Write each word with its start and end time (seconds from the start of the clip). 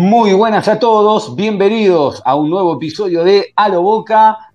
Muy 0.00 0.32
buenas 0.32 0.68
a 0.68 0.78
todos, 0.78 1.34
bienvenidos 1.34 2.22
a 2.24 2.36
un 2.36 2.50
nuevo 2.50 2.74
episodio 2.74 3.24
de 3.24 3.46
A 3.56 3.68
lo 3.68 3.82
Boca. 3.82 4.52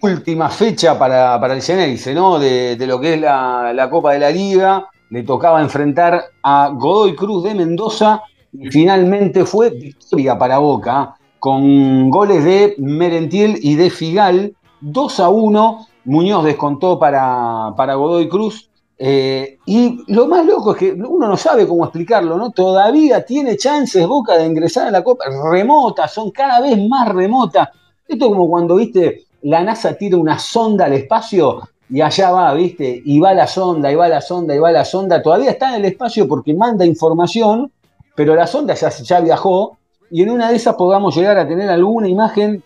Última 0.00 0.48
fecha 0.48 0.98
para, 0.98 1.38
para 1.38 1.52
el 1.52 1.60
Ceneice, 1.60 2.14
¿no? 2.14 2.38
De, 2.38 2.78
lo 2.86 2.98
que 2.98 3.12
es 3.12 3.20
la, 3.20 3.74
la 3.74 3.90
Copa 3.90 4.14
de 4.14 4.20
la 4.20 4.30
Liga. 4.30 4.88
Le 5.10 5.22
tocaba 5.22 5.60
enfrentar 5.60 6.18
a 6.42 6.70
Godoy 6.70 7.14
Cruz 7.14 7.44
de 7.44 7.54
Mendoza 7.56 8.22
y 8.54 8.70
finalmente 8.70 9.44
fue 9.44 9.68
victoria 9.68 10.38
para 10.38 10.56
Boca, 10.56 11.16
con 11.38 12.08
goles 12.08 12.42
de 12.42 12.74
Merentiel 12.78 13.58
y 13.60 13.74
de 13.74 13.90
Figal. 13.90 14.56
2 14.80 15.20
a 15.20 15.28
1, 15.28 15.86
Muñoz 16.06 16.42
descontó 16.42 16.98
para, 16.98 17.74
para 17.76 17.96
Godoy 17.96 18.30
Cruz. 18.30 18.70
Eh, 18.98 19.58
y 19.66 20.04
lo 20.10 20.26
más 20.26 20.46
loco 20.46 20.72
es 20.72 20.78
que 20.78 20.92
uno 20.92 21.28
no 21.28 21.36
sabe 21.36 21.66
cómo 21.66 21.84
explicarlo, 21.84 22.38
¿no? 22.38 22.50
Todavía 22.50 23.24
tiene 23.24 23.56
chances 23.56 24.06
Boca 24.06 24.38
de 24.38 24.46
ingresar 24.46 24.88
a 24.88 24.90
la 24.90 25.04
Copa, 25.04 25.24
remotas, 25.50 26.12
son 26.12 26.30
cada 26.30 26.60
vez 26.60 26.78
más 26.88 27.08
remotas. 27.08 27.68
Esto 28.08 28.24
es 28.24 28.30
como 28.30 28.48
cuando, 28.48 28.76
viste, 28.76 29.26
la 29.42 29.62
NASA 29.62 29.94
tira 29.94 30.16
una 30.16 30.38
sonda 30.38 30.86
al 30.86 30.94
espacio 30.94 31.60
y 31.88 32.00
allá 32.00 32.30
va, 32.30 32.52
viste, 32.54 33.02
y 33.04 33.20
va 33.20 33.34
la 33.34 33.46
sonda, 33.46 33.92
y 33.92 33.94
va 33.94 34.08
la 34.08 34.20
sonda, 34.20 34.54
y 34.54 34.58
va 34.58 34.72
la 34.72 34.84
sonda. 34.84 35.22
Todavía 35.22 35.50
está 35.50 35.70
en 35.70 35.84
el 35.84 35.84
espacio 35.84 36.26
porque 36.26 36.54
manda 36.54 36.84
información, 36.84 37.70
pero 38.14 38.34
la 38.34 38.46
sonda 38.46 38.74
ya, 38.74 38.88
ya 38.88 39.20
viajó 39.20 39.76
y 40.10 40.22
en 40.22 40.30
una 40.30 40.50
de 40.50 40.56
esas 40.56 40.74
podamos 40.76 41.14
llegar 41.16 41.38
a 41.38 41.46
tener 41.46 41.68
alguna 41.68 42.08
imagen, 42.08 42.62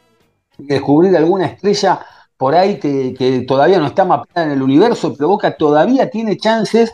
descubrir 0.59 1.17
alguna 1.17 1.47
estrella 1.47 2.01
por 2.41 2.55
ahí 2.55 2.79
que, 2.79 3.45
todavía 3.47 3.79
no 3.79 3.87
está 3.87 4.07
mapeada 4.07 4.47
en 4.47 4.53
el 4.53 4.63
universo, 4.63 5.13
pero 5.15 5.29
Boca 5.29 5.59
todavía 5.59 6.09
tiene 6.09 6.39
chances, 6.39 6.91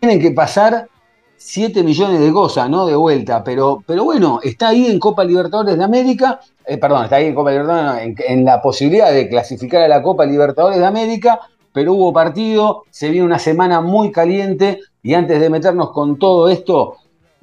tienen 0.00 0.18
que 0.18 0.30
pasar 0.30 0.88
7 1.36 1.82
millones 1.82 2.18
de 2.18 2.32
cosas, 2.32 2.70
¿no? 2.70 2.86
De 2.86 2.96
vuelta, 2.96 3.44
pero, 3.44 3.82
pero 3.86 4.04
bueno, 4.04 4.40
está 4.42 4.68
ahí 4.68 4.86
en 4.86 4.98
Copa 4.98 5.22
Libertadores 5.22 5.76
de 5.76 5.84
América, 5.84 6.40
eh, 6.64 6.78
perdón, 6.78 7.04
está 7.04 7.16
ahí 7.16 7.26
en 7.26 7.34
Copa 7.34 7.50
Libertadores, 7.50 8.04
en, 8.04 8.16
en 8.26 8.44
la 8.46 8.62
posibilidad 8.62 9.12
de 9.12 9.28
clasificar 9.28 9.82
a 9.82 9.88
la 9.88 10.00
Copa 10.00 10.24
Libertadores 10.24 10.78
de 10.78 10.86
América, 10.86 11.40
pero 11.74 11.92
hubo 11.92 12.14
partido, 12.14 12.84
se 12.88 13.10
viene 13.10 13.26
una 13.26 13.38
semana 13.38 13.82
muy 13.82 14.10
caliente 14.10 14.80
y 15.02 15.12
antes 15.12 15.42
de 15.42 15.50
meternos 15.50 15.90
con 15.90 16.18
todo 16.18 16.48
esto, 16.48 16.96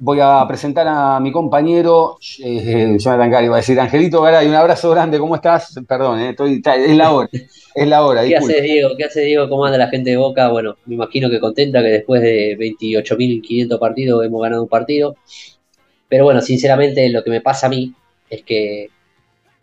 voy 0.04 0.18
a 0.20 0.44
presentar 0.46 0.86
a 0.86 1.18
mi 1.18 1.32
compañero 1.32 2.18
eh, 2.44 2.96
Jonathan 2.98 3.30
Gary, 3.30 3.48
va 3.48 3.56
a 3.56 3.60
decir 3.60 3.80
Angelito 3.80 4.20
Garay, 4.20 4.46
un 4.46 4.54
abrazo 4.54 4.90
grande, 4.90 5.18
¿cómo 5.18 5.34
estás? 5.34 5.74
Perdón, 5.88 6.20
eh, 6.20 6.30
estoy, 6.30 6.60
es 6.62 6.96
la 6.96 7.10
hora, 7.10 7.28
es 7.32 7.88
la 7.88 8.04
hora, 8.04 8.22
¿Qué 8.22 8.36
haces, 8.36 8.62
Diego? 8.62 8.90
¿Qué 8.98 9.04
haces, 9.04 9.24
Diego? 9.24 9.48
¿Cómo 9.48 9.64
anda 9.64 9.78
la 9.78 9.88
gente 9.88 10.10
de 10.10 10.18
Boca? 10.18 10.50
Bueno, 10.50 10.76
me 10.84 10.96
imagino 10.96 11.30
que 11.30 11.40
contenta 11.40 11.80
que 11.80 11.88
después 11.88 12.20
de 12.20 12.54
28.500 12.58 13.78
partidos 13.78 14.24
hemos 14.26 14.42
ganado 14.42 14.62
un 14.62 14.68
partido. 14.68 15.16
Pero 16.06 16.24
bueno, 16.24 16.42
sinceramente 16.42 17.08
lo 17.08 17.24
que 17.24 17.30
me 17.30 17.40
pasa 17.40 17.68
a 17.68 17.70
mí 17.70 17.94
es 18.28 18.42
que 18.42 18.90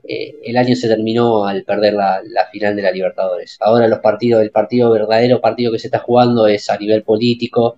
eh, 0.04 0.36
el 0.44 0.58
año 0.58 0.76
se 0.76 0.88
terminó 0.88 1.46
al 1.46 1.64
perder 1.64 1.94
la, 1.94 2.20
la 2.26 2.48
final 2.48 2.76
de 2.76 2.82
la 2.82 2.92
Libertadores. 2.92 3.58
Ahora 3.60 3.88
los 3.88 4.00
partidos, 4.00 4.42
el 4.42 4.50
partido 4.50 4.90
verdadero 4.90 5.40
partido 5.40 5.72
que 5.72 5.78
se 5.78 5.88
está 5.88 6.00
jugando 6.00 6.48
es 6.48 6.68
a 6.72 6.78
nivel 6.78 7.04
político, 7.04 7.78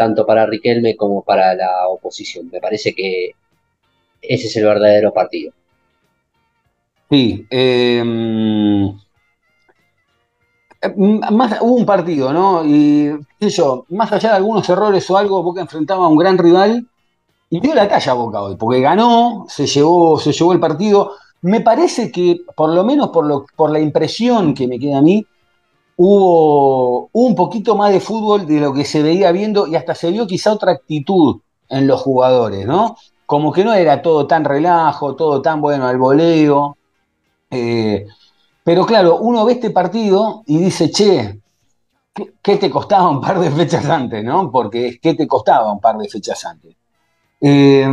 tanto 0.00 0.24
para 0.24 0.46
Riquelme 0.46 0.96
como 0.96 1.20
para 1.20 1.54
la 1.54 1.86
oposición. 1.86 2.48
Me 2.50 2.58
parece 2.58 2.94
que 2.94 3.32
ese 4.22 4.46
es 4.46 4.56
el 4.56 4.64
verdadero 4.64 5.12
partido. 5.12 5.52
Sí, 7.10 7.46
eh, 7.50 8.02
eh, 10.80 10.94
más, 10.96 11.58
hubo 11.60 11.74
un 11.74 11.84
partido, 11.84 12.32
¿no? 12.32 12.64
Y 12.64 13.12
yo, 13.40 13.84
más 13.90 14.10
allá 14.10 14.30
de 14.30 14.36
algunos 14.36 14.66
errores 14.70 15.10
o 15.10 15.18
algo, 15.18 15.42
Boca 15.42 15.60
enfrentaba 15.60 16.06
a 16.06 16.08
un 16.08 16.16
gran 16.16 16.38
rival 16.38 16.86
y 17.50 17.60
dio 17.60 17.74
la 17.74 17.86
talla 17.86 18.12
a 18.12 18.14
Boca 18.14 18.40
hoy, 18.40 18.56
porque 18.56 18.80
ganó, 18.80 19.44
se 19.48 19.66
llevó, 19.66 20.18
se 20.18 20.32
llevó 20.32 20.54
el 20.54 20.60
partido. 20.60 21.12
Me 21.42 21.60
parece 21.60 22.10
que, 22.10 22.40
por 22.56 22.70
lo 22.70 22.84
menos 22.84 23.10
por, 23.10 23.26
lo, 23.26 23.44
por 23.54 23.70
la 23.70 23.80
impresión 23.80 24.54
que 24.54 24.66
me 24.66 24.78
queda 24.78 24.96
a 24.98 25.02
mí, 25.02 25.26
hubo, 26.02 27.10
un 27.12 27.34
poquito 27.34 27.76
más 27.76 27.92
de 27.92 28.00
fútbol 28.00 28.46
de 28.46 28.58
lo 28.58 28.72
que 28.72 28.86
se 28.86 29.02
veía 29.02 29.32
viendo 29.32 29.66
y 29.66 29.76
hasta 29.76 29.94
se 29.94 30.10
vio 30.10 30.26
quizá 30.26 30.52
otra 30.52 30.72
actitud 30.72 31.40
en 31.68 31.86
los 31.86 32.00
jugadores, 32.00 32.66
¿no? 32.66 32.96
Como 33.26 33.52
que 33.52 33.64
no 33.64 33.74
era 33.74 34.00
todo 34.00 34.26
tan 34.26 34.44
relajo, 34.46 35.14
todo 35.14 35.42
tan 35.42 35.60
bueno 35.60 35.86
al 35.86 35.98
voleo. 35.98 36.78
Eh, 37.50 38.06
pero 38.64 38.86
claro, 38.86 39.18
uno 39.18 39.44
ve 39.44 39.52
este 39.52 39.70
partido 39.70 40.42
y 40.46 40.56
dice, 40.56 40.90
che, 40.90 41.38
¿qué, 42.42 42.56
te 42.56 42.70
costaba 42.70 43.10
un 43.10 43.20
par 43.20 43.38
de 43.38 43.50
fechas 43.50 43.84
antes, 43.84 44.24
no? 44.24 44.50
Porque 44.50 44.88
es 44.88 45.00
que 45.00 45.12
te 45.12 45.28
costaba 45.28 45.70
un 45.70 45.80
par 45.80 45.98
de 45.98 46.08
fechas 46.08 46.42
antes. 46.46 46.74
Eh, 47.42 47.86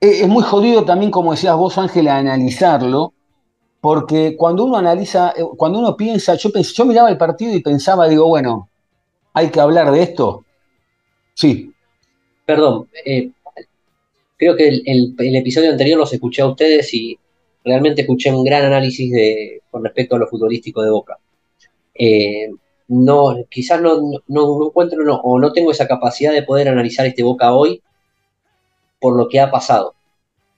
es 0.00 0.28
muy 0.28 0.42
jodido 0.42 0.84
también, 0.84 1.10
como 1.10 1.30
decías 1.30 1.56
vos, 1.56 1.78
Ángel, 1.78 2.08
analizarlo, 2.08 3.14
porque 3.86 4.34
cuando 4.36 4.64
uno 4.64 4.78
analiza, 4.78 5.32
eh, 5.36 5.44
cuando 5.56 5.78
uno 5.78 5.96
piensa, 5.96 6.34
yo, 6.34 6.50
pens- 6.50 6.74
yo 6.74 6.84
miraba 6.84 7.08
el 7.08 7.16
partido 7.16 7.54
y 7.54 7.62
pensaba, 7.62 8.08
digo, 8.08 8.26
bueno, 8.26 8.68
hay 9.32 9.48
que 9.48 9.60
hablar 9.60 9.92
de 9.92 10.02
esto. 10.02 10.44
Sí, 11.34 11.70
Perdón, 12.44 12.88
eh, 13.04 13.30
creo 14.36 14.56
que 14.56 14.66
el, 14.68 15.36
episodio 15.36 15.70
anterior 15.70 16.00
los 16.00 16.12
escuché 16.12 16.42
a 16.42 16.46
ustedes 16.46 16.92
y 16.94 17.16
realmente 17.64 18.02
escuché 18.02 18.32
un 18.32 18.44
gran 18.44 18.64
análisis 18.64 19.12
de, 19.12 19.62
con 19.70 19.84
respecto 19.84 20.16
a 20.16 20.18
lo 20.18 20.28
futbolístico 20.28 20.82
de 20.82 20.90
Boca. 20.90 21.18
Eh, 21.94 22.50
no, 22.88 23.36
quizás 23.48 23.80
no, 23.80 24.00
no, 24.26 24.66
encuentro 24.66 24.98
o 25.16 25.38
no 25.38 25.52
tengo 25.52 25.70
esa 25.70 25.86
capacidad 25.86 26.32
de 26.32 26.42
poder 26.42 26.68
analizar 26.68 27.06
este 27.06 27.22
Boca 27.22 27.54
hoy 27.54 27.82
por 29.00 29.16
lo 29.16 29.28
que 29.28 29.38
ha 29.38 29.50
pasado. 29.50 29.95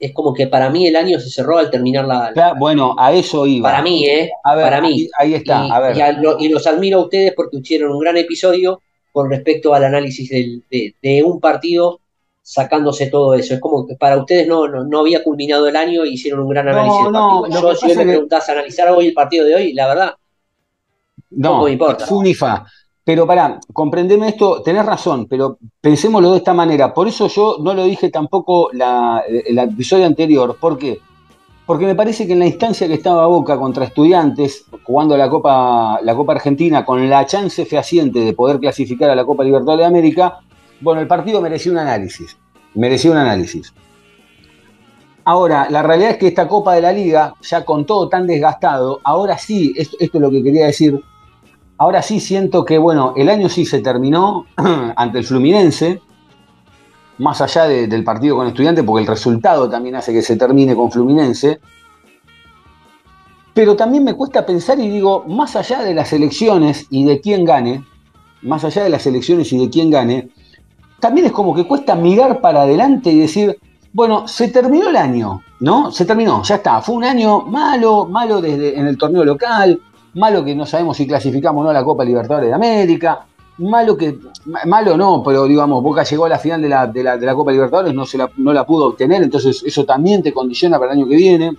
Es 0.00 0.12
como 0.14 0.32
que 0.32 0.46
para 0.46 0.70
mí 0.70 0.86
el 0.86 0.94
año 0.94 1.18
se 1.18 1.28
cerró 1.28 1.58
al 1.58 1.70
terminar 1.70 2.06
la... 2.06 2.54
bueno, 2.58 2.94
a 2.98 3.12
eso 3.12 3.46
iba. 3.46 3.68
para 3.70 3.82
mí, 3.82 4.06
¿eh? 4.06 4.30
A 4.44 4.54
ver, 4.54 4.64
para 4.64 4.80
mí. 4.80 4.88
ahí, 4.88 5.08
ahí 5.18 5.34
está, 5.34 5.66
Y, 5.66 5.70
a 5.72 5.80
ver. 5.80 5.96
y 5.96 6.00
a 6.00 6.12
lo- 6.12 6.38
y 6.38 6.48
los 6.48 6.66
admiro 6.68 6.98
a 7.00 7.02
ustedes 7.02 7.32
porque 7.34 7.56
hicieron 7.56 7.90
un 7.92 7.98
gran 7.98 8.16
episodio 8.16 8.80
con 9.12 9.28
respecto 9.28 9.74
al 9.74 9.82
análisis 9.84 10.28
del- 10.30 10.62
de, 10.70 10.94
de 11.02 11.22
un 11.24 11.40
partido 11.40 12.00
sacándose 12.42 13.08
todo 13.08 13.34
eso. 13.34 13.54
Es 13.54 13.60
como 13.60 13.86
que 13.88 13.96
para 13.96 14.16
ustedes 14.18 14.46
no, 14.46 14.68
no, 14.68 14.84
no 14.84 15.00
había 15.00 15.24
culminado 15.24 15.66
el 15.66 15.74
año 15.74 16.04
y 16.04 16.14
hicieron 16.14 16.40
un 16.40 16.48
gran 16.50 16.66
No, 16.66 16.72
análisis 16.72 17.02
del 17.02 17.12
no, 17.12 17.40
partido. 17.42 17.62
lo 17.62 17.72
Yo, 17.72 17.76
si 17.76 17.86
me 17.88 17.94
que- 18.04 18.08
preguntás 18.10 18.48
analizar 18.48 18.88
hoy 18.90 19.08
el 19.08 19.12
partido 19.14 19.44
de 19.46 19.54
hoy, 19.56 19.72
la 19.72 19.88
verdad, 19.88 20.14
No, 21.30 21.64
me 21.64 21.72
importa. 21.72 22.06
fue 22.06 22.18
un 22.18 22.26
IFA. 22.26 22.64
Pero 23.08 23.26
pará, 23.26 23.58
comprendeme 23.72 24.28
esto, 24.28 24.60
tenés 24.60 24.84
razón, 24.84 25.28
pero 25.30 25.56
pensémoslo 25.80 26.32
de 26.32 26.36
esta 26.36 26.52
manera. 26.52 26.92
Por 26.92 27.08
eso 27.08 27.26
yo 27.28 27.56
no 27.58 27.72
lo 27.72 27.84
dije 27.84 28.10
tampoco 28.10 28.70
el 28.70 29.58
episodio 29.58 30.04
anterior. 30.04 30.58
¿Por 30.60 30.76
qué? 30.76 31.00
Porque 31.64 31.86
me 31.86 31.94
parece 31.94 32.26
que 32.26 32.34
en 32.34 32.40
la 32.40 32.44
instancia 32.44 32.86
que 32.86 32.92
estaba 32.92 33.26
Boca 33.26 33.58
contra 33.58 33.86
estudiantes, 33.86 34.66
jugando 34.82 35.16
la 35.16 35.30
Copa, 35.30 36.00
la 36.02 36.14
Copa 36.14 36.34
Argentina, 36.34 36.84
con 36.84 37.08
la 37.08 37.24
chance 37.24 37.64
fehaciente 37.64 38.20
de 38.20 38.34
poder 38.34 38.60
clasificar 38.60 39.08
a 39.08 39.14
la 39.14 39.24
Copa 39.24 39.42
Libertadores 39.42 39.84
de 39.84 39.86
América, 39.86 40.40
bueno, 40.82 41.00
el 41.00 41.06
partido 41.06 41.40
merecía 41.40 41.72
un 41.72 41.78
análisis. 41.78 42.36
Merecía 42.74 43.12
un 43.12 43.16
análisis. 43.16 43.72
Ahora, 45.24 45.66
la 45.70 45.82
realidad 45.82 46.10
es 46.10 46.16
que 46.18 46.26
esta 46.26 46.46
Copa 46.46 46.74
de 46.74 46.82
la 46.82 46.92
Liga, 46.92 47.32
ya 47.40 47.64
con 47.64 47.86
todo 47.86 48.10
tan 48.10 48.26
desgastado, 48.26 49.00
ahora 49.02 49.38
sí, 49.38 49.72
esto 49.78 49.96
es 49.98 50.12
lo 50.12 50.30
que 50.30 50.42
quería 50.42 50.66
decir, 50.66 51.02
ahora 51.78 52.02
sí 52.02 52.20
siento 52.20 52.64
que, 52.64 52.78
bueno, 52.78 53.14
el 53.16 53.28
año 53.28 53.48
sí 53.48 53.64
se 53.64 53.80
terminó 53.80 54.44
ante 54.96 55.18
el 55.18 55.24
Fluminense, 55.24 56.00
más 57.18 57.40
allá 57.40 57.64
de- 57.66 57.86
del 57.86 58.04
partido 58.04 58.36
con 58.36 58.46
estudiantes, 58.46 58.84
porque 58.84 59.02
el 59.02 59.08
resultado 59.08 59.68
también 59.68 59.96
hace 59.96 60.12
que 60.12 60.22
se 60.22 60.36
termine 60.36 60.74
con 60.76 60.90
Fluminense. 60.90 61.60
Pero 63.54 63.74
también 63.74 64.04
me 64.04 64.14
cuesta 64.14 64.46
pensar 64.46 64.78
y 64.78 64.88
digo, 64.88 65.24
más 65.26 65.56
allá 65.56 65.82
de 65.82 65.94
las 65.94 66.12
elecciones 66.12 66.86
y 66.90 67.04
de 67.04 67.20
quién 67.20 67.44
gane, 67.44 67.84
más 68.42 68.62
allá 68.64 68.84
de 68.84 68.90
las 68.90 69.04
elecciones 69.06 69.52
y 69.52 69.58
de 69.58 69.68
quién 69.68 69.90
gane, 69.90 70.28
también 71.00 71.26
es 71.26 71.32
como 71.32 71.54
que 71.54 71.66
cuesta 71.66 71.94
mirar 71.96 72.40
para 72.40 72.62
adelante 72.62 73.10
y 73.10 73.18
decir, 73.18 73.58
bueno, 73.92 74.28
se 74.28 74.48
terminó 74.48 74.90
el 74.90 74.96
año, 74.96 75.42
¿no? 75.60 75.90
Se 75.90 76.04
terminó, 76.04 76.42
ya 76.44 76.56
está. 76.56 76.80
Fue 76.82 76.94
un 76.94 77.04
año 77.04 77.40
malo, 77.42 78.06
malo 78.06 78.40
desde 78.40 78.78
en 78.78 78.86
el 78.86 78.96
torneo 78.96 79.24
local, 79.24 79.80
malo 80.14 80.44
que 80.44 80.54
no 80.54 80.66
sabemos 80.66 80.96
si 80.96 81.06
clasificamos 81.06 81.60
o 81.60 81.64
no 81.64 81.70
a 81.70 81.72
la 81.72 81.84
Copa 81.84 82.04
Libertadores 82.04 82.48
de 82.48 82.54
América, 82.54 83.26
malo 83.58 83.96
que, 83.96 84.18
malo 84.66 84.96
no, 84.96 85.22
pero 85.22 85.44
digamos, 85.44 85.82
Boca 85.82 86.04
llegó 86.04 86.26
a 86.26 86.28
la 86.28 86.38
final 86.38 86.62
de 86.62 86.68
la, 86.68 86.86
de 86.86 87.02
la, 87.02 87.16
de 87.16 87.26
la 87.26 87.34
Copa 87.34 87.52
Libertadores, 87.52 87.94
no, 87.94 88.06
se 88.06 88.18
la, 88.18 88.30
no 88.36 88.52
la 88.52 88.64
pudo 88.64 88.86
obtener, 88.86 89.22
entonces 89.22 89.62
eso 89.64 89.84
también 89.84 90.22
te 90.22 90.32
condiciona 90.32 90.78
para 90.78 90.92
el 90.92 90.98
año 90.98 91.08
que 91.08 91.16
viene. 91.16 91.56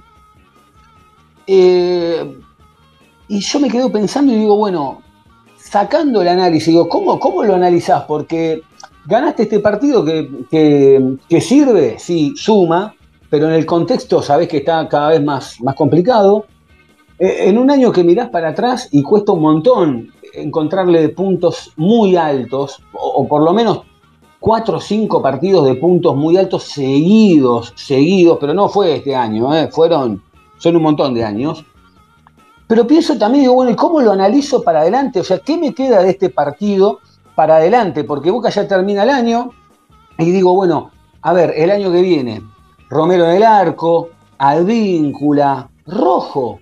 Eh, 1.46 2.38
y 3.28 3.40
yo 3.40 3.60
me 3.60 3.70
quedo 3.70 3.92
pensando 3.92 4.32
y 4.34 4.38
digo, 4.38 4.56
bueno, 4.56 5.02
sacando 5.58 6.22
el 6.22 6.28
análisis, 6.28 6.68
digo, 6.68 6.88
¿cómo, 6.88 7.20
cómo 7.20 7.44
lo 7.44 7.56
analizás? 7.56 8.04
Porque 8.04 8.64
ganaste 9.06 9.44
este 9.44 9.60
partido 9.60 10.06
que, 10.06 10.30
que, 11.28 11.42
sirve, 11.42 11.98
sí, 12.00 12.34
suma, 12.36 12.94
pero 13.30 13.48
en 13.48 13.54
el 13.54 13.66
contexto 13.66 14.22
sabés 14.22 14.48
que 14.48 14.58
está 14.58 14.88
cada 14.88 15.10
vez 15.10 15.24
más, 15.24 15.60
más 15.62 15.76
complicado. 15.76 16.46
Eh, 17.20 17.50
en 17.50 17.58
un 17.58 17.70
año 17.70 17.92
que 17.92 18.04
mirás 18.04 18.30
para 18.30 18.50
atrás 18.50 18.88
y 18.92 19.04
cuesta 19.04 19.34
un 19.34 19.42
montón 19.42 20.14
encontrarle 20.34 21.10
puntos 21.10 21.74
muy 21.76 22.16
altos, 22.16 22.82
o, 22.94 23.28
por 23.28 23.42
lo 23.42 23.52
menos 23.54 23.82
cuatro 24.40 24.78
o 24.78 24.80
cinco 24.80 25.22
partidos 25.22 25.66
de 25.66 25.76
puntos 25.76 26.16
muy 26.16 26.38
altos 26.38 26.64
seguidos, 26.64 27.74
seguidos, 27.76 28.38
pero 28.40 28.54
no 28.54 28.70
fue 28.70 28.96
este 28.96 29.16
año, 29.16 29.54
¿eh? 29.54 29.70
fueron, 29.70 30.24
son 30.58 30.78
un 30.78 30.84
montón 30.84 31.14
de 31.14 31.26
años. 31.26 31.66
Pero 32.68 32.88
pienso 32.88 33.18
también, 33.18 33.44
digo, 33.44 33.56
bueno, 33.56 33.72
¿y 33.72 33.76
cómo 33.76 34.00
lo 34.00 34.12
analizo 34.12 34.62
para 34.62 34.82
adelante? 34.82 35.20
O 35.20 35.24
sea, 35.24 35.40
¿qué 35.40 35.58
me 35.58 35.74
queda 35.74 36.02
de 36.04 36.12
este 36.12 36.30
partido 36.30 37.00
para 37.36 37.58
adelante? 37.58 38.04
Porque 38.04 38.32
Boca 38.32 38.50
ya 38.50 38.68
termina 38.68 39.04
el 39.04 39.10
año 39.10 39.52
y 40.18 40.32
digo, 40.32 40.54
bueno, 40.54 40.92
a 41.22 41.34
ver, 41.34 41.54
el 41.58 41.72
año 41.72 41.92
que 41.92 42.02
viene, 42.02 42.42
Romero 42.90 43.26
en 43.26 43.38
el 43.38 43.44
arco, 43.44 44.10
Advíncula, 44.38 45.70
Rojo, 45.86 46.60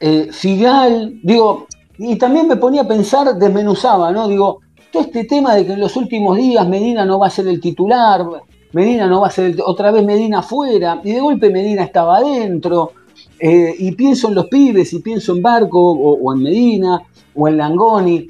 eh, 0.00 0.28
Figal, 0.30 1.18
digo, 1.22 1.66
y 1.98 2.16
también 2.16 2.48
me 2.48 2.56
ponía 2.56 2.82
a 2.82 2.88
pensar, 2.88 3.34
desmenuzaba, 3.36 4.12
¿no? 4.12 4.28
Digo, 4.28 4.60
todo 4.92 5.02
este 5.02 5.24
tema 5.24 5.54
de 5.54 5.66
que 5.66 5.72
en 5.72 5.80
los 5.80 5.96
últimos 5.96 6.36
días 6.36 6.66
Medina 6.68 7.04
no 7.04 7.18
va 7.18 7.28
a 7.28 7.30
ser 7.30 7.48
el 7.48 7.60
titular, 7.60 8.24
Medina 8.72 9.06
no 9.06 9.22
va 9.22 9.28
a 9.28 9.30
ser 9.30 9.46
el, 9.46 9.60
otra 9.64 9.90
vez 9.90 10.04
Medina 10.04 10.40
afuera, 10.40 11.00
y 11.02 11.12
de 11.12 11.20
golpe 11.20 11.50
Medina 11.50 11.82
estaba 11.82 12.18
adentro, 12.18 12.92
eh, 13.38 13.74
y 13.78 13.92
pienso 13.92 14.28
en 14.28 14.34
los 14.34 14.46
pibes, 14.46 14.92
y 14.92 14.98
pienso 15.00 15.34
en 15.34 15.42
Barco, 15.42 15.80
o, 15.80 16.34
en 16.34 16.42
Medina, 16.42 17.02
o 17.34 17.48
en 17.48 17.56
Langoni, 17.56 18.28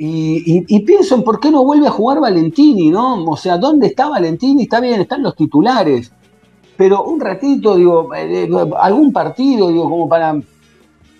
y, 0.00 0.80
pienso 0.80 1.16
en 1.16 1.24
por 1.24 1.40
qué 1.40 1.50
no 1.50 1.64
vuelve 1.64 1.88
a 1.88 1.90
jugar 1.90 2.20
Valentini, 2.20 2.88
¿no? 2.90 3.24
O 3.24 3.36
sea, 3.36 3.58
¿dónde 3.58 3.88
está 3.88 4.08
Valentini? 4.08 4.62
Está 4.62 4.78
bien, 4.78 5.00
están 5.00 5.24
los 5.24 5.34
titulares, 5.34 6.12
pero 6.76 7.02
un 7.02 7.18
ratito, 7.18 7.74
digo, 7.74 8.14
eh, 8.14 8.48
algún 8.80 9.12
partido, 9.12 9.68
digo, 9.70 9.90
como 9.90 10.08
para, 10.08 10.40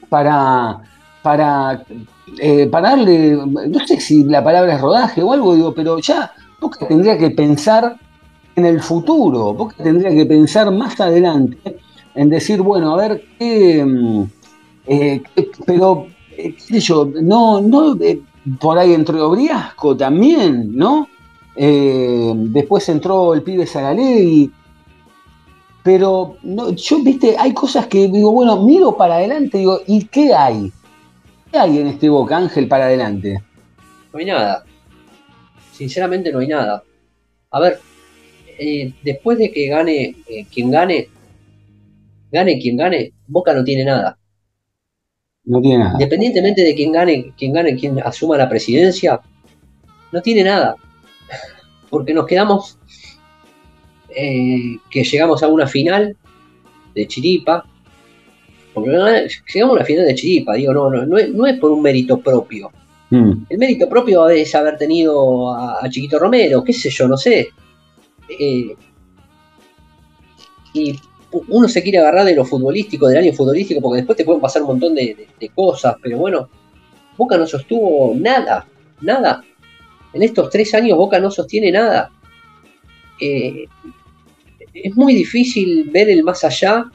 para, 0.08 0.80
para, 1.22 1.84
eh, 2.40 2.66
para 2.66 2.90
darle, 2.90 3.36
no 3.36 3.86
sé 3.86 4.00
si 4.00 4.24
la 4.24 4.42
palabra 4.42 4.74
es 4.74 4.80
rodaje 4.80 5.22
o 5.22 5.32
algo, 5.32 5.54
digo, 5.54 5.74
pero 5.74 5.98
ya 5.98 6.30
Boca 6.60 6.86
tendría 6.86 7.16
que 7.16 7.30
pensar 7.30 7.96
en 8.56 8.64
el 8.64 8.80
futuro, 8.80 9.54
Boca 9.54 9.76
tendría 9.82 10.10
que 10.10 10.26
pensar 10.26 10.70
más 10.72 11.00
adelante 11.00 11.78
en 12.14 12.28
decir, 12.28 12.60
bueno, 12.62 12.94
a 12.94 12.96
ver, 12.96 13.24
qué, 13.38 14.26
eh, 14.86 15.22
pero, 15.66 16.06
eh, 16.36 16.54
qué 16.54 16.60
sé 16.60 16.80
yo, 16.80 17.10
no, 17.22 17.60
no, 17.60 17.96
por 18.60 18.78
ahí 18.78 18.94
entró 18.94 19.28
Obriasco 19.28 19.96
también, 19.96 20.76
¿no? 20.76 21.08
Después 21.54 22.88
entró 22.88 23.34
el 23.34 23.42
pibe 23.42 23.66
Saralegui, 23.66 24.52
pero 25.88 26.36
no, 26.42 26.74
yo, 26.74 27.02
viste, 27.02 27.34
hay 27.38 27.54
cosas 27.54 27.86
que 27.86 28.08
digo, 28.08 28.30
bueno, 28.30 28.62
miro 28.62 28.94
para 28.94 29.14
adelante, 29.14 29.56
digo, 29.56 29.80
¿y 29.86 30.04
qué 30.04 30.34
hay? 30.34 30.70
¿Qué 31.50 31.56
hay 31.56 31.78
en 31.78 31.86
este 31.86 32.10
Boca 32.10 32.36
Ángel 32.36 32.68
para 32.68 32.84
adelante? 32.84 33.42
No 34.12 34.18
hay 34.18 34.26
nada. 34.26 34.66
Sinceramente 35.72 36.30
no 36.30 36.40
hay 36.40 36.48
nada. 36.48 36.82
A 37.50 37.60
ver, 37.60 37.78
eh, 38.58 38.92
después 39.02 39.38
de 39.38 39.50
que 39.50 39.66
gane 39.68 40.14
eh, 40.28 40.44
quien 40.52 40.70
gane, 40.70 41.08
gane 42.30 42.58
quien 42.60 42.76
gane, 42.76 43.14
Boca 43.26 43.54
no 43.54 43.64
tiene 43.64 43.86
nada. 43.86 44.18
No 45.44 45.58
tiene 45.62 45.78
nada. 45.78 45.92
Independientemente 45.94 46.64
de 46.64 46.74
quien 46.74 46.92
gane, 46.92 47.32
quien 47.34 47.54
gane, 47.54 47.76
quien 47.76 47.98
asuma 48.00 48.36
la 48.36 48.50
presidencia, 48.50 49.22
no 50.12 50.20
tiene 50.20 50.44
nada. 50.44 50.76
Porque 51.88 52.12
nos 52.12 52.26
quedamos 52.26 52.77
eh, 54.20 54.78
que 54.90 55.04
llegamos 55.04 55.42
a 55.42 55.48
una 55.48 55.66
final 55.66 56.16
de 56.94 57.06
Chiripa. 57.06 57.64
Porque 58.74 58.90
llegamos 58.90 59.74
a 59.74 59.76
una 59.78 59.84
final 59.84 60.06
de 60.06 60.14
Chiripa, 60.14 60.54
digo, 60.54 60.72
no, 60.72 60.90
no, 60.90 61.06
no 61.06 61.18
es, 61.18 61.30
no 61.30 61.46
es 61.46 61.58
por 61.58 61.70
un 61.70 61.82
mérito 61.82 62.20
propio. 62.20 62.70
Mm. 63.10 63.32
El 63.48 63.58
mérito 63.58 63.88
propio 63.88 64.28
es 64.28 64.54
haber 64.54 64.76
tenido 64.76 65.52
a, 65.52 65.84
a 65.84 65.88
Chiquito 65.90 66.18
Romero, 66.18 66.62
qué 66.62 66.72
sé 66.72 66.90
yo, 66.90 67.08
no 67.08 67.16
sé. 67.16 67.48
Eh, 68.28 68.74
y 70.74 70.94
uno 71.48 71.68
se 71.68 71.82
quiere 71.82 71.98
agarrar 71.98 72.24
de 72.24 72.34
lo 72.34 72.44
futbolístico, 72.44 73.08
del 73.08 73.18
año 73.18 73.32
futbolístico, 73.32 73.80
porque 73.80 73.98
después 73.98 74.16
te 74.16 74.24
pueden 74.24 74.40
pasar 74.40 74.62
un 74.62 74.68
montón 74.68 74.94
de, 74.94 75.14
de, 75.14 75.28
de 75.38 75.48
cosas, 75.50 75.96
pero 76.02 76.18
bueno, 76.18 76.48
Boca 77.16 77.36
no 77.36 77.46
sostuvo 77.46 78.14
nada, 78.14 78.66
nada. 79.00 79.42
En 80.12 80.22
estos 80.22 80.50
tres 80.50 80.72
años 80.74 80.96
Boca 80.96 81.18
no 81.18 81.30
sostiene 81.30 81.72
nada. 81.72 82.10
Eh, 83.20 83.66
es 84.74 84.96
muy 84.96 85.14
difícil 85.14 85.90
ver 85.90 86.08
el 86.08 86.22
más 86.22 86.44
allá 86.44 86.90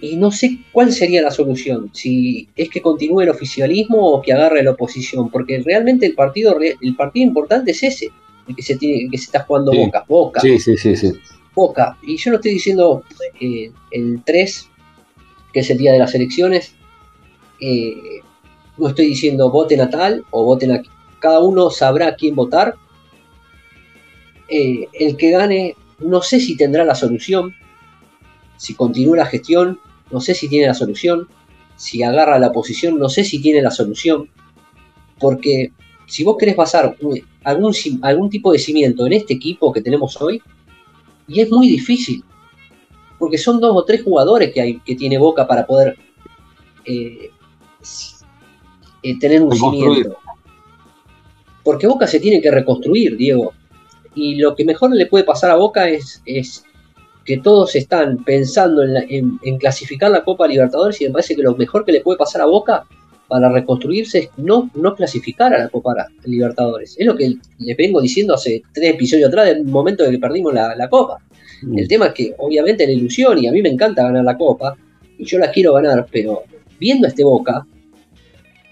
y 0.00 0.16
no 0.16 0.30
sé 0.30 0.58
cuál 0.72 0.92
sería 0.92 1.22
la 1.22 1.30
solución, 1.30 1.90
si 1.92 2.48
es 2.54 2.68
que 2.68 2.82
continúe 2.82 3.22
el 3.22 3.30
oficialismo 3.30 3.98
o 3.98 4.22
que 4.22 4.32
agarre 4.32 4.62
la 4.62 4.72
oposición, 4.72 5.30
porque 5.30 5.62
realmente 5.64 6.04
el 6.06 6.14
partido, 6.14 6.58
el 6.60 6.96
partido 6.96 7.26
importante 7.26 7.70
es 7.70 7.82
ese, 7.82 8.10
el 8.46 8.54
que 8.54 8.62
se, 8.62 8.76
tiene, 8.76 9.04
el 9.04 9.10
que 9.10 9.18
se 9.18 9.24
está 9.24 9.44
jugando 9.44 9.72
Sí. 9.72 9.78
Boca, 9.78 10.04
Boca, 10.06 10.40
Sí, 10.40 10.58
sí, 10.58 10.76
sí, 10.76 10.96
sí. 10.96 11.12
Boca. 11.54 11.96
Y 12.02 12.16
yo 12.18 12.30
no 12.30 12.36
estoy 12.36 12.52
diciendo 12.52 13.02
eh, 13.40 13.70
el 13.90 14.22
3, 14.24 14.68
que 15.52 15.60
es 15.60 15.70
el 15.70 15.78
día 15.78 15.92
de 15.92 15.98
las 15.98 16.14
elecciones, 16.14 16.74
eh, 17.60 18.20
no 18.76 18.88
estoy 18.88 19.06
diciendo 19.06 19.50
voten 19.50 19.80
a 19.80 19.88
tal 19.88 20.24
o 20.30 20.44
voten 20.44 20.72
a... 20.72 20.82
Cada 21.18 21.40
uno 21.40 21.70
sabrá 21.70 22.08
a 22.08 22.14
quién 22.14 22.34
votar. 22.34 22.76
Eh, 24.48 24.86
el 24.92 25.16
que 25.16 25.30
gane, 25.30 25.74
no 25.98 26.22
sé 26.22 26.40
si 26.40 26.56
tendrá 26.56 26.84
la 26.84 26.94
solución, 26.94 27.54
si 28.56 28.74
continúa 28.74 29.16
la 29.18 29.26
gestión, 29.26 29.80
no 30.10 30.20
sé 30.20 30.34
si 30.34 30.48
tiene 30.48 30.66
la 30.68 30.74
solución, 30.74 31.28
si 31.76 32.02
agarra 32.02 32.38
la 32.38 32.52
posición, 32.52 32.98
no 32.98 33.08
sé 33.08 33.24
si 33.24 33.40
tiene 33.40 33.60
la 33.60 33.70
solución, 33.70 34.28
porque 35.18 35.72
si 36.06 36.22
vos 36.24 36.36
querés 36.38 36.56
basar 36.56 36.96
un- 37.00 37.20
algún, 37.44 37.74
algún 38.02 38.30
tipo 38.30 38.52
de 38.52 38.58
cimiento 38.58 39.06
en 39.06 39.14
este 39.14 39.34
equipo 39.34 39.72
que 39.72 39.82
tenemos 39.82 40.20
hoy, 40.22 40.40
y 41.28 41.40
es 41.40 41.50
muy 41.50 41.68
difícil, 41.68 42.22
porque 43.18 43.38
son 43.38 43.60
dos 43.60 43.72
o 43.74 43.84
tres 43.84 44.02
jugadores 44.04 44.52
que, 44.52 44.60
hay, 44.60 44.78
que 44.80 44.94
tiene 44.94 45.18
Boca 45.18 45.46
para 45.46 45.66
poder 45.66 45.96
eh, 46.84 47.30
eh, 49.02 49.18
tener 49.18 49.42
un 49.42 49.50
cimiento. 49.56 50.16
Porque 51.64 51.86
Boca 51.88 52.06
se 52.06 52.20
tiene 52.20 52.40
que 52.40 52.50
reconstruir, 52.50 53.16
Diego. 53.16 53.52
Y 54.16 54.34
lo 54.36 54.56
que 54.56 54.64
mejor 54.64 54.92
le 54.94 55.06
puede 55.06 55.22
pasar 55.24 55.50
a 55.52 55.56
Boca 55.56 55.88
es, 55.88 56.20
es 56.26 56.64
que 57.24 57.36
todos 57.38 57.76
están 57.76 58.24
pensando 58.24 58.82
en, 58.82 58.94
la- 58.94 59.04
en- 59.08 59.38
en 59.44 59.58
clasificar 59.58 60.10
la 60.10 60.24
Copa 60.24 60.48
Libertadores 60.48 61.00
y 61.00 61.04
me 61.04 61.10
parece 61.12 61.36
que 61.36 61.42
lo 61.42 61.54
mejor 61.54 61.84
que 61.84 61.92
le 61.92 62.00
puede 62.00 62.18
pasar 62.18 62.40
a 62.42 62.46
Boca 62.46 62.84
para 63.28 63.48
reconstruirse 63.50 64.18
es 64.20 64.28
no, 64.36 64.70
no 64.74 64.94
clasificar 64.94 65.52
a 65.52 65.58
la 65.58 65.68
Copa 65.68 65.94
Libertadores. 66.24 66.96
Es 66.98 67.04
lo 67.06 67.16
que 67.16 67.34
les 67.58 67.76
vengo 67.76 68.00
diciendo 68.00 68.34
hace 68.34 68.62
tres 68.72 68.94
episodios 68.94 69.28
atrás, 69.28 69.46
del 69.46 69.64
momento 69.64 70.04
de 70.04 70.12
que 70.12 70.18
perdimos 70.18 70.54
la, 70.54 70.74
la 70.76 70.88
Copa. 70.88 71.18
Mm. 71.62 71.78
El 71.78 71.88
tema 71.88 72.06
es 72.06 72.12
que 72.14 72.34
obviamente 72.38 72.86
la 72.86 72.92
ilusión, 72.92 73.36
y 73.42 73.48
a 73.48 73.52
mí 73.52 73.60
me 73.62 73.68
encanta 73.68 74.04
ganar 74.04 74.24
la 74.24 74.36
Copa, 74.38 74.76
y 75.18 75.24
yo 75.24 75.38
la 75.38 75.50
quiero 75.50 75.72
ganar, 75.74 76.06
pero 76.10 76.44
viendo 76.78 77.06
a 77.06 77.10
este 77.10 77.24
Boca, 77.24 77.66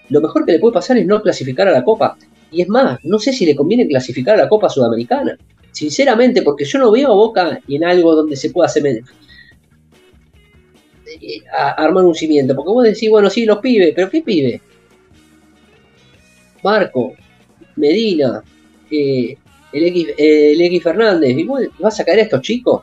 lo 0.09 0.21
mejor 0.21 0.45
que 0.45 0.53
le 0.53 0.59
puede 0.59 0.73
pasar 0.73 0.97
es 0.97 1.05
no 1.05 1.21
clasificar 1.21 1.67
a 1.67 1.71
la 1.71 1.83
Copa. 1.83 2.17
Y 2.55 2.61
es 2.61 2.69
más, 2.69 2.99
no 3.03 3.19
sé 3.19 3.33
si 3.33 3.45
le 3.45 3.53
conviene 3.53 3.85
clasificar 3.85 4.35
a 4.35 4.43
la 4.43 4.49
Copa 4.49 4.69
Sudamericana. 4.69 5.37
Sinceramente, 5.73 6.41
porque 6.41 6.63
yo 6.63 6.79
no 6.79 6.89
veo 6.89 7.11
a 7.11 7.15
Boca 7.15 7.59
en 7.67 7.83
algo 7.83 8.15
donde 8.15 8.37
se 8.37 8.49
pueda 8.51 8.67
hacer 8.67 8.85
eh, 8.87 9.01
a- 11.53 11.71
armar 11.71 12.05
un 12.05 12.15
cimiento. 12.15 12.55
Porque 12.55 12.71
vos 12.71 12.83
decís, 12.85 13.09
bueno, 13.09 13.29
sí, 13.29 13.45
los 13.45 13.57
pibes, 13.59 13.91
pero 13.93 14.09
¿qué 14.09 14.21
pibe? 14.21 14.61
Marco, 16.63 17.13
Medina, 17.75 18.41
eh, 18.89 19.35
el, 19.73 19.83
X, 19.87 20.07
eh, 20.17 20.53
el 20.53 20.61
X 20.61 20.81
Fernández, 20.83 21.37
y 21.37 21.43
vos 21.43 21.61
vas 21.79 21.99
a 21.99 22.05
caer 22.05 22.19
a 22.19 22.23
estos 22.23 22.41
chicos. 22.41 22.81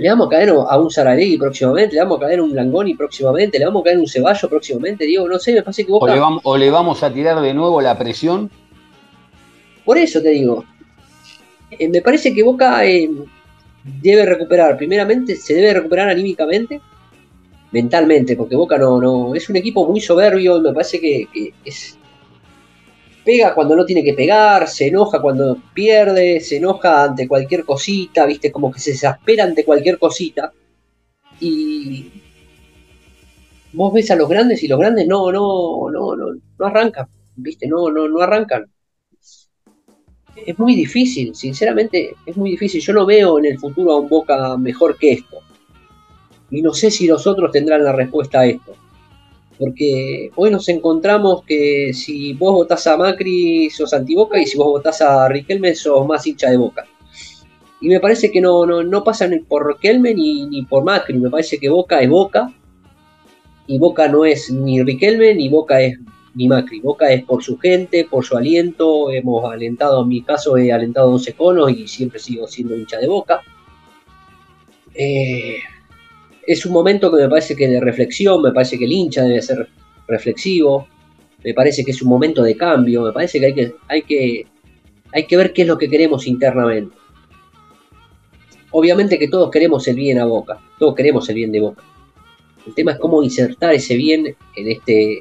Le 0.00 0.08
vamos 0.08 0.28
a 0.28 0.30
caer 0.30 0.48
a 0.48 0.78
un 0.78 0.90
Saralegui 0.90 1.36
próximamente, 1.36 1.94
le 1.94 2.00
vamos 2.00 2.16
a 2.16 2.20
caer 2.24 2.38
a 2.38 2.42
un 2.42 2.56
Langoni 2.56 2.94
próximamente, 2.94 3.58
le 3.58 3.66
vamos 3.66 3.82
a 3.82 3.84
caer 3.84 3.98
a 3.98 4.00
un 4.00 4.08
Ceballo 4.08 4.48
próximamente, 4.48 5.04
digo, 5.04 5.28
no 5.28 5.38
sé, 5.38 5.52
me 5.52 5.60
parece 5.60 5.84
que 5.84 5.92
O 5.92 6.00
Boca... 6.00 6.14
le, 6.14 6.18
vamos, 6.18 6.40
o 6.42 6.56
le 6.56 6.70
vamos 6.70 7.02
a 7.02 7.12
tirar 7.12 7.38
de 7.42 7.52
nuevo 7.52 7.82
la 7.82 7.98
presión. 7.98 8.50
Por 9.84 9.98
eso 9.98 10.22
te 10.22 10.30
digo, 10.30 10.64
eh, 11.70 11.86
me 11.90 12.00
parece 12.00 12.32
que 12.32 12.42
Boca 12.42 12.82
eh, 12.86 13.10
debe 14.00 14.24
recuperar, 14.24 14.78
primeramente, 14.78 15.36
se 15.36 15.52
debe 15.52 15.74
recuperar 15.74 16.08
anímicamente 16.08 16.80
mentalmente, 17.70 18.36
porque 18.36 18.56
Boca 18.56 18.78
no, 18.78 19.02
no, 19.02 19.34
es 19.34 19.50
un 19.50 19.56
equipo 19.56 19.86
muy 19.86 20.00
soberbio 20.00 20.56
y 20.56 20.60
me 20.62 20.72
parece 20.72 20.98
que, 20.98 21.28
que 21.30 21.52
es, 21.62 21.98
pega 23.30 23.54
cuando 23.54 23.76
no 23.76 23.84
tiene 23.84 24.02
que 24.02 24.14
pegar, 24.14 24.66
se 24.66 24.88
enoja 24.88 25.22
cuando 25.22 25.56
pierde, 25.72 26.40
se 26.40 26.56
enoja 26.56 27.04
ante 27.04 27.28
cualquier 27.28 27.64
cosita, 27.64 28.26
viste, 28.26 28.50
como 28.50 28.72
que 28.72 28.80
se 28.80 28.90
exaspera 28.90 29.44
ante 29.44 29.64
cualquier 29.64 30.00
cosita. 30.00 30.52
Y 31.38 32.10
vos 33.72 33.92
ves 33.92 34.10
a 34.10 34.16
los 34.16 34.28
grandes 34.28 34.64
y 34.64 34.66
los 34.66 34.80
grandes 34.80 35.06
no, 35.06 35.30
no, 35.30 35.88
no, 35.92 36.16
no, 36.16 36.26
no 36.58 36.66
arrancan, 36.66 37.06
viste, 37.36 37.68
no, 37.68 37.88
no, 37.88 38.08
no 38.08 38.20
arrancan. 38.20 38.66
Es 40.34 40.58
muy 40.58 40.74
difícil, 40.74 41.32
sinceramente, 41.36 42.16
es 42.26 42.36
muy 42.36 42.50
difícil. 42.50 42.80
Yo 42.80 42.92
no 42.92 43.06
veo 43.06 43.38
en 43.38 43.44
el 43.44 43.60
futuro 43.60 43.92
a 43.92 44.00
un 44.00 44.08
Boca 44.08 44.56
mejor 44.56 44.98
que 44.98 45.12
esto. 45.12 45.38
Y 46.50 46.62
no 46.62 46.72
sé 46.72 46.90
si 46.90 47.06
los 47.06 47.28
otros 47.28 47.52
tendrán 47.52 47.84
la 47.84 47.92
respuesta 47.92 48.40
a 48.40 48.46
esto. 48.46 48.74
Porque 49.60 50.30
hoy 50.36 50.50
nos 50.50 50.70
encontramos 50.70 51.44
que 51.44 51.92
si 51.92 52.32
vos 52.32 52.54
votás 52.54 52.86
a 52.86 52.96
Macri 52.96 53.68
sos 53.68 53.92
antiboca 53.92 54.40
y 54.40 54.46
si 54.46 54.56
vos 54.56 54.68
votás 54.68 55.02
a 55.02 55.28
Riquelme 55.28 55.74
sos 55.74 56.06
más 56.06 56.26
hincha 56.26 56.48
de 56.48 56.56
boca. 56.56 56.86
Y 57.82 57.88
me 57.88 58.00
parece 58.00 58.32
que 58.32 58.40
no, 58.40 58.64
no, 58.64 58.82
no 58.82 59.04
pasa 59.04 59.28
ni 59.28 59.40
por 59.40 59.66
Riquelme 59.66 60.14
ni, 60.14 60.46
ni 60.46 60.62
por 60.62 60.82
Macri. 60.82 61.18
Me 61.18 61.28
parece 61.28 61.58
que 61.58 61.68
Boca 61.68 62.00
es 62.00 62.08
Boca. 62.08 62.50
Y 63.66 63.78
Boca 63.78 64.08
no 64.08 64.24
es 64.24 64.50
ni 64.50 64.82
Riquelme 64.82 65.34
ni 65.34 65.50
Boca 65.50 65.78
es 65.82 65.98
ni 66.34 66.48
Macri. 66.48 66.80
Boca 66.80 67.12
es 67.12 67.22
por 67.24 67.44
su 67.44 67.58
gente, 67.58 68.06
por 68.10 68.24
su 68.24 68.38
aliento. 68.38 69.10
Hemos 69.10 69.44
alentado, 69.44 70.02
en 70.02 70.08
mi 70.08 70.22
caso 70.22 70.56
he 70.56 70.72
alentado 70.72 71.10
11 71.12 71.34
conos 71.34 71.70
y 71.70 71.86
siempre 71.86 72.18
sigo 72.18 72.46
siendo 72.48 72.74
hincha 72.74 72.96
de 72.96 73.08
Boca. 73.08 73.42
Eh, 74.94 75.58
es 76.46 76.66
un 76.66 76.72
momento 76.72 77.10
que 77.10 77.22
me 77.22 77.28
parece 77.28 77.56
que 77.56 77.68
de 77.68 77.80
reflexión, 77.80 78.42
me 78.42 78.52
parece 78.52 78.78
que 78.78 78.84
el 78.84 78.92
hincha 78.92 79.22
debe 79.22 79.42
ser 79.42 79.68
reflexivo, 80.08 80.86
me 81.44 81.54
parece 81.54 81.84
que 81.84 81.90
es 81.90 82.02
un 82.02 82.08
momento 82.08 82.42
de 82.42 82.56
cambio, 82.56 83.02
me 83.02 83.12
parece 83.12 83.40
que 83.40 83.46
hay 83.46 83.54
que, 83.54 83.74
hay 83.88 84.02
que, 84.02 84.46
hay 85.12 85.26
que 85.26 85.36
ver 85.36 85.52
qué 85.52 85.62
es 85.62 85.68
lo 85.68 85.78
que 85.78 85.88
queremos 85.88 86.26
internamente. 86.26 86.96
Obviamente 88.72 89.18
que 89.18 89.28
todos 89.28 89.50
queremos 89.50 89.86
el 89.88 89.96
bien 89.96 90.18
a 90.18 90.26
Boca, 90.26 90.60
todos 90.78 90.94
queremos 90.94 91.28
el 91.28 91.34
bien 91.36 91.52
de 91.52 91.60
Boca. 91.60 91.82
El 92.66 92.74
tema 92.74 92.92
es 92.92 92.98
cómo 92.98 93.22
insertar 93.22 93.74
ese 93.74 93.96
bien 93.96 94.36
en 94.56 94.70
este, 94.70 95.20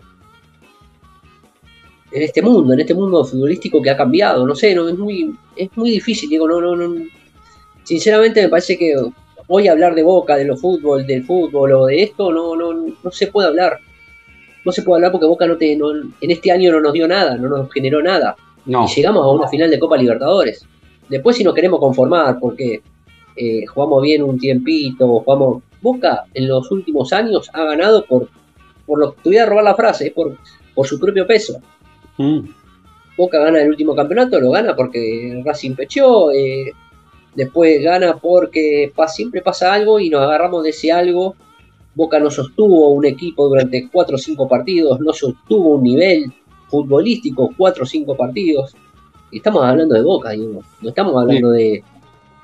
en 2.11 2.21
este 2.21 2.41
mundo, 2.41 2.73
en 2.73 2.81
este 2.81 2.93
mundo 2.93 3.23
futbolístico 3.23 3.81
que 3.81 3.89
ha 3.89 3.97
cambiado. 3.97 4.45
No 4.45 4.55
sé, 4.55 4.75
no, 4.75 4.87
es 4.89 4.97
muy, 4.97 5.33
es 5.55 5.69
muy 5.75 5.89
difícil, 5.89 6.29
digo, 6.29 6.47
no, 6.47 6.59
no, 6.59 6.75
no. 6.75 7.05
Sinceramente 7.83 8.41
me 8.41 8.49
parece 8.49 8.77
que 8.77 8.93
hoy 9.49 9.67
hablar 9.67 9.95
de 9.95 10.03
Boca, 10.03 10.37
de 10.37 10.45
lo 10.45 10.55
fútbol, 10.55 11.05
del 11.05 11.25
fútbol 11.25 11.73
o 11.73 11.85
de 11.87 12.03
esto, 12.03 12.31
no, 12.31 12.55
no, 12.55 12.71
no 13.03 13.11
se 13.11 13.27
puede 13.27 13.49
hablar. 13.49 13.79
No 14.63 14.71
se 14.71 14.83
puede 14.83 14.97
hablar 14.97 15.11
porque 15.11 15.27
Boca 15.27 15.47
no 15.47 15.57
te, 15.57 15.75
no, 15.75 15.91
en 15.91 16.31
este 16.31 16.51
año 16.51 16.71
no 16.71 16.79
nos 16.79 16.93
dio 16.93 17.07
nada, 17.07 17.35
no 17.35 17.49
nos 17.49 17.71
generó 17.71 18.01
nada. 18.01 18.35
No. 18.65 18.85
Y 18.85 18.87
llegamos 18.87 19.23
a 19.23 19.29
una 19.29 19.47
final 19.47 19.69
de 19.69 19.79
Copa 19.79 19.97
Libertadores. 19.97 20.65
Después 21.09 21.35
si 21.35 21.43
nos 21.43 21.55
queremos 21.55 21.79
conformar 21.79 22.37
porque 22.39 22.81
eh, 23.35 23.65
jugamos 23.65 24.01
bien 24.01 24.23
un 24.23 24.39
tiempito, 24.39 25.19
jugamos... 25.19 25.63
Boca 25.81 26.25
en 26.33 26.45
los 26.49 26.69
últimos 26.71 27.13
años 27.13 27.49
ha 27.53 27.63
ganado 27.63 28.03
por, 28.03 28.27
por 28.85 28.99
lo 28.99 29.13
que 29.13 29.21
te 29.21 29.29
voy 29.29 29.37
a 29.37 29.45
robar 29.45 29.63
la 29.63 29.75
frase, 29.75 30.11
por, 30.11 30.37
por 30.75 30.85
su 30.85 30.99
propio 30.99 31.25
peso. 31.25 31.61
Mm. 32.17 32.49
Boca 33.15 33.39
gana 33.39 33.61
el 33.61 33.69
último 33.69 33.95
campeonato, 33.95 34.41
lo 34.41 34.51
gana 34.51 34.75
porque 34.75 35.41
Racing 35.45 35.75
pechó, 35.75 36.33
eh, 36.33 36.73
después 37.35 37.81
gana 37.83 38.17
porque 38.17 38.91
pa- 38.95 39.07
siempre 39.07 39.41
pasa 39.41 39.73
algo 39.73 39.99
y 39.99 40.09
nos 40.09 40.21
agarramos 40.21 40.63
de 40.63 40.69
ese 40.71 40.91
algo. 40.91 41.35
Boca 41.95 42.19
no 42.19 42.29
sostuvo 42.29 42.89
un 42.89 43.05
equipo 43.05 43.47
durante 43.49 43.89
4 43.89 44.15
o 44.15 44.19
5 44.19 44.47
partidos, 44.47 44.99
no 44.99 45.11
sostuvo 45.13 45.75
un 45.75 45.83
nivel 45.83 46.31
futbolístico 46.69 47.51
4 47.57 47.83
o 47.83 47.85
5 47.87 48.15
partidos. 48.15 48.75
Estamos 49.31 49.63
hablando 49.63 49.95
de 49.95 50.01
Boca, 50.01 50.31
digo, 50.31 50.61
no 50.81 50.89
estamos 50.89 51.15
hablando 51.21 51.51
de, 51.51 51.83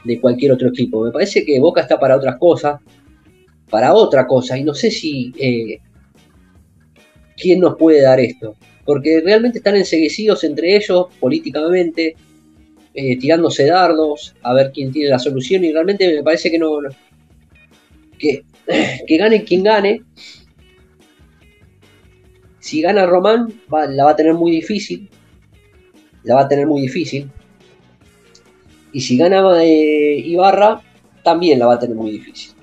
de 0.04 0.20
cualquier 0.22 0.51
otro 0.51 0.70
equipo. 0.70 1.04
Me 1.04 1.12
parece 1.12 1.46
que 1.46 1.60
Boca 1.60 1.82
está 1.82 2.00
para 2.00 2.18
otras 2.18 2.38
cosas, 2.38 2.80
para 3.70 3.94
otra 3.94 4.27
cosa, 4.27 4.58
y 4.58 4.63
no 4.63 4.74
sé 4.74 4.92
si 4.92 5.32
eh, 5.38 5.80
quién 7.38 7.60
nos 7.60 7.75
puede 7.75 8.01
dar 8.01 8.20
esto. 8.20 8.56
Porque 8.86 9.22
realmente 9.24 9.58
están 9.60 9.75
enseguecidos 9.75 10.44
entre 10.44 10.75
ellos 10.75 11.08
políticamente, 11.20 12.15
eh, 12.95 13.17
tirándose 13.17 13.65
dardos, 13.65 14.35
a 14.41 14.53
ver 14.53 14.71
quién 14.73 14.91
tiene 14.91 15.09
la 15.09 15.19
solución, 15.19 15.63
y 15.63 15.71
realmente 15.73 16.15
me 16.15 16.23
parece 16.23 16.49
que 16.49 16.57
no. 16.57 16.79
que, 18.17 18.43
que 19.07 19.17
gane 19.17 19.43
quien 19.43 19.63
gane. 19.63 20.01
Si 22.59 22.81
gana 22.81 23.05
Román, 23.05 23.53
va- 23.71 23.85
la 23.87 24.05
va 24.05 24.11
a 24.11 24.15
tener 24.15 24.33
muy 24.33 24.51
difícil. 24.51 25.09
La 26.23 26.35
va 26.35 26.41
a 26.41 26.47
tener 26.47 26.65
muy 26.65 26.81
difícil. 26.81 27.29
Y 28.91 29.01
si 29.01 29.17
gana 29.17 29.43
eh, 29.63 30.17
Ibarra, 30.25 30.81
también 31.23 31.59
la 31.59 31.67
va 31.67 31.75
a 31.75 31.79
tener 31.79 31.95
muy 31.95 32.11
difícil. 32.11 32.53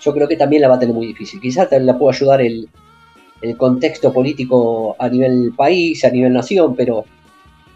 Yo 0.00 0.12
creo 0.14 0.28
que 0.28 0.36
también 0.36 0.62
la 0.62 0.68
va 0.68 0.76
a 0.76 0.78
tener 0.78 0.94
muy 0.94 1.06
difícil. 1.08 1.40
Quizás 1.40 1.68
la 1.72 1.98
pueda 1.98 2.14
ayudar 2.16 2.40
el, 2.40 2.68
el 3.42 3.56
contexto 3.56 4.12
político 4.12 4.94
a 4.98 5.08
nivel 5.08 5.52
país, 5.56 6.04
a 6.04 6.10
nivel 6.10 6.32
nación, 6.32 6.76
pero 6.76 7.04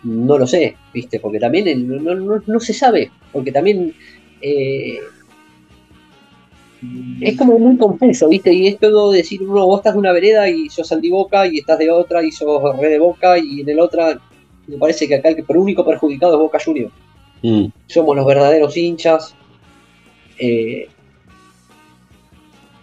no 0.05 0.39
lo 0.39 0.47
sé, 0.47 0.77
¿viste? 0.93 1.19
Porque 1.21 1.39
también 1.41 1.87
no, 2.05 2.15
no- 2.15 2.43
no 2.47 2.61
se 2.61 2.73
sabe, 2.75 3.11
porque 3.33 3.51
también 3.53 3.93
eh, 4.41 4.99
es 7.21 7.37
como 7.39 7.59
muy 7.59 7.77
confuso, 7.79 8.29
¿viste? 8.29 8.53
Y 8.53 8.67
es 8.67 8.79
todo 8.79 9.11
decir, 9.11 9.43
uno, 9.43 9.67
vos 9.67 9.81
estás 9.81 9.95
de 9.95 9.99
una 10.01 10.13
vereda 10.13 10.49
y 10.51 10.69
sos 10.69 10.91
antiboca, 10.93 11.47
y 11.47 11.59
estás 11.59 11.79
de 11.79 11.91
otra 11.91 12.23
y 12.23 12.31
sos 12.31 12.79
re 12.79 12.89
de 12.91 12.99
boca, 12.99 13.39
y 13.39 13.61
en 13.63 13.69
el 13.71 13.81
otra, 13.81 14.21
me 14.67 14.77
parece 14.77 15.09
que 15.09 15.15
acá 15.15 15.31
el 15.31 15.45
único 15.57 15.85
perjudicado 15.85 16.35
es 16.35 16.39
Boca 16.41 16.59
Junior. 16.63 16.91
Mm. 17.43 17.67
Somos 17.87 18.17
los 18.17 18.27
verdaderos 18.27 18.77
hinchas. 18.77 19.35
eh, 20.39 20.89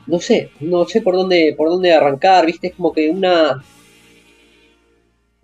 no 0.08 0.20
sé, 0.20 0.50
no 0.60 0.86
sé 0.86 1.01
por 1.01 1.16
dónde, 1.16 1.54
por 1.56 1.70
dónde 1.70 1.94
arrancar, 1.94 2.46
¿viste? 2.46 2.68
Es 2.68 2.75
como 2.75 2.92
que 2.92 3.10
una. 3.10 3.63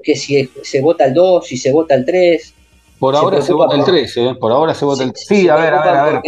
Que 0.01 0.15
si 0.15 0.49
se 0.63 0.81
vota 0.81 1.05
el 1.05 1.13
2, 1.13 1.45
si 1.45 1.57
se 1.57 1.71
vota 1.71 1.95
el 1.95 2.05
3. 2.05 2.53
Por 2.99 3.15
ahora 3.15 3.41
se 3.43 3.53
vota 3.53 3.75
el 3.75 3.81
por- 3.81 3.89
3, 3.91 4.17
¿eh? 4.17 4.35
Por 4.39 4.51
ahora 4.51 4.73
se 4.73 4.83
vota 4.83 5.03
el 5.03 5.09
se- 5.09 5.13
3. 5.13 5.25
Sí, 5.27 5.49
a 5.49 5.55
ver, 5.55 5.71
a 5.73 5.81
ver, 5.83 5.95
a 5.95 6.03
ver. 6.05 6.21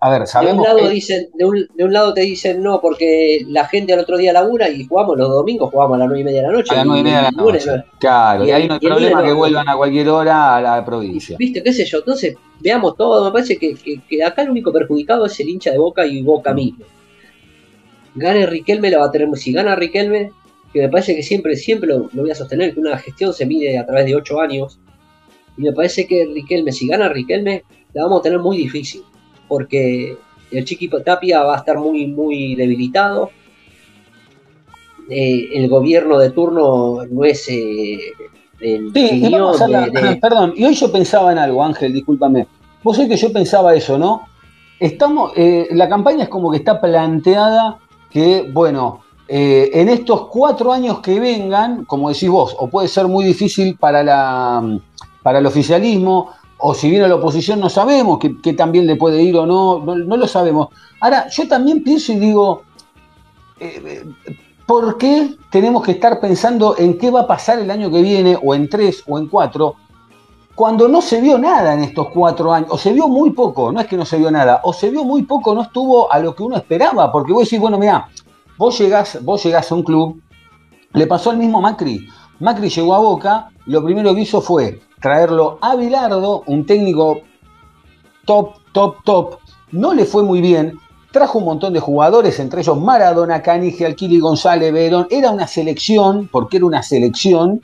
A, 0.00 0.08
ver, 0.10 0.18
De 0.20 0.22
un, 0.22 0.26
sabemos 0.26 0.66
lado 0.66 0.78
que- 0.78 0.88
dicen, 0.88 1.28
de, 1.34 1.44
un, 1.44 1.66
de 1.74 1.84
un 1.84 1.92
lado 1.92 2.14
te 2.14 2.22
dicen 2.22 2.62
no, 2.62 2.80
porque 2.80 3.42
la 3.46 3.66
gente 3.66 3.92
al 3.92 3.98
otro 4.00 4.16
día 4.16 4.32
labura 4.32 4.70
y 4.70 4.86
jugamos 4.86 5.18
los 5.18 5.28
domingos, 5.28 5.70
jugamos 5.70 5.96
a 5.96 5.98
las 5.98 6.08
9 6.08 6.20
y 6.22 6.24
media 6.24 6.40
de 6.42 6.46
la 6.46 6.52
noche. 6.54 6.72
a 6.72 6.76
las 6.78 6.86
9 6.86 7.00
y 7.00 7.04
media 7.04 7.16
de 7.18 7.22
la 7.24 7.28
el 7.28 7.34
lunes 7.36 7.66
noche. 7.66 7.78
no. 7.78 7.98
Claro, 7.98 8.44
y, 8.44 8.48
Y 8.48 8.50
ahí 8.52 8.62
el- 8.62 8.68
no 8.68 8.74
hay 8.74 8.80
el 8.82 8.88
problema 8.88 9.22
que 9.24 9.32
vuelvan 9.34 9.68
a 9.68 9.76
cualquier 9.76 10.08
hora 10.08 10.56
a 10.56 10.60
la 10.62 10.84
provincia. 10.84 11.36
¿Viste? 11.38 11.62
¿Qué 11.62 11.72
sé 11.74 11.84
yo? 11.84 11.98
Entonces, 11.98 12.36
veamos 12.60 12.96
todo. 12.96 13.24
Me 13.26 13.30
parece 13.32 13.58
que, 13.58 13.74
que- 13.74 14.00
que 14.08 14.24
acá 14.24 14.42
el 14.42 14.50
único 14.50 14.72
perjudicado 14.72 15.26
es 15.26 15.38
el 15.40 15.48
hincha 15.50 15.70
de 15.72 15.78
Boca 15.78 16.06
y 16.06 16.22
Boca 16.22 16.54
mismo. 16.54 16.84
Gane 18.14 18.46
Riquelme, 18.46 18.90
la 18.90 18.98
va 18.98 19.06
a 19.06 19.10
tener. 19.10 19.28
Si 19.36 19.52
gana 19.52 19.76
Riquelme, 19.76 20.32
que 20.72 20.80
me 20.82 20.88
parece 20.88 21.14
que 21.16 21.22
siempre, 21.22 21.56
siempre 21.56 21.88
lo, 21.88 22.08
lo 22.12 22.22
voy 22.22 22.30
a 22.30 22.34
sostener, 22.34 22.74
que 22.74 22.80
una 22.80 22.98
gestión 22.98 23.32
se 23.32 23.46
mide 23.46 23.78
a 23.78 23.86
través 23.86 24.04
de 24.06 24.14
8 24.14 24.40
años. 24.40 24.78
Y 25.56 25.62
me 25.62 25.72
parece 25.72 26.06
que 26.06 26.24
Riquelme, 26.32 26.72
si 26.72 26.86
gana 26.86 27.08
Riquelme, 27.08 27.64
la 27.94 28.04
vamos 28.04 28.20
a 28.20 28.22
tener 28.22 28.38
muy 28.38 28.56
difícil. 28.56 29.02
Porque 29.48 30.16
el 30.50 30.64
Chiqui 30.64 30.88
Tapia 31.04 31.42
va 31.42 31.54
a 31.54 31.58
estar 31.58 31.78
muy, 31.78 32.06
muy 32.06 32.54
debilitado. 32.54 33.30
Eh, 35.10 35.48
el 35.54 35.68
gobierno 35.68 36.18
de 36.18 36.30
turno 36.30 36.98
no 37.10 37.24
es 37.24 37.48
eh, 37.48 37.98
el 38.60 38.92
Sí, 38.92 39.10
y 39.26 39.30
vamos 39.30 39.60
a 39.62 39.66
guion 39.66 39.76
hacer 39.76 39.92
la- 39.94 40.00
de- 40.02 40.08
de- 40.10 40.16
perdón, 40.20 40.52
y 40.54 40.64
hoy 40.64 40.74
yo 40.74 40.92
pensaba 40.92 41.32
en 41.32 41.38
algo, 41.38 41.64
Ángel, 41.64 41.92
discúlpame. 41.94 42.46
Vos 42.82 42.96
sabés 42.96 43.10
que 43.10 43.16
yo 43.16 43.32
pensaba 43.32 43.74
eso, 43.74 43.96
¿no? 43.98 44.26
Estamos, 44.78 45.32
eh, 45.34 45.68
la 45.72 45.88
campaña 45.88 46.24
es 46.24 46.28
como 46.28 46.50
que 46.50 46.58
está 46.58 46.80
planteada 46.80 47.78
que, 48.10 48.48
bueno, 48.52 49.00
eh, 49.30 49.70
en 49.74 49.90
estos 49.90 50.28
cuatro 50.28 50.72
años 50.72 51.00
que 51.00 51.20
vengan, 51.20 51.84
como 51.84 52.08
decís 52.08 52.30
vos, 52.30 52.56
o 52.58 52.68
puede 52.68 52.88
ser 52.88 53.06
muy 53.08 53.26
difícil 53.26 53.76
para, 53.76 54.02
la, 54.02 54.78
para 55.22 55.38
el 55.40 55.46
oficialismo, 55.46 56.30
o 56.56 56.74
si 56.74 56.88
viene 56.88 57.06
la 57.06 57.16
oposición 57.16 57.60
no 57.60 57.68
sabemos 57.68 58.18
que, 58.18 58.40
que 58.40 58.54
también 58.54 58.86
le 58.86 58.96
puede 58.96 59.22
ir 59.22 59.36
o 59.36 59.44
no, 59.44 59.80
no, 59.84 60.16
lo 60.16 60.26
sabemos. 60.26 60.68
Ahora, 61.00 61.28
yo 61.28 61.46
también 61.46 61.84
pienso 61.84 62.12
y 62.12 62.16
digo, 62.16 62.62
eh, 63.60 63.82
eh, 64.26 64.34
¿por 64.66 64.96
qué 64.96 65.36
tenemos 65.50 65.84
que 65.84 65.92
estar 65.92 66.18
pensando 66.20 66.76
en 66.78 66.96
qué 66.96 67.10
va 67.10 67.20
a 67.20 67.26
pasar 67.26 67.58
el 67.58 67.70
año 67.70 67.90
que 67.90 68.00
viene, 68.00 68.38
o 68.42 68.54
en 68.54 68.66
tres, 68.70 69.04
o 69.06 69.18
en 69.18 69.28
cuatro, 69.28 69.76
cuando 70.54 70.88
no 70.88 71.02
se 71.02 71.20
vio 71.20 71.36
nada 71.36 71.74
en 71.74 71.80
estos 71.80 72.08
cuatro 72.14 72.50
años, 72.50 72.70
o 72.72 72.78
se 72.78 72.94
vio 72.94 73.08
muy 73.08 73.30
poco, 73.30 73.70
no 73.70 73.80
es 73.80 73.86
que 73.86 73.98
no 73.98 74.06
se 74.06 74.16
vio 74.16 74.30
nada, 74.30 74.62
o 74.64 74.72
se 74.72 74.88
vio 74.88 75.04
muy 75.04 75.22
poco, 75.22 75.54
no 75.54 75.62
estuvo 75.62 76.10
a 76.10 76.18
lo 76.18 76.34
que 76.34 76.42
uno 76.42 76.56
esperaba, 76.56 77.12
porque 77.12 77.34
vos 77.34 77.44
decís, 77.44 77.60
bueno, 77.60 77.78
mira, 77.78 78.08
vos 78.58 78.78
llegás, 78.78 79.22
vos 79.22 79.46
a 79.46 79.74
un 79.74 79.82
club, 79.82 80.20
le 80.92 81.06
pasó 81.06 81.30
al 81.30 81.38
mismo 81.38 81.60
Macri, 81.60 82.06
Macri 82.40 82.68
llegó 82.68 82.94
a 82.94 82.98
Boca, 82.98 83.48
lo 83.66 83.82
primero 83.82 84.14
que 84.14 84.22
hizo 84.22 84.40
fue 84.40 84.80
traerlo 85.00 85.58
a 85.62 85.76
Bilardo, 85.76 86.42
un 86.46 86.66
técnico 86.66 87.20
top, 88.26 88.56
top, 88.72 88.96
top, 89.04 89.38
no 89.72 89.94
le 89.94 90.04
fue 90.04 90.22
muy 90.22 90.40
bien, 90.40 90.78
trajo 91.10 91.38
un 91.38 91.44
montón 91.44 91.72
de 91.72 91.80
jugadores, 91.80 92.38
entre 92.38 92.60
ellos 92.60 92.80
Maradona, 92.80 93.42
Canige, 93.42 93.86
Alquili, 93.86 94.18
González, 94.18 94.72
Verón. 94.72 95.06
Era 95.10 95.30
una 95.30 95.46
selección, 95.46 96.28
porque 96.30 96.58
era 96.58 96.66
una 96.66 96.82
selección. 96.82 97.60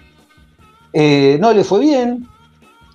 Eh, 0.92 1.38
no 1.40 1.52
le 1.52 1.64
fue 1.64 1.80
bien. 1.80 2.28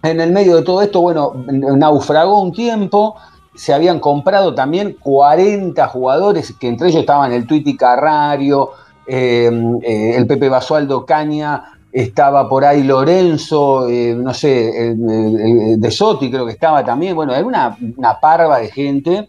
En 0.02 0.22
el 0.22 0.32
medio 0.32 0.56
de 0.56 0.62
todo 0.62 0.82
esto, 0.82 1.02
bueno, 1.02 1.34
naufragó 1.48 2.42
un 2.42 2.54
tiempo. 2.54 3.16
Se 3.60 3.74
habían 3.74 4.00
comprado 4.00 4.56
también 4.56 4.96
40 4.98 5.86
jugadores, 5.90 6.56
que 6.58 6.70
entre 6.70 6.88
ellos 6.88 7.02
estaban 7.02 7.34
el 7.34 7.46
Tuiti 7.46 7.76
Carrario, 7.76 8.70
eh, 9.06 9.52
eh, 9.84 10.14
el 10.16 10.26
Pepe 10.26 10.48
Basualdo 10.48 11.06
Caña, 11.06 11.66
estaba 11.92 12.48
por 12.48 12.64
ahí 12.64 12.84
Lorenzo, 12.84 13.86
no 14.16 14.34
sé, 14.34 14.96
De 14.96 15.92
Sotti 15.92 16.32
creo 16.32 16.46
que 16.46 16.54
estaba 16.54 16.86
también. 16.86 17.14
Bueno, 17.14 17.36
era 17.36 17.46
una, 17.46 17.78
una 17.98 18.18
parva 18.22 18.60
de 18.60 18.70
gente 18.70 19.28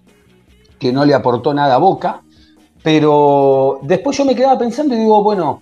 que 0.78 0.92
no 0.92 1.04
le 1.04 1.14
aportó 1.14 1.52
nada 1.52 1.74
a 1.74 1.78
Boca, 1.78 2.22
pero 2.84 3.80
después 3.82 4.16
yo 4.16 4.24
me 4.24 4.36
quedaba 4.36 4.56
pensando 4.56 4.94
y 4.94 4.98
digo, 4.98 5.24
bueno, 5.24 5.60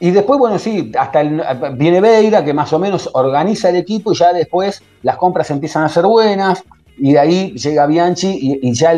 y 0.00 0.10
después, 0.10 0.38
bueno, 0.38 0.58
sí, 0.58 0.92
hasta 0.98 1.22
viene 1.22 2.02
Beira, 2.02 2.44
que 2.44 2.52
más 2.52 2.70
o 2.74 2.78
menos 2.78 3.08
organiza 3.14 3.70
el 3.70 3.76
equipo 3.76 4.12
y 4.12 4.16
ya 4.16 4.34
después 4.34 4.82
las 5.02 5.16
compras 5.16 5.50
empiezan 5.50 5.84
a 5.84 5.88
ser 5.88 6.04
buenas 6.04 6.62
y 6.98 7.12
de 7.12 7.18
ahí 7.18 7.52
llega 7.52 7.86
Bianchi 7.86 8.58
y, 8.62 8.72
ya 8.72 8.92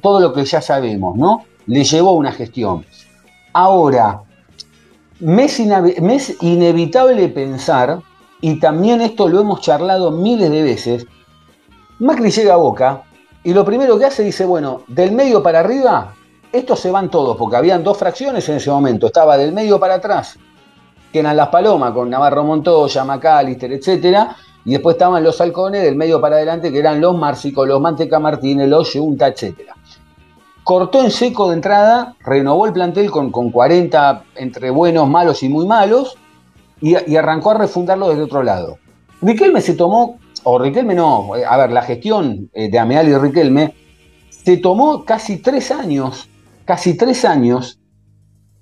todo 0.00 0.20
lo 0.20 0.32
que 0.32 0.44
ya 0.44 0.60
sabemos, 0.60 1.16
¿no? 1.16 1.44
Le 1.66 1.84
llevó 1.84 2.12
una 2.12 2.32
gestión. 2.32 2.84
Ahora, 3.52 4.22
me 5.20 5.44
es, 5.44 6.36
inevitable 6.42 7.28
pensar, 7.28 8.00
y 8.40 8.58
también 8.58 9.00
esto 9.00 9.28
lo 9.28 9.40
hemos 9.40 9.60
charlado 9.60 10.10
miles 10.10 10.50
de 10.50 10.62
veces, 10.62 11.06
Macri 12.00 12.30
llega 12.30 12.54
a 12.54 12.56
Boca 12.56 13.02
y 13.44 13.54
lo 13.54 13.64
primero 13.64 13.98
que 13.98 14.06
hace 14.06 14.24
dice, 14.24 14.44
bueno, 14.44 14.82
del 14.88 15.12
medio 15.12 15.42
para 15.42 15.60
arriba, 15.60 16.14
estos 16.52 16.80
se 16.80 16.90
van 16.90 17.10
todos, 17.10 17.36
porque 17.36 17.56
habían 17.56 17.84
dos 17.84 17.96
fracciones 17.96 18.48
en 18.48 18.56
ese 18.56 18.70
momento. 18.70 19.06
Estaba 19.06 19.36
del 19.36 19.52
medio 19.52 19.78
para 19.78 19.94
atrás, 19.94 20.38
que 21.12 21.20
eran 21.20 21.36
las 21.36 21.48
Palomas, 21.48 21.92
con 21.92 22.10
Navarro 22.10 22.44
Montoya, 22.44 23.04
Macalister, 23.04 23.72
etc. 23.72 24.30
Y 24.64 24.72
después 24.72 24.94
estaban 24.94 25.22
los 25.22 25.40
halcones 25.40 25.82
del 25.82 25.96
medio 25.96 26.20
para 26.20 26.36
adelante, 26.36 26.72
que 26.72 26.78
eran 26.78 27.00
los 27.00 27.16
Márcicos, 27.16 27.68
los 27.68 27.80
Manteca 27.80 28.18
Martínez, 28.18 28.68
los 28.68 28.92
Junta, 28.92 29.28
etc. 29.28 29.70
Cortó 30.62 31.02
en 31.02 31.10
seco 31.10 31.48
de 31.48 31.56
entrada, 31.56 32.16
renovó 32.20 32.66
el 32.66 32.72
plantel 32.72 33.10
con, 33.10 33.30
con 33.30 33.50
40 33.50 34.24
entre 34.36 34.70
buenos, 34.70 35.08
malos 35.08 35.42
y 35.42 35.48
muy 35.48 35.66
malos, 35.66 36.16
y, 36.80 36.96
y 37.10 37.16
arrancó 37.16 37.50
a 37.50 37.58
refundarlo 37.58 38.08
desde 38.08 38.22
otro 38.22 38.42
lado. 38.42 38.78
Riquelme 39.20 39.60
se 39.60 39.74
tomó 39.74 40.18
o 40.44 40.58
Riquelme 40.58 40.94
no, 40.94 41.32
a 41.34 41.56
ver, 41.56 41.72
la 41.72 41.82
gestión 41.82 42.50
eh, 42.52 42.70
de 42.70 42.78
Ameal 42.78 43.08
y 43.08 43.16
Riquelme 43.16 43.74
se 44.28 44.58
tomó 44.58 45.04
casi 45.04 45.38
tres 45.38 45.70
años, 45.70 46.28
casi 46.64 46.96
tres 46.96 47.24
años 47.24 47.80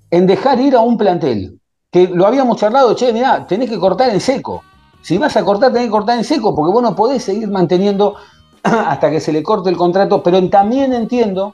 en 0.09 0.25
dejar 0.25 0.59
ir 0.61 0.75
a 0.75 0.79
un 0.79 0.97
plantel, 0.97 1.59
que 1.91 2.07
lo 2.07 2.25
habíamos 2.25 2.57
charlado, 2.57 2.95
che, 2.95 3.11
mirá, 3.11 3.45
tenés 3.45 3.69
que 3.69 3.77
cortar 3.77 4.09
en 4.11 4.21
seco. 4.21 4.63
Si 5.03 5.17
vas 5.17 5.35
a 5.35 5.43
cortar, 5.43 5.73
tenés 5.73 5.87
que 5.87 5.91
cortar 5.91 6.17
en 6.17 6.23
seco, 6.23 6.55
porque 6.55 6.71
vos 6.71 6.81
no 6.81 6.95
podés 6.95 7.23
seguir 7.23 7.49
manteniendo 7.49 8.15
hasta 8.63 9.11
que 9.11 9.19
se 9.19 9.33
le 9.33 9.43
corte 9.43 9.69
el 9.69 9.75
contrato, 9.75 10.23
pero 10.23 10.49
también 10.49 10.93
entiendo, 10.93 11.53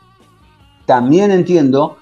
también 0.85 1.31
entiendo 1.31 1.97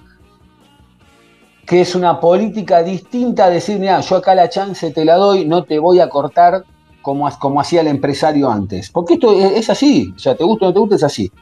que 1.66 1.80
es 1.80 1.94
una 1.94 2.20
política 2.20 2.82
distinta 2.82 3.48
decir, 3.48 3.78
mira, 3.78 4.00
yo 4.00 4.16
acá 4.16 4.34
la 4.34 4.50
chance 4.50 4.90
te 4.90 5.06
la 5.06 5.16
doy, 5.16 5.46
no 5.46 5.64
te 5.64 5.78
voy 5.78 6.00
a 6.00 6.10
cortar 6.10 6.64
como, 7.00 7.30
como 7.38 7.62
hacía 7.62 7.80
el 7.80 7.86
empresario 7.86 8.50
antes. 8.50 8.90
Porque 8.90 9.14
esto 9.14 9.32
es, 9.32 9.70
así, 9.70 10.12
o 10.14 10.18
sea, 10.18 10.34
te 10.34 10.44
gusta 10.44 10.66
o 10.66 10.68
no 10.68 10.74
te 10.74 10.80
gusta, 10.80 10.96
es 10.96 11.02
así. 11.02 11.32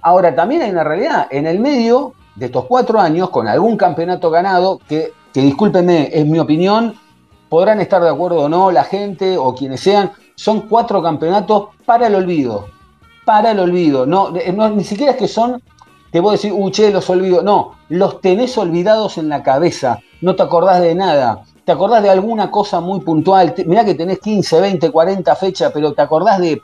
ahora, 0.00 0.34
también 0.34 0.62
hay 0.62 0.70
una 0.70 0.84
realidad, 0.84 1.28
en 1.30 1.46
el 1.46 1.60
medio 1.60 2.14
de 2.34 2.46
estos 2.46 2.64
cuatro 2.64 2.98
años, 2.98 3.28
con 3.28 3.46
algún 3.46 3.76
campeonato 3.76 4.30
ganado, 4.30 4.80
que, 4.88 5.12
que 5.34 5.42
discúlpenme, 5.42 6.08
es 6.12 6.26
mi 6.26 6.38
opinión, 6.38 6.94
podrán 7.52 7.82
estar 7.82 8.00
de 8.00 8.08
acuerdo 8.08 8.44
o 8.44 8.48
no 8.48 8.70
la 8.70 8.82
gente 8.82 9.36
o 9.36 9.54
quienes 9.54 9.80
sean, 9.80 10.10
son 10.36 10.62
cuatro 10.70 11.02
campeonatos 11.02 11.68
para 11.84 12.06
el 12.06 12.14
olvido, 12.14 12.68
para 13.26 13.50
el 13.50 13.60
olvido, 13.60 14.06
no, 14.06 14.30
no 14.54 14.70
ni 14.70 14.84
siquiera 14.84 15.12
es 15.12 15.18
que 15.18 15.28
son, 15.28 15.62
te 16.10 16.20
a 16.20 16.30
decir, 16.30 16.50
uche, 16.50 16.90
los 16.90 17.10
olvido, 17.10 17.42
no, 17.42 17.74
los 17.90 18.22
tenés 18.22 18.56
olvidados 18.56 19.18
en 19.18 19.28
la 19.28 19.42
cabeza, 19.42 19.98
no 20.22 20.34
te 20.34 20.42
acordás 20.44 20.80
de 20.80 20.94
nada, 20.94 21.44
te 21.66 21.72
acordás 21.72 22.02
de 22.02 22.08
alguna 22.08 22.50
cosa 22.50 22.80
muy 22.80 23.00
puntual, 23.00 23.54
mirá 23.66 23.84
que 23.84 23.96
tenés 23.96 24.20
15, 24.20 24.58
20, 24.58 24.90
40 24.90 25.36
fechas, 25.36 25.70
pero 25.74 25.92
te 25.92 26.00
acordás 26.00 26.40
de, 26.40 26.62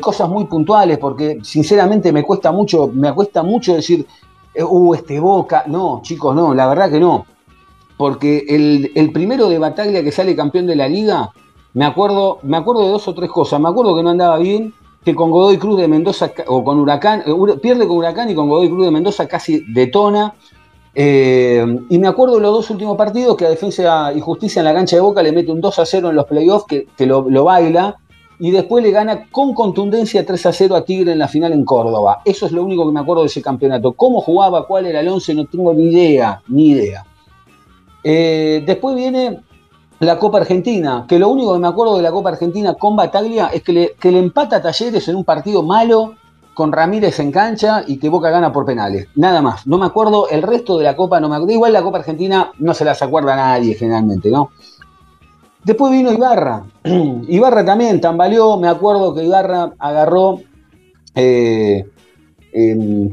cosas 0.00 0.28
muy 0.28 0.44
puntuales, 0.44 0.98
porque 0.98 1.40
sinceramente 1.42 2.12
me 2.12 2.22
cuesta 2.22 2.52
mucho, 2.52 2.86
me 2.94 3.12
cuesta 3.12 3.42
mucho 3.42 3.74
decir, 3.74 4.06
eh, 4.54 4.62
uh, 4.62 4.94
este 4.94 5.18
Boca, 5.18 5.64
no, 5.66 6.00
chicos, 6.00 6.32
no, 6.32 6.54
la 6.54 6.68
verdad 6.68 6.92
que 6.92 7.00
no, 7.00 7.26
porque 8.02 8.46
el, 8.48 9.12
primero 9.12 9.48
de 9.48 9.60
Bataglia 9.60 10.02
que 10.02 10.10
sale 10.10 10.34
campeón 10.34 10.66
de 10.66 10.74
la 10.74 10.88
liga, 10.88 11.30
me 11.72 11.84
acuerdo, 11.84 12.40
me 12.42 12.56
acuerdo 12.56 12.82
de 12.82 12.88
dos 12.88 13.06
o 13.06 13.14
tres 13.14 13.30
cosas, 13.30 13.60
me 13.60 13.68
acuerdo 13.68 13.94
que 13.94 14.02
no 14.02 14.10
andaba 14.10 14.38
bien, 14.38 14.74
que 15.04 15.14
con 15.14 15.30
Godoy 15.30 15.56
Cruz 15.56 15.78
de 15.78 15.86
Mendoza, 15.86 16.32
o 16.48 16.64
con 16.64 16.80
Huracán, 16.80 17.22
eh, 17.24 17.32
pierde 17.62 17.86
con 17.86 17.98
Huracán 17.98 18.28
y 18.28 18.34
con 18.34 18.48
Godoy 18.48 18.68
Cruz 18.70 18.86
de 18.86 18.90
Mendoza 18.90 19.28
casi 19.28 19.62
detona, 19.72 20.34
eh, 20.96 21.64
y 21.90 21.98
me 22.00 22.08
acuerdo 22.08 22.34
de 22.34 22.40
los 22.40 22.52
dos 22.52 22.70
últimos 22.70 22.96
partidos 22.96 23.36
que 23.36 23.46
a 23.46 23.50
Defensa 23.50 24.12
y 24.12 24.20
Justicia 24.20 24.58
en 24.58 24.64
la 24.64 24.74
cancha 24.74 24.96
de 24.96 25.02
Boca 25.02 25.22
le 25.22 25.30
mete 25.30 25.52
un 25.52 25.60
2 25.60 25.78
a 25.78 25.86
0 25.86 26.10
en 26.10 26.16
los 26.16 26.24
playoffs 26.24 26.66
que, 26.66 27.06
lo, 27.06 27.44
baila 27.44 27.98
y 28.40 28.50
después 28.50 28.82
le 28.82 28.90
gana 28.90 29.28
con 29.30 29.54
contundencia 29.54 30.26
3 30.26 30.46
a 30.46 30.52
0 30.52 30.74
a 30.74 30.84
Tigre 30.84 31.12
en 31.12 31.20
la 31.20 31.28
final 31.28 31.52
en 31.52 31.64
Córdoba. 31.64 32.22
Eso 32.24 32.46
es 32.46 32.50
lo 32.50 32.64
único 32.64 32.84
que 32.84 32.92
me 32.92 32.98
acuerdo 32.98 33.22
de 33.22 33.28
ese 33.28 33.40
campeonato. 33.40 33.92
¿Cómo 33.92 34.20
jugaba? 34.20 34.66
¿Cuál 34.66 34.86
era 34.86 34.98
el 34.98 35.06
11? 35.06 35.34
No 35.34 35.44
tengo 35.46 35.72
ni 35.72 35.84
idea, 35.84 36.42
ni 36.48 36.70
idea. 36.70 37.06
Eh, 38.04 38.62
después 38.66 38.96
viene 38.96 39.40
la 40.00 40.18
Copa 40.18 40.38
Argentina, 40.38 41.04
que 41.08 41.18
lo 41.18 41.28
único 41.28 41.52
que 41.52 41.60
me 41.60 41.68
acuerdo 41.68 41.96
de 41.96 42.02
la 42.02 42.10
Copa 42.10 42.30
Argentina 42.30 42.74
con 42.74 42.96
Bataglia 42.96 43.48
es 43.48 43.62
que 43.62 43.72
le, 43.72 44.18
empata 44.18 44.56
a 44.56 44.62
Talleres 44.62 45.06
en 45.08 45.16
un 45.16 45.24
partido 45.24 45.62
malo 45.62 46.14
con 46.54 46.72
Ramírez 46.72 47.18
en 47.20 47.30
cancha 47.30 47.84
y 47.86 47.98
que 47.98 48.08
Boca 48.08 48.30
gana 48.30 48.52
por 48.52 48.66
penales. 48.66 49.08
Nada 49.14 49.40
más. 49.40 49.66
No 49.66 49.78
me 49.78 49.86
acuerdo, 49.86 50.28
el 50.28 50.42
resto 50.42 50.76
de 50.76 50.84
la 50.84 50.96
Copa 50.96 51.20
no 51.20 51.28
me 51.28 51.36
acuerdo. 51.36 51.54
Igual 51.54 51.72
la 51.72 51.82
Copa 51.82 51.98
Argentina 51.98 52.52
no 52.58 52.74
se 52.74 52.84
las 52.84 53.00
acuerda 53.00 53.34
a 53.34 53.36
nadie 53.36 53.74
generalmente, 53.74 54.30
¿no? 54.30 54.50
Después 55.64 55.92
vino 55.92 56.12
Ibarra. 56.12 56.64
Ibarra 57.28 57.64
también 57.64 58.00
tambaleó. 58.00 58.56
Me 58.58 58.68
acuerdo 58.68 59.14
que 59.14 59.22
Ibarra 59.22 59.72
agarró 59.78 60.40
eh, 61.14 61.84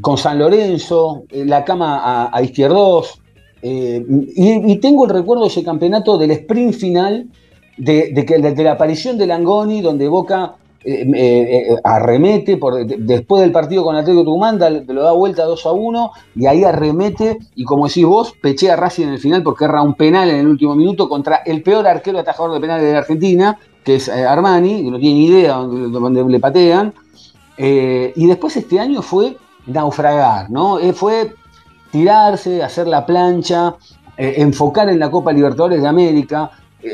con 0.02 0.18
San 0.18 0.40
Lorenzo, 0.40 1.24
eh, 1.30 1.46
la 1.46 1.64
cama 1.64 2.30
a, 2.32 2.42
Izquierdos. 2.42 3.22
Eh, 3.62 4.06
y, 4.36 4.78
tengo 4.78 5.06
el 5.06 5.12
recuerdo 5.12 5.44
de 5.44 5.50
ese 5.50 5.64
campeonato 5.64 6.18
del 6.18 6.32
sprint 6.32 6.74
final, 6.74 7.28
de, 7.78 8.12
de 8.12 8.64
la 8.64 8.74
aparición 8.74 9.18
de 9.18 9.28
Langoni, 9.28 9.82
donde 9.82 10.08
Boca 10.08 10.56
eh, 10.82 11.06
eh, 11.14 11.76
arremete 11.84 12.56
por, 12.56 12.86
después 12.86 13.42
del 13.42 13.52
partido 13.52 13.84
con 13.84 13.98
Atlético 13.98 14.24
Tucumán, 14.24 14.58
lo 14.88 15.04
da 15.04 15.12
vuelta 15.12 15.44
2 15.44 15.66
a 15.66 15.72
1 15.74 16.12
y 16.36 16.46
ahí 16.46 16.64
arremete 16.64 17.38
y 17.56 17.66
como 17.66 17.88
decís 17.88 18.06
vos, 18.06 18.34
pechea 18.42 18.74
a 18.74 18.76
Racing 18.78 19.08
en 19.08 19.14
el 19.14 19.20
final 19.20 19.44
porque 19.44 19.66
erra 19.66 19.82
un 19.82 19.96
penal 19.96 20.30
en 20.30 20.38
el 20.38 20.48
último 20.48 20.76
minuto 20.76 21.10
contra 21.10 21.42
el 21.46 21.64
peor 21.64 21.86
arquero 21.86 22.20
atajador 22.20 22.54
de 22.54 22.62
penales 22.62 22.84
de 22.86 22.96
Argentina, 22.96 23.60
que 23.84 23.96
es 23.96 24.08
Armani, 24.08 24.84
que 24.84 24.92
no 24.92 25.00
tiene 25.00 25.20
ni 25.20 25.26
idea 25.26 25.56
dónde, 25.56 26.24
le 26.24 26.40
patean. 26.40 26.94
y 27.58 28.26
después 28.28 28.56
este 28.56 28.80
año 28.80 29.02
fue 29.02 29.36
naufragar, 29.66 30.50
¿no? 30.50 30.80
fue 30.94 31.34
tirarse, 31.92 32.64
hacer 32.64 32.88
la 32.88 33.06
plancha, 33.06 33.76
enfocar 34.18 34.90
en 34.90 35.00
la 35.00 35.10
Copa 35.10 35.32
Libertadores 35.32 35.82
de 35.82 35.88
América, 35.88 36.52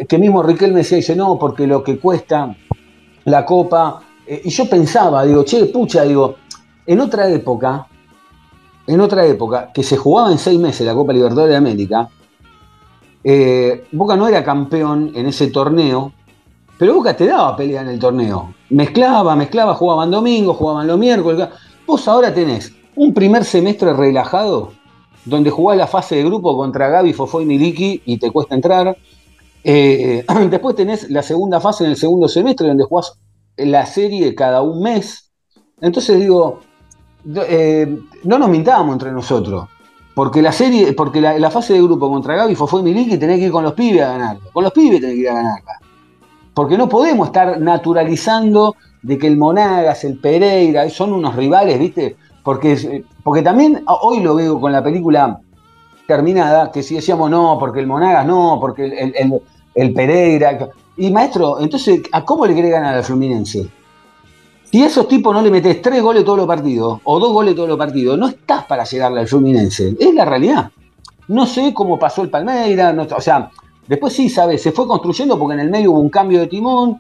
que 0.08 0.18
mismo 0.18 0.44
Riquelme 0.44 0.80
decía, 0.80 0.98
dice, 0.98 1.16
no, 1.16 1.38
porque 1.38 1.68
lo 1.68 1.84
que 1.84 2.00
cuesta 2.00 2.56
la 3.26 3.46
Copa. 3.46 4.02
Eh, 4.26 4.42
y 4.46 4.50
yo 4.50 4.70
pensaba, 4.70 5.26
digo, 5.26 5.44
che, 5.44 5.66
pucha, 5.66 6.04
digo, 6.04 6.36
en 6.86 7.00
otra 7.00 7.30
época, 7.30 7.88
en 8.88 9.02
otra 9.02 9.26
época, 9.26 9.72
que 9.74 9.84
se 9.84 9.98
jugaba 9.98 10.32
en 10.32 10.38
seis 10.38 10.60
meses 10.60 10.86
la 10.86 10.94
Copa 10.94 11.14
Libertadores 11.14 11.52
de 11.52 11.58
América, 11.58 12.10
eh, 13.24 13.86
Boca 13.92 14.16
no 14.16 14.28
era 14.28 14.44
campeón 14.44 15.12
en 15.16 15.26
ese 15.26 15.48
torneo, 15.48 16.14
pero 16.78 16.94
Boca 16.96 17.16
te 17.16 17.26
daba 17.26 17.56
pelea 17.56 17.82
en 17.82 17.90
el 17.90 18.00
torneo. 18.00 18.54
Mezclaba, 18.70 19.36
mezclaba, 19.36 19.74
jugaban 19.74 20.12
domingo, 20.12 20.54
jugaban 20.54 20.88
los 20.88 21.00
miércoles. 21.00 21.48
Vos 21.88 22.08
ahora 22.08 22.34
tenés 22.34 22.72
un 22.96 23.14
primer 23.14 23.44
semestre 23.44 23.94
relajado, 23.94 24.74
donde 25.26 25.50
jugás 25.50 25.78
la 25.78 25.88
fase 25.88 26.16
de 26.16 26.24
grupo 26.24 26.56
contra 26.56 26.88
Gaby, 26.90 27.14
Fofó 27.14 27.42
y 27.42 27.46
Miliki 27.46 28.02
y 28.06 28.18
te 28.18 28.32
cuesta 28.32 28.56
entrar. 28.56 28.96
Eh, 29.64 30.24
después 30.50 30.76
tenés 30.76 31.10
la 31.10 31.24
segunda 31.24 31.60
fase 31.60 31.84
en 31.84 31.90
el 31.92 31.98
segundo 31.98 32.28
semestre, 32.28 32.68
donde 32.68 32.84
jugás 32.84 33.18
la 33.58 33.86
serie 33.86 34.36
cada 34.36 34.62
un 34.62 34.82
mes. 34.82 35.32
Entonces 35.82 36.20
digo, 36.20 36.60
eh, 37.48 38.00
no 38.24 38.40
nos 38.40 38.50
mintamos 38.50 38.94
entre 38.94 39.12
nosotros. 39.12 39.68
Porque 40.14 40.42
la 40.42 40.54
serie, 40.54 40.94
porque 40.94 41.20
la, 41.20 41.52
fase 41.52 41.74
de 41.74 41.82
grupo 41.82 42.10
contra 42.10 42.36
Gaby, 42.36 42.56
Fofo 42.56 42.80
y 42.80 42.84
Miliki 42.84 43.18
tenés 43.18 43.38
que 43.38 43.48
ir 43.48 43.52
con 43.52 43.64
los 43.64 43.74
pibes 43.74 44.02
a 44.02 44.14
ganarla. 44.14 44.50
Con 44.54 44.64
los 44.64 44.72
pibes 44.72 45.02
tenés 45.02 45.16
que 45.16 45.22
ir 45.22 45.30
a 45.30 45.34
ganarla. 45.34 45.80
Porque 46.54 46.78
no 46.78 46.88
podemos 46.88 47.28
estar 47.28 47.60
naturalizando 47.60 48.76
de 49.02 49.18
que 49.18 49.28
el 49.28 49.36
Monagas, 49.36 50.06
el 50.06 50.18
Pereira, 50.18 50.90
son 50.90 51.12
unos 51.12 51.36
rivales, 51.36 51.78
¿viste? 51.78 52.16
Porque, 52.46 52.74
eh, 52.74 53.04
porque 53.24 53.42
también 53.42 53.84
hoy 53.88 54.22
lo 54.22 54.36
veo 54.36 54.62
con 54.62 54.72
la 54.72 54.82
película 54.82 55.40
terminada, 56.08 56.72
que 56.72 56.84
si 56.84 56.96
decíamos 56.96 57.30
no, 57.30 57.58
porque 57.60 57.80
el 57.82 57.88
Monagas 57.88 58.26
no, 58.26 58.58
porque 58.62 58.86
el, 58.86 59.14
el- 59.16 59.42
el- 59.74 59.94
Pereira. 59.94 60.70
Y 60.96 61.12
maestro, 61.12 61.60
entonces, 61.60 62.02
¿a 62.12 62.24
cómo 62.24 62.46
le 62.46 62.54
quiere 62.54 62.70
ganar 62.70 62.96
al 62.96 63.04
Fluminense? 63.04 63.68
Si 64.72 64.82
a 64.84 64.88
esos 64.88 65.08
tipos 65.08 65.34
no 65.34 65.42
le 65.42 65.50
metes 65.52 65.82
tres 65.82 66.02
goles 66.02 66.24
todos 66.24 66.38
los 66.38 66.48
partidos, 66.48 67.00
o 67.04 67.20
dos 67.20 67.34
goles 67.34 67.56
todos 67.56 67.68
los 67.68 67.78
partidos, 67.78 68.18
no 68.18 68.28
estás 68.28 68.64
para 68.66 68.84
llegarle 68.86 69.22
al 69.22 69.28
Fluminense. 69.28 69.96
Es 70.00 70.14
la 70.14 70.24
realidad. 70.26 70.70
No 71.28 71.46
sé 71.48 71.74
cómo 71.74 71.98
pasó 71.98 72.22
el 72.22 72.30
Palmeira, 72.30 72.94
no- 72.94 73.04
o 73.04 73.22
sea, 73.22 73.50
después 73.88 74.14
sí, 74.14 74.30
¿sabes? 74.30 74.62
Se 74.62 74.72
fue 74.72 74.88
construyendo 74.88 75.38
porque 75.40 75.56
en 75.56 75.62
el 75.62 75.72
medio 75.72 75.92
hubo 75.92 76.00
un 76.00 76.10
cambio 76.10 76.40
de 76.40 76.48
timón, 76.48 77.00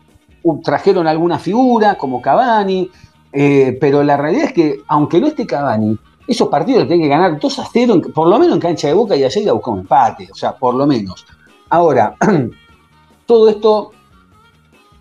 trajeron 0.63 1.07
algunas 1.07 1.41
figuras 1.41 1.95
como 1.97 2.21
Cavani, 2.21 2.89
eh, 3.35 3.77
pero 3.81 4.01
la 4.03 4.15
realidad 4.17 4.45
es 4.45 4.53
que, 4.53 4.81
aunque 4.87 5.19
no 5.19 5.27
esté 5.27 5.45
Cavani, 5.45 5.97
esos 6.27 6.47
partidos 6.47 6.79
los 6.79 6.87
tienen 6.87 7.03
que 7.05 7.09
ganar 7.09 7.39
2 7.39 7.59
a 7.59 7.65
0, 7.71 7.93
en- 7.95 8.01
por 8.13 8.27
lo 8.27 8.39
menos 8.39 8.55
en 8.55 8.61
cancha 8.61 8.87
de 8.87 8.93
boca 8.93 9.15
y 9.15 9.23
ayer 9.23 9.43
ir 9.43 9.49
a 9.49 9.53
buscar 9.53 9.73
un 9.73 9.79
empate, 9.81 10.29
o 10.31 10.35
sea, 10.35 10.55
por 10.55 10.73
lo 10.73 10.87
menos. 10.87 11.25
Ahora, 11.69 12.15
todo 13.25 13.49
esto 13.49 13.91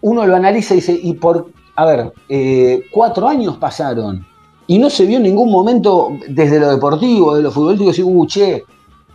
uno 0.01 0.27
lo 0.27 0.37
analiza 0.37 0.75
y 0.75 0.79
dice, 0.79 0.99
y 1.03 1.15
por, 1.15 1.49
a 1.77 1.85
ver, 1.87 2.13
eh, 2.29 2.85
cuatro 2.93 3.27
años 3.29 3.57
pasaron 3.57 4.27
y 4.67 4.79
no 4.79 4.91
se 4.91 5.07
vio 5.07 5.17
en 5.19 5.23
ningún 5.23 5.51
momento 5.51 6.11
desde 6.29 6.59
lo 6.61 6.71
deportivo, 6.71 7.35
de 7.37 7.43
lo 7.43 7.51
futbolístico, 7.51 7.91
decir, 7.91 8.05
uh, 8.07 8.27
che, 8.27 8.65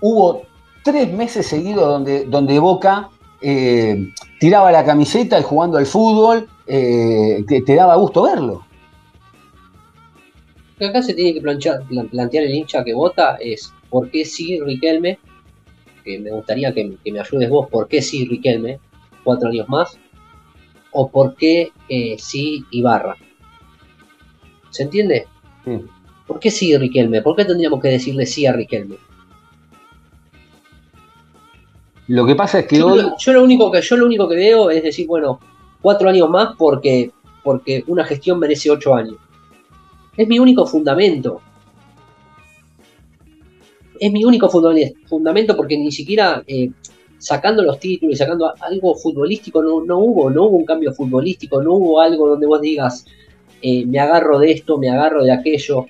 hubo 0.01 0.41
tres 0.83 1.11
meses 1.13 1.45
seguidos 1.45 1.85
donde, 1.87 2.25
donde 2.25 2.57
Boca 2.59 3.09
eh, 3.41 4.11
tiraba 4.39 4.71
la 4.71 4.83
camiseta 4.85 5.39
y 5.39 5.43
jugando 5.43 5.77
al 5.77 5.85
fútbol, 5.85 6.47
que 6.67 7.63
te 7.65 7.75
daba 7.75 7.95
gusto 7.95 8.21
verlo. 8.23 8.61
Lo 10.79 10.85
que 10.85 10.89
acá 10.91 11.01
se 11.01 11.13
tiene 11.13 11.33
que 11.33 11.41
planchar- 11.41 11.83
plantear 12.09 12.45
el 12.45 12.53
hincha 12.55 12.83
que 12.85 12.93
vota 12.93 13.35
es 13.41 13.73
¿por 13.89 14.09
qué 14.09 14.23
sí 14.23 14.59
Riquelme? 14.61 15.19
Que 16.05 16.19
me 16.19 16.31
gustaría 16.31 16.73
que, 16.73 16.95
que 17.03 17.11
me 17.11 17.19
ayudes 17.19 17.49
vos, 17.49 17.67
¿por 17.69 17.87
qué 17.89 18.01
sí 18.01 18.25
Riquelme? 18.25 18.79
Cuatro 19.25 19.49
años 19.49 19.67
más. 19.67 19.99
¿O 20.91 21.09
por 21.09 21.35
qué 21.35 21.71
eh, 21.89 22.15
sí 22.17 22.63
Ibarra? 22.71 23.15
¿Se 24.69 24.83
entiende? 24.83 25.27
Sí. 25.65 25.81
¿Por 26.25 26.39
qué 26.39 26.49
sí 26.49 26.75
Riquelme? 26.77 27.21
¿Por 27.21 27.35
qué 27.35 27.43
tendríamos 27.43 27.81
que 27.81 27.89
decirle 27.89 28.25
sí 28.25 28.45
a 28.45 28.53
Riquelme? 28.53 28.95
Lo 32.07 32.25
que 32.25 32.35
pasa 32.35 32.59
es 32.59 32.67
que 32.67 32.77
Yo, 32.77 32.87
hoy... 32.87 33.05
yo 33.19 33.33
lo 33.33 33.43
único 33.43 33.69
que 33.69 33.81
yo 33.81 33.97
lo 33.97 34.05
único 34.05 34.27
que 34.29 34.35
veo 34.35 34.69
es 34.71 34.81
decir, 34.81 35.05
bueno, 35.05 35.39
cuatro 35.81 36.09
años 36.09 36.29
más 36.29 36.55
porque, 36.57 37.11
porque 37.43 37.83
una 37.87 38.05
gestión 38.05 38.39
merece 38.39 38.71
ocho 38.71 38.95
años. 38.95 39.15
Es 40.19 40.27
mi 40.27 40.37
único 40.37 40.67
fundamento. 40.67 41.39
Es 43.97 44.11
mi 44.11 44.25
único 44.25 44.49
fundamento, 44.49 45.55
porque 45.55 45.77
ni 45.77 45.93
siquiera 45.93 46.43
eh, 46.45 46.71
sacando 47.17 47.63
los 47.63 47.79
títulos 47.79 48.15
y 48.15 48.17
sacando 48.17 48.53
algo 48.59 48.95
futbolístico 48.95 49.63
no, 49.63 49.81
no 49.81 49.99
hubo, 49.99 50.29
no 50.29 50.43
hubo 50.43 50.57
un 50.57 50.65
cambio 50.65 50.91
futbolístico, 50.93 51.63
no 51.63 51.75
hubo 51.75 52.01
algo 52.01 52.27
donde 52.27 52.47
vos 52.47 52.59
digas 52.59 53.05
eh, 53.61 53.85
me 53.85 53.97
agarro 53.97 54.39
de 54.39 54.51
esto, 54.51 54.77
me 54.77 54.89
agarro 54.89 55.23
de 55.23 55.31
aquello. 55.31 55.85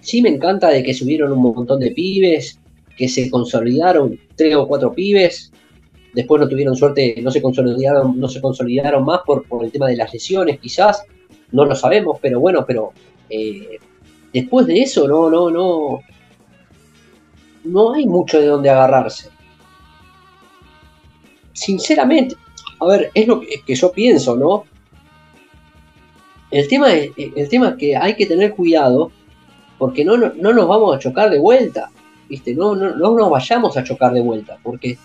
Sí 0.00 0.20
me 0.20 0.28
encanta 0.28 0.68
de 0.68 0.82
que 0.82 0.92
subieron 0.92 1.32
un 1.32 1.40
montón 1.40 1.80
de 1.80 1.92
pibes, 1.92 2.60
que 2.98 3.08
se 3.08 3.30
consolidaron 3.30 4.20
tres 4.34 4.56
o 4.56 4.68
cuatro 4.68 4.92
pibes, 4.92 5.50
después 6.12 6.38
no 6.38 6.48
tuvieron 6.50 6.76
suerte, 6.76 7.14
no 7.22 7.30
se 7.30 7.40
consolidaron, 7.40 8.20
no 8.20 8.28
se 8.28 8.42
consolidaron 8.42 9.06
más 9.06 9.20
por 9.24 9.46
el 9.64 9.72
tema 9.72 9.88
de 9.88 9.96
las 9.96 10.12
lesiones, 10.12 10.60
quizás, 10.60 11.06
no 11.52 11.64
lo 11.64 11.74
sabemos, 11.74 12.18
pero 12.20 12.40
bueno, 12.40 12.64
pero 12.66 12.92
eh, 13.28 13.78
después 14.32 14.66
de 14.66 14.82
eso 14.82 15.06
no, 15.06 15.30
no, 15.30 15.50
no, 15.50 16.00
no 17.64 17.92
hay 17.94 18.06
mucho 18.06 18.40
de 18.40 18.46
dónde 18.46 18.70
agarrarse. 18.70 19.30
Sinceramente, 21.52 22.36
a 22.80 22.86
ver, 22.86 23.10
es 23.14 23.26
lo 23.26 23.40
que, 23.40 23.74
yo 23.74 23.92
pienso, 23.92 24.36
¿no? 24.36 24.64
El 26.50 26.68
tema, 26.68 26.92
es, 26.92 27.10
el 27.16 27.48
tema 27.48 27.76
que 27.76 27.96
hay 27.96 28.14
que 28.14 28.26
tener 28.26 28.54
cuidado 28.54 29.10
porque 29.78 30.04
no, 30.04 30.16
no, 30.16 30.32
no 30.34 30.52
nos 30.52 30.68
vamos 30.68 30.94
a 30.94 30.98
chocar 30.98 31.30
de 31.30 31.38
vuelta. 31.38 31.90
¿viste? 32.28 32.54
No, 32.54 32.74
no, 32.74 32.94
no 32.96 33.14
nos 33.14 33.30
vayamos 33.30 33.76
a 33.76 33.84
chocar 33.84 34.12
de 34.12 34.20
vuelta, 34.20 34.58
porque 34.62 34.98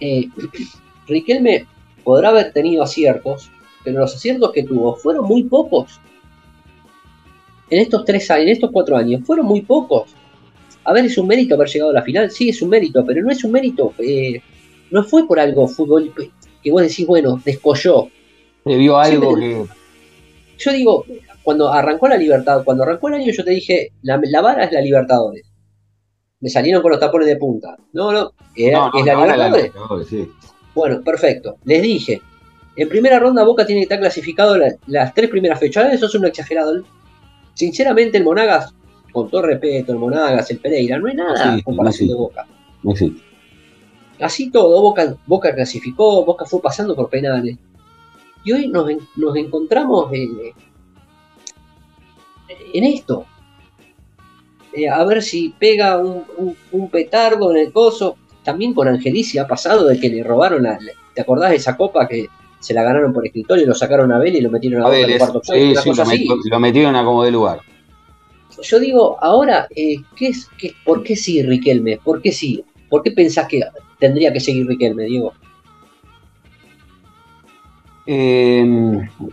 eh, 0.00 0.28
Riquelme 1.06 1.66
podrá 2.04 2.28
haber 2.30 2.52
tenido 2.52 2.82
aciertos, 2.82 3.50
pero 3.84 4.00
los 4.00 4.14
aciertos 4.14 4.52
que 4.52 4.62
tuvo 4.62 4.96
fueron 4.96 5.24
muy 5.26 5.44
pocos. 5.44 6.00
En 7.70 7.80
estos 7.80 8.04
tres 8.04 8.30
años, 8.30 8.46
en 8.46 8.52
estos 8.52 8.70
cuatro 8.70 8.96
años, 8.96 9.22
fueron 9.24 9.46
muy 9.46 9.62
pocos. 9.62 10.10
A 10.84 10.92
ver, 10.92 11.04
es 11.06 11.16
un 11.16 11.26
mérito 11.26 11.54
haber 11.54 11.68
llegado 11.68 11.90
a 11.90 11.94
la 11.94 12.02
final, 12.02 12.30
sí, 12.30 12.48
es 12.50 12.60
un 12.60 12.68
mérito, 12.68 13.04
pero 13.06 13.22
no 13.22 13.30
es 13.30 13.42
un 13.44 13.52
mérito, 13.52 13.94
eh, 13.98 14.42
no 14.90 15.04
fue 15.04 15.26
por 15.26 15.38
algo 15.38 15.68
fútbol 15.68 16.12
que 16.62 16.70
vos 16.70 16.82
decís, 16.82 17.06
bueno, 17.06 17.40
descolló. 17.44 18.08
Se 18.64 18.76
vio 18.76 18.98
algo 18.98 19.36
que... 19.36 19.64
Yo 20.58 20.72
digo, 20.72 21.04
cuando 21.42 21.72
arrancó 21.72 22.08
la 22.08 22.16
Libertad, 22.16 22.62
cuando 22.64 22.82
arrancó 22.82 23.08
el 23.08 23.14
año, 23.14 23.32
yo 23.32 23.44
te 23.44 23.50
dije, 23.52 23.92
la, 24.02 24.20
la 24.22 24.40
vara 24.42 24.64
es 24.64 24.72
la 24.72 24.80
Libertadores. 24.80 25.44
Me 26.40 26.48
salieron 26.50 26.82
con 26.82 26.90
los 26.90 27.00
tapones 27.00 27.26
de 27.28 27.36
punta. 27.36 27.76
No, 27.92 28.12
no, 28.12 28.32
era- 28.54 28.78
No, 28.78 28.90
no, 28.90 28.98
es 28.98 29.06
la 29.06 29.14
la 29.14 29.20
Libertadores. 29.48 29.62
Libertadores, 29.64 30.08
sí. 30.08 30.28
Bueno, 30.74 31.00
perfecto. 31.02 31.56
Les 31.64 31.80
dije, 31.82 32.20
en 32.76 32.88
primera 32.88 33.18
ronda 33.18 33.44
Boca 33.44 33.66
tiene 33.66 33.80
que 33.80 33.84
estar 33.84 34.00
clasificado 34.00 34.56
la- 34.56 34.74
las 34.86 35.12
tres 35.14 35.28
primeras 35.30 35.58
fechas. 35.60 35.92
Eso 35.92 36.06
es 36.06 36.14
un 36.14 36.24
exagerado. 36.26 36.82
Sinceramente, 37.54 38.16
el 38.18 38.24
Monagas, 38.24 38.74
con 39.12 39.28
todo 39.30 39.42
respeto, 39.42 39.92
el 39.92 39.98
Monagas, 39.98 40.50
el 40.50 40.58
Pereira, 40.58 40.98
no 40.98 41.08
es 41.08 41.14
nada 41.14 41.54
en 41.54 41.60
comparación 41.62 42.08
de 42.08 42.14
Boca. 42.14 42.46
No 42.82 42.92
existe. 42.92 43.20
Así 44.20 44.50
todo, 44.50 44.80
Boca, 44.80 45.16
Boca 45.26 45.54
clasificó, 45.54 46.24
Boca 46.24 46.44
fue 46.44 46.62
pasando 46.62 46.94
por 46.96 47.10
penales. 47.10 47.56
Y 48.44 48.52
hoy 48.52 48.68
nos, 48.68 48.86
nos 49.16 49.36
encontramos 49.36 50.12
en, 50.12 50.30
en 52.74 52.84
esto. 52.84 53.26
Eh, 54.74 54.88
a 54.88 55.04
ver 55.04 55.22
si 55.22 55.50
pega 55.58 55.98
un, 55.98 56.24
un- 56.38 56.56
un 56.72 56.88
petardo 56.90 57.50
en 57.50 57.58
el 57.58 57.72
coso. 57.72 58.16
También 58.42 58.74
con 58.74 58.88
Angelici 58.88 59.38
ha 59.38 59.46
pasado 59.46 59.86
de 59.86 60.00
que 60.00 60.08
le 60.08 60.22
robaron 60.24 60.62
la- 60.62 60.78
¿Te 61.14 61.20
acordás 61.20 61.50
de 61.50 61.56
esa 61.56 61.76
copa 61.76 62.08
que 62.08 62.26
se 62.62 62.72
la 62.74 62.82
ganaron 62.82 63.12
por 63.12 63.26
escritorio, 63.26 63.66
lo 63.66 63.74
sacaron 63.74 64.12
a 64.12 64.18
Vélez 64.18 64.40
y 64.40 64.42
lo 64.42 64.50
metieron 64.50 64.82
a, 64.82 64.86
A 64.88 64.96
el 64.96 65.18
cuarto 65.18 65.40
sí, 65.42 65.74
lo, 65.74 65.80
así. 65.80 65.90
met- 66.28 66.40
lo 66.50 66.60
metieron 66.60 66.96
a 66.96 67.04
como 67.04 67.22
de 67.24 67.30
lugar. 67.30 67.60
Yo 68.62 68.78
digo, 68.78 69.16
ahora, 69.20 69.66
eh, 69.74 69.96
¿qué 70.16 70.28
es, 70.28 70.48
qué, 70.58 70.72
¿por 70.84 71.02
qué 71.02 71.16
sí 71.16 71.42
Riquelme? 71.42 71.98
¿Por 71.98 72.22
qué 72.22 72.30
sí? 72.32 72.64
¿Por 72.88 73.02
qué 73.02 73.10
pensás 73.10 73.48
que 73.48 73.60
tendría 73.98 74.32
que 74.32 74.40
seguir 74.40 74.66
Riquelme, 74.66 75.04
Diego? 75.04 75.32
Eh, 78.06 78.64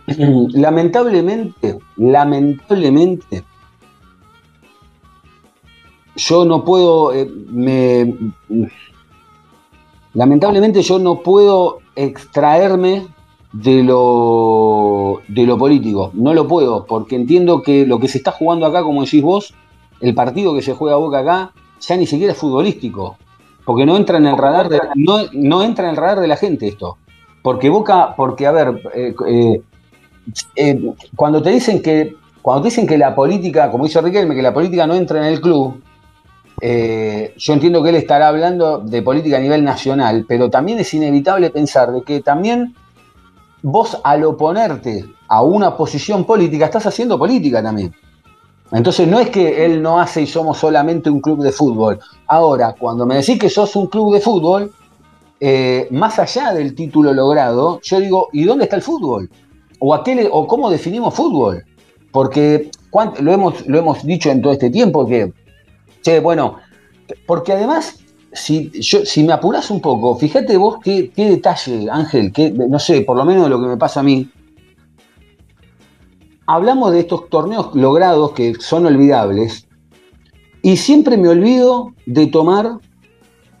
lamentablemente, 0.52 1.78
lamentablemente, 1.96 3.44
yo 6.16 6.44
no 6.44 6.64
puedo, 6.64 7.12
eh, 7.14 7.30
me- 7.48 8.14
lamentablemente 10.14 10.82
yo 10.82 10.98
no 10.98 11.20
puedo 11.22 11.78
extraerme 11.96 13.06
de 13.52 13.82
lo, 13.82 15.22
de 15.28 15.44
lo 15.44 15.58
político, 15.58 16.10
no 16.14 16.34
lo 16.34 16.46
puedo, 16.46 16.86
porque 16.86 17.16
entiendo 17.16 17.62
que 17.62 17.84
lo 17.84 17.98
que 17.98 18.08
se 18.08 18.18
está 18.18 18.30
jugando 18.30 18.66
acá, 18.66 18.82
como 18.82 19.02
decís 19.02 19.22
vos, 19.22 19.54
el 20.00 20.14
partido 20.14 20.54
que 20.54 20.62
se 20.62 20.74
juega 20.74 20.96
a 20.96 20.98
Boca 20.98 21.18
acá, 21.18 21.52
ya 21.80 21.96
ni 21.96 22.06
siquiera 22.06 22.32
es 22.32 22.38
futbolístico, 22.38 23.16
porque 23.64 23.86
no 23.86 23.96
entra 23.96 24.18
en 24.18 24.26
el 24.26 24.36
radar 24.36 24.68
de, 24.68 24.80
no, 24.94 25.18
no 25.32 25.62
entra 25.62 25.84
en 25.84 25.90
el 25.90 25.96
radar 25.96 26.20
de 26.20 26.28
la 26.28 26.36
gente 26.36 26.68
esto. 26.68 26.98
Porque 27.42 27.70
Boca, 27.70 28.14
porque 28.16 28.46
a 28.46 28.52
ver, 28.52 28.82
eh, 28.94 29.14
eh, 29.26 29.62
eh, 30.56 30.92
cuando 31.16 31.42
te 31.42 31.50
dicen 31.50 31.82
que, 31.82 32.14
cuando 32.42 32.62
te 32.62 32.68
dicen 32.68 32.86
que 32.86 32.98
la 32.98 33.14
política, 33.14 33.70
como 33.70 33.84
dice 33.84 34.00
Riquelme, 34.00 34.34
que 34.34 34.42
la 34.42 34.54
política 34.54 34.86
no 34.86 34.94
entra 34.94 35.18
en 35.18 35.32
el 35.32 35.40
club, 35.40 35.82
yo 36.62 37.54
entiendo 37.54 37.82
que 37.82 37.88
él 37.88 37.96
estará 37.96 38.28
hablando 38.28 38.80
de 38.80 39.00
política 39.00 39.38
a 39.38 39.40
nivel 39.40 39.64
nacional, 39.64 40.26
pero 40.28 40.50
también 40.50 40.78
es 40.78 40.92
inevitable 40.92 41.48
pensar 41.48 41.90
de 41.90 42.02
que 42.02 42.20
también 42.20 42.74
vos 43.62 43.98
al 44.04 44.24
oponerte 44.24 45.04
a 45.28 45.42
una 45.42 45.76
posición 45.76 46.24
política, 46.24 46.66
estás 46.66 46.86
haciendo 46.86 47.18
política 47.18 47.62
también. 47.62 47.94
Entonces 48.72 49.08
no 49.08 49.18
es 49.18 49.30
que 49.30 49.64
él 49.64 49.82
no 49.82 50.00
hace 50.00 50.22
y 50.22 50.26
somos 50.26 50.58
solamente 50.58 51.10
un 51.10 51.20
club 51.20 51.42
de 51.42 51.50
fútbol. 51.50 51.98
Ahora, 52.26 52.74
cuando 52.78 53.04
me 53.04 53.16
decís 53.16 53.38
que 53.38 53.50
sos 53.50 53.74
un 53.74 53.88
club 53.88 54.14
de 54.14 54.20
fútbol, 54.20 54.72
eh, 55.40 55.88
más 55.90 56.18
allá 56.18 56.52
del 56.52 56.74
título 56.74 57.12
logrado, 57.12 57.80
yo 57.82 57.98
digo, 57.98 58.28
¿y 58.32 58.44
dónde 58.44 58.64
está 58.64 58.76
el 58.76 58.82
fútbol? 58.82 59.28
¿O, 59.80 60.00
qué 60.02 60.28
o 60.30 60.46
cómo 60.46 60.70
definimos 60.70 61.14
fútbol? 61.14 61.64
Porque 62.12 62.70
lo 63.20 63.32
hemos, 63.32 63.66
lo 63.66 63.78
hemos 63.78 64.04
dicho 64.04 64.30
en 64.30 64.42
todo 64.42 64.52
este 64.52 64.70
tiempo 64.70 65.06
que, 65.06 65.32
che, 66.02 66.20
bueno, 66.20 66.56
porque 67.26 67.52
además, 67.52 67.98
si, 68.32 68.70
yo, 68.80 69.04
si 69.04 69.22
me 69.24 69.32
apurás 69.32 69.70
un 69.70 69.80
poco, 69.80 70.16
fíjate 70.16 70.56
vos 70.56 70.78
qué, 70.82 71.10
qué 71.10 71.28
detalle, 71.28 71.88
Ángel, 71.90 72.32
que, 72.32 72.50
no 72.50 72.78
sé, 72.78 73.02
por 73.02 73.16
lo 73.16 73.24
menos 73.24 73.48
lo 73.48 73.60
que 73.60 73.66
me 73.66 73.76
pasa 73.76 74.00
a 74.00 74.02
mí. 74.02 74.28
hablamos 76.46 76.92
de 76.92 77.00
estos 77.00 77.28
torneos 77.28 77.74
logrados 77.74 78.32
que 78.32 78.54
son 78.54 78.86
olvidables 78.86 79.66
y 80.62 80.76
siempre 80.76 81.16
me 81.16 81.28
olvido 81.28 81.92
de 82.06 82.26
tomar 82.26 82.78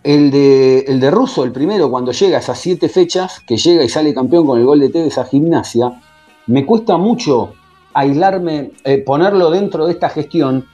el 0.02 0.30
de, 0.30 0.80
el 0.80 1.00
de 1.00 1.10
Russo, 1.10 1.44
el 1.44 1.52
primero, 1.52 1.90
cuando 1.90 2.12
llega 2.12 2.38
a 2.38 2.40
esas 2.40 2.58
siete 2.58 2.88
fechas, 2.88 3.40
que 3.40 3.56
llega 3.56 3.84
y 3.84 3.88
sale 3.88 4.14
campeón 4.14 4.46
con 4.46 4.58
el 4.58 4.64
gol 4.64 4.80
de 4.80 4.88
Tevez 4.88 5.18
a 5.18 5.24
gimnasia, 5.24 6.00
me 6.46 6.64
cuesta 6.64 6.96
mucho 6.96 7.52
aislarme, 7.92 8.72
eh, 8.84 8.98
ponerlo 8.98 9.50
dentro 9.50 9.86
de 9.86 9.92
esta 9.92 10.08
gestión, 10.08 10.66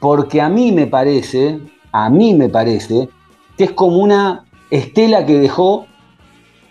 porque 0.00 0.40
a 0.40 0.48
mí 0.48 0.72
me 0.72 0.86
parece, 0.86 1.60
a 1.92 2.10
mí 2.10 2.34
me 2.34 2.48
parece, 2.48 3.08
que 3.56 3.64
es 3.64 3.72
como 3.72 3.98
una 3.98 4.44
estela 4.70 5.26
que 5.26 5.38
dejó 5.38 5.86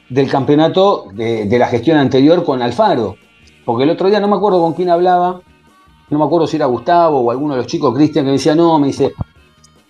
del 0.09 0.29
campeonato 0.29 1.05
de, 1.13 1.57
la 1.57 1.67
gestión 1.67 1.97
anterior 1.97 2.43
con 2.43 2.61
Alfaro. 2.61 3.15
Porque 3.63 3.83
el 3.83 3.91
otro 3.91 4.09
día 4.09 4.19
no 4.19 4.27
me 4.27 4.35
acuerdo 4.35 4.59
con 4.61 4.73
quién 4.73 4.89
hablaba, 4.89 5.41
no 6.09 6.19
me 6.19 6.25
acuerdo 6.25 6.47
si 6.47 6.57
era 6.57 6.65
Gustavo 6.65 7.21
o 7.21 7.31
alguno 7.31 7.53
de 7.53 7.59
los 7.59 7.67
chicos, 7.67 7.95
Cristian, 7.95 8.25
que 8.25 8.31
me 8.31 8.37
decía, 8.37 8.55
no, 8.55 8.77
me 8.79 8.87
dice, 8.87 9.13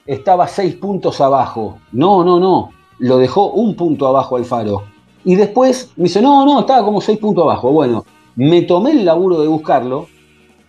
estaba 0.06 0.48
seis 0.48 0.76
puntos 0.76 1.20
abajo. 1.22 1.80
No, 1.92 2.24
no, 2.24 2.40
no, 2.40 2.70
lo 3.00 3.18
dejó 3.18 3.52
un 3.52 3.76
punto 3.76 4.08
abajo 4.08 4.36
Alfaro. 4.36 4.84
Y 5.24 5.36
después 5.36 5.92
me 5.96 6.04
dice, 6.04 6.22
no, 6.22 6.46
no, 6.46 6.60
estaba 6.60 6.86
como 6.86 7.02
seis 7.02 7.18
puntos 7.18 7.44
abajo. 7.44 7.72
Bueno, 7.72 8.06
me 8.36 8.62
tomé 8.64 8.92
el 8.92 9.06
laburo 9.06 9.42
de 9.42 9.48
buscarlo, 9.48 10.08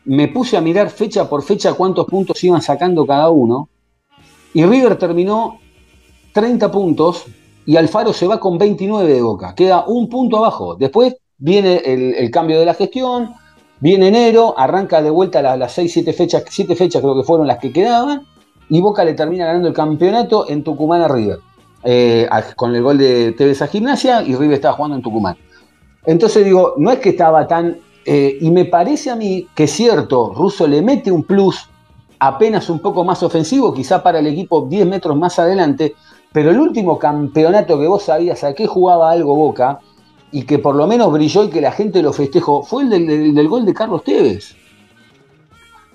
me 0.05 0.29
puse 0.29 0.57
a 0.57 0.61
mirar 0.61 0.89
fecha 0.89 1.29
por 1.29 1.43
fecha 1.43 1.75
cuántos 1.75 2.07
puntos 2.07 2.43
iban 2.43 2.63
sacando 2.63 3.07
cada 3.07 3.29
uno, 3.31 3.69
y 4.55 4.65
River 4.65 4.97
terminó 4.97 5.59
30 6.33 6.71
puntos 6.71 7.27
y 7.65 7.77
Alfaro 7.77 8.13
se 8.13 8.27
va 8.27 8.41
con 8.41 8.59
29 8.59 9.13
de 9.13 9.23
boca, 9.23 9.55
queda 9.55 9.85
un 9.87 10.09
punto 10.09 10.39
abajo. 10.39 10.75
Después 10.75 11.17
viene 11.39 11.77
el, 11.85 12.31
cambio 12.31 12.59
de 12.59 12.67
la 12.67 12.75
gestión, 12.75 13.35
viene 13.81 14.09
enero, 14.09 14.55
arranca 14.57 15.03
de 15.03 15.11
vuelta 15.11 15.43
las, 15.43 15.59
las 15.59 15.73
6, 15.73 15.93
7 15.93 16.13
fechas, 16.13 16.45
7 16.49 16.75
fechas 16.77 17.03
creo 17.03 17.17
que 17.17 17.25
fueron 17.25 17.47
las 17.47 17.59
que 17.59 17.73
quedaban, 17.73 18.27
y 18.69 18.81
Boca 18.81 19.05
le 19.05 19.15
termina 19.15 19.47
ganando 19.47 19.69
el 19.69 19.75
campeonato 19.75 20.49
en 20.49 20.65
Tucumán 20.65 21.03
a 21.03 21.09
River, 21.09 21.39
eh, 21.85 22.29
con 22.57 22.75
el 22.75 22.83
gol 22.83 22.99
de 22.99 23.33
Tevez 23.33 23.61
a 23.63 23.67
Gimnasia, 23.67 24.23
y 24.23 24.35
River 24.35 24.55
estaba 24.55 24.75
jugando 24.75 24.97
en 24.97 25.03
Tucumán. 25.03 25.37
Entonces 26.05 26.45
digo, 26.45 26.75
no 26.79 26.91
es 26.91 26.99
que 26.99 27.11
estaba 27.11 27.47
tan... 27.47 27.77
eh, 28.05 28.39
y 28.41 28.51
me 28.51 28.65
parece 28.65 29.11
a 29.11 29.17
mí 29.17 29.47
que 29.55 29.65
es 29.65 29.73
cierto, 29.73 30.33
Russo 30.35 30.67
le 30.67 30.83
mete 30.83 31.13
un 31.13 31.23
plus 31.23 31.69
apenas 32.19 32.71
un 32.71 32.79
poco 32.79 33.03
más 33.03 33.21
ofensivo, 33.25 33.75
quizá 33.75 34.01
para 34.01 34.21
el 34.21 34.29
equipo 34.29 34.67
10 34.69 34.87
metros 34.87 35.17
más 35.17 35.41
adelante, 35.41 35.97
pero 36.33 36.51
el 36.51 36.59
último 36.59 36.99
campeonato 36.99 37.79
que 37.79 37.87
vos 37.87 38.05
sabías 38.05 38.43
a 38.45 38.55
qué 38.55 38.67
jugaba 38.67 39.11
algo 39.11 39.37
Boca, 39.37 39.81
y 40.33 40.45
que 40.45 40.59
por 40.59 40.75
lo 40.75 40.87
menos 40.87 41.13
brilló 41.13 41.45
y 41.45 41.51
que 41.51 41.61
la 41.61 41.73
gente 41.73 42.03
lo 42.03 42.13
festejó, 42.13 42.63
fue 42.63 42.85
el 42.85 43.35
del, 43.35 43.49
gol 43.49 43.67
de 43.67 43.75
Carlos 43.75 44.03
Tevez. 44.03 44.57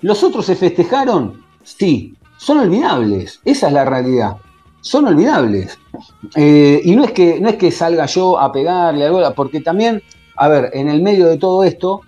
¿Los 0.00 0.22
otros 0.22 0.46
se 0.46 0.54
festejaron? 0.54 1.42
Sí, 1.64 2.14
son 2.38 2.58
olvidables, 2.58 3.40
esa 3.44 3.66
es 3.66 3.72
la 3.72 3.84
realidad. 3.84 4.36
Son 4.80 5.06
olvidables. 5.06 5.76
Eh, 6.36 6.80
y 6.84 6.94
no 6.94 7.02
es, 7.02 7.10
que, 7.10 7.40
no 7.40 7.48
es 7.48 7.56
que 7.56 7.72
salga 7.72 8.06
yo 8.06 8.38
a 8.38 8.52
pegarle 8.52 9.04
algo, 9.04 9.20
porque 9.34 9.60
también, 9.60 10.00
a 10.36 10.46
ver, 10.46 10.70
en 10.72 10.88
el 10.88 11.02
medio 11.02 11.26
de 11.26 11.36
todo 11.36 11.64
esto, 11.64 12.02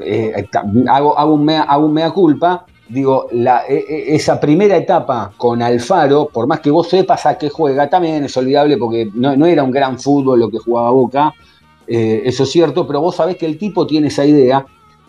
eh, 0.00 0.46
hago, 0.86 1.18
hago 1.18 1.32
un 1.32 1.44
mea, 1.46 1.62
hago 1.62 1.86
un 1.86 1.94
mea 1.94 2.10
culpa, 2.10 2.66
digo, 2.90 3.28
e- 3.30 3.86
e- 3.88 4.14
esa 4.14 4.40
primera 4.40 4.76
etapa 4.76 5.32
con 5.36 5.62
Alfaro, 5.62 6.28
por 6.28 6.46
más 6.46 6.60
que 6.60 6.70
vos 6.70 6.88
sepas 6.88 7.24
a 7.26 7.38
qué 7.38 7.48
juega, 7.48 7.88
también 7.88 8.24
es 8.24 8.36
olvidable 8.36 8.76
porque 8.76 9.10
no, 9.14 9.46
era 9.46 9.62
un 9.62 9.70
gran 9.70 9.98
fútbol 9.98 10.40
lo 10.40 10.50
que 10.50 10.58
jugaba 10.58 10.90
Boca, 10.90 11.32
eh, 11.86 12.22
eso 12.24 12.42
es 12.42 12.50
cierto, 12.50 12.86
pero 12.86 13.00
vos 13.00 13.16
sabés 13.16 13.36
que 13.36 13.46
el 13.46 13.58
tipo 13.58 13.86
tiene 13.86 14.08
esa 14.08 14.24
idea. 14.24 14.64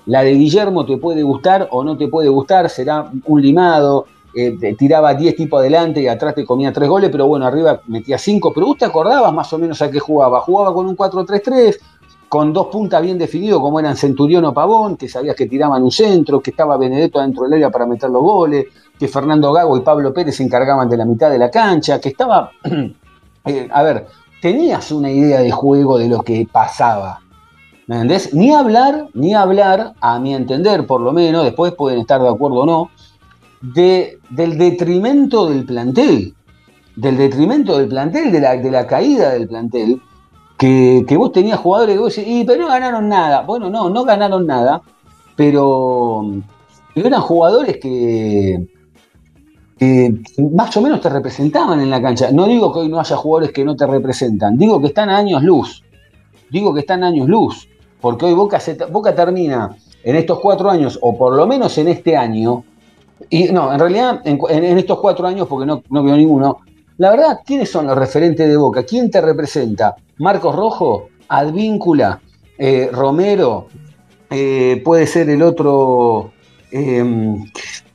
La 0.06 0.24
de 0.24 0.34
Guillermo 0.34 0.86
te 0.86 0.98
puede 0.98 1.24
gustar 1.24 1.68
o 1.72 1.84
no 1.84 1.98
te 1.98 2.08
puede 2.08 2.30
gustar, 2.30 2.70
será 2.70 3.12
un 3.26 3.42
limado, 3.42 4.06
eh, 4.34 4.76
tiraba 4.78 5.14
10 5.14 5.36
tipos 5.36 5.60
adelante 5.60 6.02
y 6.02 6.08
atrás 6.08 6.34
te 6.36 6.46
comía 6.46 6.72
3 6.72 6.90
goles, 6.90 7.10
pero 7.12 7.28
bueno, 7.28 7.46
arriba 7.46 7.82
metía 7.88 8.18
5. 8.18 8.52
Pero 8.54 8.68
vos 8.68 8.78
te 8.78 8.86
acordabas 8.86 9.34
más 9.34 9.52
o 9.54 9.58
menos 9.58 9.82
a 9.82 9.92
qué 9.92 10.00
jugaba. 10.00 10.42
Jugaba 10.42 10.74
con 10.74 10.88
un 10.88 10.96
4-3-3, 10.96 11.80
con 12.32 12.54
dos 12.54 12.68
puntas 12.68 13.02
bien 13.02 13.18
definidos, 13.18 13.60
como 13.60 13.82
eran 13.82 13.98
Centurión 13.98 14.46
o 14.46 14.54
Pavón, 14.54 14.96
que 14.96 15.10
sabías 15.10 15.36
que 15.36 15.48
tiraban 15.48 15.84
un 15.84 15.92
centro, 15.92 16.40
que 16.40 16.52
estaba 16.52 16.78
Benedetto 16.78 17.20
dentro 17.20 17.44
del 17.44 17.56
área 17.56 17.70
para 17.70 17.86
meter 17.86 18.10
los 18.10 18.22
goles, 18.22 18.68
que 18.98 19.10
Fernando 19.10 19.52
Gago 19.52 19.76
y 19.76 19.82
Pablo 19.82 20.14
Pérez 20.14 20.38
se 20.38 20.44
encargaban 20.44 20.88
de 20.88 20.96
la 20.96 21.04
mitad 21.04 21.30
de 21.30 21.38
la 21.38 21.52
cancha, 21.52 22.00
que 22.00 22.08
estaba. 22.08 22.52
eh, 23.46 23.68
a 23.70 23.84
ver, 23.84 24.08
tenías 24.42 24.94
una 24.94 25.12
idea 25.12 25.42
de 25.42 25.52
juego 25.52 25.98
de 25.98 26.08
lo 26.08 26.22
que 26.22 26.48
pasaba. 26.50 27.20
¿Me 27.88 27.96
entendés? 27.96 28.34
Ni 28.34 28.54
hablar, 28.54 29.10
ni 29.14 29.34
hablar, 29.34 29.96
a 30.00 30.18
mi 30.18 30.34
entender, 30.34 30.88
por 30.88 31.02
lo 31.02 31.12
menos, 31.12 31.44
después 31.44 31.74
pueden 31.74 32.00
estar 32.00 32.22
de 32.22 32.30
acuerdo 32.30 32.60
o 32.60 32.66
no, 32.66 32.92
de, 33.60 34.20
del 34.30 34.58
detrimento 34.58 35.50
del 35.50 35.66
plantel. 35.66 36.34
Del 36.96 37.18
detrimento 37.18 37.78
del 37.78 37.90
plantel, 37.90 38.32
de 38.32 38.40
la, 38.40 38.56
de 38.56 38.72
la 38.72 38.88
caída 38.88 39.32
del 39.32 39.50
plantel. 39.50 40.02
Que, 40.62 41.18
vos 41.18 41.32
tenías 41.32 41.60
jugadores 41.60 41.96
que 41.96 42.00
vos 42.00 42.16
decís, 42.16 42.32
"Y, 42.32 42.44
pero 42.44 42.62
no 42.62 42.68
ganaron 42.68 43.10
nada. 43.10 43.42
Bueno, 43.42 43.72
no, 43.72 43.90
no 43.90 44.04
ganaron 44.04 44.46
nada, 44.46 44.84
pero, 45.36 46.24
eran 46.94 47.22
jugadores 47.22 47.78
que, 47.78 48.68
más 50.54 50.78
o 50.78 50.82
menos 50.82 51.02
te 51.02 51.10
representaban 51.10 51.82
en 51.82 51.90
la 51.90 52.00
cancha. 52.00 52.32
No 52.32 52.46
digo 52.46 52.72
que 52.72 52.82
hoy 52.82 52.90
no 52.90 53.00
haya 53.00 53.16
jugadores 53.16 53.52
que 53.52 53.66
no 53.66 53.76
te 53.76 53.88
representan, 53.88 54.56
digo 54.56 54.80
que 54.80 54.88
están 54.88 55.10
a 55.10 55.18
años 55.18 55.42
luz. 55.42 55.84
Digo 56.52 56.76
que 56.76 56.82
están 56.82 57.04
a 57.04 57.08
años 57.08 57.28
luz, 57.28 57.68
porque 58.00 58.26
hoy 58.28 58.36
Boca, 58.36 59.16
termina 59.16 59.76
en 60.04 60.16
estos 60.16 60.40
cuatro 60.40 60.70
años, 60.70 61.00
o 61.02 61.18
por 61.18 61.36
lo 61.36 61.48
menos 61.48 61.76
en 61.80 61.88
este 61.88 62.16
año, 62.16 62.64
y 63.32 63.46
no, 63.46 63.74
en 63.74 63.80
realidad 63.80 64.22
en 64.26 64.78
estos 64.78 65.00
cuatro 65.00 65.26
años, 65.28 65.48
porque 65.48 65.66
no, 65.66 65.82
no 65.90 66.04
veo 66.04 66.16
ninguno, 66.16 66.60
la 67.02 67.10
verdad, 67.10 67.40
¿quiénes 67.44 67.72
son 67.72 67.88
los 67.88 67.98
referentes 67.98 68.48
de 68.48 68.56
Boca? 68.56 68.84
¿Quién 68.84 69.10
te 69.10 69.20
representa? 69.22 69.96
Marcos 70.20 70.56
Rojo, 70.56 71.10
Advíncula, 71.30 72.22
eh, 72.60 72.90
Romero, 72.92 73.70
eh, 74.30 74.80
puede 74.86 75.08
ser 75.08 75.28
el 75.32 75.42
otro, 75.42 76.32
eh, 76.72 77.04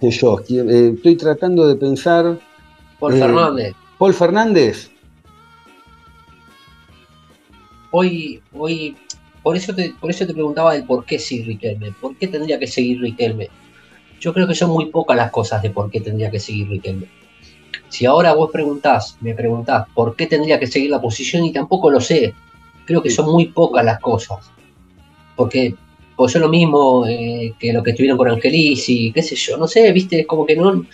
qué 0.00 0.10
sé 0.10 0.18
yo, 0.18 0.40
eh, 0.48 0.94
estoy 0.96 1.14
tratando 1.14 1.68
de 1.68 1.76
pensar, 1.76 2.40
Por 2.98 3.14
Eh, 3.14 3.18
Fernández. 3.20 3.74
Paul 3.96 4.12
Fernández, 4.12 4.90
Hoy, 7.92 8.42
hoy, 8.58 8.96
por 9.44 9.54
eso 9.54 9.72
te, 9.72 9.94
por 10.00 10.10
eso 10.10 10.26
te 10.26 10.34
preguntaba 10.34 10.74
el 10.74 10.84
por 10.84 11.04
qué 11.04 11.20
sí 11.20 11.44
Riquelme, 11.44 11.92
por 12.00 12.16
qué 12.16 12.26
tendría 12.26 12.58
que 12.58 12.66
seguir 12.66 13.00
Riquelme. 13.00 13.50
Yo 14.18 14.34
creo 14.34 14.48
que 14.48 14.56
son 14.56 14.70
muy 14.70 14.86
pocas 14.86 15.16
las 15.16 15.30
cosas 15.30 15.62
de 15.62 15.70
por 15.70 15.92
qué 15.92 16.00
tendría 16.00 16.28
que 16.28 16.40
seguir 16.40 16.68
Riquelme. 16.68 17.06
Si 17.88 18.06
ahora 18.06 18.34
vos 18.34 18.50
preguntás, 18.52 19.16
me 19.20 19.34
preguntás 19.34 19.86
por 19.94 20.16
qué 20.16 20.26
tendría 20.26 20.58
que 20.58 20.66
seguir 20.66 20.90
la 20.90 21.00
posición 21.00 21.44
y 21.44 21.52
tampoco 21.52 21.90
lo 21.90 22.00
sé, 22.00 22.34
creo 22.84 23.02
que 23.02 23.10
son 23.10 23.30
muy 23.32 23.46
pocas 23.52 23.84
las 23.84 24.00
cosas. 24.00 24.52
Porque 25.34 25.78
pues 26.16 26.32
yo 26.34 26.40
lo 26.40 26.48
mismo 26.48 27.06
eh, 27.06 27.54
que 27.58 27.72
lo 27.72 27.82
que 27.82 27.90
estuvieron 27.92 28.18
con 28.18 28.28
Angelis 28.30 28.88
y 28.88 29.12
qué 29.12 29.22
sé 29.22 29.36
yo, 29.36 29.56
no 29.58 29.68
sé, 29.68 29.92
viste, 29.92 30.20
es 30.20 30.26
como 30.26 30.46
que 30.46 30.56
no... 30.56 30.86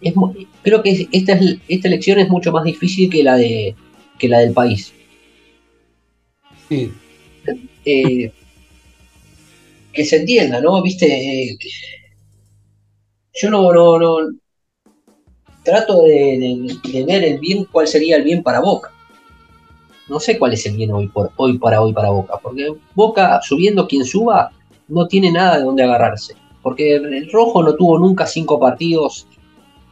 Es, 0.00 0.14
creo 0.62 0.82
que 0.82 1.08
esta, 1.12 1.34
es- 1.34 1.58
esta 1.68 1.88
elección 1.88 2.18
es 2.18 2.28
mucho 2.28 2.50
más 2.52 2.64
difícil 2.64 3.08
que 3.10 3.22
la, 3.22 3.36
de, 3.36 3.76
que 4.18 4.28
la 4.28 4.38
del 4.40 4.52
país. 4.52 4.92
sí, 6.68 7.00
eh, 7.84 8.32
que 9.92 10.04
se 10.04 10.16
entienda, 10.16 10.60
¿no? 10.60 10.82
Viste, 10.82 11.06
eh, 11.06 11.56
yo 13.32 13.50
no, 13.50 13.72
no, 13.72 13.98
no 13.98 14.39
trato 15.62 16.02
de, 16.02 16.78
de- 16.82 16.90
de 16.92 17.04
ver 17.04 17.24
el 17.24 17.38
bien, 17.38 17.66
cuál 17.70 17.86
sería 17.86 18.16
el 18.16 18.22
bien 18.24 18.42
para 18.42 18.60
Boca. 18.60 18.92
No 20.08 20.18
sé 20.18 20.38
cuál 20.38 20.52
es 20.54 20.66
el 20.66 20.76
bien 20.76 20.90
hoy, 20.92 21.06
por, 21.08 21.30
hoy 21.36 21.58
para 21.58 21.80
hoy 21.82 21.92
para 21.92 22.10
Boca, 22.10 22.38
porque 22.42 22.72
Boca, 22.94 23.40
subiendo 23.42 23.86
quien 23.86 24.04
suba, 24.04 24.50
no 24.88 25.06
tiene 25.06 25.30
nada 25.30 25.58
de 25.58 25.64
dónde 25.64 25.84
agarrarse. 25.84 26.34
Porque 26.62 26.96
el 26.96 27.30
Rojo 27.30 27.62
no 27.62 27.74
tuvo 27.74 27.98
nunca 27.98 28.26
cinco 28.26 28.58
partidos 28.58 29.26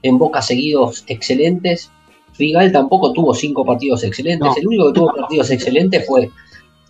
en 0.03 0.19
Boca 0.19 0.43
seguidos 0.43 1.05
excelentes. 1.07 1.91
Figal 2.33 2.71
tampoco 2.73 3.13
tuvo 3.13 3.33
cinco 3.35 3.65
partidos 3.65 4.03
excelentes. 4.05 4.47
No. 4.49 4.55
El 4.57 4.67
único 4.67 4.87
que 4.89 4.93
tuvo 5.01 5.15
partidos 5.15 5.51
excelentes 5.51 6.07
fue 6.07 6.31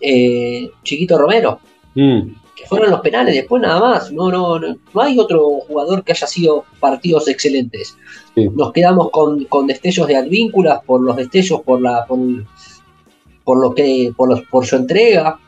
eh, 0.01 0.69
Chiquito 0.83 1.17
Romero, 1.17 1.59
Mm, 1.95 2.33
que 2.59 2.65
fueron 2.67 2.91
los 2.91 2.99
penales, 3.01 3.33
después 3.35 3.61
nada 3.61 3.79
más. 3.79 4.11
No, 4.11 4.29
no, 4.29 4.59
no, 4.59 4.75
no 4.93 5.01
hay 5.01 5.17
otro 5.17 5.45
jugador 5.67 6.03
que 6.03 6.11
haya 6.11 6.27
sido 6.27 6.65
partidos 6.79 7.27
excelentes. 7.27 7.95
Sí. 8.35 8.49
Nos 8.53 8.73
quedamos 8.73 9.09
con, 9.11 9.45
con 9.45 9.67
destellos 9.67 10.07
de 10.07 10.17
advínculas 10.17 10.81
por 10.85 11.01
los 11.01 11.15
destellos, 11.15 11.61
por 11.61 11.81
la, 11.81 12.05
por, 12.05 12.19
por 13.43 13.61
lo 13.61 13.73
que, 13.73 14.11
por 14.15 14.29
los, 14.29 14.41
por 14.43 14.65
su 14.65 14.75
entrega. 14.75 15.39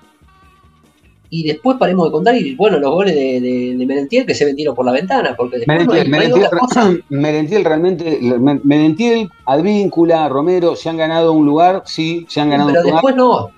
Y 1.34 1.43
después 1.47 1.78
paremos 1.78 2.08
de 2.08 2.12
contar, 2.12 2.36
y 2.36 2.56
bueno, 2.56 2.78
los 2.78 2.91
goles 2.91 3.15
de, 3.15 3.39
de, 3.39 3.76
de 3.78 3.86
Merentiel 3.86 4.26
que 4.26 4.36
se 4.36 4.43
vendieron 4.43 4.76
por 4.76 4.86
la 4.86 4.91
ventana, 4.91 5.34
porque 5.38 5.60
después 5.60 5.86
no 5.86 5.93
hay- 5.93 6.06
Merentiel, 6.10 6.50
no 6.52 6.67
Merentiel. 6.67 7.04
Merentiel 7.10 7.63
realmente, 7.65 8.19
Merentiel, 8.63 9.30
Advíncula, 9.45 10.28
Romero, 10.28 10.76
se 10.76 10.89
han 10.89 10.97
ganado 10.97 11.32
un 11.32 11.45
lugar, 11.45 11.84
sí, 11.86 12.26
se 12.28 12.41
han 12.41 12.50
ganado 12.50 12.71
Pero 12.71 12.80
un 12.82 12.86
lugar, 12.88 12.95
después 13.02 13.15
no, 13.15 13.50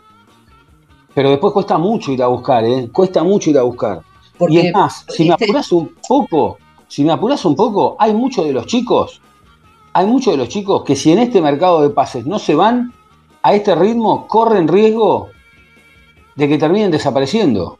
pero 1.13 1.29
después 1.29 1.53
cuesta 1.53 1.77
mucho 1.77 2.11
ir 2.11 2.21
a 2.23 2.27
buscar, 2.27 2.63
¿eh? 2.65 2.89
Cuesta 2.91 3.23
mucho 3.23 3.49
ir 3.49 3.57
a 3.57 3.63
buscar. 3.63 4.01
Porque, 4.37 4.55
y 4.55 4.57
es 4.67 4.73
más, 4.73 5.05
si 5.09 5.23
me 5.25 5.33
este- 5.33 5.45
apuras 5.45 5.71
un 5.71 5.93
poco, 6.07 6.57
si 6.87 7.03
me 7.03 7.11
apuras 7.11 7.43
un 7.45 7.55
poco, 7.55 7.95
hay 7.99 8.13
muchos 8.13 8.45
de 8.45 8.53
los 8.53 8.65
chicos, 8.65 9.21
hay 9.93 10.05
muchos 10.07 10.33
de 10.33 10.37
los 10.37 10.49
chicos 10.49 10.83
que 10.83 10.95
si 10.95 11.11
en 11.11 11.19
este 11.19 11.41
mercado 11.41 11.81
de 11.81 11.89
pases 11.91 12.25
no 12.25 12.39
se 12.39 12.55
van, 12.55 12.91
a 13.43 13.53
este 13.53 13.75
ritmo 13.75 14.25
corren 14.27 14.67
riesgo 14.67 15.29
de 16.35 16.47
que 16.47 16.57
terminen 16.57 16.89
desapareciendo. 16.91 17.77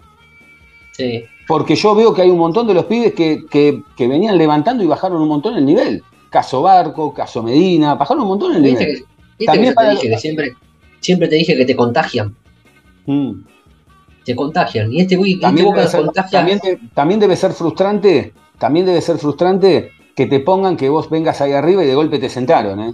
Sí. 0.92 1.24
Porque 1.48 1.76
yo 1.76 1.96
veo 1.96 2.14
que 2.14 2.22
hay 2.22 2.30
un 2.30 2.38
montón 2.38 2.68
de 2.68 2.74
los 2.74 2.86
pibes 2.86 3.14
que, 3.14 3.46
que- 3.50 3.82
que 3.98 4.08
venían 4.08 4.38
levantando 4.38 4.84
y 4.84 4.88
bajaron 4.88 5.22
un 5.22 5.28
montón 5.28 5.56
el 5.58 5.66
nivel. 5.66 6.04
Caso 6.30 6.62
Barco, 6.62 7.14
caso 7.14 7.42
Medina, 7.44 7.96
bajaron 7.96 8.24
un 8.24 8.30
montón 8.30 8.56
el 8.56 8.62
nivel. 8.62 9.04
que, 9.40 9.46
También 9.46 9.74
para- 9.74 9.90
te 9.90 9.96
dije 9.96 10.10
que 10.10 10.18
siempre, 10.20 10.56
siempre 11.00 11.28
te 11.28 11.36
dije 11.36 11.58
que 11.58 11.66
te 11.66 11.76
contagian. 11.76 12.36
Mm. 13.06 13.32
Te 14.26 14.36
contagian. 14.36 14.92
Y 14.94 15.02
este, 15.02 15.18
güey- 15.18 15.32
este 15.34 15.42
También, 15.42 15.66
Boca 15.68 15.80
debe 15.80 15.92
ser, 15.92 16.02
contagia. 16.06 16.40
también 16.40 16.60
de- 16.64 16.80
también 16.94 17.20
debe 17.20 17.36
ser 17.36 17.52
frustrante, 17.54 18.34
también 18.58 18.86
debe 18.86 19.02
ser 19.02 19.18
frustrante 19.18 19.92
que 20.16 20.26
te 20.28 20.40
pongan 20.40 20.78
que 20.78 20.90
vos 20.90 21.10
vengas 21.10 21.42
ahí 21.42 21.52
arriba 21.54 21.84
y 21.84 21.88
de 21.88 21.96
golpe 21.96 22.20
te 22.20 22.30
sentaron, 22.30 22.80
¿eh? 22.80 22.94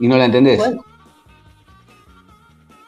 Y 0.00 0.08
no 0.08 0.16
la 0.16 0.24
entendés. 0.24 0.58
Bueno. 0.58 0.84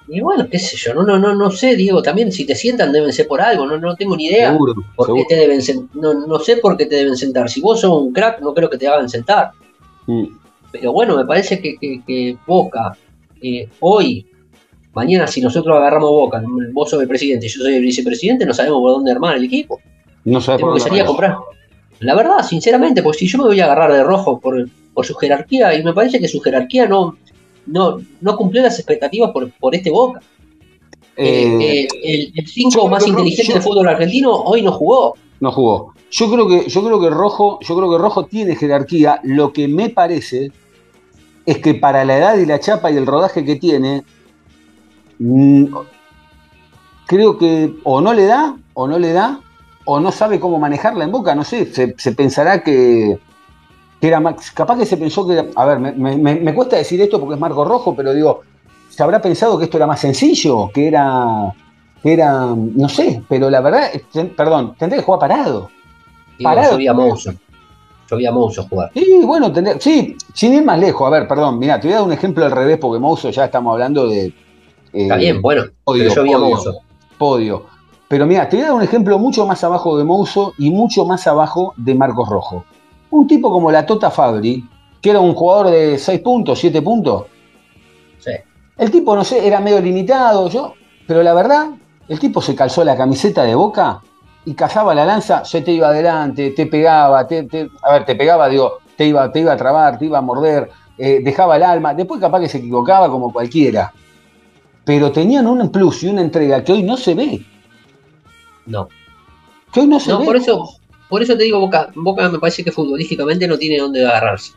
Y 0.07 0.21
bueno, 0.21 0.47
qué 0.51 0.59
sé 0.59 0.77
yo, 0.77 0.93
no, 0.93 1.03
no, 1.03 1.19
no, 1.19 1.35
no 1.35 1.51
sé, 1.51 1.77
Diego, 1.77 2.03
también 2.03 2.31
si 2.31 2.45
te 2.45 2.55
sientan 2.55 2.93
deben 2.93 3.11
ser 3.13 3.27
por 3.27 3.41
algo, 3.41 3.67
no, 3.67 3.79
no 3.79 3.97
tengo 3.97 4.17
ni 4.17 4.27
idea. 4.27 4.53
seguro, 4.53 4.75
¿Por 4.95 5.07
seguro. 5.07 5.25
qué 5.29 5.35
te 5.35 5.41
deben 5.41 5.61
no, 5.95 6.27
no 6.27 6.39
sé 6.41 6.59
por 6.59 6.77
qué 6.77 6.85
te 6.87 6.97
deben 6.97 7.17
sentar. 7.17 7.49
Si 7.49 7.61
vos 7.63 7.81
sos 7.81 8.03
un 8.03 8.13
crack, 8.13 8.41
no 8.41 8.53
creo 8.53 8.69
que 8.69 8.77
te 8.77 8.87
hagan 8.87 9.09
sentar. 9.09 9.53
Mm. 10.07 10.25
Pero 10.73 10.93
bueno, 10.93 11.17
me 11.17 11.25
parece 11.25 11.59
que, 11.61 11.77
que- 11.79 12.03
que 12.07 12.37
Boca, 12.47 12.97
eh, 13.41 13.69
hoy, 13.81 14.27
mañana, 14.95 15.27
si 15.27 15.41
nosotros 15.41 15.77
agarramos 15.77 16.11
Boca, 16.11 16.43
vos 16.73 16.91
sos 16.91 17.01
el 17.03 17.09
presidente 17.09 17.47
y 17.47 17.49
yo 17.49 17.63
soy 17.63 17.75
el 17.75 17.83
vicepresidente, 17.83 18.47
no 18.47 18.55
sabemos 18.55 18.81
por 18.81 18.93
dónde 18.93 19.13
armar 19.13 19.37
el 19.37 19.45
equipo. 19.45 19.81
No 20.25 20.41
sabes 20.41 20.61
por 20.61 20.71
que 20.71 20.79
dónde 20.81 20.85
salir 20.89 21.03
a 21.03 21.07
comprar. 21.07 21.37
La 22.01 22.15
verdad, 22.15 22.43
sinceramente, 22.47 23.03
porque 23.03 23.19
si 23.21 23.27
yo 23.29 23.39
me 23.39 23.45
voy 23.45 23.61
a 23.61 23.65
agarrar 23.65 23.93
de 23.93 24.03
rojo 24.03 24.39
por, 24.41 24.69
por 24.93 25.05
su 25.07 25.15
jerarquía, 25.15 25.75
y 25.79 25.83
me 25.85 25.93
parece 25.93 26.19
que 26.19 26.29
su 26.29 26.41
jerarquía 26.41 26.87
no, 26.87 27.17
no, 27.67 27.99
no 28.21 28.37
cumplió 28.37 28.63
las 28.63 28.79
expectativas 28.79 29.31
por, 29.33 29.51
por 29.53 29.75
este 29.75 29.91
Boca. 29.91 30.21
Eh, 31.17 31.87
Eh, 32.03 32.31
el 32.35 32.45
yo 32.45 32.49
5 32.53 32.71
creo 32.73 32.89
más 32.89 33.07
inteligente 33.07 33.45
yo- 33.49 33.55
del 33.55 33.63
fútbol 33.63 33.89
argentino 33.89 34.33
hoy 34.35 34.63
no 34.63 34.73
jugó. 34.73 35.15
no 35.41 35.53
jugó. 35.53 35.95
Yo 36.11 36.31
creo 36.31 36.49
que, 36.49 36.69
yo 36.69 36.85
creo 36.85 37.01
que 37.01 37.11
Rojo, 37.11 37.59
yo 37.61 37.77
creo 37.77 37.91
que 37.91 37.99
Rojo 37.99 38.25
tiene 38.27 38.55
jerarquía. 38.57 39.21
Lo 39.25 39.53
que 39.53 39.67
me 39.69 39.91
parece 39.91 40.51
es 41.47 41.59
que 41.59 41.75
para 41.75 42.05
la 42.05 42.19
edad 42.19 42.39
y 42.39 42.47
la 42.47 42.61
chapa 42.61 42.91
y 42.91 42.97
el 42.97 43.07
rodaje 43.07 43.45
que 43.45 43.57
tiene, 43.57 44.03
creo 47.07 47.39
que 47.39 47.75
o 47.85 48.01
no 48.01 48.13
le 48.15 48.25
da, 48.27 48.57
o 48.75 48.87
no 48.89 48.99
le 48.99 49.13
da, 49.13 49.41
o 49.85 50.01
no 50.01 50.11
sabe 50.13 50.41
cómo 50.41 50.59
manejarla 50.59 51.05
en 51.05 51.13
boca, 51.13 51.35
no 51.35 51.45
sé, 51.45 51.67
se, 51.73 51.95
se 51.99 52.13
pensará 52.13 52.63
que, 52.63 53.19
que 54.01 54.07
era 54.09 54.21
más, 54.21 54.51
capaz 54.53 54.79
que 54.79 54.87
se 54.87 54.97
pensó 54.97 55.27
que, 55.27 55.51
a 55.55 55.65
ver, 55.67 55.79
me, 55.79 55.93
me- 55.93 56.17
me- 56.17 56.41
me 56.41 56.55
cuesta 56.55 56.77
decir 56.77 57.01
esto 57.03 57.21
porque 57.21 57.35
es 57.35 57.41
Marco 57.41 57.65
Rojo, 57.65 57.95
pero 57.95 58.13
digo, 58.15 58.41
se 58.89 59.03
habrá 59.03 59.21
pensado 59.21 59.59
que 59.59 59.65
esto 59.65 59.77
era 59.77 59.87
más 59.87 60.01
sencillo, 60.01 60.71
que 60.73 60.89
era, 60.89 61.53
que 62.03 62.13
era, 62.15 62.47
no 62.57 62.89
sé, 62.89 63.23
pero 63.29 63.51
la 63.51 63.61
verdad, 63.61 63.91
ten- 64.13 64.35
perdón, 64.35 64.75
tendría 64.79 65.01
que 65.01 65.05
jugar 65.07 65.21
parado. 65.21 65.71
Digo, 66.39 66.51
Parado. 66.51 66.73
yo 66.73 66.79
vi 66.79 66.89
a 66.89 66.95
Mouso. 66.95 67.33
Yo 68.11 68.17
vi 68.17 68.27
a 68.27 68.33
Mouso 68.33 68.67
jugar. 68.69 68.91
Sí, 68.95 69.21
bueno, 69.25 69.53
tendría- 69.53 69.79
sí, 69.81 70.17
sin 70.33 70.55
ir 70.55 70.65
más 70.65 70.79
lejos, 70.79 71.07
a 71.07 71.11
ver, 71.11 71.29
perdón, 71.29 71.59
mira, 71.59 71.79
te 71.79 71.89
voy 71.89 71.93
a 71.95 71.99
dar 71.99 72.07
un 72.07 72.13
ejemplo 72.13 72.45
al 72.45 72.51
revés, 72.53 72.79
porque 72.79 72.99
Mouso 73.01 73.29
ya 73.31 73.45
estamos 73.45 73.73
hablando 73.73 74.09
de... 74.09 74.33
eh, 74.95 75.03
Está 75.03 75.17
bien, 75.17 75.43
bueno, 75.43 75.65
podio, 75.85 76.05
pero 76.05 76.15
yo 76.15 76.23
vi 76.23 76.33
a. 76.33 76.39
Mouso. 76.39 76.75
podio. 77.19 77.67
Pero 78.09 78.27
mira, 78.27 78.49
te 78.49 78.57
voy 78.57 78.65
a 78.65 78.69
dar 78.69 78.77
un 78.77 78.83
ejemplo 78.83 79.19
mucho 79.19 79.47
más 79.47 79.63
abajo 79.65 79.97
de 79.99 80.05
Mouso 80.05 80.53
y 80.59 80.71
mucho 80.71 81.05
más 81.05 81.27
abajo 81.27 81.75
de 81.77 81.95
Marcos 81.95 82.29
Rojo. 82.29 82.65
Un 83.11 83.27
tipo 83.27 83.51
como 83.51 83.71
la 83.71 83.85
Tota 83.87 84.11
Fabri, 84.11 84.65
que 85.01 85.11
era 85.11 85.21
un 85.21 85.35
jugador 85.35 85.71
de 85.71 85.99
6 85.99 86.21
puntos, 86.21 86.59
7 86.59 86.81
puntos. 86.83 87.25
Sí. 88.19 88.33
El 88.77 88.91
tipo, 88.91 89.15
no 89.17 89.25
sé, 89.25 89.47
era 89.47 89.61
medio 89.61 89.81
limitado, 89.81 90.49
yo, 90.49 90.75
pero 91.07 91.23
la 91.23 91.35
verdad, 91.35 91.71
el 92.09 92.19
tipo 92.19 92.41
se 92.41 92.55
calzó 92.55 92.85
la 92.85 92.97
camiseta 92.97 93.43
de 93.45 93.55
boca 93.55 94.01
y 94.45 94.55
cazaba 94.55 94.95
la 94.95 95.05
lanza, 95.07 95.45
se 95.45 95.63
te 95.63 95.73
iba 95.73 95.89
adelante, 95.89 96.51
te 96.51 96.67
pegaba, 96.67 97.27
te, 97.27 97.45
te- 97.45 97.69
a 97.83 97.93
ver, 97.93 98.05
te 98.05 98.15
pegaba, 98.15 98.49
digo, 98.49 98.79
te 98.97 99.07
iba, 99.07 99.31
te 99.33 99.41
iba 99.41 99.53
a 99.53 99.57
trabar, 99.57 99.99
te 99.99 100.05
iba 100.07 100.19
a 100.19 100.23
morder, 100.23 100.71
eh, 100.99 101.21
dejaba 101.23 101.57
el 101.57 101.63
alma, 101.63 101.95
después 101.95 102.21
capaz 102.21 102.41
que 102.41 102.49
se 102.49 102.59
equivocaba 102.59 103.09
como 103.09 103.33
cualquiera. 103.33 103.93
Pero 104.85 105.13
tenían 105.13 105.47
un 105.47 105.71
plus 105.73 106.03
y 106.03 106.09
una 106.09 106.21
entrega 106.21 106.63
que 106.63 106.73
hoy 106.73 106.83
no 106.83 106.97
se 106.97 107.15
ve. 107.15 107.45
No. 108.67 108.89
Que 109.73 109.81
hoy 109.81 109.87
no 109.87 109.99
se 109.99 110.11
No, 110.11 110.21
ve. 110.21 110.25
por 110.27 110.37
eso, 110.37 110.69
por 111.09 111.23
eso 111.23 111.37
te 111.37 111.45
digo, 111.45 111.59
Boca, 111.61 111.91
Boca 111.95 112.29
me 112.29 112.39
parece 112.39 112.63
que 112.63 112.73
futbolísticamente 112.73 113.49
no 113.49 113.59
tiene 113.59 113.79
dónde 113.79 114.05
agarrarse. 114.07 114.53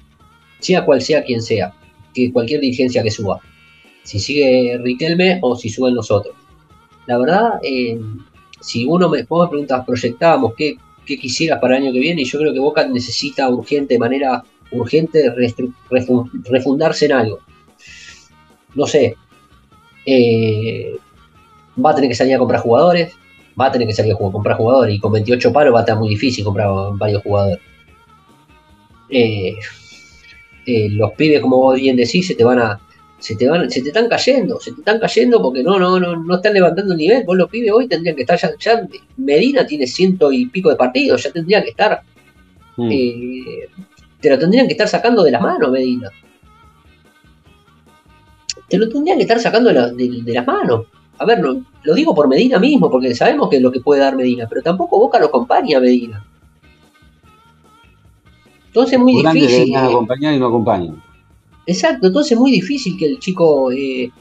Sea 0.59 0.83
cual 0.85 1.01
sea 1.01 1.23
quien 1.23 1.41
sea, 1.41 1.73
que 2.13 2.31
cualquier 2.31 2.59
dirigencia 2.61 3.03
que 3.03 3.11
suba. 3.11 3.39
Si 4.03 4.19
sigue 4.19 4.77
Riquelme 4.81 5.39
o 5.41 5.55
si 5.55 5.69
suben 5.69 5.95
los 5.95 6.11
otros. 6.11 6.35
La 7.05 7.17
verdad, 7.17 7.59
eh, 7.63 7.99
si 8.61 8.85
uno 8.85 9.07
me, 9.09 9.23
vos 9.23 9.45
me 9.45 9.49
preguntas, 9.49 9.85
proyectábamos 9.85 10.53
qué, 10.57 10.75
qué 11.05 11.17
quisieras 11.17 11.59
para 11.59 11.77
el 11.77 11.83
año 11.83 11.93
que 11.93 11.99
viene, 11.99 12.21
y 12.21 12.25
yo 12.25 12.39
creo 12.39 12.53
que 12.53 12.59
Boca 12.59 12.85
necesita 12.87 13.49
urgente, 13.49 13.93
de 13.93 13.99
manera 13.99 14.43
urgente, 14.71 15.33
refundarse 16.49 17.05
en 17.05 17.11
algo. 17.13 17.39
No 18.75 18.85
sé. 18.85 19.15
Eh, 20.07 20.95
va 21.83 21.91
a 21.91 21.95
tener 21.95 22.09
que 22.09 22.15
salir 22.15 22.33
a 22.35 22.39
comprar 22.39 22.61
jugadores, 22.61 23.13
va 23.59 23.65
a 23.67 23.71
tener 23.71 23.87
que 23.87 23.93
salir 23.93 24.13
a 24.13 24.15
jugar- 24.15 24.31
comprar 24.31 24.57
jugadores 24.57 24.95
y 24.95 24.99
con 24.99 25.11
28 25.11 25.51
palos 25.53 25.73
va 25.75 25.79
a 25.79 25.81
estar 25.81 25.97
muy 25.97 26.09
difícil 26.09 26.43
comprar 26.45 26.69
varios 26.93 27.21
jugadores. 27.23 27.59
Eh, 29.09 29.53
eh, 30.65 30.89
los 30.91 31.11
pibes, 31.13 31.39
como 31.41 31.57
vos 31.57 31.75
bien 31.75 31.95
decís, 31.95 32.25
se 32.27 32.35
te 32.35 32.43
van 32.43 32.59
a. 32.59 32.79
Se 33.19 33.35
te, 33.35 33.47
van, 33.49 33.67
se 33.71 33.81
te 33.81 33.87
están 33.87 34.07
cayendo, 34.07 34.59
se 34.59 34.71
te 34.73 34.81
están 34.81 34.99
cayendo 34.99 35.41
porque 35.41 35.63
no, 35.63 35.79
no, 35.79 35.99
no, 35.99 36.15
no 36.23 36.35
están 36.35 36.53
levantando 36.53 36.93
el 36.93 36.99
nivel. 36.99 37.23
Vos 37.25 37.35
los 37.35 37.49
pibes 37.49 37.71
hoy 37.71 37.87
tendrían 37.87 38.15
que 38.15 38.21
estar 38.21 38.37
ya, 38.39 38.51
ya 38.59 38.87
Medina 39.17 39.65
tiene 39.65 39.87
ciento 39.87 40.31
y 40.31 40.45
pico 40.45 40.69
de 40.69 40.75
partidos, 40.75 41.23
ya 41.23 41.31
tendrían 41.31 41.63
que 41.63 41.69
estar, 41.71 42.01
Mm. 42.79 42.89
eh, 42.91 43.69
te 44.21 44.29
lo 44.29 44.37
tendrían 44.37 44.67
que 44.67 44.73
estar 44.73 44.87
sacando 44.87 45.23
de 45.23 45.31
las 45.31 45.41
manos, 45.41 45.71
Medina. 45.71 46.11
Te 48.69 48.77
lo 48.77 48.89
tendrían 48.89 49.17
que 49.17 49.23
estar 49.23 49.39
sacando 49.39 49.69
de, 49.69 49.75
la- 49.75 49.89
de- 49.91 50.21
de 50.23 50.33
las 50.33 50.45
manos. 50.45 50.85
A 51.19 51.25
ver, 51.25 51.39
lo 51.39 51.93
digo 51.95 52.13
por 52.13 52.27
Medina 52.27 52.59
mismo, 52.59 52.91
porque 52.91 53.15
sabemos 53.15 53.49
que 53.49 53.55
es 53.57 53.61
lo 53.61 53.71
que 53.71 53.79
puede 53.79 54.01
dar 54.01 54.15
Medina, 54.15 54.45
pero 54.47 54.61
tampoco 54.61 54.99
Boca 54.99 55.19
lo 55.19 55.27
acompaña 55.27 55.77
a 55.77 55.81
Medina. 55.81 56.23
Entonces 58.67 58.93
es 58.93 58.99
muy 58.99 59.21
grandes 59.21 59.47
difícil. 59.47 59.73
eh, 59.73 59.77
acompañar 59.77 60.33
y 60.33 60.39
no 60.39 60.47
acompañan. 60.47 61.01
Exacto, 61.65 62.07
entonces 62.07 62.33
es 62.33 62.37
muy 62.39 62.51
difícil 62.51 62.95
que 62.97 63.05
el 63.07 63.19
chico 63.19 63.71
eh, 63.71 64.11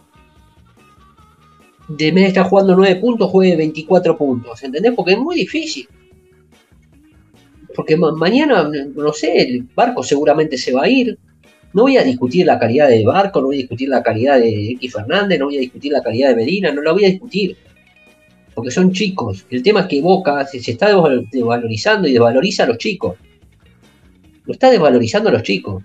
de 1.89 2.07
vez 2.13 2.23
de 2.25 2.29
estar 2.29 2.49
jugando 2.49 2.75
9 2.75 2.97
puntos 2.97 3.31
juegue 3.31 3.57
24 3.57 4.17
puntos, 4.17 4.63
¿entendés? 4.65 4.93
Porque 4.97 5.13
es 5.13 5.19
muy 5.19 5.37
difícil. 5.37 5.87
Porque 7.75 7.97
ma- 7.97 8.13
mañana, 8.13 8.69
no 8.95 9.13
sé, 9.13 9.43
el 9.43 9.63
barco 9.75 10.03
seguramente 10.03 10.57
se 10.57 10.73
va 10.73 10.85
a 10.85 10.89
ir. 10.89 11.19
No 11.77 11.83
voy 11.83 11.99
a 11.99 12.03
discutir 12.03 12.47
la 12.47 12.59
calidad 12.59 12.89
del 12.89 13.05
barco, 13.05 13.39
no 13.39 13.49
voy 13.49 13.57
a 13.57 13.59
discutir 13.59 13.91
la 13.91 14.03
calidad 14.03 14.39
de 14.41 14.71
X 14.73 14.95
Fernández, 14.95 15.39
no 15.39 15.45
voy 15.45 15.59
a 15.59 15.61
discutir 15.61 15.93
la 15.93 16.03
calidad 16.03 16.31
de 16.31 16.37
Medina, 16.37 16.73
no 16.73 16.81
la 16.81 16.93
voy 16.93 17.05
a 17.05 17.09
discutir. 17.11 17.55
Porque 18.55 18.71
son 18.71 18.93
chicos. 18.93 19.45
El 19.51 19.63
tema 19.63 19.81
es 19.81 19.87
que 19.87 20.01
Boca 20.01 20.47
se, 20.47 20.59
se 20.59 20.71
está 20.71 20.91
desval- 20.91 21.29
desvalorizando 21.31 22.09
y 22.09 22.13
desvaloriza 22.15 22.63
a 22.65 22.69
los 22.69 22.79
chicos. 22.79 23.19
Lo 24.47 24.55
está 24.55 24.71
desvalorizando 24.71 25.29
a 25.29 25.33
los 25.33 25.43
chicos. 25.43 25.83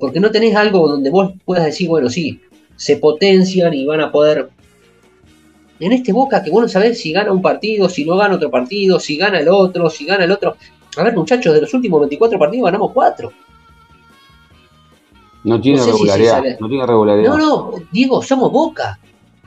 Porque 0.00 0.18
no 0.18 0.32
tenés 0.32 0.56
algo 0.56 0.88
donde 0.88 1.08
vos 1.10 1.34
puedas 1.44 1.64
decir, 1.66 1.88
bueno, 1.88 2.10
sí, 2.10 2.40
se 2.74 2.96
potencian 2.96 3.72
y 3.72 3.86
van 3.86 4.00
a 4.00 4.10
poder. 4.10 4.48
En 5.78 5.92
este 5.92 6.12
Boca, 6.12 6.42
que 6.42 6.50
bueno 6.50 6.66
saber 6.68 6.96
si 6.96 7.12
gana 7.12 7.30
un 7.30 7.40
partido, 7.40 7.88
si 7.88 8.04
no 8.04 8.16
gana 8.16 8.34
otro 8.34 8.50
partido, 8.50 8.98
si 8.98 9.16
gana 9.16 9.38
el 9.38 9.48
otro, 9.48 9.88
si 9.90 10.06
gana 10.06 10.24
el 10.24 10.32
otro. 10.32 10.56
A 10.96 11.04
ver, 11.04 11.14
muchachos, 11.14 11.54
de 11.54 11.60
los 11.60 11.72
últimos 11.72 12.00
24 12.00 12.36
partidos 12.36 12.64
ganamos 12.64 12.90
4. 12.92 13.32
No 15.46 15.60
tiene 15.60 15.78
No 15.78 15.84
sé 15.84 15.90
regularidad. 15.92 16.42
no 16.60 16.68
tiene 16.68 16.86
regularidad. 16.86 17.28
No, 17.30 17.38
no, 17.38 17.70
Diego, 17.92 18.22
somos 18.22 18.50
Boca. 18.52 18.98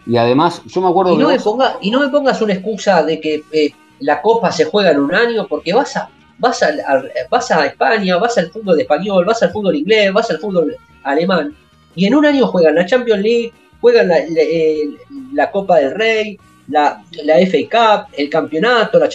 Y 0.07 0.17
además, 0.17 0.61
yo 0.65 0.81
me 0.81 0.87
acuerdo 0.89 1.13
Y 1.13 1.17
que 1.17 1.23
no, 1.23 1.27
me 1.29 1.35
vos- 1.35 1.43
ponga, 1.43 1.77
y 1.81 1.91
no 1.91 1.99
me 1.99 2.09
pongas 2.09 2.41
una 2.41 2.53
excusa 2.53 3.03
de 3.03 3.19
que 3.19 3.43
eh, 3.51 3.71
la 3.99 4.21
Copa 4.21 4.51
se 4.51 4.65
juega 4.65 4.91
en 4.91 4.99
un 5.01 5.13
año, 5.13 5.45
porque 5.47 5.73
vas 5.73 5.95
a, 5.97 6.09
vas, 6.39 6.63
a, 6.63 6.67
a- 6.67 7.03
vas 7.29 7.51
a 7.51 7.65
España, 7.65 8.17
vas 8.17 8.37
al 8.37 8.49
fútbol 8.49 8.79
español, 8.79 9.25
vas 9.25 9.43
al 9.43 9.51
fútbol 9.51 9.75
inglés, 9.75 10.11
vas 10.13 10.31
al 10.31 10.39
fútbol 10.39 10.75
alemán, 11.03 11.53
y 11.95 12.05
en 12.05 12.15
un 12.15 12.25
año 12.25 12.47
juegan 12.47 12.75
la 12.75 12.85
Champions 12.85 13.21
League, 13.21 13.51
juegan 13.81 14.07
la, 14.07 14.15
la- 14.19 14.41
eh, 14.41 14.89
la 15.33 15.51
Copa 15.51 15.77
del 15.79 15.93
Rey, 15.95 16.39
la, 16.69 17.03
la 17.23 17.35
FA 17.45 17.57
Cup, 17.69 18.13
el 18.17 18.29
campeonato, 18.29 18.99
la, 18.99 19.09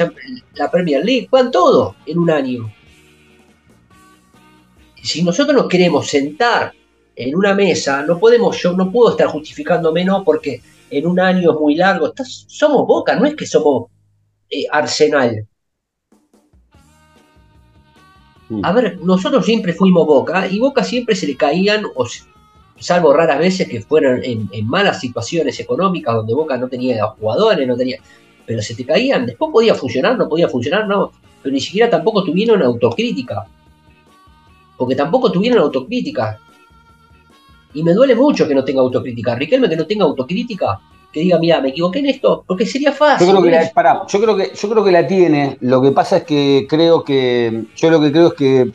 la 0.54 0.70
Premier 0.70 1.04
League, 1.04 1.28
juegan 1.30 1.50
todo 1.50 1.96
en 2.06 2.18
un 2.18 2.30
año. 2.30 2.70
Si 5.04 5.22
nosotros 5.22 5.54
nos 5.54 5.68
queremos 5.68 6.06
sentar 6.08 6.72
en 7.14 7.36
una 7.36 7.54
mesa, 7.54 8.02
no 8.02 8.18
podemos, 8.18 8.60
yo 8.60 8.72
no 8.72 8.90
puedo 8.90 9.10
estar 9.10 9.26
justificándome, 9.28 10.02
no, 10.04 10.24
porque 10.24 10.62
en 10.90 11.06
un 11.06 11.20
año 11.20 11.52
es 11.52 11.60
muy 11.60 11.74
largo. 11.74 12.06
Estás- 12.08 12.46
somos 12.48 12.86
Boca, 12.86 13.14
no 13.14 13.26
es 13.26 13.36
que 13.36 13.44
somos 13.46 13.90
eh, 14.50 14.64
Arsenal. 14.70 15.46
Mm. 18.48 18.64
A 18.64 18.72
ver, 18.72 18.98
nosotros 19.02 19.44
siempre 19.44 19.74
fuimos 19.74 20.06
Boca 20.06 20.46
y 20.48 20.58
Boca 20.58 20.82
siempre 20.82 21.14
se 21.14 21.26
le 21.26 21.36
caían, 21.36 21.84
o 21.94 22.06
se- 22.06 22.22
salvo 22.78 23.12
raras 23.12 23.38
veces 23.38 23.68
que 23.68 23.82
fueran 23.82 24.24
en, 24.24 24.48
en 24.52 24.66
malas 24.66 25.00
situaciones 25.00 25.60
económicas 25.60 26.14
donde 26.14 26.34
Boca 26.34 26.56
no 26.56 26.68
tenía 26.68 27.04
jugadores, 27.08 27.68
no 27.68 27.76
tenía. 27.76 27.98
Pero 28.46 28.62
se 28.62 28.74
te 28.74 28.84
caían, 28.86 29.26
después 29.26 29.50
podía 29.52 29.74
funcionar, 29.74 30.16
no 30.16 30.28
podía 30.30 30.48
funcionar, 30.48 30.88
no. 30.88 31.12
Pero 31.42 31.52
ni 31.52 31.60
siquiera 31.60 31.90
tampoco 31.90 32.24
tuvieron 32.24 32.62
autocrítica. 32.62 33.46
Porque 34.76 34.94
tampoco 34.94 35.30
tuvieron 35.30 35.58
autocrítica. 35.58 36.38
Y 37.72 37.82
me 37.82 37.92
duele 37.92 38.14
mucho 38.14 38.46
que 38.46 38.54
no 38.54 38.64
tenga 38.64 38.80
autocrítica. 38.80 39.34
Riquelme 39.34 39.68
que 39.68 39.76
no 39.76 39.86
tenga 39.86 40.04
autocrítica, 40.04 40.80
que 41.12 41.20
diga, 41.20 41.38
mira, 41.38 41.60
me 41.60 41.68
equivoqué 41.68 42.00
en 42.00 42.06
esto, 42.06 42.44
porque 42.46 42.66
sería 42.66 42.92
fácil. 42.92 43.26
Yo 43.26 43.32
creo 43.32 43.42
que 43.42 43.50
la, 43.50 43.70
pará, 43.72 44.02
yo 44.06 44.20
creo 44.20 44.36
que 44.36 44.52
yo 44.54 44.68
creo 44.68 44.84
que 44.84 44.92
la 44.92 45.06
tiene. 45.06 45.56
Lo 45.60 45.80
que 45.80 45.92
pasa 45.92 46.18
es 46.18 46.24
que 46.24 46.66
creo 46.68 47.04
que 47.04 47.64
yo 47.76 47.90
lo 47.90 48.00
que 48.00 48.12
creo 48.12 48.28
es 48.28 48.34
que 48.34 48.72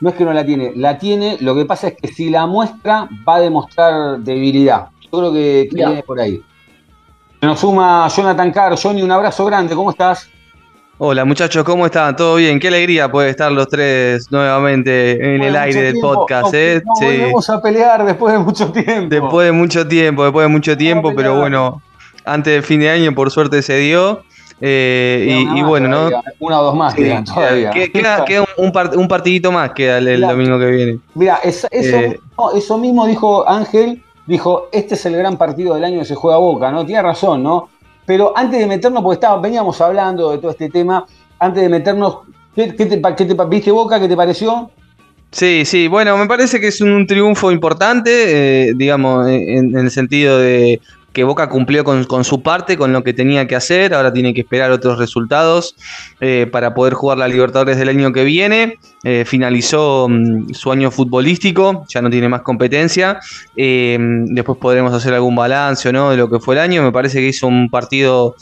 no 0.00 0.08
es 0.10 0.14
que 0.14 0.24
no 0.24 0.32
la 0.32 0.44
tiene, 0.44 0.72
la 0.76 0.98
tiene. 0.98 1.36
Lo 1.40 1.54
que 1.54 1.64
pasa 1.64 1.88
es 1.88 1.96
que 1.96 2.08
si 2.08 2.30
la 2.30 2.46
muestra 2.46 3.08
va 3.26 3.36
a 3.36 3.40
demostrar 3.40 4.20
debilidad. 4.20 4.88
Yo 5.02 5.18
creo 5.18 5.32
que, 5.32 5.68
viene 5.72 6.02
por 6.02 6.20
ahí. 6.20 6.40
Se 7.40 7.46
Nos 7.46 7.60
suma 7.60 8.08
Jonathan 8.08 8.52
Carr, 8.52 8.78
Johnny, 8.80 9.02
un 9.02 9.10
abrazo 9.10 9.44
grande. 9.44 9.74
¿Cómo 9.74 9.90
estás? 9.90 10.28
Hola 11.02 11.24
muchachos, 11.24 11.64
¿cómo 11.64 11.86
están? 11.86 12.14
¿Todo 12.14 12.34
bien? 12.36 12.60
Qué 12.60 12.68
alegría 12.68 13.10
poder 13.10 13.30
estar 13.30 13.50
los 13.50 13.68
tres 13.68 14.30
nuevamente 14.30 15.12
en 15.12 15.40
Después 15.40 15.48
el 15.48 15.56
aire 15.56 15.82
del 15.82 15.92
tiempo, 15.94 16.12
podcast, 16.14 16.52
¿eh? 16.52 16.82
Sí. 16.98 17.04
volvemos 17.06 17.48
a 17.48 17.62
pelear 17.62 18.04
después 18.04 18.34
de 18.34 18.38
mucho 18.40 18.70
tiempo. 18.70 19.06
Después 19.08 19.46
de 19.46 19.52
mucho 19.52 19.88
tiempo, 19.88 20.24
después 20.24 20.44
de 20.44 20.48
mucho 20.48 20.76
tiempo, 20.76 21.12
pero 21.16 21.38
bueno, 21.38 21.80
antes 22.26 22.52
del 22.52 22.62
fin 22.62 22.80
de 22.80 22.90
año 22.90 23.14
por 23.14 23.30
suerte 23.30 23.62
se 23.62 23.78
dio. 23.78 24.22
eh, 24.62 25.46
y, 25.56 25.62
bueno, 25.62 25.88
¿no? 25.88 26.10
Una 26.38 26.60
o 26.60 26.64
dos 26.64 26.74
más 26.76 26.92
Sí, 26.92 27.02
quedan 27.04 27.24
todavía. 27.24 27.70
que- 27.70 27.90
Queda, 27.90 28.22
queda 28.26 28.42
un, 28.58 28.66
un 28.66 28.72
part- 28.72 28.94
un 28.94 29.08
partidito 29.08 29.50
más 29.50 29.70
queda 29.70 29.96
el, 29.96 30.20
domingo 30.20 30.58
que 30.58 30.66
viene. 30.66 30.98
Mira, 31.14 31.40
es- 31.42 31.66
eso, 31.70 31.96
Eh. 31.96 32.08
mismo, 32.10 32.52
eso 32.54 32.76
mismo 32.76 33.06
dijo 33.06 33.48
Ángel, 33.48 34.02
dijo, 34.26 34.68
este 34.70 34.96
es 34.96 35.06
el 35.06 35.16
gran 35.16 35.38
partido 35.38 35.74
del 35.76 35.84
año 35.84 36.00
que 36.00 36.04
se 36.04 36.14
juega 36.14 36.36
a 36.36 36.40
Boca, 36.40 36.70
¿no? 36.70 36.84
Tiene 36.84 37.00
razón, 37.00 37.42
¿no? 37.42 37.70
Pero 38.10 38.36
antes 38.36 38.58
de 38.58 38.66
meternos, 38.66 39.04
porque 39.04 39.24
veníamos 39.40 39.80
hablando 39.80 40.32
de 40.32 40.38
todo 40.38 40.50
este 40.50 40.68
tema, 40.68 41.06
antes 41.38 41.62
de 41.62 41.68
meternos, 41.68 42.16
¿qué, 42.56 42.72
te, 42.72 43.00
qué 43.00 43.36
viste 43.48 43.70
Boca? 43.70 44.00
¿Qué 44.00 44.08
te 44.08 44.16
pareció? 44.16 44.68
Sí, 45.30 45.64
sí, 45.64 45.86
bueno, 45.86 46.16
me 46.16 46.26
parece 46.26 46.60
que 46.60 46.66
es 46.66 46.80
un 46.80 47.06
triunfo 47.06 47.52
importante, 47.52 48.70
eh, 48.70 48.72
digamos, 48.74 49.28
en 49.28 49.78
el 49.78 49.92
sentido 49.92 50.40
de 50.40 50.80
que 51.12 51.24
Boca 51.24 51.48
cumplió 51.48 51.82
con, 51.84 52.24
su 52.24 52.42
parte, 52.42 52.76
con 52.76 52.92
lo 52.92 53.02
que 53.02 53.12
tenía 53.12 53.46
que 53.46 53.56
hacer, 53.56 53.94
ahora 53.94 54.12
tiene 54.12 54.32
que 54.32 54.42
esperar 54.42 54.70
otros 54.70 54.98
resultados 54.98 55.74
eh, 56.20 56.48
para 56.50 56.74
poder 56.74 56.94
jugar 56.94 57.18
la 57.18 57.26
Libertadores 57.26 57.78
del 57.78 57.88
año 57.88 58.12
que 58.12 58.24
viene. 58.24 58.78
Eh, 59.02 59.24
finalizó 59.26 60.06
mm, 60.08 60.52
su 60.52 60.70
año 60.70 60.90
futbolístico, 60.90 61.84
ya 61.88 62.00
no 62.00 62.10
tiene 62.10 62.28
más 62.28 62.42
competencia. 62.42 63.18
Eh, 63.56 63.98
después 64.26 64.58
podremos 64.58 64.92
hacer 64.92 65.12
algún 65.14 65.34
balance 65.34 65.88
o 65.88 65.92
no 65.92 66.10
de 66.10 66.16
lo 66.16 66.30
que 66.30 66.38
fue 66.38 66.54
el 66.54 66.60
año. 66.60 66.82
Me 66.82 66.92
parece 66.92 67.18
que 67.18 67.28
hizo 67.28 67.48
un 67.48 67.68
partido 67.70 68.36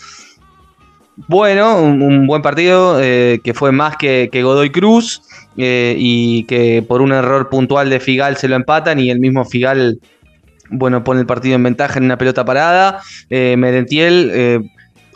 bueno, 1.26 1.82
un, 1.82 2.28
buen 2.28 2.42
partido 2.42 2.96
que 3.00 3.52
fue 3.52 3.72
más 3.72 3.96
que, 3.96 4.30
Godoy 4.32 4.70
Cruz 4.70 5.20
y 5.56 6.44
que 6.44 6.84
por 6.86 7.00
un 7.00 7.10
error 7.10 7.48
puntual 7.48 7.90
de 7.90 7.98
Figal 7.98 8.36
se 8.36 8.46
lo 8.46 8.54
empatan 8.54 9.00
y 9.00 9.10
el 9.10 9.18
mismo 9.18 9.44
Figal, 9.44 9.98
bueno, 10.70 11.04
pone 11.04 11.20
el 11.20 11.26
partido 11.26 11.54
en 11.56 11.62
ventaja 11.62 11.98
en 11.98 12.04
una 12.04 12.18
pelota 12.18 12.44
parada. 12.44 13.00
Eh, 13.30 13.56
Merentiel, 13.56 14.30
eh, 14.32 14.60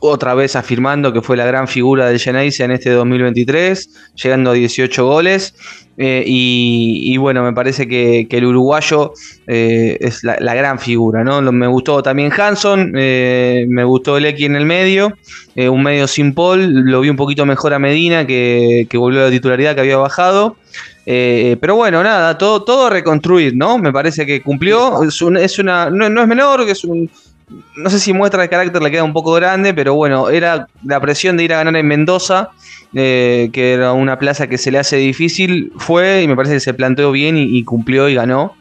otra 0.01 0.35
vez 0.35 0.57
afirmando 0.57 1.13
que 1.13 1.23
fue 1.23 1.37
la 1.37 1.47
gran 1.47 1.69
figura 1.69 2.07
del 2.07 2.19
Geneise 2.19 2.65
en 2.65 2.73
este 2.73 2.91
2023, 2.91 4.13
llegando 4.23 4.51
a 4.51 4.55
18 4.55 5.07
goles. 5.07 5.55
Eh, 5.99 6.25
y, 6.27 7.17
bueno, 7.19 7.45
me 7.45 7.53
parece 7.53 7.87
que, 7.87 8.27
el 8.29 8.45
uruguayo 8.47 9.13
eh, 9.47 9.99
es 10.01 10.25
la, 10.25 10.55
gran 10.55 10.79
figura, 10.79 11.23
¿no? 11.23 11.41
Me 11.53 11.67
gustó 11.67 12.03
también 12.03 12.33
Hanson, 12.37 12.91
me 12.93 13.85
gustó 13.85 14.19
Lecky 14.19 14.47
en 14.47 14.57
el 14.57 14.65
medio, 14.65 15.13
un 15.55 15.83
medio 15.83 16.09
sin 16.09 16.35
Paul, 16.35 16.87
lo 16.91 17.03
vi 17.03 17.11
un 17.11 17.17
poquito 17.17 17.47
mejor 17.47 17.75
a 17.75 17.79
Medina, 17.79 18.27
que, 18.27 18.87
que 18.89 18.97
volvió 18.97 19.21
a 19.21 19.25
la 19.25 19.31
titularidad 19.31 19.75
que 19.75 19.83
había 19.83 19.99
bajado. 19.99 20.57
Eh, 21.05 21.57
pero 21.61 21.75
bueno, 21.77 22.03
nada, 22.03 22.39
todo, 22.39 22.63
todo 22.63 22.87
a 22.87 22.91
reconstruir, 22.91 23.57
¿no? 23.57 23.77
Me 23.79 23.93
parece 23.93 24.25
que 24.25 24.41
cumplió, 24.43 25.03
es, 25.03 25.21
un- 25.23 25.37
es 25.37 25.59
una, 25.59 25.91
no, 25.91 26.09
no 26.09 26.23
es 26.23 26.29
menor, 26.29 26.61
es 26.69 26.85
un, 26.85 27.11
no 27.77 27.91
sé 27.91 27.99
si 27.99 28.13
muestra 28.13 28.43
de 28.43 28.49
carácter 28.49 28.81
le 28.81 28.91
queda 28.91 29.03
un 29.03 29.13
poco 29.13 29.33
grande, 29.33 29.75
pero 29.75 29.95
bueno, 29.95 30.29
era 30.31 30.69
la 30.85 31.01
presión 31.01 31.37
de 31.37 31.45
ir 31.45 31.53
a 31.55 31.57
ganar 31.59 31.75
en 31.77 31.87
Mendoza, 31.89 32.51
eh, 32.95 33.51
que 33.53 33.73
era 33.75 33.93
una 33.93 34.19
plaza 34.19 34.47
que 34.47 34.59
se 34.59 34.71
le 34.71 34.79
hace 34.79 34.97
difícil, 34.97 35.73
fue 35.77 36.23
y 36.23 36.29
me 36.29 36.37
parece 36.37 36.55
que 36.55 36.61
se 36.61 36.75
planteó 36.75 37.11
bien 37.11 37.37
y, 37.37 37.43
y 37.59 37.65
cumplió 37.65 38.09
y 38.09 38.15
ganó. 38.15 38.55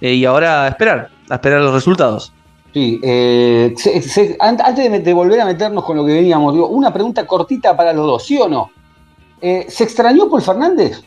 Eh, 0.00 0.14
y 0.14 0.24
ahora 0.24 0.64
a 0.64 0.68
esperar, 0.68 1.08
a 1.28 1.34
esperar 1.34 1.60
los 1.60 1.74
resultados. 1.74 2.32
Sí, 2.72 3.00
eh, 3.02 3.74
se- 3.76 4.00
se- 4.02 4.36
an- 4.38 4.58
antes 4.64 5.02
de, 5.04 5.12
volver 5.14 5.40
a 5.40 5.46
meternos 5.46 5.84
con 5.84 5.96
lo 5.96 6.06
que 6.06 6.12
veníamos, 6.12 6.52
digo, 6.54 6.68
una 6.68 6.92
pregunta 6.92 7.26
cortita 7.26 7.76
para 7.76 7.92
los 7.92 8.06
dos, 8.06 8.24
¿sí 8.24 8.38
o 8.38 8.46
no? 8.48 8.70
Eh, 9.40 9.66
¿Se 9.68 9.82
extrañó 9.84 10.28
Paul 10.30 10.42
Fernández? 10.42 11.02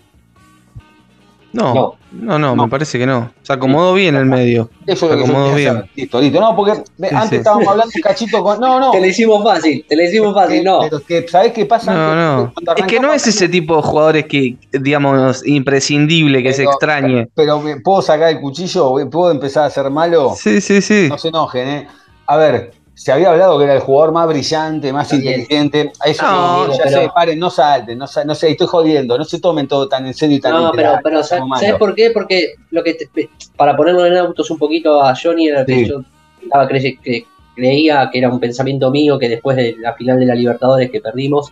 No, 1.54 1.96
No. 2.12 2.40
no, 2.40 2.56
me 2.56 2.68
parece 2.70 2.98
que 2.98 3.06
no. 3.06 3.32
Se 3.42 3.52
acomodó 3.54 3.94
bien 3.94 4.16
en 4.16 4.22
el 4.22 4.26
medio. 4.28 4.70
Eso 4.88 5.06
es 5.08 5.12
lo 5.12 5.18
que 5.18 5.24
acomodó 5.26 5.54
bien. 5.56 5.84
Listo, 5.96 6.22
listo. 6.22 6.40
No, 6.40 6.56
porque 6.56 6.76
Sí, 6.76 7.06
antes 7.12 7.30
sí. 7.30 7.36
estábamos 7.38 7.68
hablando 7.68 7.92
cachito 8.02 8.42
con. 8.44 8.60
No, 8.60 8.80
no. 8.80 8.92
Te 8.92 9.02
le 9.02 9.10
hicimos 9.10 9.44
fácil, 9.44 9.86
te 9.88 9.96
le 9.96 10.06
hicimos 10.10 10.34
fácil, 10.34 10.64
no. 10.64 10.80
Pero 10.82 11.00
que, 11.02 11.28
¿sabés 11.28 11.52
qué 11.52 11.66
pasa? 11.66 11.94
No, 11.94 12.16
no. 12.16 12.54
Es 12.78 12.86
que 12.86 13.00
no 13.00 13.12
es 13.14 13.28
ese 13.28 13.50
tipo 13.50 13.76
de 13.76 13.82
jugadores 13.82 14.26
que, 14.28 14.56
digamos, 14.72 15.46
imprescindible 15.46 16.42
que 16.44 16.54
se 16.54 16.60
Pero- 16.64 16.72
extrañe. 16.72 17.28
Pero 17.36 17.60
me 17.60 17.80
puedo 17.82 18.02
sacar 18.02 18.30
el 18.30 18.40
cuchillo, 18.40 18.94
puedo 19.10 19.32
empezar 19.32 19.66
a 19.66 19.70
ser 19.70 19.90
malo. 19.90 20.34
Sí, 20.38 20.62
sí, 20.62 20.82
sí. 20.82 21.08
No 21.10 21.18
se 21.18 21.28
enojen, 21.30 21.68
¿eh? 21.68 21.88
A 22.28 22.38
ver, 22.38 22.72
se 23.04 23.12
había 23.12 23.32
hablado 23.32 23.58
que 23.58 23.64
era 23.64 23.74
el 23.74 23.80
jugador 23.80 24.14
más 24.14 24.28
brillante, 24.28 24.94
más 24.94 25.12
inteligente. 25.12 25.92
A 26.00 26.08
eso 26.10 26.22
No, 26.24 26.72
ya 26.72 26.84
pero- 26.84 27.02
sé, 27.02 27.10
paren, 27.16 27.40
no 27.40 27.50
salten, 27.50 27.98
no, 27.98 28.06
sa- 28.06 28.24
no 28.24 28.36
sé, 28.36 28.52
estoy 28.52 28.68
jodiendo, 28.68 29.18
no 29.18 29.26
se 29.26 29.40
tomen 29.40 29.68
todo 29.68 29.88
tan 29.90 30.06
en 30.06 30.14
serio 30.14 30.38
y 30.38 30.40
tan 30.40 30.52
No, 30.54 30.72
pero, 30.72 31.00
pero 31.04 31.24
¿sabes, 31.24 31.44
malo. 31.48 31.60
¿sabes 31.60 31.78
por 31.80 31.96
qué? 31.96 32.12
Porque 32.12 32.54
lo 32.70 32.84
que 32.84 32.94
te- 32.94 33.30
para 33.58 33.76
ponerlo 33.76 34.06
en 34.06 34.18
autos 34.18 34.52
un 34.52 34.60
poquito 34.60 35.02
a 35.02 35.16
Johnny 35.16 35.48
era 35.48 35.66
que 35.66 35.74
Sí. 35.74 35.88
yo 35.88 36.04
estaba 36.44 36.70
cre- 36.70 37.26
creía 37.56 38.08
que 38.12 38.20
era 38.20 38.30
un 38.30 38.40
pensamiento 38.40 38.92
mío 38.92 39.18
que 39.18 39.30
después 39.30 39.58
de 39.58 39.76
la 39.80 39.94
final 39.96 40.20
de 40.20 40.28
la 40.28 40.36
Libertadores 40.36 40.92
que 40.92 41.02
perdimos, 41.02 41.52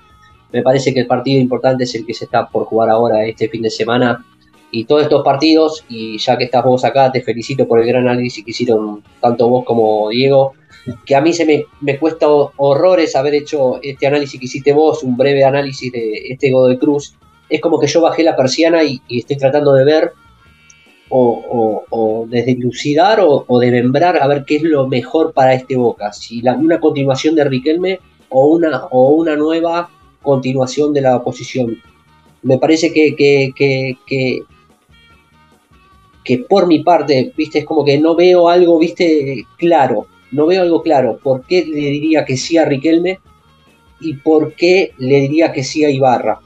me 0.52 0.62
parece 0.62 0.93
que 0.93 1.00
el 1.00 1.08
partido 1.08 1.41
importante 1.41 1.84
es 1.86 1.95
el 1.95 2.06
que 2.06 2.14
se 2.14 2.26
está 2.26 2.47
por 2.47 2.66
jugar 2.66 2.91
ahora 2.91 3.26
este 3.26 3.50
fin 3.50 3.64
de 3.64 3.72
semana 3.72 4.24
y 4.72 4.86
todos 4.86 5.02
estos 5.02 5.24
partidos 5.24 5.84
y 5.89 6.20
ya 6.20 6.38
que 6.38 6.43
estás 6.43 6.64
vos 6.64 6.86
acá 6.86 7.12
te 7.12 7.22
felicito 7.22 7.68
por 7.68 7.80
el 7.80 7.88
gran 7.88 8.08
análisis 8.08 8.45
que 8.45 8.52
hicieron 8.52 9.02
tanto 9.20 9.50
vos 9.50 9.66
como 9.66 10.10
Diego 10.10 10.54
que 11.06 11.16
a 11.16 11.22
mí 11.22 11.34
se 11.34 11.46
me, 11.46 11.66
me 11.82 11.98
cuesta 12.00 12.28
horrores 12.28 13.16
haber 13.16 13.36
hecho 13.36 13.80
este 13.82 14.08
análisis 14.08 14.40
que 14.40 14.46
hiciste 14.46 14.74
vos, 14.74 15.04
un 15.04 15.18
breve 15.18 15.44
análisis 15.44 15.92
de 15.92 16.28
este 16.30 16.52
Godoy 16.52 16.78
Cruz. 16.78 17.16
Es 17.50 17.62
como 17.62 17.80
que 17.80 17.88
yo 17.88 18.02
bajé 18.02 18.24
la 18.24 18.36
persiana 18.36 18.84
y, 18.84 19.02
estoy 19.10 19.38
tratando 19.38 19.74
de 19.74 19.86
ver 19.86 20.12
o, 21.10 21.44
o, 21.50 21.86
o, 21.90 22.26
o 23.48 23.60
de 23.60 23.72
membrar 23.72 24.18
a 24.22 24.28
ver 24.28 24.46
qué 24.46 24.58
es 24.58 24.64
lo 24.64 24.88
mejor 24.88 25.34
para 25.34 25.54
este 25.54 25.76
Boca. 25.76 26.14
Si 26.14 26.42
la- 26.42 26.56
una 26.56 26.80
continuación 26.80 27.36
de 27.36 27.44
Riquelme 27.44 28.00
o 28.30 28.48
una, 28.48 28.86
o 28.92 29.10
una 29.10 29.36
nueva 29.36 29.90
continuación 30.22 30.94
de 30.94 31.02
la 31.02 31.16
oposición. 31.18 31.78
Me 32.44 32.58
parece 32.58 32.94
que, 32.94 33.16
que, 33.16 33.52
que, 33.56 33.98
que, 34.06 34.44
que 36.24 36.38
por 36.40 36.68
mi 36.68 36.84
parte, 36.84 37.34
viste, 37.36 37.60
es 37.60 37.66
como 37.66 37.84
que 37.84 37.98
no 38.00 38.16
veo 38.16 38.48
algo, 38.50 38.78
viste, 38.78 39.46
claro. 39.58 40.08
No 40.32 40.46
veo 40.48 40.62
algo 40.62 40.82
claro. 40.84 41.18
¿Por 41.22 41.46
qué 41.46 41.66
le 41.66 41.76
diría 41.90 42.26
que 42.26 42.38
sí 42.38 42.58
a 42.58 42.66
Riquelme? 42.66 43.20
¿Y 44.02 44.14
por 44.16 44.54
qué 44.54 44.94
le 44.98 45.22
diría 45.22 45.52
que 45.52 45.64
sí 45.64 45.84
a 45.84 45.90
Ibarra? 45.90 46.40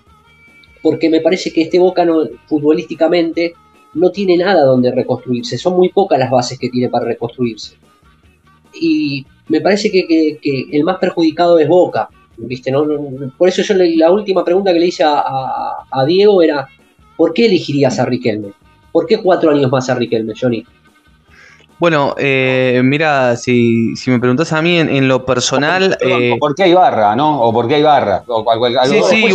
Porque 0.81 1.09
me 1.09 1.21
parece 1.21 1.51
que 1.51 1.61
este 1.63 1.79
Boca 1.79 2.03
no, 2.05 2.23
futbolísticamente 2.47 3.53
no 3.93 4.11
tiene 4.11 4.37
nada 4.37 4.63
donde 4.65 4.91
reconstruirse. 4.91 5.57
Son 5.57 5.75
muy 5.75 5.89
pocas 5.89 6.17
las 6.19 6.31
bases 6.31 6.57
que 6.57 6.69
tiene 6.69 6.89
para 6.89 7.05
reconstruirse. 7.05 7.75
Y 8.73 9.25
me 9.49 9.61
parece 9.61 9.91
que, 9.91 10.39
el 10.71 10.83
más 10.83 10.97
perjudicado 10.97 11.59
es 11.59 11.67
Boca. 11.67 12.09
¿viste? 12.35 12.73
Por 13.37 13.47
eso 13.47 13.61
yo 13.61 13.75
le- 13.75 13.95
la 13.95 14.11
última 14.11 14.43
pregunta 14.43 14.73
que 14.73 14.79
le 14.79 14.87
hice 14.87 15.03
a- 15.03 15.85
a 15.91 16.05
Diego 16.05 16.41
era, 16.41 16.67
¿por 17.15 17.31
qué 17.33 17.45
elegirías 17.45 17.99
a 17.99 18.05
Riquelme? 18.05 18.49
¿Por 18.91 19.05
qué 19.05 19.17
cuatro 19.21 19.51
años 19.51 19.69
más 19.71 19.89
a 19.89 19.95
Riquelme, 19.95 20.33
Johnny? 20.39 20.65
Bueno, 21.79 22.15
eh, 22.17 22.81
mira, 22.83 23.35
si, 23.35 23.95
si 23.95 24.09
me 24.11 24.19
preguntas 24.19 24.53
a 24.53 24.61
mí 24.61 24.77
en, 24.77 24.89
en 24.89 25.07
lo 25.07 25.25
personal. 25.25 25.97
Perdón, 25.99 26.21
eh, 26.23 26.31
o 26.33 26.37
¿Por 26.39 26.55
qué 26.55 26.63
hay 26.63 26.73
barra, 26.73 27.15
no? 27.15 27.41
O 27.41 27.51
por 27.51 27.67
qué 27.67 27.75
hay 27.75 27.83
barra. 27.83 28.23
O 28.27 28.43
cual- 28.43 28.77
Sí, 28.85 29.01
sí, 29.09 29.25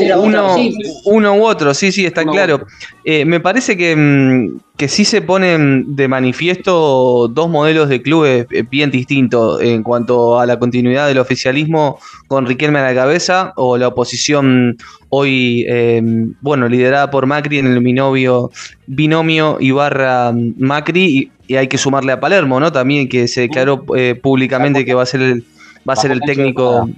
uno, 1.04 1.34
u 1.34 1.44
otro, 1.44 1.74
sí, 1.74 1.92
sí, 1.92 2.06
está 2.06 2.22
Uno 2.22 2.32
claro. 2.32 2.66
Eh, 3.04 3.24
me 3.24 3.40
parece 3.40 3.76
que, 3.76 3.94
mm, 3.96 4.60
que 4.76 4.88
sí 4.88 5.04
se 5.04 5.20
ponen 5.22 5.96
de 5.96 6.08
manifiesto 6.08 7.28
dos 7.28 7.48
modelos 7.50 7.88
de 7.88 8.00
clubes 8.00 8.46
eh, 8.50 8.64
bien 8.70 8.90
distintos 8.90 9.60
en 9.60 9.82
cuanto 9.82 10.38
a 10.38 10.46
la 10.46 10.58
continuidad 10.58 11.08
del 11.08 11.18
oficialismo 11.18 11.98
con 12.28 12.46
Riquelme 12.46 12.78
a 12.78 12.84
la 12.84 12.94
cabeza 12.94 13.52
o 13.56 13.76
la 13.76 13.88
oposición 13.88 14.76
hoy, 15.10 15.64
eh, 15.68 16.00
bueno, 16.40 16.68
liderada 16.68 17.10
por 17.10 17.26
Macri 17.26 17.58
en 17.58 17.66
el 17.66 17.80
binomio, 17.80 18.50
binomio 18.86 19.56
Ibarra-Macri 19.60 21.32
y, 21.48 21.56
hay 21.56 21.66
que 21.66 21.78
sumarle 21.78 22.12
a 22.12 22.20
Palermo, 22.20 22.60
¿no? 22.60 22.70
También 22.70 23.08
que 23.08 23.26
se 23.26 23.40
declaró 23.42 23.84
eh, 23.96 24.14
públicamente 24.14 24.84
que 24.84 24.94
va 24.94 25.02
a 25.02 25.06
ser 25.06 25.22
el, 25.22 25.44
va 25.88 25.94
a 25.94 25.96
ser 25.96 26.10
el 26.12 26.20
técnico. 26.20 26.88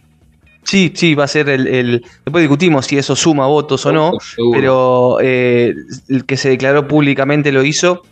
Sí, 0.62 0.92
sí, 0.94 1.14
va 1.14 1.24
a 1.24 1.28
ser 1.28 1.48
el, 1.48 1.66
el- 1.66 2.04
Después 2.24 2.42
discutimos 2.42 2.84
si 2.86 2.98
eso 2.98 3.16
suma 3.16 3.46
votos 3.46 3.86
o 3.86 3.92
no, 3.92 4.12
pero 4.52 5.16
eh, 5.22 5.74
el 6.08 6.26
que 6.26 6.36
se 6.36 6.50
declaró 6.50 6.86
públicamente 6.86 7.50
lo 7.52 7.64
hizo. 7.64 8.02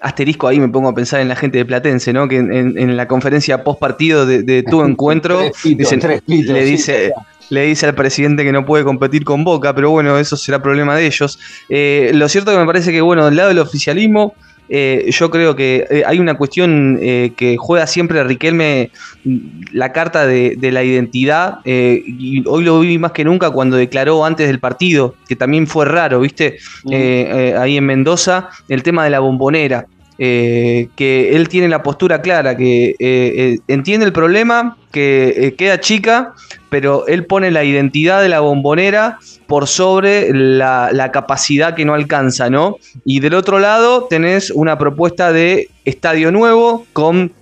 Asterisco 0.00 0.46
ahí 0.46 0.60
me 0.60 0.68
pongo 0.68 0.88
a 0.90 0.94
pensar 0.94 1.20
en 1.20 1.28
la 1.28 1.36
gente 1.36 1.58
de 1.58 1.64
Platense, 1.64 2.12
¿no? 2.12 2.28
Que 2.28 2.36
en, 2.36 2.52
en- 2.52 2.78
en 2.78 2.96
la 2.96 3.08
conferencia 3.08 3.64
post 3.64 3.80
partido 3.80 4.24
de, 4.26 4.42
de 4.42 4.62
tu 4.62 4.82
encuentro 4.84 5.38
Tres 5.38 5.52
pitos, 5.62 5.90
dicen- 5.92 6.22
pitos, 6.26 6.54
le 6.54 6.64
sí, 6.64 6.70
dice, 6.70 7.12
le 7.50 7.62
dice 7.66 7.86
al 7.86 7.94
presidente 7.94 8.44
que 8.44 8.52
no 8.52 8.64
puede 8.64 8.84
competir 8.84 9.24
con 9.24 9.42
Boca, 9.44 9.74
pero 9.74 9.90
bueno, 9.90 10.18
eso 10.18 10.36
será 10.36 10.62
problema 10.62 10.94
de 10.96 11.06
ellos. 11.06 11.38
Eh, 11.68 12.10
lo 12.14 12.28
cierto 12.28 12.52
que 12.52 12.58
me 12.58 12.66
parece 12.66 12.92
que, 12.92 13.00
bueno, 13.00 13.24
del 13.26 13.36
lado 13.36 13.48
del 13.48 13.58
oficialismo, 13.58 14.34
eh, 14.68 15.08
yo 15.10 15.30
creo 15.30 15.54
que 15.54 15.86
eh, 15.90 16.02
hay 16.06 16.18
una 16.18 16.34
cuestión 16.34 16.98
eh, 17.00 17.32
que 17.36 17.56
juega 17.56 17.86
siempre 17.86 18.20
a 18.20 18.24
Riquelme 18.24 18.90
mm, 19.24 19.36
la 19.72 19.92
carta 19.92 20.26
de, 20.26 20.56
de 20.56 20.72
la 20.72 20.82
identidad, 20.82 21.58
y 21.64 22.42
hoy 22.46 22.64
lo 22.64 22.80
vi 22.80 22.98
más 22.98 23.12
que 23.12 23.24
nunca 23.24 23.50
cuando 23.50 23.76
declaró 23.76 24.24
antes 24.24 24.46
del 24.46 24.60
partido, 24.60 25.14
que 25.28 25.36
también 25.36 25.66
fue 25.66 25.84
raro, 25.84 26.20
¿viste? 26.20 26.58
Mm. 26.84 27.58
Ahí 27.58 27.76
en 27.76 27.84
Mendoza, 27.84 28.48
el 28.68 28.82
tema 28.82 29.04
de 29.04 29.10
la 29.10 29.20
bombonera. 29.20 29.86
Eh, 30.18 30.88
que 30.96 31.36
él 31.36 31.48
tiene 31.48 31.68
la 31.68 31.82
postura 31.82 32.22
clara, 32.22 32.56
que 32.56 32.90
eh, 32.90 32.96
eh, 32.98 33.58
entiende 33.68 34.06
el 34.06 34.12
problema, 34.12 34.78
que 34.90 35.54
queda 35.58 35.78
chica, 35.78 36.32
pero 36.70 37.06
él 37.06 37.26
pone 37.26 37.50
la 37.50 37.64
identidad 37.64 38.22
de 38.22 38.30
la 38.30 38.40
bombonera 38.40 39.18
por 39.46 39.66
sobre 39.66 40.32
la, 40.32 40.90
la 40.92 41.12
capacidad 41.12 41.74
que 41.74 41.84
no 41.84 41.92
alcanza, 41.92 42.48
¿no? 42.48 42.76
Y 43.04 43.20
del 43.20 43.34
otro 43.34 43.58
lado 43.58 44.06
tenés 44.08 44.50
una 44.50 44.78
propuesta 44.78 45.32
de 45.32 45.68
estadio 45.84 46.32
nuevo 46.32 46.86
con 46.94 47.32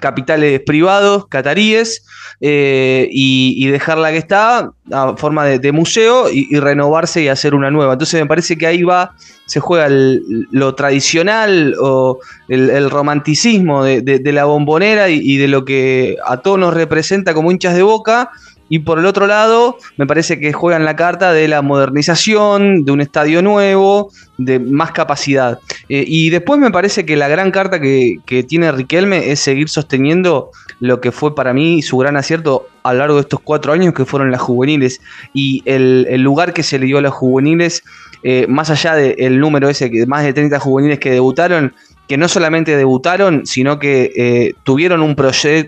capitales 0.00 0.60
privados, 0.64 1.26
cataríes, 1.28 2.04
eh, 2.40 3.08
y, 3.10 3.54
y 3.56 3.68
dejarla 3.68 4.10
que 4.12 4.18
está 4.18 4.70
a 4.92 5.16
forma 5.16 5.44
de, 5.46 5.72
museo 5.72 6.30
y, 6.30 6.54
renovarse 6.58 7.22
y 7.22 7.28
hacer 7.28 7.54
una 7.54 7.70
nueva. 7.70 7.94
Entonces 7.94 8.20
me 8.20 8.26
parece 8.26 8.56
que 8.56 8.66
ahí 8.66 8.82
va, 8.82 9.14
se 9.46 9.60
juega 9.60 9.88
lo 9.90 10.74
tradicional 10.74 11.74
o 11.80 12.18
el, 12.48 12.70
el 12.70 12.90
romanticismo 12.90 13.82
de, 13.84 14.02
de- 14.02 14.18
de 14.20 14.32
la 14.32 14.44
bombonera 14.44 15.08
y, 15.08 15.20
y 15.22 15.36
de 15.38 15.48
lo 15.48 15.64
que 15.64 16.16
a 16.24 16.38
todos 16.38 16.58
nos 16.58 16.74
representa 16.74 17.34
como 17.34 17.50
hinchas 17.50 17.74
de 17.74 17.82
boca. 17.82 18.30
Y 18.68 18.80
por 18.80 18.98
el 18.98 19.06
otro 19.06 19.26
lado, 19.26 19.78
me 19.96 20.06
parece 20.06 20.38
que 20.38 20.52
juegan 20.52 20.84
la 20.84 20.96
carta 20.96 21.32
de 21.32 21.48
la 21.48 21.62
modernización, 21.62 22.84
de 22.84 22.92
un 22.92 23.00
estadio 23.00 23.42
nuevo, 23.42 24.10
de 24.36 24.58
más 24.58 24.92
capacidad. 24.92 25.58
Eh, 25.88 26.04
y 26.06 26.30
después 26.30 26.60
me 26.60 26.70
parece 26.70 27.06
que 27.06 27.16
la 27.16 27.28
gran 27.28 27.50
carta 27.50 27.80
que, 27.80 28.18
que 28.26 28.42
tiene 28.42 28.70
Riquelme 28.72 29.30
es 29.30 29.40
seguir 29.40 29.68
sosteniendo 29.68 30.50
lo 30.80 31.00
que 31.00 31.12
fue 31.12 31.34
para 31.34 31.52
mí 31.52 31.82
su 31.82 31.98
gran 31.98 32.16
acierto 32.16 32.68
a 32.82 32.92
lo 32.92 33.00
largo 33.00 33.14
de 33.16 33.22
estos 33.22 33.40
cuatro 33.40 33.72
años, 33.72 33.92
que 33.94 34.04
fueron 34.04 34.30
las 34.30 34.40
juveniles. 34.40 35.00
Y 35.34 35.62
el, 35.66 36.06
el 36.08 36.22
lugar 36.22 36.52
que 36.52 36.62
se 36.62 36.78
le 36.78 36.86
dio 36.86 36.98
a 36.98 37.02
las 37.02 37.12
juveniles, 37.12 37.82
eh, 38.22 38.46
más 38.48 38.70
allá 38.70 38.94
del 38.94 39.40
número 39.40 39.68
ese, 39.68 39.90
que 39.90 40.06
más 40.06 40.24
de 40.24 40.32
30 40.32 40.58
juveniles 40.58 40.98
que 40.98 41.10
debutaron, 41.10 41.74
que 42.08 42.16
no 42.16 42.26
solamente 42.26 42.74
debutaron, 42.74 43.46
sino 43.46 43.78
que 43.78 44.12
eh, 44.16 44.54
tuvieron 44.64 45.02
un, 45.02 45.14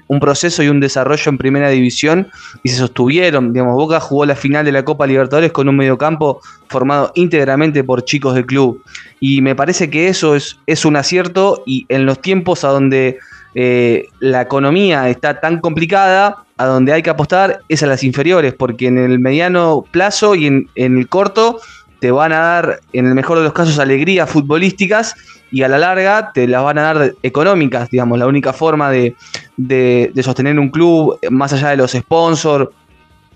un 0.09 0.21
proceso 0.21 0.63
y 0.63 0.69
un 0.69 0.81
desarrollo 0.81 1.29
en 1.29 1.37
primera 1.39 1.69
división 1.69 2.29
y 2.63 2.71
se 2.71 2.79
sostuvieron. 2.79 3.53
Digamos, 3.53 3.77
Boca 3.77 4.01
jugó 4.01 4.25
la 4.25 4.35
final 4.35 4.65
de 4.65 4.73
la 4.73 4.83
Copa 4.83 5.07
Libertadores 5.07 5.53
con 5.53 5.69
un 5.69 5.77
mediocampo 5.77 6.41
formado 6.69 7.13
íntegramente 7.15 7.85
por 7.85 8.05
chicos 8.05 8.35
del 8.35 8.47
club. 8.47 8.83
Y 9.21 9.43
me 9.43 9.55
parece 9.55 9.91
que 9.91 10.09
eso 10.09 10.35
es, 10.35 10.59
es 10.67 10.87
un 10.87 10.97
acierto 10.97 11.63
y 11.67 11.85
en 11.91 12.07
los 12.07 12.23
tiempos 12.23 12.65
a 12.65 12.69
donde 12.69 13.19
eh, 13.55 14.09
la 14.21 14.41
economía 14.41 15.11
está 15.11 15.41
tan 15.41 15.61
complicada, 15.61 16.45
a 16.57 16.67
donde 16.67 16.93
hay 16.95 17.03
que 17.03 17.11
apostar 17.11 17.61
es 17.69 17.83
a 17.83 17.87
las 17.87 18.03
inferiores, 18.03 18.55
porque 18.55 18.87
en 18.87 18.97
el 18.97 19.19
mediano 19.19 19.85
plazo 19.91 20.35
y 20.35 20.47
en, 20.47 20.71
en 20.75 20.97
el 20.97 21.09
corto 21.09 21.61
te 22.01 22.11
van 22.11 22.33
a 22.33 22.39
dar, 22.39 22.81
en 22.93 23.07
el 23.07 23.15
mejor 23.15 23.39
de 23.39 23.45
los 23.45 23.53
casos, 23.53 23.79
alegrías 23.79 24.29
futbolísticas 24.29 25.15
y 25.53 25.63
a 25.63 25.69
la 25.69 25.79
larga 25.79 26.31
te 26.33 26.47
las 26.49 26.63
van 26.63 26.79
a 26.79 26.83
dar 26.83 27.15
económicas, 27.23 27.91
digamos, 27.91 28.19
la 28.19 28.27
única 28.27 28.53
forma 28.53 28.91
de, 28.91 29.15
de- 29.57 30.11
sostener 30.23 30.59
un 30.59 30.71
club, 30.71 31.19
más 31.31 31.53
allá 31.53 31.71
de 31.71 31.77
los 31.77 31.93
sponsors 31.93 32.69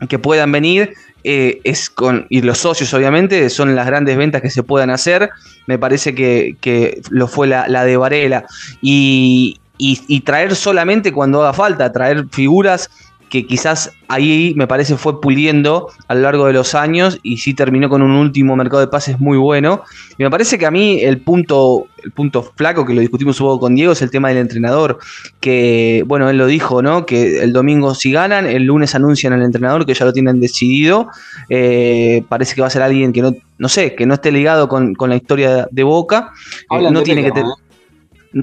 que 0.09 0.19
puedan 0.19 0.51
venir, 0.53 0.95
eh, 1.25 1.61
es 1.65 1.89
con, 1.89 2.27
y 2.31 2.43
los 2.43 2.59
socios 2.59 2.93
obviamente, 2.95 3.49
son 3.51 3.75
las 3.75 3.87
grandes 3.87 4.17
ventas 4.17 4.43
que 4.43 4.51
se 4.51 4.63
puedan 4.63 4.91
hacer, 4.91 5.31
me 5.67 5.79
parece 5.79 6.15
que, 6.15 6.57
que 6.61 7.01
lo 7.11 7.27
fue 7.29 7.47
la, 7.47 7.69
la 7.69 7.85
de 7.85 7.97
Varela, 7.97 8.45
y, 8.83 9.59
y- 9.79 10.01
y 10.09 10.21
traer 10.21 10.55
solamente 10.55 11.13
cuando 11.13 11.43
haga 11.43 11.53
falta, 11.53 11.91
traer 11.93 12.27
figuras 12.31 12.91
que 13.35 13.47
quizás 13.47 13.91
ahí 14.07 14.55
me 14.55 14.69
parece 14.69 14.97
fue 14.97 15.21
puliendo 15.21 15.89
a 16.07 16.15
lo 16.15 16.21
largo 16.21 16.47
de 16.47 16.53
los 16.53 16.77
años 16.77 17.19
y 17.25 17.39
sí 17.39 17.53
terminó 17.53 17.89
con 17.89 18.01
un 18.01 18.13
último 18.13 18.55
mercado 18.55 18.79
de 18.79 18.87
pases 18.87 19.19
muy 19.19 19.37
bueno. 19.37 19.83
Y 20.17 20.23
me 20.23 20.31
parece 20.31 20.57
que 20.57 20.67
a 20.67 20.71
mí 20.71 21.01
el 21.01 21.19
punto, 21.19 21.89
el 22.05 22.13
punto 22.13 22.45
flaco, 22.55 22.87
que 22.87 22.95
lo 22.95 23.01
discutimos 23.01 23.41
un 23.41 23.49
poco 23.49 23.59
con 23.63 23.75
Diego, 23.75 23.93
es 23.93 24.03
el 24.03 24.13
tema 24.13 24.29
del 24.29 24.39
entrenador. 24.39 25.01
Que, 25.41 26.05
bueno, 26.07 26.31
él 26.31 26.39
lo 26.39 26.47
dijo, 26.47 26.81
¿no? 26.81 27.07
Que 27.07 27.43
el 27.43 27.53
domingo 27.53 27.97
si 27.97 28.13
ganan, 28.13 28.47
el 28.47 28.67
lunes 28.67 28.95
anuncian 28.95 29.33
al 29.33 29.43
entrenador 29.43 29.85
que 29.85 29.95
ya 29.95 30.05
lo 30.05 30.13
tienen 30.13 30.39
decidido. 30.39 31.09
Eh, 31.49 32.23
parece 32.29 32.55
que 32.55 32.61
va 32.61 32.69
a 32.69 32.71
ser 32.71 32.83
alguien 32.83 33.13
que 33.13 33.21
no, 33.21 33.35
no 33.59 33.69
sé, 33.69 33.97
que 33.97 34.07
no 34.07 34.15
esté 34.15 34.31
ligado 34.31 34.69
con, 34.69 34.95
con 34.95 35.11
la 35.11 35.17
historia 35.17 35.67
de 35.69 35.83
Boca. 35.83 36.31
Eh, 36.71 36.89
no 36.89 37.03
tiene 37.03 37.25
que 37.25 37.33
tener. 37.33 37.51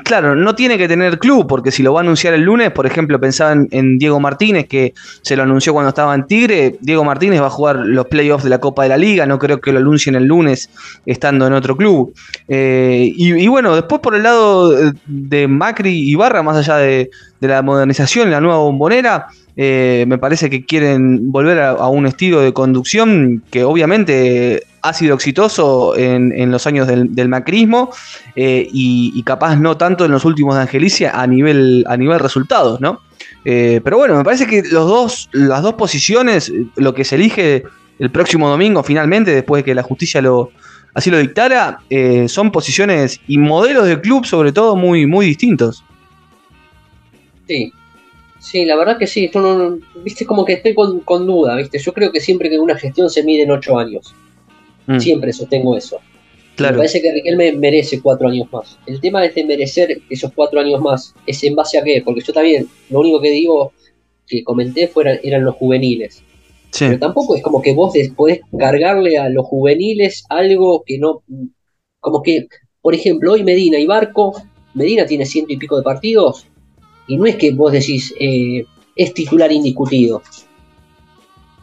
Claro, 0.05 0.35
no 0.35 0.55
tiene 0.55 0.77
que 0.77 0.87
tener 0.87 1.19
club, 1.19 1.47
porque 1.47 1.69
si 1.69 1.83
lo 1.83 1.91
va 1.93 1.99
a 1.99 2.03
anunciar 2.03 2.33
el 2.33 2.41
lunes, 2.43 2.71
por 2.71 2.85
ejemplo, 2.85 3.19
pensaban 3.19 3.67
en 3.71 3.97
Diego 3.97 4.21
Martínez, 4.21 4.67
que 4.67 4.93
se 5.21 5.35
lo 5.35 5.43
anunció 5.43 5.73
cuando 5.73 5.89
estaba 5.89 6.15
en 6.15 6.25
Tigre. 6.27 6.77
Diego 6.79 7.03
Martínez 7.03 7.41
va 7.41 7.47
a 7.47 7.49
jugar 7.49 7.75
los 7.77 8.05
playoffs 8.07 8.45
de 8.45 8.49
la 8.49 8.59
Copa 8.59 8.83
de 8.83 8.89
la 8.89 8.97
Liga, 8.97 9.25
no 9.25 9.37
creo 9.37 9.59
que 9.59 9.73
lo 9.73 9.79
anuncien 9.79 10.15
el 10.15 10.23
lunes 10.25 10.69
estando 11.05 11.45
en 11.45 11.53
otro 11.53 11.75
club. 11.75 12.13
Eh, 12.47 13.11
y, 13.13 13.47
bueno, 13.49 13.75
después 13.75 13.99
por 13.99 14.15
el 14.15 14.23
lado 14.23 14.69
de- 14.69 14.93
de 15.07 15.47
Macri 15.49 16.09
y 16.09 16.15
Barra, 16.15 16.41
más 16.41 16.55
allá 16.55 16.77
de, 16.77 17.09
de 17.41 17.47
la 17.49 17.61
modernización, 17.61 18.31
la 18.31 18.39
nueva 18.39 18.59
bombonera, 18.59 19.27
eh, 19.63 20.05
me 20.07 20.17
parece 20.17 20.49
que 20.49 20.65
quieren 20.65 21.31
volver 21.31 21.59
a, 21.59 21.87
un 21.87 22.07
estilo 22.07 22.41
de 22.41 22.51
conducción 22.51 23.43
que 23.51 23.63
obviamente 23.63 24.63
ha 24.81 24.91
sido 24.91 25.13
exitoso 25.13 25.95
en, 25.95 26.31
en 26.31 26.49
los 26.49 26.65
años 26.65 26.87
del, 26.87 27.29
macrismo 27.29 27.91
eh, 28.35 28.67
y, 28.73 29.21
capaz 29.21 29.57
no 29.57 29.77
tanto 29.77 30.03
en 30.03 30.13
los 30.13 30.25
últimos 30.25 30.55
de 30.55 30.61
Angelicia 30.61 31.11
a 31.11 31.27
nivel, 31.27 31.85
a 31.87 31.95
nivel 31.95 32.17
resultados, 32.17 32.81
¿no? 32.81 33.01
Eh, 33.45 33.81
pero 33.83 33.97
bueno, 33.97 34.15
me 34.15 34.23
parece 34.23 34.47
que 34.47 34.63
los 34.63 34.87
dos, 34.87 35.29
las 35.31 35.61
dos 35.61 35.75
posiciones, 35.75 36.51
lo 36.75 36.95
que 36.95 37.03
se 37.03 37.13
elige 37.13 37.63
el 37.99 38.09
próximo 38.09 38.49
domingo 38.49 38.81
finalmente, 38.81 39.29
después 39.29 39.59
de 39.59 39.65
que 39.65 39.75
la 39.75 39.83
justicia 39.83 40.23
lo, 40.23 40.49
así 40.95 41.11
lo 41.11 41.19
dictara, 41.19 41.81
son 42.29 42.51
posiciones 42.51 43.21
y 43.27 43.37
modelos 43.37 43.85
de 43.85 44.01
club 44.01 44.25
sobre 44.25 44.53
todo 44.53 44.75
muy, 44.75 45.05
muy 45.05 45.27
distintos. 45.27 45.83
Sí, 47.47 47.71
sí, 48.41 48.65
la 48.65 48.75
verdad 48.75 48.97
que 48.97 49.07
sí. 49.07 49.29
Yo 49.33 49.39
no, 49.41 49.79
viste, 50.03 50.25
como 50.25 50.43
que 50.43 50.53
estoy 50.53 50.73
con, 50.73 50.99
con 51.01 51.25
duda, 51.25 51.55
viste. 51.55 51.79
Yo 51.79 51.93
creo 51.93 52.11
que 52.11 52.19
siempre 52.19 52.49
que 52.49 52.59
una 52.59 52.77
gestión 52.77 53.09
se 53.09 53.23
mide 53.23 53.43
en 53.43 53.51
ocho 53.51 53.77
años. 53.77 54.13
Mm, 54.87 54.99
Siempre 54.99 55.31
sostengo 55.31 55.77
eso. 55.77 55.99
Me 55.99 56.55
claro. 56.55 56.77
parece 56.77 57.01
que 57.01 57.11
Riquelme 57.11 57.53
merece 57.53 58.01
cuatro 58.01 58.27
años 58.27 58.51
más. 58.51 58.77
El 58.85 58.99
tema 58.99 59.21
de 59.21 59.43
merecer 59.43 60.01
esos 60.09 60.31
cuatro 60.33 60.59
años 60.59 60.81
más 60.81 61.13
es 61.25 61.43
en 61.43 61.55
base 61.55 61.77
a 61.77 61.83
qué, 61.83 62.01
porque 62.03 62.21
yo 62.21 62.33
también, 62.33 62.67
lo 62.89 62.99
único 62.99 63.21
que 63.21 63.31
digo, 63.31 63.73
que 64.27 64.43
comenté 64.43 64.87
fueran, 64.87 65.19
eran 65.23 65.45
los 65.45 65.55
juveniles. 65.55 66.23
Sí. 66.71 66.85
Pero 66.85 66.99
tampoco 66.99 67.35
es 67.35 67.43
como 67.43 67.61
que 67.61 67.73
vos 67.73 67.93
podés 68.15 68.41
cargarle 68.57 69.17
a 69.17 69.29
los 69.29 69.45
juveniles 69.45 70.23
algo 70.29 70.83
que 70.85 70.97
no. 70.97 71.23
Como 71.99 72.21
que, 72.21 72.47
por 72.81 72.95
ejemplo, 72.95 73.33
hoy 73.33 73.43
Medina 73.43 73.77
y 73.77 73.85
Barco, 73.85 74.41
Medina 74.73 75.05
tiene 75.05 75.25
ciento 75.25 75.53
y 75.53 75.57
pico 75.57 75.77
de 75.77 75.83
partidos, 75.83 76.47
y 77.13 77.17
no 77.17 77.25
es 77.25 77.35
que 77.35 77.51
vos 77.51 77.71
decís 77.71 78.13
eh, 78.19 78.65
es 78.95 79.13
titular 79.13 79.51
indiscutido. 79.51 80.21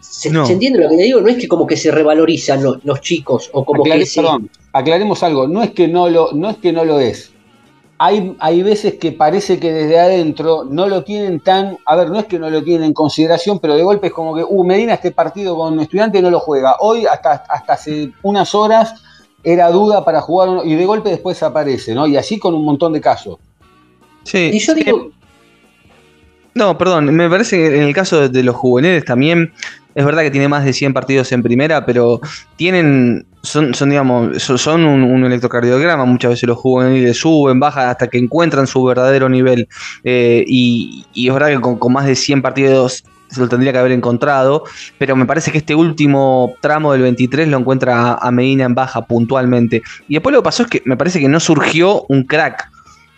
¿Se, 0.00 0.30
No. 0.30 0.46
se 0.46 0.54
entiende 0.54 0.80
lo 0.80 0.88
que 0.88 0.96
te 0.96 1.02
digo? 1.04 1.20
No 1.20 1.28
es 1.28 1.36
que 1.36 1.48
como 1.48 1.66
que 1.66 1.76
se 1.76 1.90
revalorizan 1.90 2.62
lo- 2.62 2.80
los 2.82 3.00
chicos, 3.00 3.50
o 3.52 3.64
como 3.64 3.84
Aclare- 3.84 4.00
que 4.00 4.06
se. 4.06 4.20
perdón, 4.20 4.50
aclaremos 4.72 5.22
algo. 5.22 5.46
No 5.48 5.62
es 5.62 5.70
que 5.72 5.86
no 5.88 6.08
lo, 6.08 6.32
no 6.32 6.50
es 6.50 6.56
que 6.56 6.72
no 6.72 6.84
lo 6.84 6.98
es. 7.00 7.32
hay, 8.00 8.36
hay 8.38 8.62
veces 8.62 8.94
que 8.94 9.10
parece 9.10 9.58
que 9.58 9.72
desde 9.72 9.98
adentro 9.98 10.62
no 10.64 10.86
lo 10.88 11.02
tienen 11.02 11.40
tan, 11.40 11.78
a 11.84 11.96
ver, 11.96 12.10
no 12.10 12.18
es 12.20 12.26
que 12.26 12.38
no 12.38 12.48
lo 12.48 12.62
tienen 12.62 12.84
en 12.84 12.92
consideración, 12.92 13.58
pero 13.58 13.74
de 13.74 13.82
golpe 13.82 14.06
es 14.06 14.12
como 14.12 14.36
que, 14.36 14.44
uh, 14.44 14.64
Medina 14.64 14.94
este 14.94 15.10
partido 15.10 15.56
con 15.56 15.80
estudiante 15.80 16.22
no 16.22 16.30
lo 16.30 16.38
juega. 16.38 16.76
Hoy, 16.78 17.06
hasta, 17.06 17.32
hasta 17.48 17.72
hace 17.72 18.12
unas 18.22 18.54
horas, 18.54 18.94
era 19.42 19.68
duda 19.72 20.04
para 20.04 20.20
jugar 20.20 20.48
uno, 20.48 20.64
y 20.64 20.76
de 20.76 20.86
golpe 20.86 21.10
después 21.10 21.42
aparece, 21.42 21.92
¿no? 21.92 22.06
Y 22.06 22.16
así 22.16 22.38
con 22.38 22.54
un 22.54 22.64
montón 22.64 22.92
de 22.92 23.00
casos. 23.00 23.38
Sí. 24.22 24.50
Y 24.52 24.58
yo 24.60 24.74
digo, 24.74 25.10
No, 26.58 26.76
perdón, 26.76 27.14
me 27.14 27.30
parece 27.30 27.56
que 27.56 27.76
en 27.76 27.84
el 27.84 27.94
caso 27.94 28.28
de- 28.28 28.42
los 28.42 28.56
juveniles 28.56 29.04
también, 29.04 29.52
es 29.94 30.04
verdad 30.04 30.22
que 30.22 30.32
tiene 30.32 30.48
más 30.48 30.64
de 30.64 30.72
100 30.72 30.92
partidos 30.92 31.30
en 31.30 31.40
primera, 31.40 31.86
pero 31.86 32.20
tienen, 32.56 33.24
son, 33.44 33.74
son 33.74 33.90
digamos, 33.90 34.42
son, 34.42 34.84
un, 34.84 35.04
un 35.04 35.24
electrocardiograma, 35.24 36.04
muchas 36.04 36.32
veces 36.32 36.48
los 36.48 36.58
juveniles 36.58 37.16
suben, 37.16 37.60
bajan 37.60 37.90
hasta 37.90 38.08
que 38.08 38.18
encuentran 38.18 38.66
su 38.66 38.82
verdadero 38.82 39.28
nivel, 39.28 39.68
Eh, 40.02 40.44
y, 40.48 41.06
y 41.14 41.28
es 41.28 41.32
verdad 41.34 41.50
que 41.50 41.60
con, 41.60 41.78
con 41.78 41.92
más 41.92 42.06
de 42.06 42.16
100 42.16 42.42
partidos 42.42 43.04
se 43.30 43.40
lo 43.40 43.48
tendría 43.48 43.70
que 43.72 43.78
haber 43.78 43.92
encontrado, 43.92 44.64
pero 44.98 45.14
me 45.14 45.26
parece 45.26 45.52
que 45.52 45.58
este 45.58 45.76
último 45.76 46.54
tramo 46.60 46.92
del 46.92 47.02
23 47.02 47.46
lo 47.46 47.58
encuentra 47.58 48.14
a, 48.14 48.30
Medina 48.32 48.64
en 48.64 48.74
baja 48.74 49.06
puntualmente. 49.06 49.82
Y 50.08 50.14
después 50.14 50.32
lo 50.32 50.40
que 50.40 50.44
pasó 50.44 50.64
es 50.64 50.70
que 50.70 50.82
me 50.86 50.96
parece 50.96 51.20
que 51.20 51.28
no 51.28 51.38
surgió 51.38 52.04
un 52.08 52.24
crack, 52.24 52.68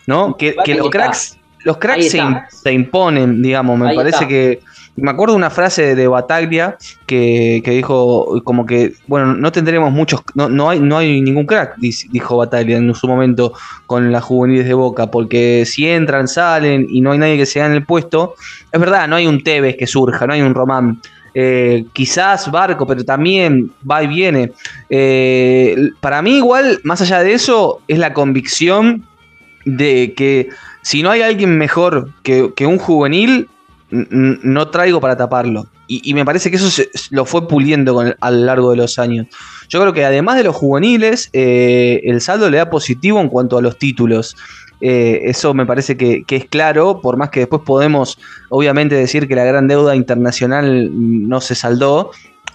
¿no? 0.05 0.35
Que, 0.37 0.53
los 0.75 0.89
cracks, 0.91 1.37
los 1.63 1.77
cracks 1.77 2.15
se, 2.49 2.73
imponen, 2.73 3.41
digamos. 3.41 3.77
Me 3.77 3.89
Ahí 3.89 3.95
parece 3.95 4.15
está. 4.15 4.27
que. 4.27 4.59
Me 4.97 5.09
acuerdo 5.09 5.35
de 5.35 5.37
una 5.37 5.49
frase 5.49 5.95
de 5.95 6.07
Bataglia 6.07 6.77
que, 7.05 7.61
que 7.63 7.71
dijo 7.71 8.41
como 8.43 8.65
que, 8.65 8.93
bueno, 9.07 9.33
no 9.33 9.49
tendremos 9.51 9.89
muchos, 9.89 10.21
no, 10.35 10.49
no 10.49 10.69
hay, 10.69 10.81
no 10.81 10.97
hay 10.97 11.21
ningún 11.21 11.45
crack, 11.45 11.77
dijo 11.77 12.35
Bataglia 12.35 12.75
en 12.75 12.93
su 12.93 13.07
momento 13.07 13.53
con 13.87 14.11
las 14.11 14.21
juveniles 14.21 14.65
de 14.65 14.73
Boca, 14.73 15.09
porque 15.09 15.63
si 15.65 15.87
entran, 15.87 16.27
salen 16.27 16.87
y 16.89 16.99
no 16.99 17.13
hay 17.13 17.19
nadie 17.19 17.37
que 17.37 17.45
se 17.45 17.59
gane 17.61 17.77
el 17.77 17.85
puesto, 17.85 18.35
es 18.69 18.79
verdad, 18.79 19.07
no 19.07 19.15
hay 19.15 19.27
un 19.27 19.41
Tevez 19.41 19.77
que 19.77 19.87
surja, 19.87 20.27
no 20.27 20.33
hay 20.33 20.41
un 20.41 20.53
Román. 20.53 20.99
Eh, 21.33 21.85
quizás 21.93 22.51
Barco, 22.51 22.85
pero 22.85 23.05
también 23.05 23.71
va 23.89 24.03
y 24.03 24.07
viene. 24.07 24.51
Eh, 24.89 25.91
para 26.01 26.21
mí 26.21 26.35
igual, 26.35 26.81
más 26.83 27.01
allá 27.01 27.23
de 27.23 27.33
eso, 27.33 27.81
es 27.87 27.97
la 27.97 28.11
convicción 28.11 29.05
de 29.65 30.13
que 30.15 30.49
si 30.81 31.03
no 31.03 31.11
hay 31.11 31.21
alguien 31.21 31.57
mejor 31.57 32.09
que, 32.23 32.51
que 32.55 32.65
un 32.67 32.77
juvenil, 32.77 33.47
no 33.91 34.69
traigo 34.69 35.01
para 35.01 35.17
taparlo. 35.17 35.67
Y, 35.87 36.09
y 36.09 36.13
me 36.13 36.23
parece 36.23 36.49
que 36.49 36.55
eso 36.55 36.69
se- 36.69 36.89
lo 37.09 37.25
fue 37.25 37.47
puliendo 37.47 37.93
con 37.93 38.15
a 38.19 38.31
lo 38.31 38.45
largo 38.45 38.71
de 38.71 38.77
los 38.77 38.97
años. 38.97 39.27
Yo 39.67 39.81
creo 39.81 39.91
que 39.91 40.05
además 40.05 40.37
de 40.37 40.43
los 40.45 40.55
juveniles, 40.55 41.29
eh, 41.33 41.99
el 42.05 42.21
saldo 42.21 42.49
le 42.49 42.57
da 42.57 42.69
positivo 42.69 43.19
en 43.19 43.27
cuanto 43.27 43.57
a 43.57 43.61
los 43.61 43.77
títulos. 43.77 44.37
Eh, 44.79 45.19
eso 45.25 45.53
me 45.53 45.65
parece 45.65 45.97
que, 45.97 46.23
que 46.23 46.37
es 46.37 46.45
claro, 46.45 47.01
por 47.01 47.17
más 47.17 47.29
que 47.29 47.41
después 47.41 47.61
podemos 47.65 48.17
obviamente 48.49 48.95
decir 48.95 49.27
que 49.27 49.35
la 49.35 49.43
gran 49.43 49.67
deuda 49.67 49.95
internacional 49.95 50.89
no 50.93 51.41
se 51.41 51.55
saldó. 51.55 52.11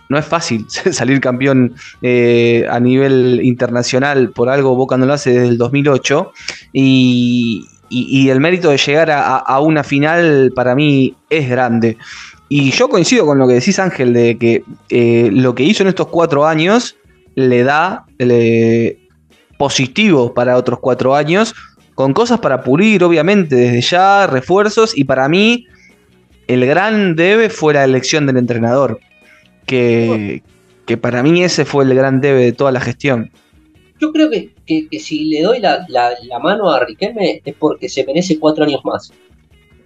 No 0.09 0.16
es 0.18 0.24
fácil 0.24 0.64
salir 0.70 1.20
campeón 1.20 1.74
eh, 2.01 2.64
a 2.70 2.81
nivel 2.81 3.41
internacional, 3.43 4.31
por 4.31 4.49
algo 4.49 4.74
Boca 4.77 4.97
no 4.97 5.05
lo 5.05 5.12
hace 5.12 5.31
desde 5.31 5.49
el 5.49 5.59
2008. 5.59 6.33
Y, 6.72 7.66
y- 7.89 8.28
el 8.30 8.41
mérito 8.41 8.70
de 8.70 8.78
llegar 8.78 9.11
a 9.11 9.61
una 9.61 9.82
final 9.84 10.53
para 10.55 10.74
mí 10.74 11.14
es 11.30 11.49
grande. 11.49 11.97
Y 12.49 12.70
yo 12.70 12.89
coincido 12.89 13.26
con 13.26 13.39
lo 13.39 13.49
que 13.49 13.55
decís 13.55 13.78
Ángel, 13.78 14.12
de 14.12 14.39
que 14.39 14.62
eh, 14.91 15.30
lo 15.32 15.55
que 15.55 15.64
hizo 15.64 15.82
en 15.82 15.89
estos 15.89 16.07
cuatro 16.09 16.47
años 16.47 16.97
le 17.34 17.64
da 17.64 18.05
le- 18.18 18.99
positivo 19.59 20.32
para 20.34 20.57
otros 20.57 20.78
cuatro 20.80 21.14
años, 21.16 21.55
con 21.95 22.12
cosas 22.12 22.39
para 22.41 22.62
pulir, 22.62 23.03
obviamente, 23.03 23.57
desde 23.57 23.80
ya, 23.80 24.26
refuerzos, 24.26 24.97
y 24.97 25.05
para 25.05 25.28
mí 25.28 25.66
el 26.47 26.64
gran 26.66 27.16
debe 27.16 27.49
fue 27.51 27.74
la 27.74 27.82
elección 27.84 28.26
del 28.26 28.37
entrenador, 28.37 29.01
que, 29.66 30.43
que 30.84 30.97
para 30.97 31.22
mí 31.22 31.43
ese 31.43 31.64
fue 31.64 31.84
el 31.84 31.95
gran 31.95 32.20
debe 32.20 32.45
de 32.45 32.53
toda 32.53 32.70
la 32.70 32.80
gestión. 32.80 33.30
Yo 34.01 34.12
creo 34.12 34.30
que, 34.30 34.53
que- 34.66 34.88
que 34.88 35.01
si 35.01 35.24
le 35.26 35.42
doy 35.42 35.61
la, 35.61 35.84
la- 35.88 36.14
la 36.24 36.38
mano 36.38 36.70
a 36.70 36.80
Riquelme 36.84 37.40
es 37.44 37.55
porque 37.59 37.88
se 37.88 38.05
merece 38.05 38.38
cuatro 38.38 38.64
años 38.64 38.80
más. 38.84 39.12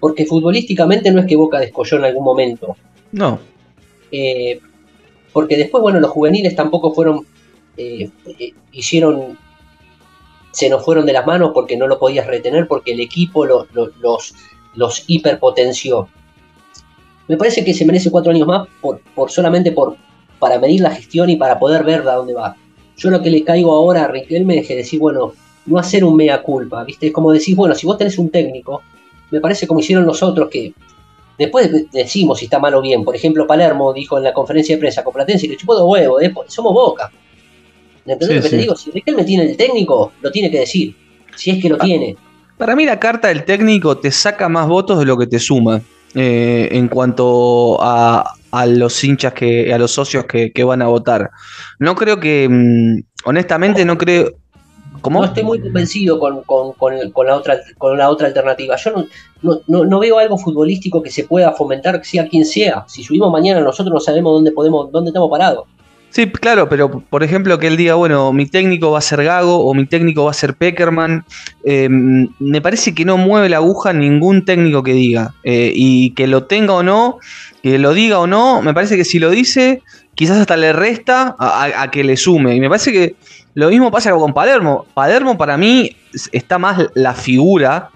Porque 0.00 0.24
futbolísticamente 0.26 1.10
no 1.12 1.20
es 1.20 1.26
que 1.26 1.36
Boca 1.36 1.58
descolló 1.60 1.98
en 1.98 2.04
algún 2.04 2.24
momento. 2.24 2.76
No, 3.12 3.38
Eh, 4.12 4.60
porque 5.32 5.56
después, 5.56 5.80
bueno, 5.82 6.00
los 6.00 6.10
juveniles 6.10 6.56
tampoco 6.56 6.92
fueron, 6.92 7.24
eh, 7.76 8.10
eh, 8.38 8.52
hicieron, 8.72 9.38
se 10.52 10.68
nos 10.68 10.84
fueron 10.84 11.06
de 11.06 11.12
las 11.12 11.24
manos 11.26 11.52
porque 11.54 11.76
no 11.76 11.86
lo 11.86 11.98
podías 12.00 12.26
retener, 12.26 12.66
porque 12.66 12.92
el 12.92 13.00
equipo 13.00 13.46
los, 13.46 13.72
los, 13.72 13.96
los, 13.98 14.34
los 14.74 15.04
hiperpotenció. 15.06 16.08
Me 17.28 17.36
parece 17.36 17.64
que 17.64 17.72
se 17.74 17.84
merece 17.84 18.10
cuatro 18.10 18.32
años 18.32 18.48
más 18.48 18.66
por, 18.80 19.00
por 19.14 19.30
solamente 19.30 19.70
por, 19.70 19.96
para 20.40 20.58
medir 20.58 20.80
la 20.80 20.90
gestión 20.90 21.30
y 21.30 21.36
para 21.36 21.60
poder 21.60 21.84
ver 21.84 22.00
a 22.08 22.14
dónde 22.16 22.34
va. 22.34 22.56
Yo 23.00 23.08
lo 23.10 23.22
que 23.22 23.30
le 23.30 23.42
caigo 23.42 23.72
ahora 23.74 24.04
a 24.04 24.08
Riquelme 24.08 24.58
es 24.58 24.68
que 24.68 24.76
decir, 24.76 25.00
bueno, 25.00 25.32
no 25.64 25.78
hacer 25.78 26.04
un 26.04 26.16
mea 26.16 26.42
culpa, 26.42 26.84
¿viste? 26.84 27.06
Es 27.06 27.12
como 27.12 27.32
decís, 27.32 27.56
bueno, 27.56 27.74
si 27.74 27.86
vos 27.86 27.96
tenés 27.96 28.18
un 28.18 28.28
técnico, 28.28 28.82
me 29.30 29.40
parece 29.40 29.66
como 29.66 29.80
hicieron 29.80 30.04
los 30.06 30.22
otros 30.22 30.48
que 30.50 30.72
Después 31.38 31.72
de- 31.72 31.86
decimos 31.90 32.38
si 32.38 32.44
está 32.44 32.58
mal 32.58 32.74
o 32.74 32.82
bien. 32.82 33.02
Por 33.02 33.16
ejemplo, 33.16 33.46
Palermo 33.46 33.94
dijo 33.94 34.18
en 34.18 34.24
la 34.24 34.34
conferencia 34.34 34.76
de 34.76 34.78
prensa 34.80 35.02
con 35.02 35.14
Platense 35.14 35.48
que 35.48 35.56
chupó 35.56 35.74
de 35.74 35.82
huevo, 35.82 36.20
eh, 36.20 36.30
somos 36.48 36.74
Boca. 36.74 37.10
¿Entendés 38.04 38.28
Sí, 38.28 38.34
lo 38.34 38.42
que 38.42 38.48
sí. 38.48 38.56
te 38.56 38.60
digo? 38.60 38.76
Si 38.76 38.90
Riquelme 38.90 39.24
tiene 39.24 39.44
el 39.50 39.56
técnico, 39.56 40.12
lo 40.20 40.30
tiene 40.30 40.50
que 40.50 40.58
decir. 40.60 40.94
Si 41.36 41.50
es 41.52 41.62
que 41.62 41.70
lo 41.70 41.76
Ah. 41.76 41.84
tiene. 41.84 42.14
Para 42.58 42.76
mí 42.76 42.84
la 42.84 43.00
carta 43.00 43.28
del 43.28 43.44
técnico 43.46 43.96
te 43.96 44.10
saca 44.10 44.50
más 44.50 44.68
votos 44.68 44.98
de 44.98 45.06
lo 45.06 45.16
que 45.16 45.26
te 45.26 45.38
suma 45.38 45.80
eh, 46.14 46.68
en 46.72 46.88
cuanto 46.88 47.78
a, 47.80 48.34
a 48.52 48.66
los 48.66 49.02
hinchas 49.04 49.32
que, 49.32 49.72
a 49.72 49.78
los 49.78 49.92
socios 49.92 50.24
que, 50.24 50.52
que 50.52 50.64
van 50.64 50.82
a 50.82 50.86
votar. 50.86 51.30
No 51.78 51.94
creo 51.94 52.18
que, 52.20 52.48
mm, 52.50 53.00
honestamente, 53.24 53.84
no 53.84 53.96
creo. 53.98 54.32
¿Cómo? 55.00 55.20
No 55.20 55.26
estoy 55.26 55.44
muy 55.44 55.60
convencido 55.60 56.18
con, 56.18 56.42
con- 56.42 56.72
con 56.72 57.26
la, 57.26 57.36
otra, 57.36 57.58
con 57.78 57.96
la 57.96 58.10
otra 58.10 58.26
alternativa. 58.26 58.76
Yo 58.76 58.90
no, 58.90 59.06
no, 59.42 59.60
no- 59.66 59.84
no 59.86 59.98
veo 59.98 60.18
algo 60.18 60.36
futbolístico 60.36 61.02
que 61.02 61.10
se 61.10 61.24
pueda 61.24 61.52
fomentar, 61.52 62.04
sea 62.04 62.28
quien 62.28 62.44
sea. 62.44 62.84
Si 62.86 63.02
subimos 63.02 63.32
mañana, 63.32 63.60
nosotros 63.60 63.94
no 63.94 64.00
sabemos 64.00 64.34
dónde 64.34 64.52
podemos, 64.52 64.92
dónde 64.92 65.08
estamos 65.10 65.30
parados. 65.30 65.64
Sí, 66.12 66.28
claro, 66.28 66.68
pero 66.68 66.90
por 67.08 67.22
ejemplo 67.22 67.56
que 67.60 67.68
él 67.68 67.76
diga, 67.76 67.94
bueno, 67.94 68.32
mi 68.32 68.44
técnico 68.46 68.90
va 68.90 68.98
a 68.98 69.00
ser 69.00 69.22
Gago 69.22 69.64
o 69.64 69.72
mi 69.74 69.86
técnico 69.86 70.24
va 70.24 70.32
a 70.32 70.34
ser 70.34 70.54
Peckerman, 70.54 71.24
eh, 71.62 71.88
me 71.88 72.60
parece 72.60 72.92
que 72.96 73.04
no 73.04 73.16
mueve 73.16 73.48
la 73.48 73.58
aguja 73.58 73.92
ningún 73.92 74.44
técnico 74.44 74.82
que 74.82 74.92
diga. 74.92 75.34
Eh, 75.44 75.72
y 75.72 76.10
que 76.14 76.26
lo 76.26 76.44
tenga 76.46 76.74
o 76.74 76.82
no, 76.82 77.18
que 77.62 77.78
lo 77.78 77.92
diga 77.92 78.18
o 78.18 78.26
no, 78.26 78.62
me 78.62 78.72
parece 78.74 78.96
que 78.96 79.04
si 79.04 79.18
lo 79.18 79.30
dice, 79.30 79.82
quizás 80.14 80.38
hasta 80.38 80.56
le 80.56 80.72
resta 80.72 81.34
a, 81.38 81.64
a- 81.64 81.82
a 81.82 81.90
que 81.90 82.04
le 82.04 82.16
sume. 82.16 82.54
Y 82.54 82.60
me 82.60 82.68
parece 82.68 82.92
que 82.92 83.14
lo 83.54 83.68
mismo 83.68 83.90
pasa 83.90 84.10
con 84.12 84.32
Palermo. 84.32 84.86
Palermo 84.94 85.36
para 85.36 85.56
mí 85.56 85.96
es- 86.12 86.28
está 86.32 86.58
más 86.58 86.86
la 86.94 87.14
figura 87.14 87.90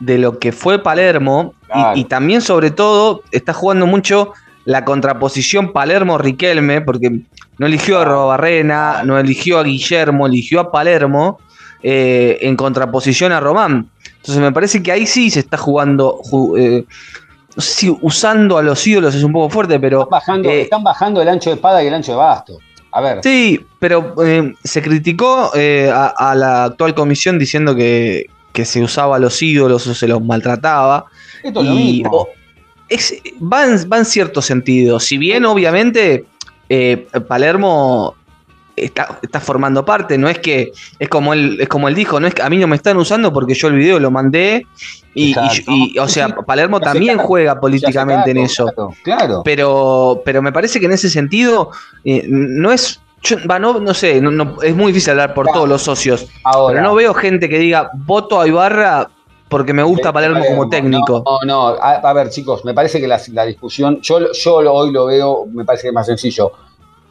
de 0.00 0.18
lo 0.18 0.38
que 0.38 0.52
fue 0.52 0.82
Palermo 0.82 1.54
y- 1.96 2.04
también 2.04 2.40
sobre 2.42 2.70
todo 2.70 3.22
está 3.32 3.52
jugando 3.52 3.86
mucho 3.86 4.32
la 4.64 4.84
contraposición 4.84 5.72
Palermo-Riquelme 5.72 6.80
porque 6.80 7.20
no 7.58 7.66
eligió 7.66 8.00
a 8.00 8.04
Robarrena, 8.04 9.02
no 9.04 9.18
eligió 9.18 9.58
a 9.58 9.62
Guillermo, 9.62 10.26
eligió 10.26 10.60
a 10.60 10.70
Palermo 10.72 11.38
eh, 11.82 12.38
en 12.40 12.56
contraposición 12.56 13.32
a 13.32 13.38
Román. 13.40 13.88
Entonces 14.16 14.38
me 14.42 14.50
parece 14.52 14.82
que 14.82 14.90
ahí 14.92 15.06
sí 15.06 15.30
se 15.30 15.38
está 15.40 15.56
jugando, 15.56 16.18
ju- 16.24 16.58
eh, 16.58 16.84
no 17.56 17.62
sé 17.62 17.72
si 17.74 17.96
usando 18.02 18.58
a 18.58 18.62
los 18.62 18.86
ídolos 18.86 19.14
es 19.14 19.22
un 19.24 19.32
poco 19.32 19.50
fuerte, 19.50 19.80
pero 19.80 20.02
Están 20.02 20.10
bajando, 20.10 20.48
eh, 20.50 20.60
están 20.62 20.84
bajando 20.84 21.22
el 21.22 21.28
ancho 21.28 21.50
de 21.50 21.56
espada 21.56 21.82
y 21.82 21.86
el 21.88 21.94
ancho 21.94 22.12
de 22.12 22.18
basto. 22.18 22.58
A 22.92 23.00
ver, 23.00 23.20
Sí, 23.22 23.64
pero 23.78 24.14
eh, 24.24 24.54
se 24.62 24.80
criticó 24.82 25.50
eh, 25.54 25.90
a, 25.92 26.06
a 26.16 26.34
la 26.34 26.64
actual 26.64 26.94
comisión 26.94 27.38
diciendo 27.38 27.74
que, 27.74 28.26
que 28.52 28.64
se 28.64 28.82
usaba 28.82 29.16
a 29.16 29.18
los 29.18 29.42
ídolos 29.42 29.86
o 29.86 29.94
se 29.94 30.06
los 30.08 30.22
maltrataba. 30.22 31.06
esto 31.42 31.60
es 31.60 31.66
lo 31.66 31.72
Y 31.74 31.76
mismo. 31.76 32.10
o- 32.12 32.28
es, 32.88 33.14
va, 33.42 33.64
en, 33.66 33.90
va 33.90 33.98
en 33.98 34.04
cierto 34.04 34.40
sentido. 34.40 35.00
Si 35.00 35.18
bien, 35.18 35.44
obviamente, 35.44 36.24
Palermo 37.28 38.14
está, 38.76 39.18
está 39.22 39.40
formando 39.40 39.84
parte, 39.84 40.18
no 40.18 40.28
es 40.28 40.38
que 40.38 40.72
es 40.98 41.08
como 41.08 41.32
él, 41.32 41.56
es 41.60 41.68
como 41.68 41.88
él 41.88 41.94
dijo, 41.94 42.20
no 42.20 42.26
es 42.26 42.34
que 42.34 42.42
a 42.42 42.50
mí 42.50 42.58
no 42.58 42.66
me 42.66 42.76
están 42.76 42.96
usando 42.98 43.32
porque 43.32 43.54
yo 43.54 43.68
el 43.68 43.74
video 43.76 43.98
lo 43.98 44.10
mandé. 44.10 44.66
Y, 45.14 45.28
y- 45.28 45.30
Exacto. 45.30 45.62
y, 45.72 45.98
o 45.98 46.06
sea, 46.08 46.28
Palermo 46.46 46.78
también 46.80 47.16
juega 47.18 47.58
políticamente 47.58 48.30
en 48.32 48.36
eso. 48.38 48.66
Claro, 48.66 48.90
claro. 49.02 49.42
Pero, 49.44 50.20
pero 50.24 50.42
me 50.42 50.52
parece 50.52 50.78
que 50.78 50.86
en 50.86 50.92
ese 50.92 51.08
sentido 51.08 51.70
eh, 52.04 52.24
no 52.28 52.70
es. 52.70 53.00
yo- 53.22 53.38
va, 53.50 53.58
no, 53.58 53.80
no 53.80 53.94
sé, 53.94 54.20
no- 54.20 54.30
no- 54.30 54.60
es 54.62 54.76
muy 54.76 54.88
difícil 54.88 55.12
hablar 55.12 55.32
por 55.32 55.44
Claro. 55.46 55.56
todos 55.60 55.68
los 55.70 55.82
socios. 55.82 56.26
Ahora, 56.44 56.74
Pero 56.76 56.88
no 56.88 56.94
veo 56.94 57.14
gente 57.14 57.48
que 57.48 57.58
diga 57.58 57.90
voto 57.94 58.40
a 58.40 58.46
Ibarra 58.46 59.08
porque 59.48 59.72
me 59.72 59.82
gusta 59.84 60.12
Palermo 60.12 60.44
como 60.44 60.68
técnico. 60.68 61.22
No, 61.24 61.38
no, 61.46 61.68
a, 61.80 61.94
a 61.94 62.12
ver, 62.12 62.28
chicos, 62.30 62.64
me 62.64 62.74
parece 62.74 63.00
que 63.00 63.06
la, 63.08 63.18
la 63.32 63.44
discusión, 63.46 64.00
yo, 64.02 64.32
yo 64.32 64.54
hoy 64.56 64.92
lo 64.92 65.06
veo, 65.06 65.46
me 65.52 65.64
parece 65.64 65.82
que 65.82 65.88
es 65.88 65.94
más 65.94 66.06
sencillo. 66.06 66.50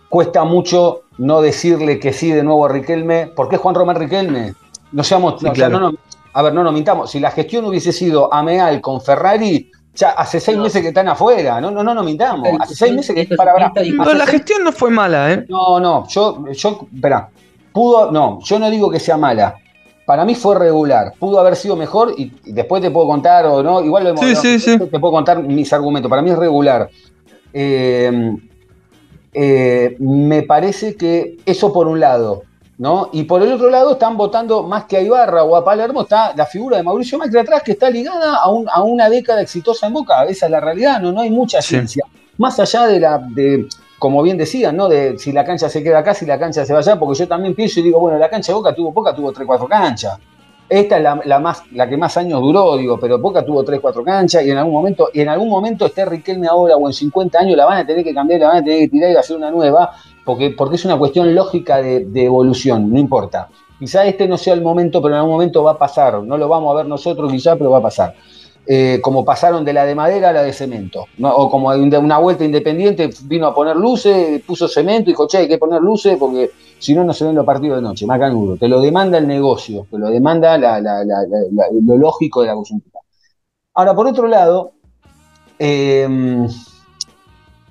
Cuesta 0.10 0.44
mucho 0.44 1.02
no 1.18 1.42
decirle 1.42 2.00
que 2.00 2.14
sí 2.14 2.32
de 2.32 2.44
nuevo 2.44 2.66
a 2.66 2.70
Riquelme. 2.70 3.28
¿Por 3.28 3.50
qué 3.50 3.58
Juan 3.58 3.76
Román 3.76 3.96
Riquelme? 3.98 4.54
No 4.92 5.04
seamos, 5.04 5.40
Sí, 5.40 5.46
no, 5.46 5.52
o 5.52 5.56
sea, 5.56 5.68
claro. 5.68 5.80
no, 5.86 5.92
no, 5.92 5.98
a 6.34 6.42
ver, 6.42 6.54
no 6.54 6.64
nos 6.64 6.74
mintamos, 6.74 7.12
si 7.12 7.20
la 7.20 7.32
gestión 7.32 7.66
hubiese 7.66 7.92
sido 7.92 8.34
Ameal 8.34 8.82
con 8.82 9.02
Ferrari, 9.02 9.72
ya 9.94 10.10
hace 10.12 10.40
seis 10.40 10.58
No. 10.58 10.64
meses 10.64 10.82
que 10.82 10.90
están 10.90 11.08
afuera, 11.08 11.60
no, 11.62 11.72
no, 11.72 11.84
no 11.84 11.94
nos 11.94 12.06
mintamos, 12.06 12.48
hace 12.60 12.76
seis 12.76 12.94
meses 12.94 13.16
que 13.16 13.22
Esto 13.22 13.34
es 13.34 13.38
para, 13.38 13.54
para, 13.54 13.68
es 13.68 13.94
hace 14.00 14.14
la 14.14 14.26
seis- 14.26 14.30
gestión 14.32 14.64
no 14.64 14.72
fue 14.72 14.92
mala, 14.92 15.32
¿eh? 15.34 15.46
No, 15.50 15.80
no, 15.80 16.06
yo, 16.10 16.46
yo, 16.52 16.88
espera, 16.94 17.30
pudo, 17.74 18.12
no, 18.12 18.40
yo 18.44 18.60
no 18.60 18.70
digo 18.70 18.90
que 18.92 19.00
sea 19.00 19.18
mala. 19.18 19.56
Para 20.06 20.24
mí 20.24 20.36
fue 20.36 20.60
regular, 20.60 21.14
pudo 21.18 21.40
haber 21.40 21.56
sido 21.56 21.76
mejor 21.76 22.14
y, 22.16 22.32
y 22.46 22.52
después 22.52 22.82
te 22.82 22.92
puedo 22.92 23.08
contar 23.08 23.46
o 23.48 23.64
no, 23.64 23.82
igual 23.82 24.04
lo 24.04 24.10
hemos 24.12 24.24
Sí, 24.26 24.36
sí, 24.36 24.60
sí. 24.60 24.78
te 24.78 25.00
puedo 25.00 25.12
contar 25.14 25.42
mis 25.42 25.72
argumentos. 25.74 26.10
Para 26.10 26.22
mí 26.22 26.30
es 26.30 26.38
regular. 26.38 26.90
Eh, 27.54 28.38
eh, 29.36 29.96
me 30.00 30.44
parece 30.44 30.96
que 30.96 31.38
eso 31.46 31.72
por 31.74 31.88
un 31.88 32.00
lado, 32.00 32.44
¿no? 32.78 33.10
Y 33.14 33.24
por 33.24 33.42
el 33.44 33.52
otro 33.54 33.70
lado 33.70 33.94
están 33.94 34.18
votando 34.18 34.64
más 34.64 34.86
que 34.86 34.98
a 34.98 35.02
Ibarra 35.02 35.44
o 35.44 35.56
a 35.56 35.64
Palermo, 35.66 36.02
está 36.04 36.34
la 36.36 36.46
figura 36.46 36.78
de 36.78 36.84
Mauricio 36.84 37.18
Macri 37.18 37.40
atrás 37.40 37.62
que 37.64 37.74
está 37.74 37.90
ligada 37.90 38.36
a, 38.38 38.50
un- 38.50 38.68
a 38.70 38.82
una 38.84 39.10
década 39.10 39.42
exitosa 39.42 39.88
en 39.88 39.94
Boca. 39.94 40.24
Esa 40.26 40.46
es 40.46 40.52
la 40.52 40.60
realidad, 40.60 41.00
no, 41.02 41.12
no 41.12 41.22
hay 41.22 41.30
mucha 41.30 41.62
Sí. 41.62 41.70
ciencia. 41.70 42.04
Más 42.38 42.60
allá 42.60 42.86
de 42.88 43.00
la, 43.00 43.18
de, 43.18 43.68
como 44.00 44.22
bien 44.22 44.38
decían, 44.38 44.76
¿no? 44.76 44.90
De 44.90 45.18
si 45.18 45.32
la 45.32 45.46
cancha 45.46 45.70
se 45.70 45.82
queda 45.84 46.00
acá, 46.00 46.14
si 46.14 46.26
la 46.26 46.38
cancha 46.38 46.66
se 46.66 46.74
va 46.74 46.80
allá, 46.80 46.98
porque 47.00 47.18
yo 47.20 47.28
también 47.28 47.56
pienso 47.56 47.80
y 47.80 47.84
digo, 47.84 48.00
bueno, 48.00 48.18
la 48.18 48.30
cancha 48.30 48.52
de 48.52 48.56
Boca 48.56 48.74
tuvo 48.76 48.92
Boca, 48.92 49.16
tuvo 49.16 49.32
3, 49.32 49.46
4 49.48 49.68
canchas. 49.68 50.18
Esta 50.68 50.98
es 50.98 51.04
la, 51.04 51.22
la 51.26 51.40
más, 51.40 51.64
la 51.74 51.88
que 51.88 51.96
más 51.96 52.18
años 52.18 52.42
duró, 52.42 52.76
digo, 52.76 53.00
pero 53.00 53.20
Boca 53.20 53.46
tuvo 53.46 53.64
3, 53.64 53.80
4 53.80 54.04
canchas 54.04 54.44
y 54.44 54.50
en 54.50 54.58
algún 54.58 54.74
momento, 54.74 55.10
y 55.14 55.22
en 55.22 55.30
algún 55.30 55.48
momento 55.48 55.86
esté 55.86 56.06
Riquelme 56.06 56.48
ahora 56.48 56.76
o 56.76 56.88
en 56.88 56.94
50 56.94 57.38
años 57.40 57.56
la 57.56 57.66
van 57.66 57.80
a 57.80 57.86
tener 57.86 58.04
que 58.04 58.14
cambiar, 58.14 58.40
la 58.40 58.48
van 58.48 58.58
a 58.58 58.64
tener 58.64 58.80
que 58.80 58.88
tirar 58.88 59.12
y 59.12 59.16
hacer 59.16 59.38
una 59.38 59.52
nueva, 59.52 59.92
porque, 60.24 60.50
porque 60.52 60.78
es 60.78 60.86
una 60.86 60.98
cuestión 60.98 61.36
lógica 61.36 61.82
de, 61.82 62.06
de 62.06 62.26
evolución, 62.26 62.92
no 62.92 63.00
importa. 63.00 63.50
Quizá 63.78 64.06
este 64.06 64.28
no 64.28 64.38
sea 64.38 64.54
el 64.54 64.62
momento, 64.62 65.02
pero 65.02 65.16
en 65.16 65.20
algún 65.20 65.34
momento 65.34 65.62
va 65.62 65.72
a 65.72 65.78
pasar. 65.78 66.24
No 66.24 66.38
lo 66.38 66.48
vamos 66.48 66.74
a 66.74 66.78
ver 66.78 66.88
nosotros 66.88 67.32
quizá, 67.32 67.56
pero 67.58 67.70
va 67.70 67.80
a 67.80 67.82
pasar. 67.82 68.16
Eh, 68.68 69.00
como 69.02 69.24
pasaron 69.24 69.64
de 69.64 69.74
la 69.74 69.86
de 69.86 69.94
madera 69.94 70.30
a 70.30 70.34
la 70.34 70.42
de 70.42 70.52
cemento. 70.52 71.06
O 71.22 71.52
como 71.52 71.72
de 71.72 71.98
una 72.00 72.18
vuelta 72.18 72.44
independiente 72.44 73.12
vino 73.26 73.46
a 73.46 73.54
poner 73.54 73.76
luces, 73.76 74.42
puso 74.44 74.68
cemento 74.68 75.10
y 75.10 75.14
dijo, 75.14 75.28
che, 75.28 75.38
hay 75.38 75.48
que 75.48 75.60
poner 75.60 75.82
luces 75.82 76.18
porque 76.18 76.50
si 76.80 76.96
no, 76.96 77.04
no 77.04 77.14
se 77.14 77.26
ven 77.26 77.36
los 77.36 77.46
partidos 77.46 77.78
de 77.78 77.84
noche. 77.84 78.06
Más 78.08 78.20
canudo. 78.20 78.58
Te 78.58 78.68
lo 78.68 78.82
demanda 78.82 79.20
el 79.20 79.28
negocio, 79.28 79.86
te 79.92 80.00
lo 80.00 80.10
demanda 80.10 80.58
lo 80.58 81.98
lógico 81.98 82.42
de 82.42 82.48
la 82.48 82.56
coyuntura. 82.56 83.00
Ahora, 83.76 83.94
por 83.94 84.08
otro 84.08 84.28
lado, 84.28 84.72
eh, 85.60 86.48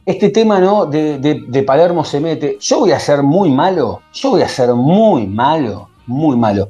este 0.07 0.31
tema 0.31 0.61
¿no? 0.61 0.87
de- 0.87 1.19
de 1.49 1.63
Palermo 1.65 2.05
se 2.05 2.21
mete. 2.21 2.59
Yo 2.61 2.81
voy 2.81 2.93
a 2.93 3.01
ser 3.01 3.23
muy 3.23 3.51
malo, 3.51 4.03
yo 4.13 4.31
voy 4.31 4.43
a 4.43 4.49
ser 4.49 4.75
muy 4.75 5.27
malo, 5.27 5.89
muy 6.07 6.37
malo. 6.37 6.69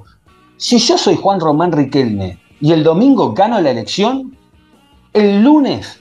Si 0.56 0.78
yo 0.78 0.96
soy 0.96 1.16
Juan 1.16 1.40
Román 1.40 1.72
Riquelme 1.72 2.38
y 2.61 2.72
el 2.72 2.82
domingo 2.84 3.32
gano 3.32 3.61
la 3.61 3.70
elección, 3.70 4.36
el 5.12 5.42
lunes 5.42 6.00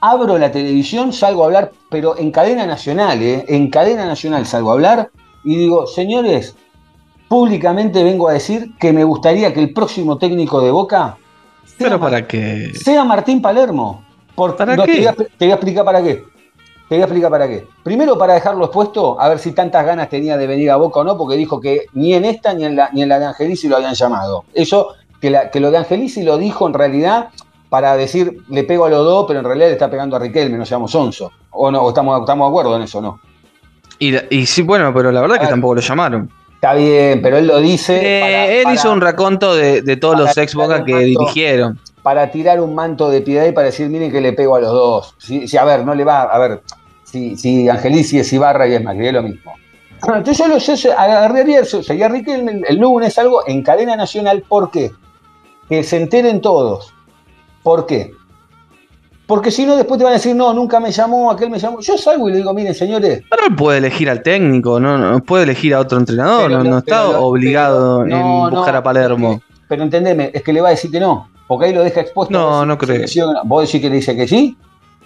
abro 0.00 0.38
la 0.38 0.52
televisión, 0.52 1.12
salgo 1.12 1.42
a 1.42 1.46
hablar, 1.46 1.72
pero 1.90 2.16
en 2.16 2.30
cadena 2.30 2.66
nacional, 2.66 3.20
¿eh? 3.20 3.44
en 3.48 3.68
cadena 3.70 4.06
nacional 4.06 4.46
salgo 4.46 4.70
a 4.70 4.74
hablar 4.74 5.10
y 5.44 5.56
digo, 5.56 5.86
señores, 5.86 6.54
públicamente 7.28 8.02
vengo 8.04 8.28
a 8.28 8.32
decir 8.32 8.70
que 8.78 8.92
me 8.92 9.04
gustaría 9.04 9.52
que 9.52 9.60
el 9.60 9.72
próximo 9.72 10.16
técnico 10.18 10.60
de 10.60 10.70
Boca 10.70 11.16
sea 11.64 11.76
Pero 11.88 12.00
para 12.00 12.26
sea 12.74 13.04
Martín 13.04 13.42
Palermo. 13.42 14.04
Por- 14.34 14.56
¿Para 14.56 14.76
no, 14.76 14.84
qué? 14.84 14.92
Te 14.92 14.98
voy, 14.98 15.06
a, 15.06 15.12
te 15.14 15.26
voy 15.40 15.50
a 15.50 15.54
explicar 15.54 15.84
para 15.84 16.02
qué. 16.02 16.14
Te 16.88 16.94
voy 16.94 17.00
a 17.02 17.04
explicar 17.04 17.30
para 17.30 17.48
qué. 17.48 17.66
Primero 17.82 18.16
para 18.16 18.34
dejarlo 18.34 18.64
expuesto, 18.64 19.20
a 19.20 19.28
ver 19.28 19.38
si 19.40 19.52
tantas 19.52 19.84
ganas 19.84 20.08
tenía 20.08 20.36
de 20.36 20.46
venir 20.46 20.70
a 20.70 20.76
Boca 20.76 21.00
o 21.00 21.04
no, 21.04 21.18
porque 21.18 21.36
dijo 21.36 21.60
que 21.60 21.86
ni 21.92 22.14
en 22.14 22.24
esta 22.24 22.54
ni 22.54 22.64
en 22.64 22.76
la, 22.76 22.88
ni 22.92 23.02
en 23.02 23.08
la 23.08 23.18
de 23.18 23.26
Angelici 23.26 23.68
lo 23.68 23.76
habían 23.76 23.94
llamado. 23.94 24.44
Eso, 24.54 24.94
que, 25.20 25.30
la- 25.30 25.50
que 25.50 25.60
lo 25.60 25.70
de 25.70 25.78
Angelici 25.78 26.22
lo 26.22 26.38
dijo 26.38 26.66
en 26.66 26.74
realidad 26.74 27.28
para 27.68 27.96
decir, 27.96 28.38
le 28.48 28.64
pego 28.64 28.86
a 28.86 28.88
los 28.90 29.04
dos, 29.04 29.24
pero 29.28 29.40
en 29.40 29.44
realidad 29.44 29.66
le 29.68 29.72
está 29.74 29.90
pegando 29.90 30.16
a 30.16 30.18
Riquelme, 30.18 30.56
no 30.56 30.64
seamos 30.64 30.90
sonso. 30.90 31.30
O 31.50 31.70
no, 31.70 31.82
o 31.82 31.88
estamos, 31.90 32.20
estamos 32.20 32.46
de 32.46 32.48
acuerdo 32.48 32.76
en 32.76 32.82
eso, 32.82 33.00
¿no? 33.02 33.20
Y, 33.98 34.46
sí, 34.46 34.62
bueno, 34.62 34.92
pero 34.94 35.10
la 35.12 35.20
verdad 35.20 35.36
que 35.36 35.40
ver. 35.42 35.50
tampoco 35.50 35.74
lo 35.74 35.80
llamaron. 35.80 36.30
Está 36.54 36.74
bien, 36.74 37.20
pero 37.20 37.36
él 37.38 37.46
lo 37.46 37.58
dice. 37.58 37.98
Eh, 38.00 38.20
para- 38.20 38.46
él 38.46 38.62
para- 38.64 38.74
hizo 38.74 38.92
un 38.92 39.00
raconto 39.00 39.54
de, 39.54 39.82
de 39.82 39.96
todos 39.96 40.18
los 40.18 40.36
ex 40.36 40.54
Boca 40.54 40.84
que 40.84 40.92
manto. 40.92 41.06
dirigieron. 41.06 41.78
para 42.02 42.30
tirar 42.30 42.60
un 42.60 42.74
manto 42.74 43.10
de 43.10 43.20
piedad 43.20 43.44
y 43.44 43.52
para 43.52 43.66
decir, 43.66 43.88
miren 43.90 44.10
que 44.10 44.20
le 44.22 44.32
pego 44.32 44.56
a 44.56 44.60
los 44.60 44.70
dos. 44.72 45.14
Si, 45.18 45.46
si, 45.46 45.56
a 45.58 45.64
ver, 45.64 45.84
no 45.84 45.94
le 45.94 46.04
va, 46.04 46.22
a 46.22 46.38
ver, 46.38 46.62
si, 47.04 47.36
si 47.36 47.68
Angelici 47.68 48.18
es 48.18 48.32
Ibarra 48.32 48.66
y 48.66 48.74
es 48.74 48.82
Macri, 48.82 49.08
es 49.08 49.12
lo 49.12 49.22
mismo. 49.22 49.52
Entonces 50.02 50.38
yo, 50.38 50.46
lo, 50.48 50.56
yo 50.58 50.98
agarraría, 50.98 51.64
seguía 51.64 52.08
Riquelme 52.08 52.52
el, 52.52 52.64
el 52.66 52.76
lunes 52.78 53.18
algo 53.18 53.42
en 53.46 53.62
cadena 53.62 53.94
nacional, 53.96 54.42
¿por 54.48 54.70
qué? 54.70 54.90
Que 55.68 55.82
se 55.82 55.96
enteren 55.96 56.40
todos. 56.40 56.92
¿Por 57.62 57.86
qué? 57.86 58.12
Porque 59.26 59.50
si 59.50 59.66
no, 59.66 59.76
después 59.76 59.98
te 59.98 60.04
van 60.04 60.14
a 60.14 60.16
decir, 60.16 60.34
no, 60.34 60.54
nunca 60.54 60.80
me 60.80 60.90
llamó, 60.90 61.30
aquel 61.30 61.50
me 61.50 61.58
llamó. 61.58 61.80
Yo 61.80 61.98
salgo 61.98 62.28
y 62.28 62.32
le 62.32 62.38
digo, 62.38 62.54
miren, 62.54 62.74
señores, 62.74 63.22
Pero 63.28 63.46
él 63.48 63.54
puede 63.56 63.76
elegir 63.78 64.08
al 64.08 64.22
técnico, 64.22 64.80
no, 64.80 64.96
no 64.96 65.20
puede 65.22 65.44
elegir 65.44 65.74
a 65.74 65.80
otro 65.80 65.98
entrenador, 65.98 66.46
Pero 66.48 66.64
no, 66.64 66.70
no 66.70 66.78
está 66.78 67.06
pero 67.08 67.20
obligado 67.24 68.06
no, 68.06 68.48
en 68.48 68.54
buscar 68.54 68.74
a 68.76 68.82
Palermo. 68.82 69.42
pero 69.68 69.82
entendeme, 69.82 70.30
es 70.32 70.42
que 70.42 70.52
le 70.54 70.62
va 70.62 70.68
a 70.68 70.70
decir 70.70 70.90
que 70.90 70.98
no, 71.00 71.28
porque 71.46 71.66
ahí 71.66 71.74
lo 71.74 71.82
deja 71.84 72.00
expuesto. 72.00 72.32
No, 72.32 72.64
no 72.64 72.78
creo. 72.78 73.04
¿Vos 73.44 73.66
decís 73.66 73.82
que 73.82 73.90
le 73.90 73.96
dice 73.96 74.16
que 74.16 74.26
sí? 74.26 74.56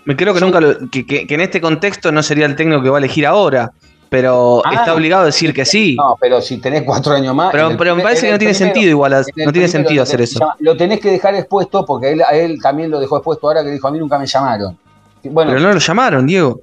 Me 0.04 0.14
creo 0.14 0.32
que 0.34 0.40
nunca 0.40 0.60
lo- 0.60 0.88
que, 0.88 1.04
que- 1.04 1.26
que 1.26 1.34
en 1.34 1.40
este 1.40 1.60
contexto 1.60 2.12
no 2.12 2.22
sería 2.22 2.46
el 2.46 2.54
técnico 2.54 2.80
que 2.80 2.90
va 2.90 2.98
a 2.98 3.00
elegir 3.00 3.26
ahora, 3.26 3.72
pero 4.12 4.60
Ah. 4.66 4.74
está 4.74 4.94
obligado 4.94 5.22
a 5.22 5.26
decir 5.26 5.54
que 5.54 5.64
sí. 5.64 5.96
No, 5.96 6.18
pero 6.20 6.42
si 6.42 6.58
tenés 6.58 6.82
cuatro 6.82 7.14
años 7.14 7.34
más. 7.34 7.50
pero 7.50 7.70
me 7.96 8.02
parece 8.02 8.26
que 8.26 8.32
no 8.32 8.38
tiene 8.38 8.52
primero- 8.52 8.72
sentido 8.74 8.90
igual, 8.90 9.12
no 9.12 9.24
tiene 9.24 9.50
primero 9.52 9.68
sentido 9.72 10.02
hacer 10.02 10.20
eso. 10.20 10.38
Lo 10.58 10.76
tenés 10.76 11.00
que 11.00 11.10
dejar 11.10 11.34
expuesto 11.34 11.86
porque 11.86 12.08
a 12.08 12.10
él, 12.10 12.20
a 12.22 12.34
él 12.36 12.58
también 12.60 12.90
lo 12.90 13.00
dejó 13.00 13.16
expuesto 13.16 13.48
ahora 13.48 13.64
que 13.64 13.70
dijo, 13.70 13.88
a 13.88 13.90
mí 13.90 13.98
nunca 13.98 14.18
me 14.18 14.26
llamaron. 14.26 14.76
Bueno, 15.24 15.52
Pero 15.52 15.62
no 15.66 15.72
lo 15.72 15.78
llamaron, 15.78 16.26
Diego. 16.26 16.60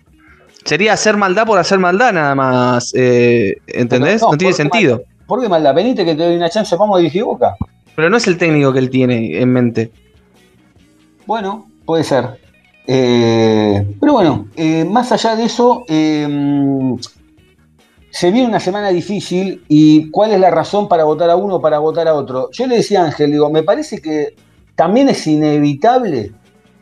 Sería 0.63 0.93
hacer 0.93 1.17
maldad 1.17 1.47
por 1.47 1.57
hacer 1.57 1.79
maldad 1.79 2.13
nada 2.13 2.35
más, 2.35 2.93
eh, 2.95 3.57
¿entendés? 3.65 4.21
No, 4.21 4.31
no, 4.31 4.37
tiene 4.37 4.51
¿por 4.53 4.57
qué 4.57 4.63
sentido. 4.69 5.01
¿por 5.25 5.41
qué 5.41 5.49
maldad? 5.49 5.73
Venite 5.73 6.05
que 6.05 6.13
te 6.13 6.23
doy 6.23 6.35
una 6.35 6.49
chance, 6.51 6.75
vamos 6.75 6.97
a 6.97 6.99
dirigir 6.99 7.23
Boca. 7.23 7.55
Pero 7.95 8.11
no 8.11 8.17
es 8.17 8.27
el 8.27 8.37
técnico 8.37 8.71
que 8.71 8.79
él 8.79 8.91
tiene 8.91 9.41
en 9.41 9.51
mente. 9.51 9.91
Bueno, 11.25 11.65
puede 11.83 12.03
ser. 12.03 12.39
Eh, 12.85 13.85
pero 13.99 14.13
bueno, 14.13 14.47
eh, 14.55 14.85
más 14.85 15.11
allá 15.11 15.35
de 15.35 15.45
eso, 15.45 15.83
eh, 15.87 16.27
se 18.11 18.31
viene 18.31 18.47
una 18.47 18.59
semana 18.59 18.89
difícil 18.89 19.63
y 19.67 20.09
cuál 20.09 20.31
es 20.31 20.39
la 20.39 20.49
razón 20.49 20.87
para 20.87 21.03
votar 21.03 21.29
a 21.29 21.35
uno 21.35 21.55
o 21.55 21.61
para 21.61 21.79
votar 21.79 22.07
a 22.07 22.13
otro. 22.13 22.49
Yo 22.51 22.65
le 22.65 22.77
decía 22.77 23.01
a 23.01 23.05
Ángel, 23.05 23.31
digo, 23.31 23.49
me 23.49 23.63
parece 23.63 24.01
que 24.01 24.35
también 24.75 25.09
es 25.09 25.27
inevitable, 25.27 26.31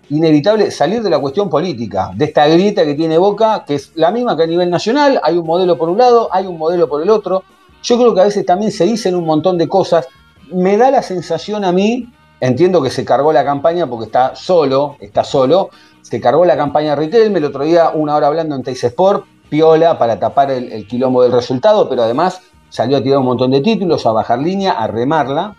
inevitable 0.09 0.71
salir 0.71 1.01
de 1.01 1.09
la 1.09 1.19
cuestión 1.19 1.49
política, 1.49 2.11
de 2.15 2.25
esta 2.25 2.47
grieta 2.47 2.85
que 2.85 2.93
tiene 2.93 3.17
Boca, 3.17 3.65
que 3.65 3.75
es 3.75 3.91
la 3.95 4.11
misma 4.11 4.37
que 4.37 4.43
a 4.43 4.47
nivel 4.47 4.69
nacional, 4.69 5.19
hay 5.23 5.37
un 5.37 5.45
modelo 5.45 5.77
por 5.77 5.89
un 5.89 5.97
lado, 5.97 6.29
hay 6.31 6.45
un 6.45 6.57
modelo 6.57 6.87
por 6.87 7.01
el 7.01 7.09
otro. 7.09 7.43
Yo 7.83 7.97
creo 7.97 8.13
que 8.13 8.21
a 8.21 8.25
veces 8.25 8.45
también 8.45 8.71
se 8.71 8.85
dicen 8.85 9.15
un 9.15 9.25
montón 9.25 9.57
de 9.57 9.67
cosas. 9.67 10.07
Me 10.51 10.77
da 10.77 10.91
la 10.91 11.01
sensación 11.01 11.65
a 11.65 11.71
mí, 11.73 12.07
entiendo 12.39 12.81
que 12.81 12.89
se 12.89 13.03
cargó 13.03 13.33
la 13.33 13.43
campaña 13.43 13.87
porque 13.87 14.05
está 14.05 14.35
solo, 14.35 14.95
está 15.01 15.23
solo, 15.23 15.71
se 16.01 16.21
cargó 16.21 16.45
la 16.45 16.55
campaña 16.55 16.95
Riquelme, 16.95 17.39
el 17.39 17.45
otro 17.45 17.65
día 17.65 17.89
una 17.89 18.15
hora 18.15 18.27
hablando 18.27 18.55
en 18.55 18.63
Teis 18.63 18.83
Sport, 18.83 19.25
piola 19.49 19.97
para 19.97 20.19
tapar 20.19 20.51
el, 20.51 20.71
el 20.71 20.87
quilombo 20.87 21.23
del 21.23 21.31
resultado, 21.31 21.89
pero 21.89 22.03
además 22.03 22.41
salió 22.69 22.97
a 22.97 23.03
tirar 23.03 23.19
un 23.19 23.25
montón 23.25 23.51
de 23.51 23.61
títulos, 23.61 24.05
a 24.05 24.11
bajar 24.11 24.39
línea, 24.39 24.73
a 24.73 24.87
remarla. 24.87 25.55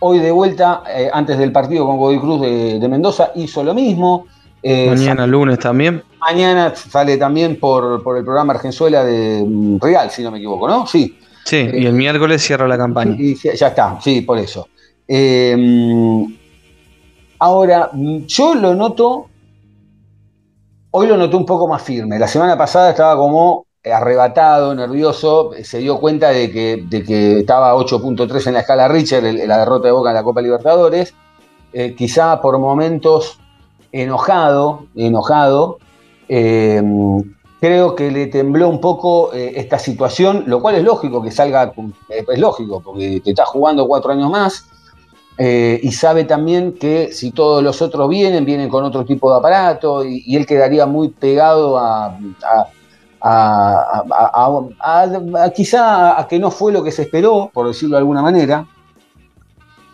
Hoy 0.00 0.18
de 0.18 0.32
vuelta, 0.32 0.82
eh, 0.88 1.08
antes 1.12 1.38
del 1.38 1.52
partido 1.52 1.86
con 1.86 1.96
Godoy 1.96 2.18
Cruz 2.18 2.40
de, 2.40 2.78
de 2.80 2.88
Mendoza, 2.88 3.30
hizo 3.36 3.62
lo 3.62 3.72
mismo. 3.72 4.26
Eh, 4.62 4.88
Mañana 4.90 5.26
lunes 5.26 5.58
también. 5.58 6.02
Mañana 6.20 6.74
sale 6.74 7.16
también 7.16 7.58
por, 7.58 8.02
por 8.02 8.16
el 8.16 8.24
programa 8.24 8.52
Argenzuela 8.52 9.04
de 9.04 9.44
mm, 9.46 9.78
Real, 9.80 10.10
si 10.10 10.22
no 10.22 10.30
me 10.30 10.38
equivoco, 10.38 10.68
¿no? 10.68 10.86
Sí. 10.86 11.18
Sí, 11.44 11.56
y 11.56 11.86
el 11.86 11.92
miércoles 11.94 12.42
cierra 12.42 12.68
la 12.68 12.78
campaña. 12.78 13.16
Y 13.18 13.34
ya 13.34 13.54
ya 13.54 13.68
está, 13.68 13.98
sí, 14.00 14.20
por 14.20 14.38
eso. 14.38 14.68
Eh, 15.08 15.56
mm, 15.58 16.24
ahora, 17.40 17.90
mm, 17.92 18.18
yo 18.26 18.54
lo 18.54 18.74
noto, 18.74 19.26
hoy 20.92 21.06
lo 21.06 21.16
noté 21.16 21.36
un 21.36 21.46
poco 21.46 21.66
más 21.66 21.82
firme. 21.82 22.18
La 22.18 22.28
semana 22.28 22.56
pasada 22.56 22.90
estaba 22.90 23.16
como 23.16 23.66
arrebatado, 23.84 24.74
nervioso, 24.74 25.50
se 25.64 25.78
dio 25.78 25.98
cuenta 25.98 26.30
de 26.30 26.50
que, 26.50 26.84
de 26.88 27.02
que 27.02 27.40
estaba 27.40 27.74
8.3 27.74 28.46
en 28.46 28.54
la 28.54 28.60
escala 28.60 28.86
Richard, 28.86 29.24
la 29.24 29.58
derrota 29.58 29.88
de 29.88 29.92
Boca 29.92 30.10
en 30.10 30.14
la 30.14 30.22
Copa 30.22 30.40
Libertadores. 30.40 31.14
Eh, 31.72 31.94
quizá 31.96 32.40
por 32.40 32.58
momentos 32.58 33.40
enojado, 33.90 34.86
enojado. 34.94 35.78
Eh, 36.28 36.80
creo 37.62 37.94
que 37.94 38.10
le 38.10 38.26
tembló 38.26 38.68
un 38.68 38.80
poco 38.80 39.32
eh, 39.32 39.52
esta 39.54 39.78
situación, 39.78 40.42
lo 40.48 40.60
cual 40.60 40.74
es 40.74 40.82
lógico 40.82 41.22
que 41.22 41.30
salga, 41.30 41.72
eh, 42.08 42.24
es 42.28 42.38
lógico, 42.40 42.80
porque 42.80 43.20
te 43.24 43.30
está 43.30 43.44
jugando 43.44 43.86
cuatro 43.86 44.10
años 44.10 44.30
más. 44.30 44.66
Eh, 45.44 45.80
y 45.82 45.90
sabe 45.90 46.22
también 46.22 46.74
que 46.74 47.10
si 47.12 47.32
todos 47.32 47.64
los 47.64 47.82
otros 47.82 48.08
vienen, 48.08 48.44
vienen 48.44 48.68
con 48.68 48.84
otro 48.84 49.04
tipo 49.04 49.28
de 49.32 49.38
aparato, 49.38 50.04
y, 50.04 50.36
él 50.36 50.46
quedaría 50.46 50.86
muy 50.86 51.08
pegado 51.08 51.76
a- 51.78 52.16
quizá 55.52 56.20
a 56.20 56.28
que 56.28 56.38
no 56.38 56.52
fue 56.52 56.72
lo 56.72 56.84
que 56.84 56.92
se 56.92 57.02
esperó, 57.02 57.50
por 57.52 57.66
decirlo 57.66 57.96
de 57.96 57.98
alguna 57.98 58.22
manera. 58.22 58.68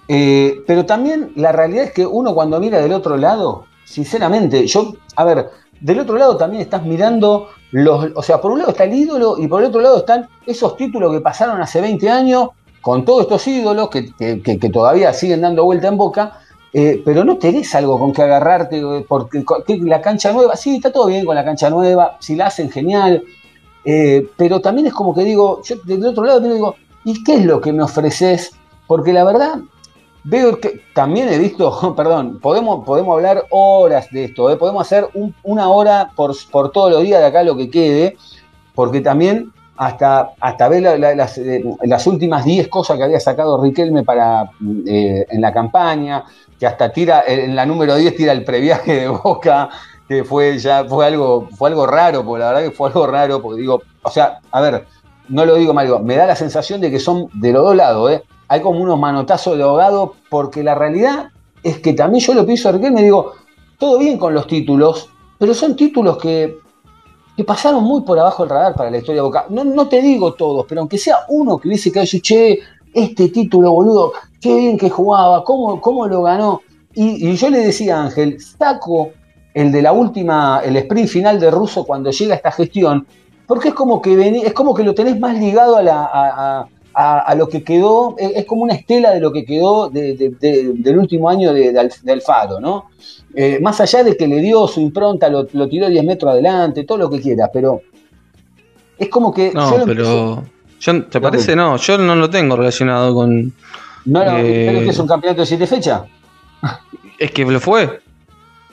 Eh, 0.06 0.62
pero 0.66 0.84
también 0.84 1.32
la 1.36 1.50
realidad 1.52 1.84
es 1.84 1.92
que 1.92 2.04
uno 2.04 2.34
cuando 2.34 2.60
mira 2.60 2.82
del 2.82 2.92
otro 2.92 3.16
lado, 3.16 3.64
sinceramente, 3.86 4.66
yo, 4.66 4.92
a 5.16 5.24
ver, 5.24 5.48
del 5.80 6.00
otro 6.00 6.18
lado 6.18 6.36
también 6.36 6.60
estás 6.60 6.84
mirando 6.84 7.48
los, 7.70 8.10
o 8.14 8.22
sea, 8.22 8.38
por 8.38 8.50
un 8.52 8.58
lado 8.58 8.72
está 8.72 8.84
el 8.84 8.92
ídolo 8.92 9.38
y 9.38 9.48
por 9.48 9.62
el 9.62 9.68
otro 9.68 9.80
lado 9.80 9.96
están 9.96 10.28
esos 10.44 10.76
títulos 10.76 11.10
que 11.10 11.22
pasaron 11.22 11.58
hace 11.62 11.80
20 11.80 12.10
años 12.10 12.48
con 12.80 13.04
todos 13.04 13.22
estos 13.22 13.46
ídolos 13.48 13.88
que, 13.90 14.12
que- 14.42 14.70
todavía 14.70 15.12
siguen 15.12 15.40
dando 15.42 15.64
vuelta 15.64 15.88
en 15.88 15.96
boca, 15.96 16.38
eh, 16.72 17.02
pero 17.04 17.24
no 17.24 17.38
tenés 17.38 17.74
algo 17.74 17.98
con 17.98 18.12
que 18.12 18.22
agarrarte, 18.22 18.78
eh, 18.78 19.04
porque 19.08 19.44
la 19.82 20.00
cancha 20.00 20.32
nueva, 20.32 20.56
sí, 20.56 20.76
está 20.76 20.92
todo 20.92 21.06
bien 21.06 21.24
con 21.24 21.34
la 21.34 21.44
cancha 21.44 21.70
nueva, 21.70 22.16
si 22.20 22.36
la 22.36 22.46
hacen 22.46 22.70
genial, 22.70 23.22
eh, 23.84 24.26
pero 24.36 24.60
también 24.60 24.86
es 24.86 24.92
como 24.92 25.14
que 25.14 25.24
digo, 25.24 25.62
yo 25.64 25.76
del 25.84 26.04
otro 26.06 26.24
lado 26.24 26.40
digo, 26.40 26.74
¿y 27.04 27.22
qué 27.24 27.34
es 27.36 27.44
lo 27.44 27.60
que 27.60 27.72
me 27.72 27.82
ofreces? 27.82 28.52
Porque 28.86 29.12
la 29.12 29.24
verdad, 29.24 29.60
veo 30.24 30.60
que 30.60 30.82
también 30.94 31.28
he 31.30 31.38
visto, 31.38 31.94
perdón, 31.96 32.38
podemos, 32.40 32.84
podemos 32.84 33.14
hablar 33.14 33.46
horas 33.50 34.08
de 34.10 34.24
esto, 34.24 34.56
podemos 34.58 34.82
hacer 34.82 35.08
un- 35.14 35.34
una 35.42 35.68
hora 35.70 36.10
por, 36.14 36.34
por 36.50 36.70
todos 36.70 36.90
los 36.92 37.02
días 37.02 37.20
de 37.20 37.26
acá 37.26 37.42
lo 37.42 37.56
que 37.56 37.70
quede, 37.70 38.16
porque 38.74 39.00
también 39.00 39.52
hasta, 39.78 40.32
hasta 40.40 40.68
ver 40.68 40.84
eh, 40.84 41.64
las 41.84 42.06
últimas 42.06 42.44
10 42.44 42.66
cosas 42.66 42.96
que 42.96 43.04
había 43.04 43.20
sacado 43.20 43.62
Riquelme 43.62 44.02
para, 44.02 44.50
eh, 44.86 45.24
en 45.30 45.40
la 45.40 45.52
campaña, 45.52 46.24
que 46.58 46.66
hasta 46.66 46.92
tira, 46.92 47.22
en 47.26 47.54
la 47.54 47.64
número 47.64 47.94
10 47.94 48.16
tira 48.16 48.32
el 48.32 48.44
previaje 48.44 49.00
de 49.02 49.08
Boca, 49.08 49.68
que 50.08 50.24
fue 50.24 50.58
ya 50.58 50.84
fue 50.84 51.06
algo, 51.06 51.48
fue 51.56 51.70
algo 51.70 51.86
raro, 51.86 52.24
porque 52.24 52.40
la 52.40 52.52
verdad 52.52 52.68
que 52.68 52.76
fue 52.76 52.88
algo 52.88 53.06
raro, 53.06 53.40
porque 53.40 53.60
digo, 53.60 53.80
o 54.02 54.10
sea, 54.10 54.40
a 54.50 54.60
ver, 54.60 54.84
no 55.28 55.46
lo 55.46 55.54
digo 55.54 55.72
mal, 55.72 56.02
me 56.02 56.16
da 56.16 56.26
la 56.26 56.36
sensación 56.36 56.80
de 56.80 56.90
que 56.90 56.98
son 56.98 57.28
de 57.34 57.52
los 57.52 57.62
dos 57.62 57.76
lados, 57.76 58.10
¿eh? 58.10 58.24
hay 58.48 58.60
como 58.60 58.80
unos 58.80 58.98
manotazos 58.98 59.56
de 59.56 59.62
ahogado, 59.62 60.14
porque 60.28 60.64
la 60.64 60.74
realidad 60.74 61.28
es 61.62 61.78
que 61.78 61.92
también 61.92 62.24
yo 62.24 62.34
lo 62.34 62.44
pienso 62.44 62.68
a 62.68 62.72
Riquelme 62.72 63.02
digo, 63.02 63.34
todo 63.78 64.00
bien 64.00 64.18
con 64.18 64.34
los 64.34 64.48
títulos, 64.48 65.08
pero 65.38 65.54
son 65.54 65.76
títulos 65.76 66.18
que, 66.18 66.56
que 67.38 67.44
pasaron 67.44 67.84
muy 67.84 68.00
por 68.02 68.18
abajo 68.18 68.42
del 68.42 68.50
radar 68.50 68.74
para 68.74 68.90
la 68.90 68.96
historia 68.98 69.22
de 69.22 69.26
Boca. 69.28 69.46
No, 69.48 69.62
no 69.62 69.88
te 69.88 70.02
digo 70.02 70.34
todos, 70.34 70.66
pero 70.68 70.80
aunque 70.80 70.98
sea 70.98 71.18
uno 71.28 71.56
que 71.56 71.68
hubiese 71.68 71.92
quedado 71.92 72.08
y 72.12 72.20
che, 72.20 72.58
este 72.92 73.28
título, 73.28 73.70
boludo, 73.70 74.12
qué 74.40 74.56
bien 74.56 74.76
que 74.76 74.90
jugaba, 74.90 75.44
cómo, 75.44 75.80
cómo 75.80 76.08
lo 76.08 76.22
ganó. 76.24 76.62
Y, 76.94 77.36
yo 77.36 77.48
le 77.48 77.58
decía 77.60 77.96
a 78.00 78.06
Ángel, 78.06 78.40
saco 78.40 79.10
el 79.54 79.70
de 79.70 79.82
la 79.82 79.92
última, 79.92 80.60
el 80.64 80.76
sprint 80.78 81.08
final 81.08 81.38
de 81.38 81.52
Russo 81.52 81.84
cuando 81.84 82.10
llega 82.10 82.34
esta 82.34 82.50
gestión, 82.50 83.06
porque 83.46 83.68
es 83.68 83.74
como 83.74 84.02
que 84.02 84.16
vení- 84.18 84.42
es 84.44 84.52
como 84.52 84.74
que 84.74 84.82
lo 84.82 84.92
tenés 84.92 85.20
más 85.20 85.38
ligado 85.38 85.76
a, 85.76 85.82
la, 85.84 86.10
a- 86.12 86.68
a- 87.00 87.20
a 87.20 87.34
lo 87.36 87.48
que 87.48 87.62
quedó, 87.62 88.16
es, 88.18 88.32
es 88.36 88.44
como 88.44 88.62
una 88.62 88.74
estela 88.74 89.12
de 89.12 89.20
lo 89.20 89.30
que 89.32 89.44
quedó 89.44 89.88
de- 89.88 90.14
de- 90.16 90.30
de- 90.30 90.72
del 90.74 90.98
último 90.98 91.28
año 91.30 91.52
de, 91.52 91.72
de 91.72 91.78
Al- 91.78 91.92
de 92.02 92.12
Alfaro, 92.12 92.58
¿no? 92.60 92.90
Eh, 93.34 93.58
más 93.62 93.80
allá 93.80 94.02
de 94.02 94.16
que 94.16 94.26
le 94.26 94.40
dio 94.40 94.66
su 94.66 94.80
impronta, 94.80 95.28
lo, 95.28 95.46
lo 95.52 95.68
tiró 95.68 95.88
10 95.88 96.04
metros 96.04 96.32
adelante, 96.32 96.82
todo 96.84 96.98
lo 96.98 97.08
que 97.10 97.20
quiera, 97.20 97.50
pero 97.52 97.82
es 98.98 99.08
como 99.08 99.32
que... 99.32 99.52
No, 99.52 99.78
yo 99.78 99.84
pero. 99.86 100.42
yo- 100.80 101.04
¿Te 101.04 101.20
parece? 101.20 101.54
No, 101.54 101.76
yo 101.76 101.98
no 101.98 102.14
lo 102.16 102.28
tengo 102.30 102.56
relacionado 102.56 103.14
con. 103.14 103.52
No, 104.04 104.24
no, 104.24 104.38
Eh, 104.38 104.64
pero 104.68 104.80
que 104.80 104.90
es 104.90 104.98
un 104.98 105.06
campeonato 105.06 105.42
de 105.42 105.46
siete 105.46 105.66
fechas. 105.66 106.02
Es 107.18 107.30
que 107.32 107.44
lo 107.44 107.60
fue. 107.60 108.00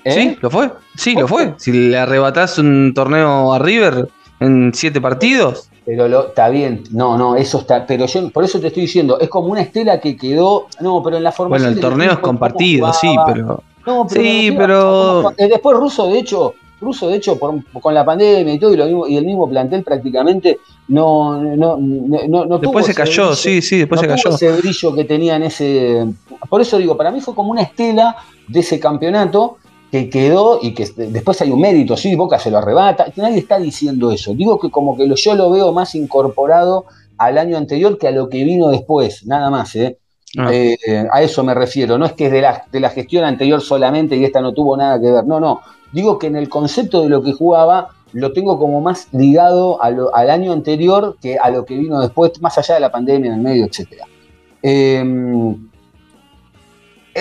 ¿eh? 0.03 0.11
Sí, 0.11 0.37
lo 0.41 0.49
fue. 0.49 0.71
Sí, 0.95 1.13
lo 1.15 1.27
fue. 1.27 1.53
Si 1.57 1.71
le 1.71 1.97
arrebatás 1.97 2.57
un 2.59 2.93
torneo 2.95 3.53
a 3.53 3.59
River 3.59 4.07
en 4.39 4.71
siete 4.73 5.01
partidos. 5.01 5.69
Pero 5.85 6.07
lo, 6.07 6.27
está 6.29 6.49
bien, 6.49 6.83
no, 6.91 7.15
no, 7.15 7.35
eso 7.35 7.59
está, 7.59 7.85
pero 7.85 8.07
yo 8.07 8.29
por 8.31 8.43
eso 8.43 8.59
te 8.59 8.67
estoy 8.67 8.83
diciendo, 8.83 9.19
es 9.19 9.29
como 9.29 9.49
una 9.49 9.61
estela 9.61 9.99
que 9.99 10.17
quedó, 10.17 10.65
no, 10.81 11.03
pero 11.03 11.17
en 11.17 11.23
la 11.23 11.29
Bueno, 11.29 11.37
formación. 11.37 11.69
el 11.69 11.75
del 11.75 11.81
torneo 11.81 12.11
es 12.13 12.19
compartido, 12.19 12.91
sí, 12.93 13.15
pero. 13.27 13.61
No, 13.85 14.07
Sí, 14.09 14.51
pero- 14.57 15.19
a 15.19 15.23
cómo- 15.23 15.33
eh, 15.37 15.47
después 15.47 15.77
Russo, 15.77 16.07
de 16.07 16.17
hecho, 16.17 16.55
Russo, 16.81 17.07
de 17.07 17.17
hecho, 17.17 17.37
por- 17.37 17.53
con 17.81 17.93
la 17.93 18.03
pandemia 18.03 18.51
y 18.53 18.57
todo, 18.59 18.73
y, 18.73 18.77
lo 18.77 18.85
mismo- 18.85 19.07
y 19.07 19.15
el 19.17 19.25
mismo 19.25 19.47
plantel 19.47 19.83
prácticamente, 19.83 20.57
no, 20.87 21.39
no, 21.41 21.77
no, 21.77 21.77
no, 21.77 22.27
no 22.27 22.45
tuvo 22.47 22.57
Después 22.57 22.85
se 22.87 22.95
cayó, 22.95 23.23
brillo. 23.27 23.35
sí, 23.35 23.61
sí, 23.61 23.77
después 23.77 24.01
se 24.01 24.07
cayó. 24.07 24.29
ese 24.31 24.51
brillo 24.53 24.95
que 24.95 25.03
tenía 25.05 25.35
en 25.35 25.43
ese. 25.43 26.05
Por 26.49 26.61
eso 26.61 26.79
digo, 26.79 26.97
para 26.97 27.11
mí 27.11 27.21
fue 27.21 27.35
como 27.35 27.51
una 27.51 27.61
estela 27.61 28.15
de 28.47 28.59
ese 28.59 28.79
campeonato 28.79 29.57
que 29.95 30.09
quedó 30.09 30.59
y 30.61 30.73
que 30.73 30.85
después 30.97 31.41
hay 31.41 31.51
un 31.51 31.61
mérito, 31.61 31.95
sí, 31.95 32.15
Boca 32.15 32.37
se 32.37 32.51
lo 32.51 32.57
arrebata. 32.57 33.05
Nadie 33.15 33.37
está 33.39 33.57
diciendo 33.59 34.11
eso. 34.11 34.33
Digo 34.33 34.59
que 34.59 34.69
como 34.69 34.97
que 34.97 35.07
yo 35.15 35.35
lo 35.35 35.49
veo 35.49 35.71
más 35.71 35.95
incorporado 35.95 36.83
al 37.17 37.37
año 37.37 37.55
anterior 37.55 37.97
que 37.97 38.09
a 38.09 38.11
lo 38.11 38.27
que 38.27 38.43
vino 38.43 38.67
después, 38.67 39.25
nada 39.25 39.49
más, 39.49 39.73
¿eh? 39.75 39.97
Ah. 40.37 40.49
Eh, 40.51 40.77
eh, 40.85 41.07
a 41.09 41.21
eso 41.21 41.45
me 41.45 41.53
refiero. 41.53 41.97
No 41.97 42.05
es 42.05 42.11
que 42.11 42.25
es 42.25 42.31
de 42.33 42.41
la, 42.41 42.65
de 42.69 42.79
la 42.81 42.89
gestión 42.89 43.23
anterior 43.23 43.61
solamente 43.61 44.17
y 44.17 44.25
esta 44.25 44.41
no 44.41 44.53
tuvo 44.53 44.75
nada 44.75 44.99
que 44.99 45.09
ver. 45.09 45.25
No, 45.25 45.39
no. 45.39 45.61
Digo 45.93 46.19
que 46.19 46.27
en 46.27 46.35
el 46.35 46.49
concepto 46.49 47.01
de 47.01 47.07
lo 47.07 47.21
que 47.23 47.31
jugaba 47.31 47.87
lo 48.11 48.33
tengo 48.33 48.59
como 48.59 48.81
más 48.81 49.07
ligado 49.13 49.81
a 49.81 49.91
lo- 49.91 50.13
al 50.13 50.29
año 50.29 50.51
anterior 50.51 51.15
que 51.21 51.37
a 51.37 51.49
lo 51.51 51.63
que 51.63 51.77
vino 51.77 52.01
después, 52.01 52.33
más 52.41 52.57
allá 52.57 52.75
de 52.75 52.81
la 52.81 52.91
pandemia 52.91 53.29
en 53.31 53.37
el 53.37 53.41
medio, 53.41 53.65
etcétera. 53.65 54.05
Eh, 54.61 55.55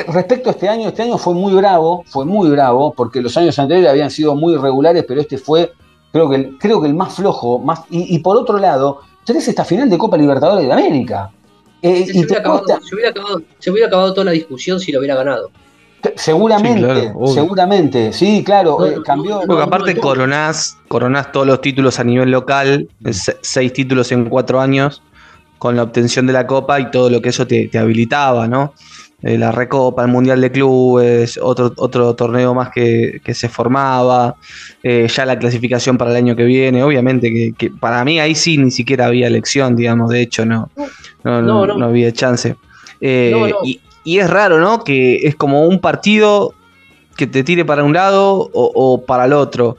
respecto 0.08 0.50
a 0.50 0.52
este 0.52 0.68
año, 0.68 0.88
este 0.88 1.02
año 1.02 1.18
fue 1.18 1.34
muy 1.34 1.52
bravo, 1.54 2.04
fue 2.06 2.24
muy 2.24 2.50
bravo, 2.50 2.92
porque 2.94 3.20
los 3.22 3.36
años 3.36 3.58
anteriores 3.58 3.90
habían 3.90 4.10
sido 4.10 4.34
muy 4.34 4.56
regulares, 4.56 5.04
pero 5.06 5.20
este 5.20 5.38
fue, 5.38 5.72
creo 6.12 6.28
que 6.28 6.36
el, 6.36 6.58
creo 6.58 6.80
que 6.80 6.88
el 6.88 6.94
más 6.94 7.14
flojo. 7.14 7.58
Más, 7.60 7.80
y, 7.90 8.14
y 8.14 8.18
por 8.18 8.36
otro 8.36 8.58
lado, 8.58 9.00
tenés 9.24 9.46
esta 9.48 9.64
final 9.64 9.88
de 9.88 9.96
Copa 9.98 10.16
Libertadores 10.16 10.66
de 10.66 10.72
América. 10.72 11.30
Eh, 11.80 12.06
Se 12.06 12.16
y 12.16 12.24
hubiera, 12.24 12.40
acabado, 12.40 12.62
cuesta- 12.64 12.80
se, 12.86 12.94
hubiera 12.94 13.10
acabado, 13.10 13.42
se 13.58 13.70
hubiera 13.70 13.86
acabado 13.88 14.12
toda 14.14 14.24
la 14.24 14.30
discusión 14.32 14.80
si 14.80 14.90
lo 14.90 14.98
hubiera 14.98 15.14
ganado. 15.16 15.50
te- 16.00 16.14
seguramente, 16.16 16.80
Sí, 16.80 16.84
claro, 16.86 17.12
obvio. 17.18 17.34
seguramente, 17.34 18.12
sí, 18.12 18.42
claro, 18.44 18.76
No, 18.80 18.86
eh, 18.86 18.96
cambió. 19.04 19.36
Porque 19.46 19.54
no, 19.54 19.60
aparte 19.62 19.94
no. 19.94 20.00
coronás, 20.00 20.76
coronás 20.88 21.30
todos 21.32 21.46
los 21.46 21.60
títulos 21.60 21.98
a 22.00 22.04
nivel 22.04 22.30
local, 22.30 22.88
se- 23.12 23.36
seis 23.42 23.72
títulos 23.72 24.10
en 24.12 24.28
cuatro 24.28 24.60
años, 24.60 25.02
con 25.58 25.76
la 25.76 25.82
obtención 25.82 26.26
de 26.26 26.32
la 26.34 26.46
Copa 26.46 26.78
y 26.80 26.90
todo 26.90 27.08
lo 27.08 27.22
que 27.22 27.28
eso 27.30 27.46
te, 27.46 27.68
te 27.68 27.78
habilitaba, 27.78 28.46
¿no? 28.48 28.74
Eh, 29.26 29.38
la 29.38 29.50
Recopa, 29.52 30.02
el 30.02 30.08
Mundial 30.08 30.42
de 30.42 30.52
Clubes, 30.52 31.38
otro, 31.42 31.72
otro 31.78 32.14
torneo 32.14 32.52
más 32.52 32.68
que, 32.68 33.22
que 33.24 33.32
se 33.32 33.48
formaba, 33.48 34.36
eh, 34.82 35.08
ya 35.08 35.24
la 35.24 35.38
clasificación 35.38 35.96
para 35.96 36.10
el 36.10 36.18
año 36.18 36.36
que 36.36 36.44
viene, 36.44 36.82
obviamente 36.82 37.32
que, 37.32 37.54
que 37.56 37.70
para 37.70 38.04
mí 38.04 38.20
ahí 38.20 38.34
sí 38.34 38.58
ni 38.58 38.70
siquiera 38.70 39.06
había 39.06 39.26
elección, 39.26 39.76
digamos, 39.76 40.10
de 40.10 40.20
hecho 40.20 40.44
no, 40.44 40.68
no, 41.24 41.40
No, 41.40 41.66
no, 41.66 41.78
no. 41.78 41.86
había 41.86 42.12
chance. 42.12 42.54
Eh. 43.00 43.32
Y, 43.64 43.80
y 44.04 44.18
es 44.18 44.28
raro, 44.28 44.58
¿no? 44.60 44.84
Que 44.84 45.26
es 45.26 45.34
como 45.36 45.66
un 45.66 45.80
partido 45.80 46.52
que 47.16 47.26
te 47.26 47.42
tire 47.44 47.64
para 47.64 47.82
un 47.82 47.94
lado 47.94 48.50
o, 48.52 48.72
o 48.74 49.06
para 49.06 49.24
el 49.24 49.32
otro. 49.32 49.78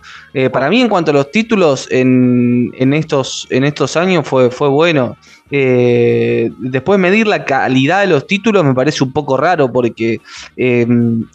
Para 0.52 0.70
mí, 0.70 0.82
en 0.82 0.90
cuanto 0.90 1.12
a 1.12 1.14
los 1.14 1.30
títulos 1.30 1.88
en, 1.92 2.72
en 2.78 2.94
estos, 2.94 3.46
en 3.52 3.64
estos 3.64 3.96
años, 3.96 4.28
fue, 4.28 4.50
fue 4.50 4.70
bueno. 4.70 5.18
Eh, 5.52 6.52
después 6.58 7.00
medir 7.00 7.28
la 7.28 7.46
calidad 7.46 8.02
de 8.02 8.08
los 8.08 8.26
títulos 8.26 8.64
me 8.64 8.74
parece 8.74 9.04
un 9.04 9.14
poco 9.14 9.38
raro 9.38 9.72
porque 9.72 10.20
eh, 10.58 10.88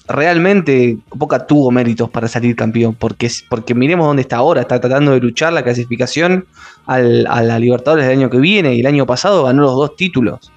realmente 0.08 0.98
Boca 1.14 1.46
tuvo 1.46 1.70
méritos 1.70 2.10
para 2.10 2.28
salir 2.28 2.56
campeón. 2.56 2.94
Porque, 2.98 3.30
porque 3.48 3.74
miremos 3.74 4.06
dónde 4.06 4.22
está 4.22 4.36
ahora. 4.36 4.60
Está 4.62 4.80
tratando 4.80 5.12
de 5.12 5.20
luchar 5.20 5.52
la 5.52 5.62
clasificación 5.62 6.46
al- 6.86 7.26
a 7.28 7.42
la 7.42 7.58
Libertadores 7.58 8.06
del 8.06 8.18
año 8.18 8.30
que 8.30 8.38
viene. 8.38 8.74
Y 8.74 8.80
el 8.80 8.86
año 8.86 9.06
pasado 9.06 9.44
ganó 9.44 9.62
los 9.62 9.74
dos 9.74 9.96
títulos. 9.96 10.50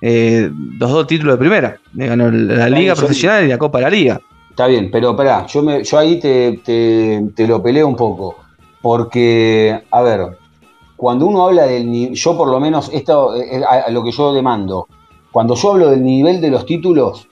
Eh, 0.00 0.50
los 0.78 0.90
dos 0.90 1.06
títulos 1.06 1.34
de 1.34 1.38
primera. 1.38 1.76
Eh, 1.98 2.06
Ganó 2.06 2.30
la 2.30 2.68
Liga 2.68 2.94
Profesional 2.94 3.44
y 3.44 3.48
la 3.48 3.58
Copa 3.58 3.78
de 3.78 3.84
la 3.84 3.90
Liga. 3.90 4.20
Está 4.50 4.66
bien, 4.66 4.90
pero 4.90 5.10
espera, 5.12 5.46
yo, 5.46 5.62
me, 5.62 5.84
yo 5.84 5.98
ahí 5.98 6.18
te, 6.18 6.60
te- 6.64 7.22
te 7.34 7.46
lo 7.46 7.62
peleo 7.62 7.86
un 7.88 7.96
poco. 7.96 8.36
Porque, 8.82 9.80
a 9.90 10.02
ver, 10.02 10.20
cuando 10.98 11.24
uno 11.26 11.46
habla 11.46 11.62
del 11.66 12.12
yo 12.12 12.36
por 12.36 12.48
lo 12.48 12.60
menos, 12.60 12.90
esto 12.92 13.34
es 13.34 13.62
a, 13.62 13.84
a 13.86 13.90
lo 13.90 14.02
que 14.04 14.10
yo 14.10 14.34
demando, 14.34 14.86
cuando 15.32 15.54
yo 15.54 15.70
hablo 15.72 15.88
del 15.90 16.02
nivel 16.04 16.40
de 16.42 16.50
los 16.50 16.66
títulos, 16.66 17.28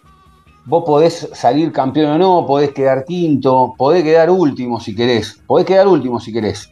vos 0.64 0.84
podés 0.84 1.28
salir 1.34 1.72
campeón 1.72 2.12
o 2.12 2.18
no, 2.18 2.46
podés 2.46 2.70
quedar 2.72 3.04
quinto, 3.04 3.74
podés 3.76 4.02
quedar 4.04 4.30
último 4.30 4.80
si 4.80 4.94
querés, 4.94 5.42
podés 5.46 5.66
quedar 5.66 5.86
último 5.88 6.18
si 6.20 6.32
querés. 6.32 6.70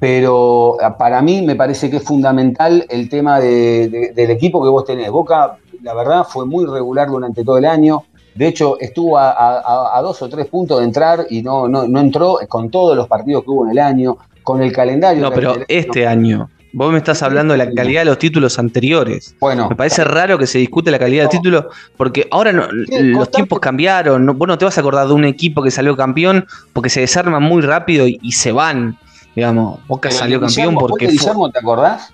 Pero 0.00 0.76
a- 0.82 0.96
para 0.98 1.22
mí 1.22 1.42
me 1.42 1.54
parece 1.54 1.88
que 1.88 1.98
es 1.98 2.02
fundamental 2.04 2.84
el 2.88 3.08
tema 3.08 3.38
de- 3.40 3.88
de- 3.88 4.12
del 4.12 4.30
equipo 4.32 4.62
que 4.62 4.68
vos 4.68 4.84
tenés. 4.84 5.10
Boca, 5.10 5.58
la 5.82 5.94
verdad, 5.94 6.24
fue 6.28 6.44
muy 6.44 6.66
regular 6.66 7.08
durante 7.08 7.44
todo 7.44 7.56
el 7.58 7.64
año. 7.64 8.02
De 8.34 8.48
hecho, 8.48 8.78
estuvo 8.80 9.16
a, 9.18 9.30
a- 9.30 9.96
a 9.98 10.02
dos 10.02 10.20
o 10.22 10.28
tres 10.28 10.46
puntos 10.46 10.78
de 10.80 10.84
entrar 10.86 11.26
y 11.30 11.42
no, 11.42 11.68
no, 11.68 11.86
no 11.86 12.00
entró 12.00 12.38
con 12.48 12.70
todos 12.70 12.96
los 12.96 13.06
partidos 13.06 13.44
que 13.44 13.50
hubo 13.50 13.64
en 13.64 13.70
el 13.72 13.78
año, 13.78 14.16
con 14.42 14.62
el 14.62 14.72
calendario. 14.72 15.22
No, 15.22 15.32
pero 15.32 15.56
este 15.68 16.06
año. 16.06 16.48
Vos 16.74 16.90
me 16.90 16.96
estás 16.98 17.22
hablando 17.22 17.52
de 17.52 17.58
la 17.58 17.70
calidad 17.70 18.00
de 18.00 18.04
los 18.06 18.18
títulos 18.18 18.58
anteriores. 18.58 19.36
Bueno, 19.38 19.68
Me 19.68 19.76
parece 19.76 20.04
raro 20.04 20.38
que 20.38 20.46
se 20.46 20.56
discute 20.58 20.90
la 20.90 20.98
calidad 20.98 21.24
del 21.24 21.30
título, 21.30 21.68
porque 21.98 22.26
ahora 22.30 22.50
no- 22.50 22.66
los 22.70 23.30
tiempos 23.30 23.60
cambiaron. 23.60 24.24
No, 24.24 24.32
vos 24.32 24.48
no 24.48 24.56
te 24.56 24.64
vas 24.64 24.78
a 24.78 24.80
acordar 24.80 25.06
de 25.06 25.12
un 25.12 25.26
equipo 25.26 25.62
que 25.62 25.70
salió 25.70 25.94
campeón 25.96 26.46
porque 26.72 26.88
se 26.88 27.00
desarman 27.00 27.42
muy 27.42 27.60
rápido 27.60 28.08
y, 28.08 28.18
y 28.22 28.32
se 28.32 28.52
van. 28.52 28.96
Digamos, 29.36 29.86
Boca 29.86 30.08
pero 30.08 30.18
salió 30.18 30.40
campeón 30.40 30.74
porque 30.76 31.06
¿vos 31.06 31.12
de 31.12 31.18
Guillermo, 31.18 31.50
¿te 31.50 31.58
acordás? 31.58 32.10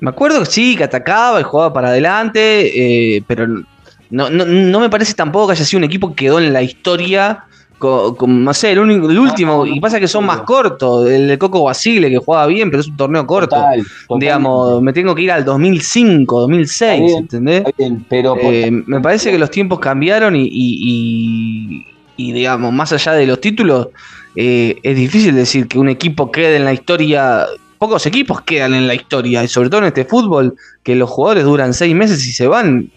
Me 0.00 0.10
acuerdo 0.10 0.40
que 0.40 0.46
sí, 0.46 0.76
que 0.76 0.84
atacaba 0.84 1.40
y 1.40 1.44
jugaba 1.44 1.72
para 1.72 1.88
adelante, 1.88 3.16
eh, 3.16 3.22
pero 3.26 3.46
no, 4.10 4.30
no, 4.30 4.44
no 4.44 4.80
me 4.80 4.88
parece 4.90 5.14
tampoco 5.14 5.48
que 5.48 5.52
haya 5.54 5.64
sido 5.64 5.78
un 5.78 5.84
equipo 5.84 6.10
que 6.10 6.26
quedó 6.26 6.38
en 6.38 6.52
la 6.52 6.62
historia 6.62 7.44
con, 7.78 8.14
con, 8.16 8.44
no 8.44 8.52
sé, 8.52 8.72
el, 8.72 8.80
único, 8.80 9.08
el 9.08 9.18
último, 9.18 9.52
no, 9.52 9.66
no, 9.66 9.66
y 9.66 9.80
pasa 9.80 9.98
que 10.00 10.08
son 10.08 10.26
más 10.26 10.42
cortos, 10.42 11.08
el 11.08 11.28
de 11.28 11.38
Coco 11.38 11.62
Basile 11.64 12.10
que 12.10 12.18
jugaba 12.18 12.46
bien, 12.46 12.70
pero 12.70 12.80
es 12.80 12.88
un 12.88 12.96
torneo 12.96 13.26
corto. 13.26 13.56
Total. 13.56 13.82
Digamos, 14.18 14.82
me 14.82 14.92
tengo 14.92 15.14
que 15.14 15.22
ir 15.22 15.32
al 15.32 15.44
2005, 15.44 16.40
2006, 16.40 16.90
Está 16.92 17.02
bien, 17.04 17.18
¿entendés? 17.18 17.64
Bien, 17.76 18.06
pero 18.08 18.36
Eh, 18.40 18.70
me 18.86 19.00
parece 19.00 19.30
que 19.30 19.38
los 19.38 19.50
tiempos 19.50 19.78
cambiaron 19.80 20.36
y, 20.36 20.42
y- 20.44 20.48
y- 20.52 21.84
y, 22.16 22.32
digamos, 22.32 22.72
más 22.72 22.92
allá 22.92 23.12
de 23.12 23.26
los 23.26 23.40
títulos, 23.40 23.88
eh, 24.34 24.76
es 24.82 24.96
difícil 24.96 25.34
decir 25.34 25.68
que 25.68 25.78
un 25.78 25.88
equipo 25.88 26.30
quede 26.30 26.56
en 26.56 26.64
la 26.64 26.72
historia. 26.72 27.46
Pocos 27.78 28.06
equipos 28.06 28.40
quedan 28.42 28.74
en 28.74 28.88
la 28.88 28.94
historia, 28.94 29.44
y 29.44 29.48
sobre 29.48 29.70
todo 29.70 29.82
en 29.82 29.86
este 29.86 30.04
fútbol, 30.04 30.56
que 30.82 30.96
los 30.96 31.08
jugadores 31.08 31.44
duran 31.44 31.72
seis 31.74 31.94
meses 31.94 32.26
y 32.26 32.32
se 32.32 32.48
van. 32.48 32.90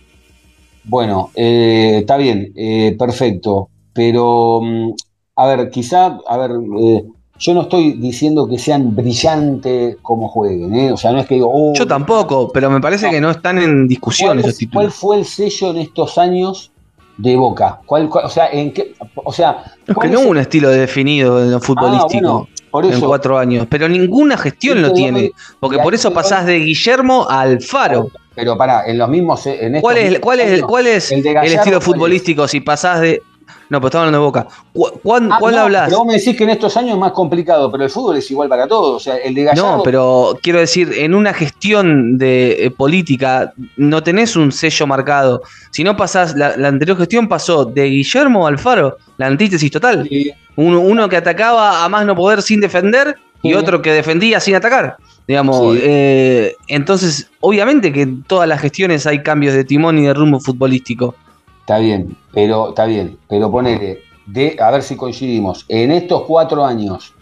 Bueno, 0.83 1.29
eh, 1.35 1.97
está 1.99 2.17
bien, 2.17 2.51
eh, 2.55 2.95
perfecto. 2.97 3.69
Pero, 3.93 4.61
mm, 4.61 4.91
a 5.35 5.45
ver, 5.47 5.69
quizá, 5.69 6.17
a 6.27 6.37
ver, 6.37 6.51
eh, 6.79 7.03
yo 7.39 7.53
no 7.53 7.61
estoy 7.63 7.93
diciendo 7.93 8.47
que 8.47 8.59
sean 8.59 8.95
brillantes 8.95 9.97
como 10.01 10.27
jueguen, 10.29 10.73
¿eh? 10.75 10.91
O 10.91 10.97
sea, 10.97 11.11
no 11.11 11.19
es 11.19 11.27
que 11.27 11.35
digo, 11.35 11.49
oh, 11.51 11.73
Yo 11.75 11.87
tampoco, 11.87 12.51
pero 12.51 12.69
me 12.69 12.79
parece 12.79 13.09
que 13.09 13.19
no 13.19 13.31
están 13.31 13.57
en 13.57 13.87
discusión 13.87 14.29
¿cuál, 14.29 14.39
esos 14.39 14.51
es- 14.51 14.57
cuál 14.71 14.85
títulos. 14.87 14.95
fue 14.95 15.17
el 15.17 15.25
sello 15.25 15.71
en 15.71 15.77
estos 15.77 16.17
años 16.17 16.71
de 17.17 17.35
Boca? 17.35 17.81
¿Cuál, 17.85 18.09
cuál- 18.09 18.25
o 18.25 18.29
sea, 18.29 18.47
en 18.51 18.71
qué, 18.73 18.93
o 19.15 19.33
sea, 19.33 19.63
Es 19.81 19.85
que 19.87 19.93
¿cuál 19.93 20.11
no 20.11 20.19
hubo 20.21 20.29
un 20.29 20.37
estilo 20.37 20.69
definido 20.69 21.41
en 21.43 21.51
lo 21.51 21.57
Ah, 21.57 21.61
futbolístico. 21.61 22.21
bueno, 22.21 22.47
por 22.71 22.85
En 22.85 23.01
cuatro 23.01 23.37
años, 23.37 23.67
pero 23.69 23.89
ninguna 23.89 24.37
gestión 24.37 24.81
lo 24.81 24.93
tiene, 24.93 25.31
porque 25.59 25.77
por 25.79 25.93
eso 25.93 26.13
pasás 26.13 26.45
de 26.45 26.57
Guillermo 26.59 27.27
a 27.29 27.41
Alfaro. 27.41 28.07
Pero 28.33 28.57
pará, 28.57 28.85
en 28.87 28.97
los 28.97 29.09
mismos. 29.09 29.45
En 29.45 29.75
estos 29.75 29.81
¿Cuál 29.81 29.97
es, 29.97 30.03
mismos 30.05 30.19
cuál 30.21 30.39
es, 30.39 30.51
años, 30.53 30.67
cuál 30.67 30.87
es 30.87 31.11
el 31.11 31.17
el, 31.17 31.23
de 31.23 31.33
Gallardo, 31.33 31.57
estilo 31.59 31.81
futbolístico 31.81 32.47
si 32.47 32.61
pasás 32.61 33.01
de. 33.01 33.21
No, 33.69 33.79
pero 33.79 33.87
estamos 33.87 34.07
hablando 34.07 34.19
de 34.19 34.25
Boca. 34.25 34.47
¿Cu- 34.73 34.99
¿Cuándo, 35.03 35.33
Ah, 35.35 35.37
¿Cuándo 35.39 35.57
no, 35.59 35.63
hablas? 35.65 35.85
Pero 35.85 35.97
vos 35.99 36.07
me 36.07 36.13
decís 36.17 36.35
que 36.37 36.43
en 36.43 36.49
estos 36.51 36.75
años 36.77 36.91
es 36.93 36.97
más 36.97 37.11
complicado, 37.11 37.71
pero 37.71 37.83
el 37.83 37.89
fútbol 37.89 38.17
es 38.17 38.29
igual 38.31 38.49
para 38.49 38.67
todos. 38.67 38.95
O 38.95 38.99
sea, 38.99 39.15
el 39.17 39.33
de 39.33 39.43
Gallardo. 39.43 39.77
No, 39.77 39.83
pero 39.83 40.37
quiero 40.41 40.59
decir, 40.59 40.91
en 40.97 41.13
una 41.15 41.33
gestión 41.33 42.17
de 42.17 42.65
eh, 42.65 42.71
política 42.71 43.53
no 43.77 44.03
tenés 44.03 44.35
un 44.35 44.51
sello 44.51 44.87
marcado. 44.87 45.41
Si 45.71 45.83
no 45.83 45.95
pasás, 45.95 46.35
la, 46.35 46.55
la 46.57 46.67
anterior 46.67 46.97
gestión 46.97 47.27
pasó 47.27 47.65
de 47.65 47.85
Guillermo 47.85 48.45
Alfaro, 48.47 48.97
la 49.17 49.27
antítesis 49.27 49.71
total. 49.71 50.05
Sí, 50.09 50.31
Uno, 50.55 50.79
uno 50.81 51.07
que 51.07 51.17
atacaba 51.17 51.83
a 51.85 51.89
más 51.89 52.05
no 52.05 52.15
poder 52.15 52.41
sin 52.41 52.59
defender 52.59 53.15
y 53.43 53.53
otro 53.55 53.81
que 53.81 53.91
defendía 53.91 54.39
sin 54.39 54.55
atacar. 54.55 54.97
Digamos, 55.27 55.73
Sí. 55.75 55.79
eh, 55.83 56.55
entonces, 56.67 57.29
obviamente 57.39 57.91
que 57.93 58.01
en 58.01 58.23
todas 58.23 58.47
las 58.49 58.59
gestiones 58.59 59.07
hay 59.07 59.23
cambios 59.23 59.53
de 59.53 59.63
timón 59.63 59.97
y 59.97 60.05
de 60.05 60.13
rumbo 60.13 60.39
futbolístico. 60.39 61.15
Está 61.61 61.77
bien, 61.79 62.17
pero 62.33 62.69
está 62.69 62.85
bien. 62.85 63.17
Pero 63.29 63.49
ponele, 63.51 64.01
de, 64.25 64.55
a 64.59 64.71
ver 64.71 64.83
si 64.83 64.95
coincidimos. 64.95 65.65
En 65.69 65.91
estos 65.91 66.23
cuatro 66.23 66.65
años, 66.65 67.13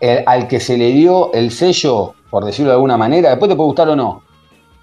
el- 0.00 0.22
al 0.26 0.48
que 0.48 0.60
se 0.60 0.76
le 0.76 0.88
dio 0.92 1.32
el 1.32 1.50
sello, 1.50 2.14
por 2.30 2.44
decirlo 2.44 2.70
de 2.70 2.74
alguna 2.76 2.96
manera, 2.96 3.30
después 3.30 3.48
te 3.48 3.56
puede 3.56 3.68
gustar 3.68 3.88
o 3.88 3.96
no, 3.96 4.22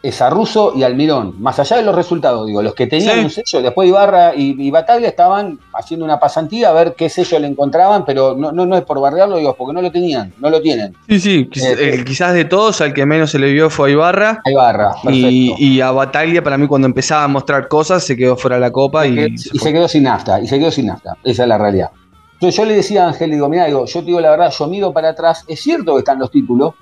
es 0.04 0.20
a 0.22 0.30
Russo 0.32 0.74
y 0.76 0.82
Almirón. 0.84 1.36
Más 1.40 1.60
allá 1.60 1.78
de 1.78 1.84
los 1.84 1.94
resultados, 1.96 2.48
digo, 2.48 2.62
los 2.64 2.74
que 2.74 2.88
tenían 2.88 3.20
Sí. 3.20 3.24
un 3.26 3.30
sello, 3.30 3.62
después 3.62 3.88
Ibarra 3.88 4.34
y, 4.36 4.56
y 4.60 4.72
Bataglia 4.72 5.08
estaban 5.10 5.60
haciendo 5.74 6.06
una 6.06 6.20
pasantía 6.20 6.70
a 6.70 6.74
ver 6.74 6.96
qué 6.96 7.08
sello 7.08 7.38
le 7.40 7.48
encontraban, 7.48 8.04
pero 8.04 8.36
no, 8.36 8.52
no, 8.52 8.66
no 8.66 8.76
es 8.76 8.82
por 8.84 9.00
bardearlo, 9.00 9.38
digo, 9.38 9.54
porque 9.56 9.74
no 9.74 9.82
lo 9.82 9.92
tenían, 9.92 10.34
no 10.40 10.50
lo 10.50 10.60
tienen. 10.62 10.96
Sí, 11.08 11.20
sí, 11.20 11.50
quiz- 11.52 11.64
Eh, 11.66 11.96
eh, 12.00 12.04
quizás 12.04 12.34
de 12.34 12.46
todos, 12.46 12.82
al 12.82 12.94
que 12.94 13.06
menos 13.06 13.30
se 13.30 13.38
le 13.40 13.52
vio 13.52 13.70
fue 13.70 13.90
a 13.90 13.92
Ibarra. 13.92 14.42
A 14.44 14.50
Ibarra, 14.52 14.92
perfecto. 15.04 15.30
Y, 15.30 15.54
y 15.58 15.82
a 15.82 15.92
Bataglia, 15.92 16.44
para 16.44 16.58
mí, 16.58 16.66
cuando 16.68 16.88
empezaba 16.88 17.24
a 17.24 17.28
mostrar 17.28 17.68
cosas, 17.68 18.04
se 18.04 18.18
quedó 18.18 18.36
fuera 18.38 18.56
de 18.56 18.62
la 18.62 18.72
copa 18.72 19.06
y, 19.06 19.20
y, 19.20 19.38
se 19.38 19.72
quedó 19.72 19.88
sin 19.88 20.04
nafta, 20.04 20.42
y 20.42 20.48
se 20.48 20.58
quedó 20.58 20.72
sin 20.72 20.88
nafta, 20.88 21.16
esa 21.24 21.44
es 21.44 21.48
la 21.50 21.58
realidad. 21.60 21.92
Entonces 22.34 22.58
yo 22.58 22.66
le 22.66 22.74
decía 22.74 23.06
a 23.06 23.10
Ángel, 23.10 23.30
digo, 23.30 23.48
mira, 23.50 23.66
digo, 23.66 23.86
yo 23.86 24.00
te 24.00 24.06
digo 24.08 24.20
la 24.20 24.32
verdad, 24.32 24.52
yo 24.58 24.66
miro 24.68 24.92
para 24.92 25.10
atrás, 25.10 25.46
es 25.48 25.60
cierto 25.62 25.94
que 25.94 26.00
están 26.00 26.18
los 26.18 26.32
títulos, 26.32 26.74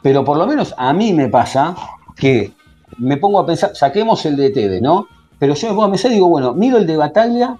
pero 0.00 0.24
por 0.24 0.36
lo 0.38 0.46
menos 0.46 0.72
a 0.78 0.92
mí 0.92 1.12
me 1.12 1.28
pasa 1.28 1.74
que 2.16 2.52
me 2.98 3.16
pongo 3.16 3.38
a 3.38 3.46
pensar, 3.46 3.74
saquemos 3.74 4.24
el 4.26 4.36
de 4.36 4.50
Tede, 4.50 4.80
¿no? 4.80 5.06
Pero 5.38 5.54
yo 5.54 5.68
me 5.68 5.74
pongo 5.74 5.84
a 5.84 5.90
pensar 5.90 6.10
y 6.10 6.14
digo, 6.14 6.28
bueno, 6.28 6.54
miro 6.54 6.76
el 6.78 6.86
de 6.86 6.96
Bataglia, 6.96 7.56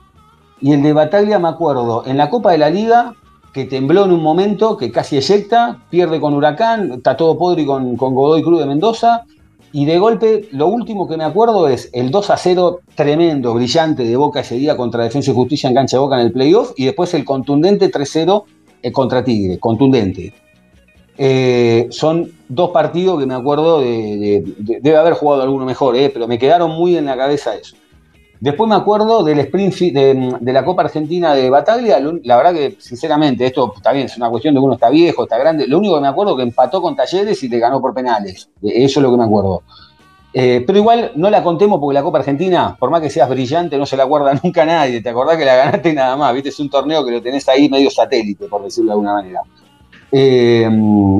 y 0.61 0.72
el 0.72 0.82
de 0.82 0.92
Bataglia 0.92 1.38
me 1.38 1.48
acuerdo, 1.48 2.05
en 2.07 2.16
la 2.16 2.30
Copa 2.30 2.53
de 2.53 2.59
la 2.59 2.70
Liga, 2.70 3.14
que 3.53 3.64
tembló 3.64 4.05
en 4.05 4.12
un 4.12 4.22
momento, 4.22 4.76
que 4.76 4.90
casi 4.90 5.16
eyecta, 5.16 5.82
pierde 5.90 6.20
con 6.20 6.34
Huracán, 6.34 6.92
está 6.92 7.16
todo 7.16 7.36
podre 7.36 7.66
con, 7.66 7.96
con 7.96 8.14
Godoy 8.14 8.42
Cruz 8.42 8.61
de 8.61 8.66
Mendoza, 8.66 9.24
y 9.74 9.86
de 9.86 9.98
golpe, 9.98 10.48
lo 10.53 10.66
último 10.66 11.09
que 11.09 11.16
me 11.16 11.24
acuerdo 11.24 11.66
es 11.66 11.88
el 11.94 12.11
2 12.11 12.30
a 12.30 12.36
0 12.36 12.80
tremendo, 12.94 13.55
brillante 13.55 14.05
de 14.05 14.16
Boca 14.16 14.40
ese 14.40 14.57
día 14.57 14.76
contra 14.76 15.03
Defensa 15.03 15.30
y 15.30 15.34
Justicia 15.34 15.68
en 15.68 15.74
cancha 15.74 15.96
de 15.96 16.03
Boca 16.03 16.20
en 16.20 16.26
el 16.26 16.32
playoff, 16.32 16.72
y 16.76 16.84
después 16.84 17.14
el 17.14 17.24
contundente 17.24 17.90
3-0 17.90 18.44
eh, 18.82 18.92
contra 18.92 19.24
Tigre, 19.24 19.59
contundente. 19.59 20.34
Eh, 21.19 21.89
son 21.91 22.33
dos 22.49 22.71
partidos 22.71 23.21
que 23.21 23.27
me 23.27 23.35
acuerdo 23.35 23.81
de, 23.81 23.87
de- 23.87 24.55
de- 24.59 24.81
debe 24.81 24.97
haber 24.97 25.13
jugado 25.15 25.43
alguno 25.43 25.65
mejor, 25.67 25.95
eh, 25.97 26.11
pero 26.13 26.27
me 26.27 26.39
quedaron 26.39 26.71
muy 26.71 26.97
en 26.97 27.05
la 27.07 27.17
cabeza 27.17 27.55
eso. 27.55 27.77
Después 28.41 28.69
me 28.69 28.75
acuerdo 28.75 29.23
del 29.23 29.39
sprint 29.39 29.75
de, 29.93 30.53
la 30.53 30.65
Copa 30.65 30.83
Argentina 30.83 31.33
de 31.33 31.49
Bataglia. 31.49 32.01
La 32.25 32.37
verdad 32.37 32.53
que, 32.53 32.77
sinceramente, 32.81 33.47
esto 33.47 33.73
está 33.77 33.93
bien, 33.93 34.07
es 34.07 34.17
una 34.17 34.31
cuestión 34.31 34.53
de 34.55 34.59
que 34.61 34.65
uno 34.65 34.75
está 34.75 34.91
viejo, 34.91 35.23
está 35.23 35.39
grande. 35.39 35.69
Lo 35.69 35.79
único 35.79 35.95
que 35.95 36.01
me 36.01 36.09
acuerdo 36.09 36.33
es 36.33 36.37
que 36.39 36.43
empató 36.43 36.83
con 36.83 36.97
Talleres 36.97 37.41
y 37.45 37.49
le 37.49 37.61
ganó 37.61 37.81
por 37.81 37.95
penales. 37.95 38.49
Eh, 38.63 38.83
Eso 38.85 38.99
es 38.99 39.05
lo 39.05 39.13
que 39.13 39.17
me 39.19 39.25
acuerdo. 39.25 39.63
Eh, 40.35 40.65
pero 40.67 40.79
igual 40.79 41.13
no 41.15 41.31
la 41.31 41.43
contemos 41.45 41.79
porque 41.79 41.95
la 41.95 42.03
Copa 42.03 42.19
Argentina, 42.19 42.75
por 42.81 42.91
más 42.91 43.01
que 43.01 43.11
seas 43.11 43.29
brillante, 43.29 43.79
no 43.79 43.87
se 43.87 43.97
la 43.97 44.05
acuerda 44.05 44.33
nunca 44.43 44.65
nadie. 44.65 45.01
Te 45.01 45.11
acordás 45.11 45.37
que 45.37 45.45
la 45.45 45.55
ganaste 45.55 45.93
nada 45.93 46.17
más. 46.17 46.35
Viste, 46.35 46.49
es 46.49 46.59
un 46.59 46.69
torneo 46.69 47.05
que 47.05 47.13
lo 47.13 47.23
tenés 47.23 47.49
ahí 47.49 47.69
medio 47.69 47.91
satélite, 47.91 48.47
por 48.47 48.65
decirlo 48.65 48.89
de 48.89 48.93
alguna 48.95 49.13
manera. 49.13 49.41
Eh, 50.13 50.69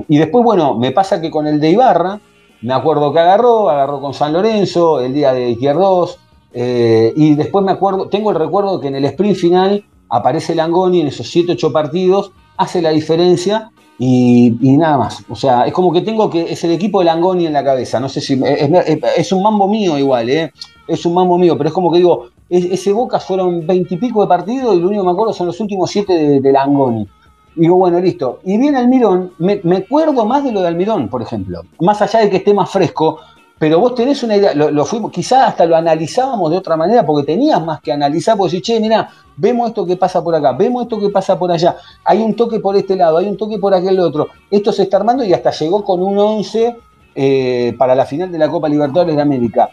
y 0.09 0.19
después, 0.19 0.45
bueno, 0.45 0.77
me 0.79 0.93
pasa 0.93 1.21
que 1.21 1.31
con 1.31 1.47
el 1.47 1.59
de 1.59 1.71
Ibarra, 1.71 2.21
me 2.61 2.75
acuerdo 2.75 3.13
que 3.13 3.19
agarró, 3.19 3.69
agarró 3.71 4.01
con 4.01 4.15
San 4.15 4.33
Lorenzo, 4.33 5.01
el 5.01 5.15
día 5.15 5.33
de 5.33 5.51
Izquierdos, 5.51 6.19
eh, 6.53 7.13
y 7.17 7.35
después 7.35 7.65
me 7.65 7.73
acuerdo, 7.73 8.09
tengo 8.09 8.31
el 8.31 8.37
recuerdo 8.37 8.79
que 8.79 8.89
en 8.89 8.97
el 8.97 9.05
sprint 9.07 9.37
final 9.37 9.85
aparece 10.11 10.55
Langoni 10.55 11.01
en 11.01 11.07
esos 11.09 11.29
7, 11.31 11.53
8 11.53 11.73
partidos, 11.73 12.33
hace 12.59 12.83
la 12.83 12.91
diferencia 12.91 13.71
y, 13.99 14.51
nada 14.61 14.99
más. 14.99 15.25
O 15.31 15.35
sea, 15.35 15.65
es 15.67 15.73
como 15.73 15.93
que 15.93 16.03
tengo 16.03 16.29
que, 16.29 16.53
es 16.53 16.63
el 16.65 16.73
equipo 16.73 16.99
de 16.99 17.07
Langoni 17.07 17.47
en 17.47 17.53
la 17.55 17.65
cabeza, 17.65 17.99
no 17.99 18.09
sé 18.09 18.21
si, 18.21 18.39
es, 18.45 19.33
un 19.33 19.43
mambo 19.43 19.67
mío 19.69 19.99
igual, 19.99 20.29
¿eh? 20.29 20.53
es 20.87 21.07
un 21.07 21.15
mambo 21.15 21.39
mío, 21.39 21.57
pero 21.57 21.69
es 21.69 21.75
como 21.75 21.91
que 21.91 21.99
digo, 21.99 22.27
es- 22.51 22.67
ese 22.67 22.93
Boca 22.93 23.19
fueron 23.19 23.67
20 23.67 23.95
y 23.95 23.97
pico 23.97 24.21
de 24.21 24.29
partidos 24.29 24.77
y 24.77 24.81
lo 24.81 24.89
único 24.89 25.03
que 25.03 25.07
me 25.07 25.13
acuerdo 25.13 25.33
son 25.33 25.47
los 25.47 25.59
últimos 25.61 25.91
7 25.91 26.13
de, 26.13 26.41
de 26.41 26.53
Langoni. 26.53 27.09
Digo, 27.55 27.77
bueno, 27.77 28.01
listo. 28.01 28.41
Y 28.45 28.57
viene 28.59 28.79
Almirón, 28.79 29.33
me, 29.39 29.61
me 29.65 29.79
acuerdo 29.79 30.25
más 30.25 30.45
de 30.45 30.53
lo 30.53 30.63
de 30.63 30.69
Almirón, 30.69 31.09
por 31.09 31.23
ejemplo. 31.23 31.63
Más 31.81 32.01
allá 32.01 32.21
de 32.21 32.31
que 32.31 32.39
esté 32.39 32.55
más 32.55 32.71
fresco, 32.71 33.19
pero 33.63 33.79
vos 33.79 33.95
tenés 33.95 34.21
una 34.25 34.37
idea, 34.37 34.55
lo, 34.55 34.73
lo 34.73 34.85
fuimos, 34.85 35.13
quizás 35.13 35.51
hasta 35.51 35.65
lo 35.67 35.77
analizábamos 35.77 36.51
de 36.51 36.57
otra 36.57 36.77
manera, 36.77 37.07
porque 37.07 37.25
tenías 37.25 37.65
más 37.65 37.81
que 37.81 37.93
analizar, 37.93 38.37
porque 38.37 38.57
decís, 38.57 38.67
che, 38.67 38.81
mirá, 38.81 39.09
vemos 39.37 39.69
esto 39.69 39.87
que 39.87 39.97
pasa 39.97 40.21
por 40.21 40.35
acá, 40.35 40.51
vemos 40.51 40.83
esto 40.83 40.99
que 40.99 41.11
pasa 41.11 41.39
por 41.39 41.53
allá, 41.53 41.77
hay 42.05 42.23
un 42.23 42.35
toque 42.35 42.59
por 42.59 42.75
este 42.75 42.97
lado, 42.97 43.19
hay 43.19 43.29
un 43.29 43.37
toque 43.37 43.59
por 43.59 43.73
aquel 43.73 44.01
otro, 44.01 44.27
esto 44.51 44.73
se 44.73 44.83
está 44.83 44.97
armando 44.97 45.23
y 45.23 45.33
hasta 45.33 45.53
llegó 45.53 45.85
con 45.85 46.03
un 46.03 46.19
11 46.19 46.77
eh, 47.15 47.75
para 47.79 47.95
la 47.95 48.05
final 48.05 48.33
de 48.33 48.39
la 48.39 48.49
Copa 48.49 48.69
Libertadores 48.69 49.15
de 49.15 49.23
América. 49.23 49.71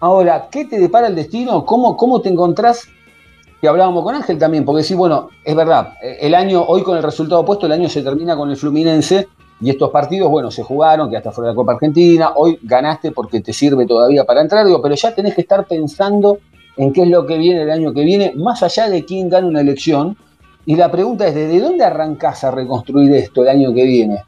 Ahora, 0.00 0.48
¿qué 0.50 0.64
te 0.64 0.78
depara 0.78 1.08
el 1.08 1.16
destino? 1.16 1.66
¿Cómo, 1.66 1.98
cómo 1.98 2.22
te 2.22 2.30
encontrás? 2.30 2.88
Que 3.66 3.70
hablábamos 3.70 4.04
con 4.04 4.14
Ángel 4.14 4.38
también, 4.38 4.64
porque 4.64 4.84
sí, 4.84 4.94
bueno, 4.94 5.28
es 5.42 5.56
verdad, 5.56 5.94
eh, 6.00 6.18
el 6.20 6.36
año, 6.36 6.62
hoy 6.62 6.84
con 6.84 6.96
el 6.96 7.02
resultado 7.02 7.40
opuesto, 7.40 7.66
el 7.66 7.72
año 7.72 7.88
se 7.88 8.00
termina 8.00 8.36
con 8.36 8.48
el 8.48 8.56
Fluminense 8.56 9.26
y 9.60 9.70
estos 9.70 9.90
partidos, 9.90 10.30
bueno, 10.30 10.52
se 10.52 10.62
jugaron, 10.62 11.10
que 11.10 11.16
hasta 11.16 11.32
fuera 11.32 11.48
de 11.48 11.54
la 11.54 11.56
Copa 11.56 11.72
Argentina, 11.72 12.30
hoy 12.36 12.60
ganaste 12.62 13.10
porque 13.10 13.40
te 13.40 13.52
sirve 13.52 13.84
todavía 13.84 14.22
para 14.22 14.40
entrar, 14.40 14.64
digo, 14.64 14.80
pero 14.80 14.94
ya 14.94 15.12
tenés 15.12 15.34
que 15.34 15.40
estar 15.40 15.66
pensando 15.66 16.38
en 16.76 16.92
qué 16.92 17.02
es 17.02 17.08
lo 17.08 17.26
que 17.26 17.38
viene 17.38 17.62
el 17.62 17.70
año 17.72 17.92
que 17.92 18.04
viene, 18.04 18.34
más 18.36 18.62
allá 18.62 18.88
de 18.88 19.04
quién 19.04 19.28
gana 19.28 19.48
una 19.48 19.62
elección. 19.62 20.16
Y 20.64 20.76
la 20.76 20.88
pregunta 20.88 21.26
es, 21.26 21.34
¿desde 21.34 21.58
dónde 21.58 21.82
arrancás 21.82 22.44
a 22.44 22.52
reconstruir 22.52 23.12
esto 23.14 23.42
el 23.42 23.48
año 23.48 23.74
que 23.74 23.84
viene? 23.84 24.22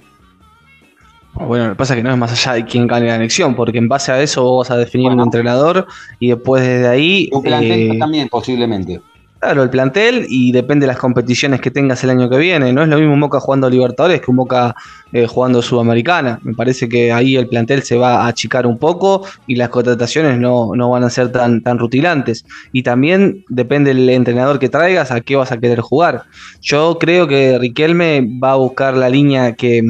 Bueno, 1.46 1.66
lo 1.66 1.70
que 1.70 1.76
pasa 1.76 1.94
es 1.94 1.98
que 1.98 2.02
no 2.02 2.10
es 2.10 2.18
más 2.18 2.32
allá 2.32 2.54
de 2.54 2.64
quién 2.64 2.86
gane 2.86 3.06
la 3.06 3.16
elección, 3.16 3.54
porque 3.54 3.78
en 3.78 3.88
base 3.88 4.10
a 4.10 4.20
eso 4.20 4.42
vos 4.42 4.66
vas 4.66 4.76
a 4.76 4.78
definir 4.78 5.06
Bueno. 5.06 5.22
un 5.22 5.28
entrenador 5.28 5.86
y 6.18 6.28
después 6.30 6.66
desde 6.66 6.88
ahí. 6.88 7.28
Un 7.32 7.42
plantel 7.42 7.92
eh, 7.92 7.98
también, 7.98 8.28
posiblemente. 8.28 9.00
Claro, 9.40 9.62
el 9.62 9.70
plantel 9.70 10.26
y 10.28 10.50
depende 10.50 10.84
de 10.84 10.88
las 10.88 10.98
competiciones 10.98 11.60
que 11.60 11.70
tengas 11.70 12.02
el 12.02 12.10
año 12.10 12.28
que 12.28 12.38
viene. 12.38 12.72
No 12.72 12.82
es 12.82 12.88
lo 12.88 12.98
mismo 12.98 13.14
un 13.14 13.20
Boca 13.20 13.38
jugando 13.38 13.70
Libertadores 13.70 14.20
que 14.20 14.32
un 14.32 14.38
Boca 14.38 14.74
eh, 15.12 15.28
jugando 15.28 15.62
Sudamericana. 15.62 16.40
Me 16.42 16.54
parece 16.54 16.88
que 16.88 17.12
ahí 17.12 17.36
el 17.36 17.46
plantel 17.46 17.84
se 17.84 17.96
va 17.96 18.22
a 18.22 18.26
achicar 18.26 18.66
un 18.66 18.78
poco 18.78 19.24
y 19.46 19.54
las 19.54 19.68
contrataciones 19.68 20.40
no, 20.40 20.74
no 20.74 20.90
van 20.90 21.04
a 21.04 21.10
ser 21.10 21.30
tan, 21.30 21.62
tan 21.62 21.78
rutilantes. 21.78 22.44
Y 22.72 22.82
también 22.82 23.44
depende 23.48 23.94
del 23.94 24.10
entrenador 24.10 24.58
que 24.58 24.68
traigas 24.68 25.12
a 25.12 25.20
qué 25.20 25.36
vas 25.36 25.52
a 25.52 25.58
querer 25.58 25.82
jugar. 25.82 26.24
Yo 26.60 26.98
creo 26.98 27.28
que 27.28 27.58
Riquelme 27.58 28.26
va 28.42 28.52
a 28.52 28.56
buscar 28.56 28.96
la 28.96 29.08
línea 29.08 29.54
que, 29.54 29.84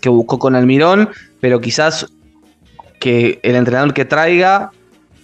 que 0.00 0.08
buscó 0.08 0.38
con 0.38 0.54
Almirón, 0.54 1.10
pero 1.40 1.60
quizás 1.60 2.06
que 3.00 3.38
el 3.42 3.54
entrenador 3.54 3.92
que 3.92 4.06
traiga 4.06 4.70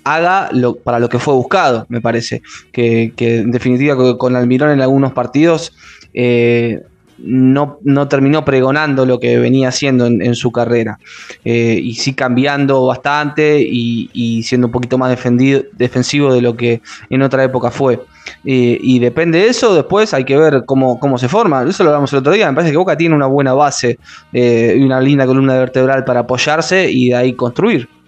haga 0.04 0.50
lo, 0.52 0.76
para 0.76 0.98
lo 0.98 1.08
que 1.08 1.18
fue 1.18 1.34
buscado, 1.34 1.86
me 1.88 2.00
parece. 2.00 2.42
Que, 2.72 3.12
en 3.16 3.50
definitiva 3.50 3.96
con- 4.16 4.36
Almirón 4.36 4.70
en 4.70 4.80
algunos 4.80 5.12
partidos 5.12 5.72
eh, 6.14 6.80
no, 7.18 7.78
no 7.82 8.08
terminó 8.08 8.44
pregonando 8.44 9.04
lo 9.04 9.20
que 9.20 9.38
venía 9.38 9.68
haciendo 9.68 10.06
en, 10.06 10.34
su 10.34 10.52
carrera. 10.52 10.98
Eh, 11.44 11.78
y 11.82 11.94
sí 11.94 12.14
cambiando 12.14 12.86
bastante 12.86 13.60
y, 13.60 14.42
siendo 14.42 14.68
un 14.68 14.72
poquito 14.72 14.96
más 14.96 15.10
defendido, 15.10 15.62
defensivo 15.72 16.32
de 16.32 16.40
lo 16.40 16.56
que 16.56 16.80
en 17.10 17.22
otra 17.22 17.44
época 17.44 17.70
fue. 17.70 18.00
Eh, 18.44 18.78
y 18.80 18.98
depende 19.00 19.40
de 19.40 19.48
eso, 19.48 19.74
después 19.74 20.14
hay 20.14 20.24
que 20.24 20.36
ver 20.36 20.62
cómo, 20.64 20.98
cómo 20.98 21.18
se 21.18 21.28
forma. 21.28 21.62
Eso 21.68 21.84
lo 21.84 21.90
hablamos 21.90 22.12
el 22.12 22.20
otro 22.20 22.32
día. 22.32 22.48
Me 22.48 22.54
parece 22.54 22.72
que 22.72 22.78
Boca 22.78 22.96
tiene 22.96 23.14
una 23.14 23.26
buena 23.26 23.52
base 23.52 23.98
y 24.32 24.82
una 24.82 25.00
linda 25.00 25.26
columna 25.26 25.58
vertebral 25.58 26.04
para 26.04 26.20
apoyarse 26.20 26.90
y 26.90 27.10
de 27.10 27.16
ahí 27.16 27.32
construir. 27.34 27.99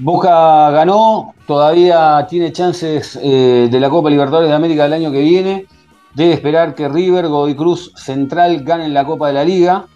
Boca 0.00 0.70
ganó, 0.70 1.34
todavía 1.46 2.24
tiene 2.30 2.52
chances 2.52 3.18
eh, 3.20 3.68
de 3.68 3.80
la 3.80 3.90
Copa 3.90 4.08
Libertadores 4.08 4.48
de 4.48 4.54
América 4.54 4.84
del 4.84 4.92
año 4.92 5.10
que 5.10 5.22
viene. 5.22 5.66
Debe 6.14 6.34
esperar 6.34 6.76
que 6.76 6.88
River, 6.88 7.26
Godoy 7.26 7.56
Cruz, 7.56 7.92
Central 7.96 8.62
ganen 8.62 8.94
la 8.94 9.04
Copa 9.04 9.26
de 9.26 9.32
la 9.32 9.44
Liga. 9.44 9.86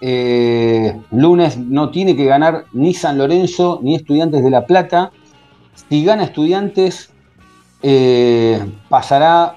Eh, 0.00 0.96
lunes 1.10 1.58
no 1.58 1.90
tiene 1.90 2.14
que 2.14 2.24
ganar 2.24 2.66
ni 2.72 2.94
San 2.94 3.18
Lorenzo 3.18 3.80
ni 3.82 3.96
Estudiantes 3.96 4.44
de 4.44 4.50
La 4.50 4.64
Plata. 4.64 5.10
Si 5.90 6.04
gana 6.04 6.22
Estudiantes, 6.22 7.10
eh, 7.82 8.64
pasará 8.88 9.56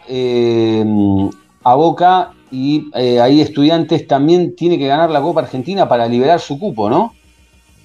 a 1.64 1.76
Boca 1.76 2.32
y 2.50 2.92
ahí 2.96 3.40
Estudiantes 3.40 4.08
también 4.08 4.56
tiene 4.56 4.80
que 4.80 4.88
ganar 4.88 5.12
la 5.12 5.22
Copa 5.22 5.42
Argentina 5.42 5.88
para 5.88 6.08
liberar 6.08 6.40
su 6.40 6.58
cupo, 6.58 6.90
¿no? 6.90 7.14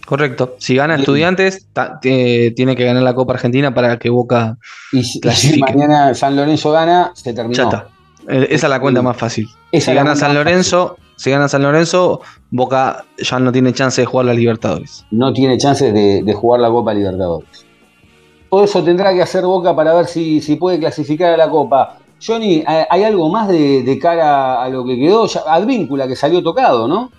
Correcto. 0.07 0.54
Si 0.59 0.74
gana. 0.76 0.94
Estudiantes, 0.94 1.66
ta- 1.72 1.98
eh, 2.02 2.52
tiene 2.57 2.74
que 2.76 2.84
ganar 2.84 3.02
la 3.02 3.14
Copa 3.14 3.34
Argentina 3.34 3.74
para 3.74 3.98
que 3.98 4.09
Boca 4.09 4.57
Y 4.92 4.96
si, 4.96 5.00
y 5.00 5.04
si 5.04 5.20
Clasifique. 5.20 5.72
mañana 5.74 6.14
San 6.14 6.34
Lorenzo 6.36 6.70
gana, 6.72 7.12
se 7.14 7.34
terminó. 7.34 7.57
ya 7.57 7.64
está. 7.64 7.88
Eh, 8.28 8.46
Esa 8.50 8.66
es 8.66 8.70
la 8.70 8.80
cuenta 8.80 9.02
más 9.02 9.16
fácil. 9.16 9.46
Esa 9.72 9.90
si 9.90 9.96
gana 9.96 10.16
San 10.16 10.34
Lorenzo, 10.34 10.96
si 11.16 11.30
gana 11.30 11.48
San 11.48 11.62
Lorenzo, 11.62 12.20
Boca 12.50 13.04
ya 13.18 13.38
no 13.38 13.52
tiene 13.52 13.72
chance 13.72 14.00
de 14.00 14.07
jugar 14.07 14.26
la 14.26 14.34
Libertadores. 14.34 15.04
No 15.11 15.32
tiene 15.32 15.59
chances 15.59 15.92
de, 15.92 16.22
de 16.22 16.34
jugar 16.34 16.61
la 16.61 16.68
Copa 16.70 16.94
Libertadores. 16.94 17.66
Todo 18.48 18.64
eso 18.64 18.82
tendrá 18.82 19.12
que 19.12 19.22
hacer 19.22 19.44
Boca 19.44 19.74
para 19.74 19.92
ver 19.92 20.07
si, 20.07 20.40
si 20.40 20.57
puede 20.57 20.78
clasificar 20.78 21.32
a 21.34 21.36
la 21.36 21.50
Copa. 21.50 21.98
Johnny, 22.24 22.62
¿hay 22.66 22.84
hay 22.88 23.02
algo 23.04 23.28
más 23.28 23.48
de, 23.48 23.82
de 23.82 23.98
cara 23.98 24.62
a 24.62 24.68
lo 24.70 24.84
que 24.84 24.96
quedó? 24.96 25.26
Ya, 25.26 25.40
Advíncula, 25.48 26.07
que 26.09 26.16
salió 26.16 26.42
tocado, 26.42 26.86
¿no? 26.88 27.11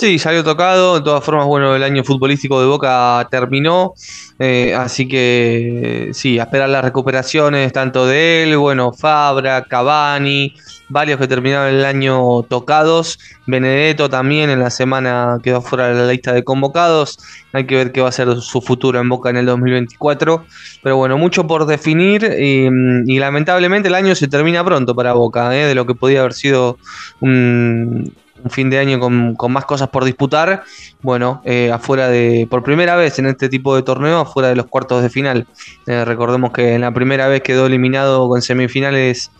Sí, 0.00 0.18
salió 0.18 0.42
tocado. 0.42 0.94
De 0.94 1.04
todas 1.04 1.22
formas, 1.22 1.44
bueno, 1.44 1.76
el 1.76 1.82
año 1.82 2.02
futbolístico 2.02 2.58
de 2.58 2.66
Boca 2.66 3.28
terminó. 3.30 3.92
eh, 4.38 4.74
así 4.74 5.06
que 5.06 6.08
sí, 6.14 6.38
a 6.38 6.44
esperar 6.44 6.70
las 6.70 6.82
recuperaciones 6.82 7.70
tanto 7.70 8.06
de 8.06 8.44
él, 8.44 8.56
bueno, 8.56 8.94
Fabra, 8.94 9.62
Cavani, 9.64 10.54
varios 10.88 11.20
que 11.20 11.28
terminaron 11.28 11.74
el 11.74 11.84
año 11.84 12.42
tocados. 12.44 13.18
Benedetto 13.46 14.08
también 14.08 14.48
en 14.48 14.60
la 14.60 14.70
semana 14.70 15.36
quedó 15.42 15.60
fuera 15.60 15.88
de 15.88 15.94
la 15.94 16.10
lista 16.10 16.32
de 16.32 16.44
convocados. 16.44 17.18
Hay 17.52 17.66
que 17.66 17.76
ver 17.76 17.92
qué 17.92 18.00
va 18.00 18.08
a 18.08 18.12
ser 18.12 18.34
su 18.40 18.62
futuro 18.62 19.00
en 19.00 19.08
Boca 19.10 19.28
en 19.28 19.36
el 19.36 19.44
2024. 19.44 20.46
Pero 20.82 20.96
bueno, 20.96 21.18
mucho 21.18 21.46
por 21.46 21.66
definir 21.66 22.24
y, 22.40 22.70
y 23.06 23.18
lamentablemente 23.18 23.88
el 23.88 23.94
año 23.94 24.14
se 24.14 24.28
termina 24.28 24.64
pronto 24.64 24.94
para 24.94 25.12
Boca, 25.12 25.54
eh, 25.54 25.66
de 25.66 25.74
lo 25.74 25.84
que 25.84 25.94
podía 25.94 26.20
haber 26.20 26.32
sido 26.32 26.78
un, 27.20 28.14
un 28.42 28.50
fin 28.50 28.70
de 28.70 28.78
año 28.78 28.98
con, 28.98 29.34
con 29.34 29.52
más 29.52 29.64
cosas 29.64 29.88
por 29.88 30.04
disputar. 30.04 30.64
Bueno, 31.02 31.42
eh, 31.44 31.70
afuera 31.72 32.08
de, 32.08 32.46
por 32.50 32.62
primera 32.62 32.96
vez 32.96 33.18
en 33.18 33.26
este 33.26 33.48
tipo 33.48 33.74
de 33.76 33.82
torneo, 33.82 34.20
afuera 34.20 34.48
de 34.48 34.56
los 34.56 34.66
cuartos 34.66 35.02
de 35.02 35.10
final. 35.10 35.46
Eh, 35.86 36.04
recordemos 36.04 36.52
que 36.52 36.74
en 36.74 36.82
la 36.82 36.92
primera 36.92 37.28
vez 37.28 37.42
quedó 37.42 37.66
eliminado 37.66 38.28
con 38.28 38.42
semifinales 38.42 39.30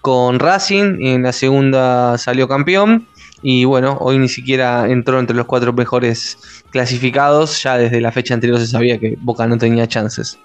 con 0.00 0.38
Racing 0.38 0.98
y 1.00 1.08
en 1.10 1.22
la 1.24 1.32
segunda 1.32 2.18
salió 2.18 2.48
campeón. 2.48 3.06
Y 3.42 3.64
bueno, 3.64 3.98
hoy 4.00 4.18
ni 4.18 4.28
siquiera 4.28 4.88
entró 4.88 5.18
entre 5.18 5.36
los 5.36 5.46
cuatro 5.46 5.72
mejores 5.72 6.38
clasificados. 6.70 7.62
Ya 7.62 7.76
desde 7.76 8.00
la 8.00 8.12
fecha 8.12 8.34
anterior 8.34 8.58
se 8.58 8.66
sabía 8.66 8.98
que 8.98 9.16
Boca 9.20 9.46
no 9.46 9.58
tenía 9.58 9.86
chances. 9.86 10.38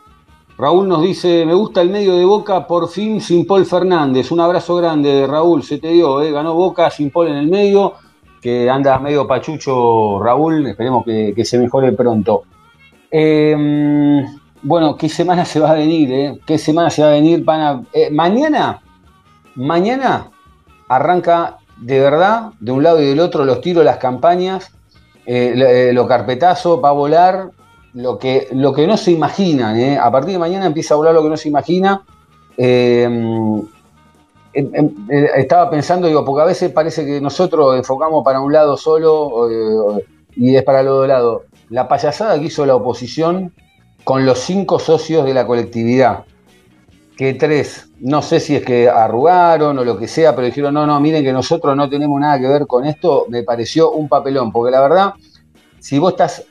Raúl 0.61 0.87
nos 0.87 1.01
dice, 1.01 1.43
me 1.43 1.55
gusta 1.55 1.81
el 1.81 1.89
medio 1.89 2.15
de 2.15 2.23
Boca, 2.23 2.67
por 2.67 2.87
fin 2.87 3.19
sin 3.19 3.47
Paul 3.47 3.65
Fernández. 3.65 4.31
Un 4.31 4.41
abrazo 4.41 4.75
grande, 4.75 5.25
Raúl, 5.25 5.63
se 5.63 5.79
te 5.79 5.87
dio, 5.87 6.21
¿eh? 6.21 6.31
ganó 6.31 6.53
Boca 6.53 6.91
sin 6.91 7.09
Paul 7.09 7.29
en 7.29 7.37
el 7.37 7.47
medio, 7.47 7.93
que 8.39 8.69
anda 8.69 8.99
medio 8.99 9.25
pachucho 9.25 10.19
Raúl, 10.21 10.67
esperemos 10.67 11.03
que, 11.03 11.33
que 11.35 11.45
se 11.45 11.57
mejore 11.57 11.93
pronto. 11.93 12.43
Eh, 13.09 14.23
bueno, 14.61 14.95
¿qué 14.95 15.09
semana 15.09 15.45
se 15.45 15.59
va 15.59 15.71
a 15.71 15.73
venir? 15.73 16.13
Eh? 16.13 16.39
¿Qué 16.45 16.59
semana 16.59 16.91
se 16.91 17.01
va 17.01 17.07
a 17.07 17.13
venir? 17.13 17.43
Eh, 17.91 18.11
mañana, 18.11 18.83
mañana 19.55 20.29
arranca 20.87 21.57
de 21.77 21.99
verdad, 21.99 22.51
de 22.59 22.71
un 22.71 22.83
lado 22.83 23.01
y 23.01 23.07
del 23.07 23.19
otro, 23.19 23.45
los 23.45 23.61
tiros, 23.61 23.83
las 23.83 23.97
campañas, 23.97 24.71
eh, 25.25 25.53
lo, 25.55 26.03
eh, 26.03 26.07
carpetazo, 26.07 26.79
va 26.79 26.89
a 26.89 26.93
volar 26.93 27.49
lo 27.93 28.17
que, 28.17 28.47
lo 28.51 28.73
que 28.73 28.87
no 28.87 28.97
se 28.97 29.11
imaginan. 29.11 29.77
¿eh? 29.77 29.97
A 29.97 30.11
partir 30.11 30.33
de 30.33 30.39
mañana 30.39 30.65
empieza 30.65 30.93
a 30.93 30.97
volar 30.97 31.13
lo 31.13 31.23
que 31.23 31.29
no 31.29 31.37
se 31.37 31.49
imagina. 31.49 32.03
Eh, 32.57 33.03
em, 33.03 33.61
em, 34.53 35.09
eh, 35.09 35.29
estaba 35.37 35.69
pensando, 35.69 36.07
digo, 36.07 36.23
porque 36.25 36.41
a 36.41 36.45
veces 36.45 36.71
parece 36.71 37.05
que 37.05 37.21
nosotros 37.21 37.75
enfocamos 37.77 38.23
para 38.23 38.39
un 38.39 38.51
lado 38.51 38.77
solo 38.77 39.47
y 40.35 40.55
es 40.55 40.63
para 40.63 40.81
el 40.81 40.87
otro 40.87 41.07
lado. 41.07 41.43
La 41.69 41.87
payasada 41.87 42.39
que 42.39 42.45
hizo 42.45 42.65
la 42.65 42.75
oposición 42.75 43.53
con 44.03 44.25
los 44.25 44.39
cinco 44.39 44.79
socios 44.79 45.25
de 45.25 45.33
la 45.33 45.45
colectividad, 45.45 46.25
que 47.15 47.33
tres, 47.35 47.89
no 47.99 48.21
sé 48.21 48.39
si 48.39 48.55
es 48.55 48.63
que 48.63 48.89
arrugaron 48.89 49.77
o 49.77 49.83
lo 49.83 49.97
que 49.97 50.07
sea, 50.07 50.35
pero 50.35 50.47
dijeron, 50.47 50.73
no, 50.73 50.87
no, 50.87 50.99
miren 50.99 51.23
que 51.23 51.31
nosotros 51.31 51.75
no 51.75 51.87
tenemos 51.89 52.19
nada 52.19 52.39
que 52.39 52.47
ver 52.47 52.65
con 52.65 52.85
esto, 52.85 53.25
me 53.29 53.43
pareció 53.43 53.91
un 53.91 54.09
papelón, 54.09 54.51
porque 54.51 54.71
la 54.71 54.81
verdad, 54.81 55.13
si 55.79 55.99
vos 55.99 56.13
estás 56.13 56.43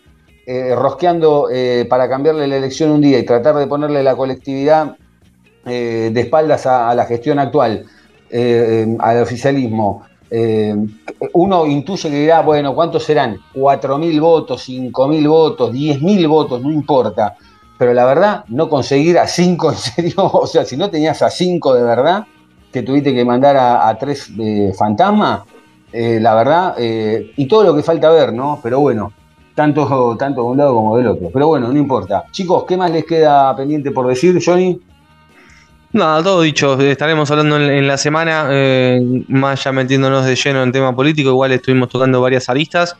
eh, 0.50 0.74
rosqueando 0.74 1.48
eh, 1.48 1.86
para 1.88 2.08
cambiarle 2.08 2.48
la 2.48 2.56
elección 2.56 2.90
un 2.90 3.00
día 3.00 3.20
y 3.20 3.24
tratar 3.24 3.54
de 3.54 3.68
ponerle 3.68 4.02
la 4.02 4.16
colectividad 4.16 4.96
eh, 5.64 6.10
de 6.12 6.20
espaldas 6.20 6.66
a, 6.66 6.92
la 6.92 7.04
gestión 7.04 7.38
actual, 7.38 7.84
eh, 8.28 8.96
al 8.98 9.22
oficialismo, 9.22 10.02
uno 11.34 11.66
intuye 11.66 12.10
que 12.10 12.16
dirá, 12.16 12.40
bueno, 12.40 12.74
¿cuántos 12.74 13.04
serán? 13.04 13.38
4.000 13.54 14.20
votos, 14.20 14.68
5.000 14.68 15.28
votos, 15.28 15.72
10.000 15.72 16.28
votos, 16.28 16.60
no 16.62 16.72
importa. 16.72 17.36
Pero 17.78 17.94
la 17.94 18.04
verdad, 18.04 18.44
no 18.48 18.68
conseguir 18.68 19.20
a 19.20 19.28
5 19.28 19.70
en 19.70 19.78
serio, 19.78 20.14
o 20.32 20.48
sea, 20.48 20.64
si 20.64 20.76
no 20.76 20.90
tenías 20.90 21.22
a 21.22 21.30
5 21.30 21.74
de 21.74 21.82
verdad, 21.84 22.26
que 22.72 22.82
tuviste 22.82 23.14
que 23.14 23.24
mandar 23.24 23.56
a, 23.56 23.88
a 23.88 23.96
3 23.96 24.36
de 24.36 24.74
fantasma, 24.76 25.44
eh, 25.92 26.18
la 26.20 26.34
verdad, 26.34 26.74
y 26.76 27.46
todo 27.46 27.62
lo 27.62 27.76
que 27.76 27.84
falta 27.84 28.10
ver, 28.10 28.32
¿no? 28.32 28.58
Pero 28.60 28.80
bueno, 28.80 29.12
tanto, 29.60 30.16
tanto 30.18 30.40
de 30.40 30.46
un 30.48 30.56
lado 30.56 30.74
como 30.74 30.96
del 30.96 31.08
otro. 31.08 31.28
Pero 31.30 31.48
bueno, 31.48 31.68
no 31.68 31.78
importa. 31.78 32.24
Chicos, 32.30 32.64
¿qué 32.66 32.78
más 32.78 32.90
les 32.90 33.04
queda 33.04 33.54
pendiente 33.54 33.90
por 33.90 34.06
decir, 34.06 34.40
Johnny? 34.42 34.80
Nada, 35.92 36.22
todo 36.22 36.42
dicho. 36.42 36.80
Estaremos 36.80 37.28
hablando 37.32 37.56
en, 37.56 37.62
en 37.62 37.88
la 37.88 37.96
semana, 37.96 38.46
eh, 38.48 39.24
más 39.26 39.64
ya 39.64 39.72
metiéndonos 39.72 40.24
de 40.24 40.36
lleno 40.36 40.62
en 40.62 40.70
tema 40.70 40.94
político. 40.94 41.30
Igual 41.30 41.50
estuvimos 41.50 41.88
tocando 41.88 42.20
varias 42.20 42.48
aristas. 42.48 42.94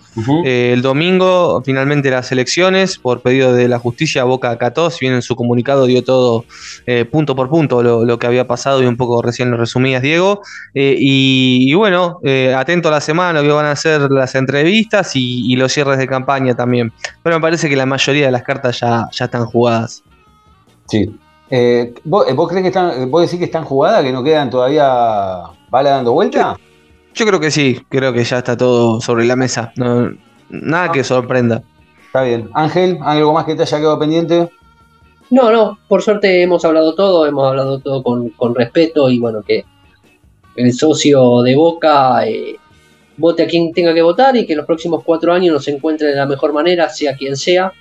Eh, 0.44 0.72
el 0.72 0.82
domingo, 0.82 1.62
finalmente 1.64 2.10
las 2.10 2.32
elecciones, 2.32 2.98
por 2.98 3.20
pedido 3.20 3.52
de 3.54 3.68
la 3.68 3.78
justicia, 3.78 4.24
Boca 4.24 4.50
acató, 4.50 4.90
si 4.90 5.04
bien 5.04 5.14
en 5.14 5.22
su 5.22 5.36
comunicado 5.36 5.86
dio 5.86 6.02
todo 6.02 6.44
eh, 6.84 7.04
punto 7.04 7.36
por 7.36 7.48
punto 7.48 7.80
lo, 7.80 8.04
lo 8.04 8.18
que 8.18 8.26
había 8.26 8.48
pasado 8.48 8.82
y 8.82 8.86
un 8.86 8.96
poco 8.96 9.22
recién 9.22 9.52
lo 9.52 9.56
resumías, 9.56 10.02
Diego. 10.02 10.42
Y, 10.74 11.66
y 11.70 11.74
bueno, 11.74 12.18
atento 12.56 12.88
a 12.88 12.90
la 12.90 13.00
semana, 13.00 13.40
lo 13.40 13.46
que 13.46 13.52
van 13.54 13.66
a 13.66 13.76
ser 13.76 14.10
las 14.10 14.34
entrevistas 14.34 15.14
y, 15.14 15.52
y 15.52 15.54
los 15.54 15.72
cierres 15.72 15.98
de 15.98 16.08
campaña 16.08 16.56
también. 16.56 16.92
Pero 17.22 17.36
me 17.36 17.40
parece 17.40 17.68
que 17.68 17.76
la 17.76 17.86
mayoría 17.86 18.26
de 18.26 18.32
las 18.32 18.42
cartas 18.42 18.80
ya, 18.80 19.06
ya 19.12 19.26
están 19.26 19.46
jugadas. 19.46 20.02
Sí. 20.88 21.16
Eh, 21.50 21.94
¿vos, 22.04 22.28
eh, 22.28 22.32
vos 22.32 22.48
crees 22.48 22.62
que 22.62 22.68
están, 22.68 23.10
vos 23.10 23.22
decís 23.22 23.38
que 23.38 23.46
están 23.46 23.64
jugadas, 23.64 24.02
que 24.04 24.12
no 24.12 24.22
quedan 24.22 24.50
todavía 24.50 25.42
bala 25.68 25.90
dando 25.90 26.12
vuelta? 26.12 26.56
Yo 27.14 27.26
creo 27.26 27.40
que 27.40 27.50
sí, 27.50 27.80
creo 27.88 28.12
que 28.12 28.22
ya 28.24 28.38
está 28.38 28.56
todo 28.56 29.00
sobre 29.00 29.24
la 29.24 29.34
mesa. 29.36 29.72
No- 29.76 30.10
nada 30.48 30.92
que 30.92 31.02
sorprenda. 31.04 31.62
Está 32.06 32.22
bien. 32.22 32.48
Ángel, 32.54 32.98
¿algo 33.02 33.32
más 33.32 33.44
que 33.44 33.54
te 33.54 33.62
haya 33.62 33.78
quedado 33.78 33.98
pendiente? 33.98 34.48
No, 35.30 35.50
no, 35.52 35.78
por 35.88 36.02
suerte 36.02 36.42
hemos 36.42 36.64
hablado 36.64 36.94
todo, 36.94 37.24
hemos 37.26 37.46
hablado 37.46 37.78
todo 37.78 38.02
con, 38.02 38.30
con 38.30 38.54
respeto 38.54 39.08
y 39.10 39.18
bueno, 39.20 39.42
que 39.42 39.64
el 40.56 40.72
socio 40.72 41.42
de 41.42 41.54
Boca 41.54 42.26
eh, 42.26 42.56
vote 43.16 43.44
a 43.44 43.46
quien 43.46 43.72
tenga 43.72 43.94
que 43.94 44.02
votar 44.02 44.36
y 44.36 44.44
que 44.46 44.54
en 44.54 44.58
los 44.58 44.66
próximos 44.66 45.04
cuatro 45.04 45.32
años 45.32 45.54
nos 45.54 45.68
encuentre 45.68 46.08
de 46.08 46.16
la 46.16 46.26
mejor 46.26 46.52
manera, 46.52 46.88
sea 46.88 47.14
quien 47.16 47.36
sea. 47.36 47.72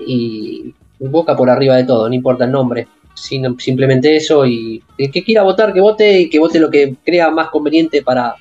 Y 0.00 0.74
Boca 0.98 1.36
por 1.36 1.50
arriba 1.50 1.76
de 1.76 1.84
todo, 1.84 2.08
no 2.08 2.14
importa 2.14 2.44
el 2.44 2.50
nombre, 2.52 2.88
sino 3.14 3.54
simplemente 3.58 4.14
eso 4.16 4.46
y 4.46 4.82
el 4.98 5.10
que 5.10 5.22
quiera 5.24 5.42
votar, 5.42 5.72
que 5.72 5.80
vote 5.80 6.20
y 6.20 6.28
que 6.30 6.38
vote 6.38 6.58
lo 6.58 6.70
que 6.70 6.94
crea 7.04 7.30
más 7.30 7.48
conveniente 7.48 8.02
para, 8.02 8.34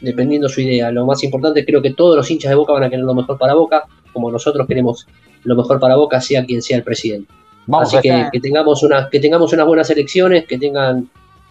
dependiendo 0.00 0.48
su 0.48 0.60
idea. 0.60 0.90
Lo 0.90 1.06
más 1.06 1.22
importante, 1.24 1.64
creo 1.64 1.82
que 1.82 1.94
todos 1.94 2.16
los 2.16 2.30
hinchas 2.30 2.50
de 2.50 2.56
Boca 2.56 2.72
van 2.72 2.84
a 2.84 2.90
querer 2.90 3.04
lo 3.04 3.14
mejor 3.14 3.38
para 3.38 3.54
Boca, 3.54 3.84
como 4.12 4.30
nosotros 4.30 4.66
queremos 4.66 5.06
lo 5.44 5.54
mejor 5.56 5.78
para 5.80 5.96
Boca, 5.96 6.20
sea 6.20 6.44
quien 6.44 6.62
sea 6.62 6.76
el 6.78 6.82
presidente. 6.82 7.32
Vamos 7.66 7.92
Así 7.94 8.08
que, 8.08 8.28
que 8.32 8.40
tengamos 8.40 8.82
unas, 8.82 9.08
que 9.10 9.20
tengamos 9.20 9.52
unas 9.52 9.66
buenas 9.66 9.90
elecciones, 9.90 10.46
que 10.46 10.58
tengan 10.58 11.08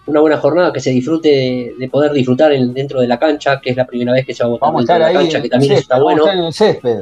una 0.07 0.19
buena 0.21 0.37
jornada, 0.37 0.71
que 0.73 0.79
se 0.79 0.89
disfrute 0.91 1.29
de, 1.29 1.73
de 1.77 1.89
poder 1.89 2.11
disfrutar 2.13 2.51
en- 2.53 2.73
dentro 2.73 2.99
de 3.01 3.07
la 3.07 3.19
cancha, 3.19 3.59
que 3.61 3.69
es 3.71 3.77
la 3.77 3.85
primera 3.85 4.13
vez 4.13 4.25
que 4.25 4.33
se 4.33 4.43
va 4.43 4.47
a 4.47 4.51
votar 4.51 4.67
vamos 4.69 4.79
a 4.89 4.93
dentro 4.93 4.95
estar 4.95 5.07
de 5.07 5.13
la 5.13 5.19
ahí. 5.19 5.25
cancha, 5.25 5.41
que 5.41 5.49
también 5.49 5.69
césped, 5.73 5.81
está 5.83 5.95
vamos 5.99 6.11
a 6.13 6.15
bueno. 6.23 6.31
en 6.39 6.45
el 6.47 6.53
césped. 6.53 6.99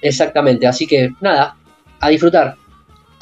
Exactamente, 0.00 0.66
así 0.66 0.86
que 0.86 1.10
nada, 1.20 1.56
a 2.00 2.08
disfrutar. 2.08 2.56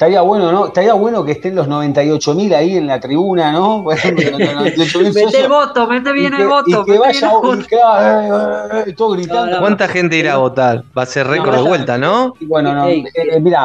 Estaría 0.01 0.21
bueno, 0.21 0.51
¿no? 0.51 0.65
Estaría 0.65 0.95
bueno 0.95 1.23
que 1.23 1.33
estén 1.33 1.53
los 1.53 1.67
98.000 1.67 2.55
ahí 2.55 2.75
en 2.75 2.87
la 2.87 2.99
tribuna, 2.99 3.51
¿no? 3.51 3.83
Por 3.83 3.93
ejemplo, 3.93 4.31
los 4.31 4.39
98.000 4.39 5.13
Mete 5.13 5.41
el 5.41 5.47
voto, 5.47 5.85
mete 5.85 6.11
bien 6.11 6.33
el 6.33 6.47
voto. 6.47 6.65
y 6.67 6.91
que 6.91 6.97
vaya 6.97 7.31
el 7.53 7.67
que, 7.67 7.75
eh, 7.75 8.83
eh, 8.87 8.93
todo 8.93 9.11
gritando. 9.11 9.45
No, 9.45 9.51
no. 9.51 9.59
¿Cuánta 9.59 9.87
gente 9.87 10.15
irá 10.15 10.33
a 10.33 10.37
votar? 10.37 10.83
Va 10.97 11.03
a 11.03 11.05
ser 11.05 11.27
récord 11.27 11.55
de 11.55 11.61
vuelta, 11.61 11.99
¿no? 11.99 12.33
Bueno, 12.39 12.73
no, 12.73 12.89
eh, 12.89 13.03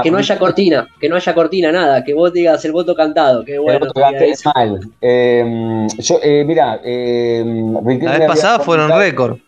Que 0.03 0.11
no 0.11 0.19
haya 0.19 0.39
cortina, 0.39 0.87
que 1.01 1.09
no 1.09 1.17
haya 1.17 1.35
cortina, 1.35 1.73
nada, 1.73 2.05
que 2.05 2.13
vos 2.13 2.31
digas 2.35 2.63
el 2.67 2.73
voto 2.73 2.95
cantado, 2.95 3.43
que 3.43 3.55
el 3.55 3.61
bueno. 3.61 3.87
eso. 4.21 4.53
mal. 4.55 4.81
Eh, 5.01 5.87
yo, 5.97 6.19
eh, 6.23 6.45
mirá, 6.47 6.81
eh, 6.85 7.43
Riquelme 7.83 8.13
La 8.13 8.19
vez 8.19 8.29
pasada 8.29 8.59
fueron 8.59 8.91
récord. 8.91 9.39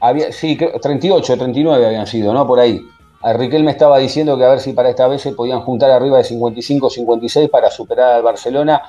Había, 0.00 0.32
sí, 0.32 0.56
creo- 0.56 0.80
38, 0.80 1.36
39 1.36 1.84
habían 1.84 2.06
sido, 2.06 2.32
¿no? 2.32 2.46
Por 2.46 2.60
ahí. 2.60 2.80
A 3.22 3.32
Riquelme 3.34 3.70
estaba 3.70 3.98
diciendo 3.98 4.38
que 4.38 4.44
a 4.44 4.48
ver 4.48 4.60
si 4.60 4.72
para 4.72 4.88
esta 4.88 5.06
vez 5.06 5.20
se 5.20 5.32
podían 5.32 5.60
juntar 5.60 5.90
arriba 5.90 6.18
de 6.18 6.24
55, 6.24 6.88
56 6.88 7.50
para 7.50 7.70
superar 7.70 8.14
al 8.14 8.22
Barcelona. 8.22 8.80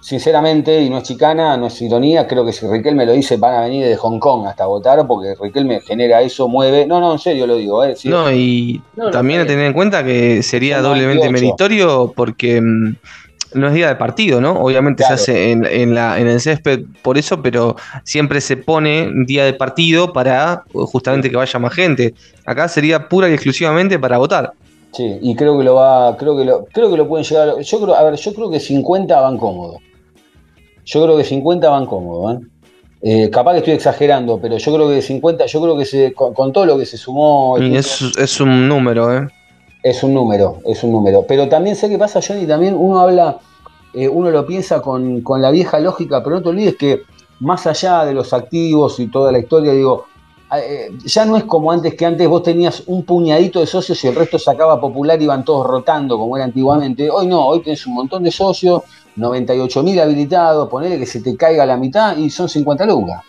Sinceramente, 0.00 0.82
y 0.82 0.90
no 0.90 0.98
es 0.98 1.04
chicana, 1.04 1.56
no 1.56 1.68
es 1.68 1.80
ironía, 1.80 2.26
creo 2.26 2.44
que 2.44 2.52
si 2.52 2.66
Riquelme 2.66 3.06
lo 3.06 3.12
dice 3.12 3.38
van 3.38 3.54
a 3.54 3.60
venir 3.62 3.86
de 3.86 3.96
Hong 3.96 4.18
Kong 4.18 4.46
hasta 4.46 4.66
votar 4.66 5.06
porque 5.06 5.34
Riquelme 5.40 5.80
genera 5.80 6.20
eso, 6.20 6.46
mueve. 6.46 6.86
No, 6.86 7.00
no, 7.00 7.12
en 7.12 7.18
serio 7.18 7.46
lo 7.46 7.56
digo, 7.56 7.82
¿eh? 7.84 7.96
Sí. 7.96 8.10
No, 8.10 8.30
y 8.30 8.82
No, 8.96 9.04
no, 9.04 9.10
también 9.10 9.40
a 9.40 9.46
tener 9.46 9.64
en 9.64 9.72
cuenta 9.72 10.04
que 10.04 10.42
sería 10.42 10.82
doblemente 10.82 11.24
98. 11.24 11.32
meritorio 11.32 12.12
porque 12.14 12.60
mm, 12.60 12.96
no 13.54 13.68
es 13.68 13.74
día 13.74 13.88
de 13.88 13.96
partido, 13.96 14.40
¿no? 14.40 14.52
Obviamente 14.60 15.02
Claro. 15.02 15.16
se 15.16 15.30
hace 15.32 15.50
en, 15.52 15.64
en 15.64 15.94
la, 15.94 16.18
en 16.20 16.26
el 16.28 16.40
césped 16.40 16.80
por 17.02 17.16
eso, 17.18 17.40
pero 17.42 17.76
siempre 18.04 18.40
se 18.40 18.56
pone 18.56 19.10
día 19.26 19.44
de 19.44 19.52
partido 19.54 20.12
para 20.12 20.64
uh, 20.72 20.86
justamente 20.86 21.30
que 21.30 21.36
vaya 21.36 21.58
más 21.58 21.72
gente. 21.74 22.14
Acá 22.46 22.68
sería 22.68 23.08
pura 23.08 23.28
y 23.28 23.32
exclusivamente 23.32 23.98
para 23.98 24.18
votar. 24.18 24.52
Sí, 24.92 25.18
y 25.22 25.34
creo 25.34 25.58
que 25.58 25.64
lo 25.64 25.74
va, 25.74 26.16
creo 26.16 26.36
que 26.36 26.44
lo, 26.44 26.64
creo 26.66 26.90
que 26.90 26.96
lo 26.96 27.08
pueden 27.08 27.24
llegar. 27.26 27.48
a- 27.48 27.60
Yo 27.60 27.80
creo, 27.80 27.94
a 27.94 28.02
ver, 28.04 28.14
yo 28.14 28.32
creo 28.34 28.50
que 28.50 28.60
50 28.60 29.20
van 29.20 29.38
cómodos. 29.38 29.78
Yo 30.84 31.02
creo 31.04 31.16
que 31.16 31.24
50 31.24 31.68
van 31.70 31.86
cómodos, 31.86 32.34
¿eh? 32.36 32.46
Eh, 33.06 33.28
capaz 33.30 33.52
que 33.52 33.58
estoy 33.58 33.74
exagerando, 33.74 34.38
pero 34.40 34.56
yo 34.56 34.74
creo 34.74 34.88
que 34.88 35.02
50, 35.02 35.44
yo 35.46 35.60
creo 35.60 35.76
que 35.76 35.84
se, 35.84 36.12
con, 36.14 36.32
con 36.32 36.52
todo 36.52 36.64
lo 36.64 36.78
que 36.78 36.86
se 36.86 36.96
sumó, 36.96 37.58
es, 37.58 38.00
es 38.16 38.40
un 38.40 38.66
número, 38.66 39.14
¿eh? 39.14 39.28
Es 39.84 40.02
un 40.02 40.14
número, 40.14 40.60
es 40.64 40.82
un 40.82 40.92
número. 40.92 41.26
Pero 41.28 41.48
también 41.48 41.76
sé 41.76 41.90
qué 41.90 41.98
pasa, 41.98 42.20
Johnny, 42.26 42.46
también 42.46 42.74
uno 42.74 42.98
habla, 43.00 43.38
eh, 43.92 44.08
uno 44.08 44.30
lo 44.30 44.46
piensa 44.46 44.80
con, 44.80 45.20
con 45.20 45.42
la 45.42 45.50
vieja 45.50 45.78
lógica, 45.78 46.24
pero 46.24 46.36
no 46.36 46.42
te 46.42 46.48
olvides 46.48 46.76
que 46.76 47.02
más 47.40 47.66
allá 47.66 48.06
de 48.06 48.14
los 48.14 48.32
activos 48.32 48.98
y 48.98 49.08
toda 49.08 49.30
la 49.30 49.38
historia, 49.38 49.72
digo, 49.72 50.06
eh, 50.56 50.90
ya 51.04 51.26
no 51.26 51.36
es 51.36 51.44
como 51.44 51.70
antes 51.70 51.94
que 51.94 52.06
antes 52.06 52.26
vos 52.26 52.42
tenías 52.42 52.82
un 52.86 53.04
puñadito 53.04 53.60
de 53.60 53.66
socios 53.66 54.02
y 54.04 54.08
el 54.08 54.14
resto 54.14 54.38
sacaba 54.38 54.80
popular 54.80 55.20
y 55.20 55.24
iban 55.24 55.44
todos 55.44 55.66
rotando 55.66 56.16
como 56.18 56.34
era 56.36 56.46
antiguamente. 56.46 57.10
Hoy 57.10 57.26
no, 57.26 57.46
hoy 57.46 57.60
tenés 57.60 57.86
un 57.86 57.94
montón 57.94 58.22
de 58.22 58.30
socios, 58.30 58.84
98 59.16 59.82
mil 59.82 60.00
habilitados, 60.00 60.66
ponele 60.70 60.98
que 60.98 61.06
se 61.06 61.20
te 61.20 61.36
caiga 61.36 61.66
la 61.66 61.76
mitad 61.76 62.16
y 62.16 62.30
son 62.30 62.48
50 62.48 62.86
lucas. 62.86 63.22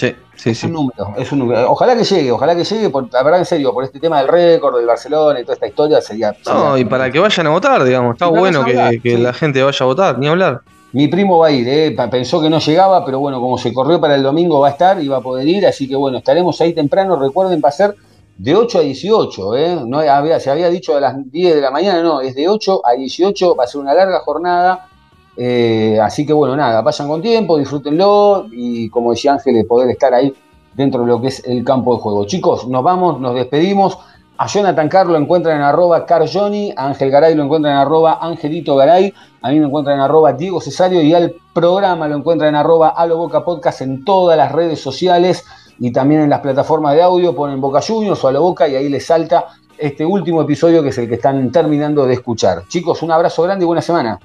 Sí, 0.00 0.14
sí, 0.34 0.50
Es 0.50 0.58
sí. 0.60 0.66
un 0.66 0.72
número, 0.72 1.12
es 1.18 1.30
un 1.30 1.40
número. 1.40 1.70
Ojalá 1.70 1.94
que 1.94 2.04
llegue, 2.04 2.32
ojalá 2.32 2.56
que 2.56 2.64
llegue, 2.64 2.88
por, 2.88 3.12
la 3.12 3.22
verdad 3.22 3.40
en 3.40 3.44
serio, 3.44 3.72
por 3.74 3.84
este 3.84 4.00
tema 4.00 4.18
del 4.18 4.28
récord, 4.28 4.76
del 4.78 4.86
Barcelona 4.86 5.38
y 5.40 5.42
toda 5.42 5.54
esta 5.54 5.66
historia 5.66 6.00
sería... 6.00 6.34
No, 6.46 6.70
sería- 6.70 6.78
y 6.78 6.84
para 6.86 7.10
que 7.10 7.18
vayan 7.18 7.46
a 7.48 7.50
votar, 7.50 7.84
digamos. 7.84 8.14
Está 8.14 8.26
bueno 8.28 8.64
que 8.64 9.00
sí. 9.02 9.16
la 9.18 9.32
gente 9.34 9.62
vaya 9.62 9.78
a 9.78 9.86
votar, 9.86 10.18
ni 10.18 10.26
hablar. 10.28 10.62
Mi 10.92 11.06
primo 11.08 11.38
va 11.38 11.48
a 11.48 11.50
ir, 11.50 11.68
¿eh? 11.68 11.96
Pensó 12.10 12.40
que 12.40 12.48
no 12.48 12.58
llegaba, 12.58 13.04
pero 13.04 13.20
bueno, 13.20 13.40
como 13.40 13.58
se 13.58 13.72
corrió 13.74 14.00
para 14.00 14.14
el 14.14 14.22
domingo 14.22 14.58
va 14.60 14.68
a 14.68 14.70
estar 14.70 15.00
y 15.02 15.06
va 15.06 15.18
a 15.18 15.20
poder 15.20 15.46
ir, 15.46 15.66
así 15.66 15.86
que 15.86 15.94
bueno, 15.96 16.18
estaremos 16.18 16.58
ahí 16.62 16.72
temprano, 16.72 17.16
recuerden, 17.16 17.60
va 17.62 17.68
a 17.68 17.72
ser 17.72 17.94
de 18.38 18.56
8 18.56 18.78
a 18.78 18.80
18, 18.80 19.56
¿eh? 19.56 19.78
No 19.86 19.98
había, 20.00 20.40
se 20.40 20.50
había 20.50 20.68
dicho 20.70 20.96
a 20.96 21.00
las 21.00 21.14
10 21.30 21.54
de 21.54 21.60
la 21.60 21.70
mañana, 21.70 22.02
no, 22.02 22.22
es 22.22 22.34
de 22.34 22.48
8 22.48 22.80
a 22.86 22.92
18, 22.92 23.54
va 23.54 23.64
a 23.64 23.66
ser 23.66 23.80
una 23.82 23.92
larga 23.92 24.20
jornada, 24.20 24.88
eh, 25.36 25.98
así 26.02 26.26
que 26.26 26.32
bueno, 26.32 26.56
nada, 26.56 26.82
vayan 26.82 27.08
con 27.08 27.22
tiempo, 27.22 27.58
disfrútenlo 27.58 28.46
y 28.50 28.88
como 28.90 29.12
decía 29.12 29.32
Ángel, 29.32 29.64
poder 29.66 29.90
estar 29.90 30.12
ahí 30.12 30.34
dentro 30.74 31.02
de 31.02 31.06
lo 31.06 31.20
que 31.20 31.28
es 31.28 31.44
el 31.44 31.64
campo 31.64 31.94
de 31.94 32.02
juego. 32.02 32.24
Chicos, 32.26 32.66
nos 32.68 32.82
vamos, 32.82 33.20
nos 33.20 33.34
despedimos. 33.34 33.98
A 34.38 34.46
Jonathan 34.46 34.88
Carr 34.88 35.06
lo 35.06 35.18
encuentran 35.18 35.56
en 35.56 35.62
arroba 35.62 36.06
a 36.08 36.86
Ángel 36.86 37.10
Garay 37.10 37.34
lo 37.34 37.44
encuentran 37.44 37.74
en 37.74 37.78
arroba 37.80 38.20
Angelito 38.22 38.74
Garay, 38.74 39.12
a 39.42 39.50
mí 39.50 39.60
me 39.60 39.66
encuentran 39.66 39.96
en 39.96 40.02
arroba 40.02 40.32
Diego 40.32 40.62
Cesario 40.62 41.02
y 41.02 41.12
al 41.12 41.34
programa 41.52 42.08
lo 42.08 42.16
encuentran 42.16 42.48
en 42.48 42.54
arroba 42.54 42.88
Alo 42.88 43.18
Boca 43.18 43.44
Podcast 43.44 43.82
en 43.82 44.02
todas 44.02 44.38
las 44.38 44.50
redes 44.50 44.80
sociales 44.80 45.44
y 45.78 45.92
también 45.92 46.22
en 46.22 46.30
las 46.30 46.40
plataformas 46.40 46.94
de 46.94 47.02
audio, 47.02 47.34
ponen 47.34 47.60
Boca 47.60 47.82
Juniors 47.86 48.24
o 48.24 48.28
Alo 48.28 48.40
Boca 48.40 48.66
y 48.66 48.76
ahí 48.76 48.88
les 48.88 49.04
salta 49.04 49.44
este 49.76 50.06
último 50.06 50.40
episodio 50.40 50.82
que 50.82 50.88
es 50.88 50.96
el 50.96 51.06
que 51.06 51.16
están 51.16 51.52
terminando 51.52 52.06
de 52.06 52.14
escuchar. 52.14 52.64
Chicos, 52.66 53.02
un 53.02 53.12
abrazo 53.12 53.42
grande 53.42 53.64
y 53.64 53.66
buena 53.66 53.82
semana. 53.82 54.18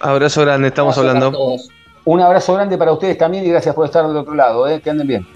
Abrazo 0.00 0.42
grande, 0.42 0.68
estamos 0.68 0.96
Abrazo 0.96 1.16
hablando. 1.16 1.56
Un 2.04 2.20
abrazo 2.20 2.54
grande 2.54 2.78
para 2.78 2.92
ustedes 2.92 3.18
también 3.18 3.44
y 3.44 3.50
gracias 3.50 3.74
por 3.74 3.84
estar 3.84 4.06
del 4.06 4.16
otro 4.16 4.34
lado, 4.34 4.66
¿eh? 4.66 4.80
que 4.80 4.90
anden 4.90 5.06
bien. 5.06 5.26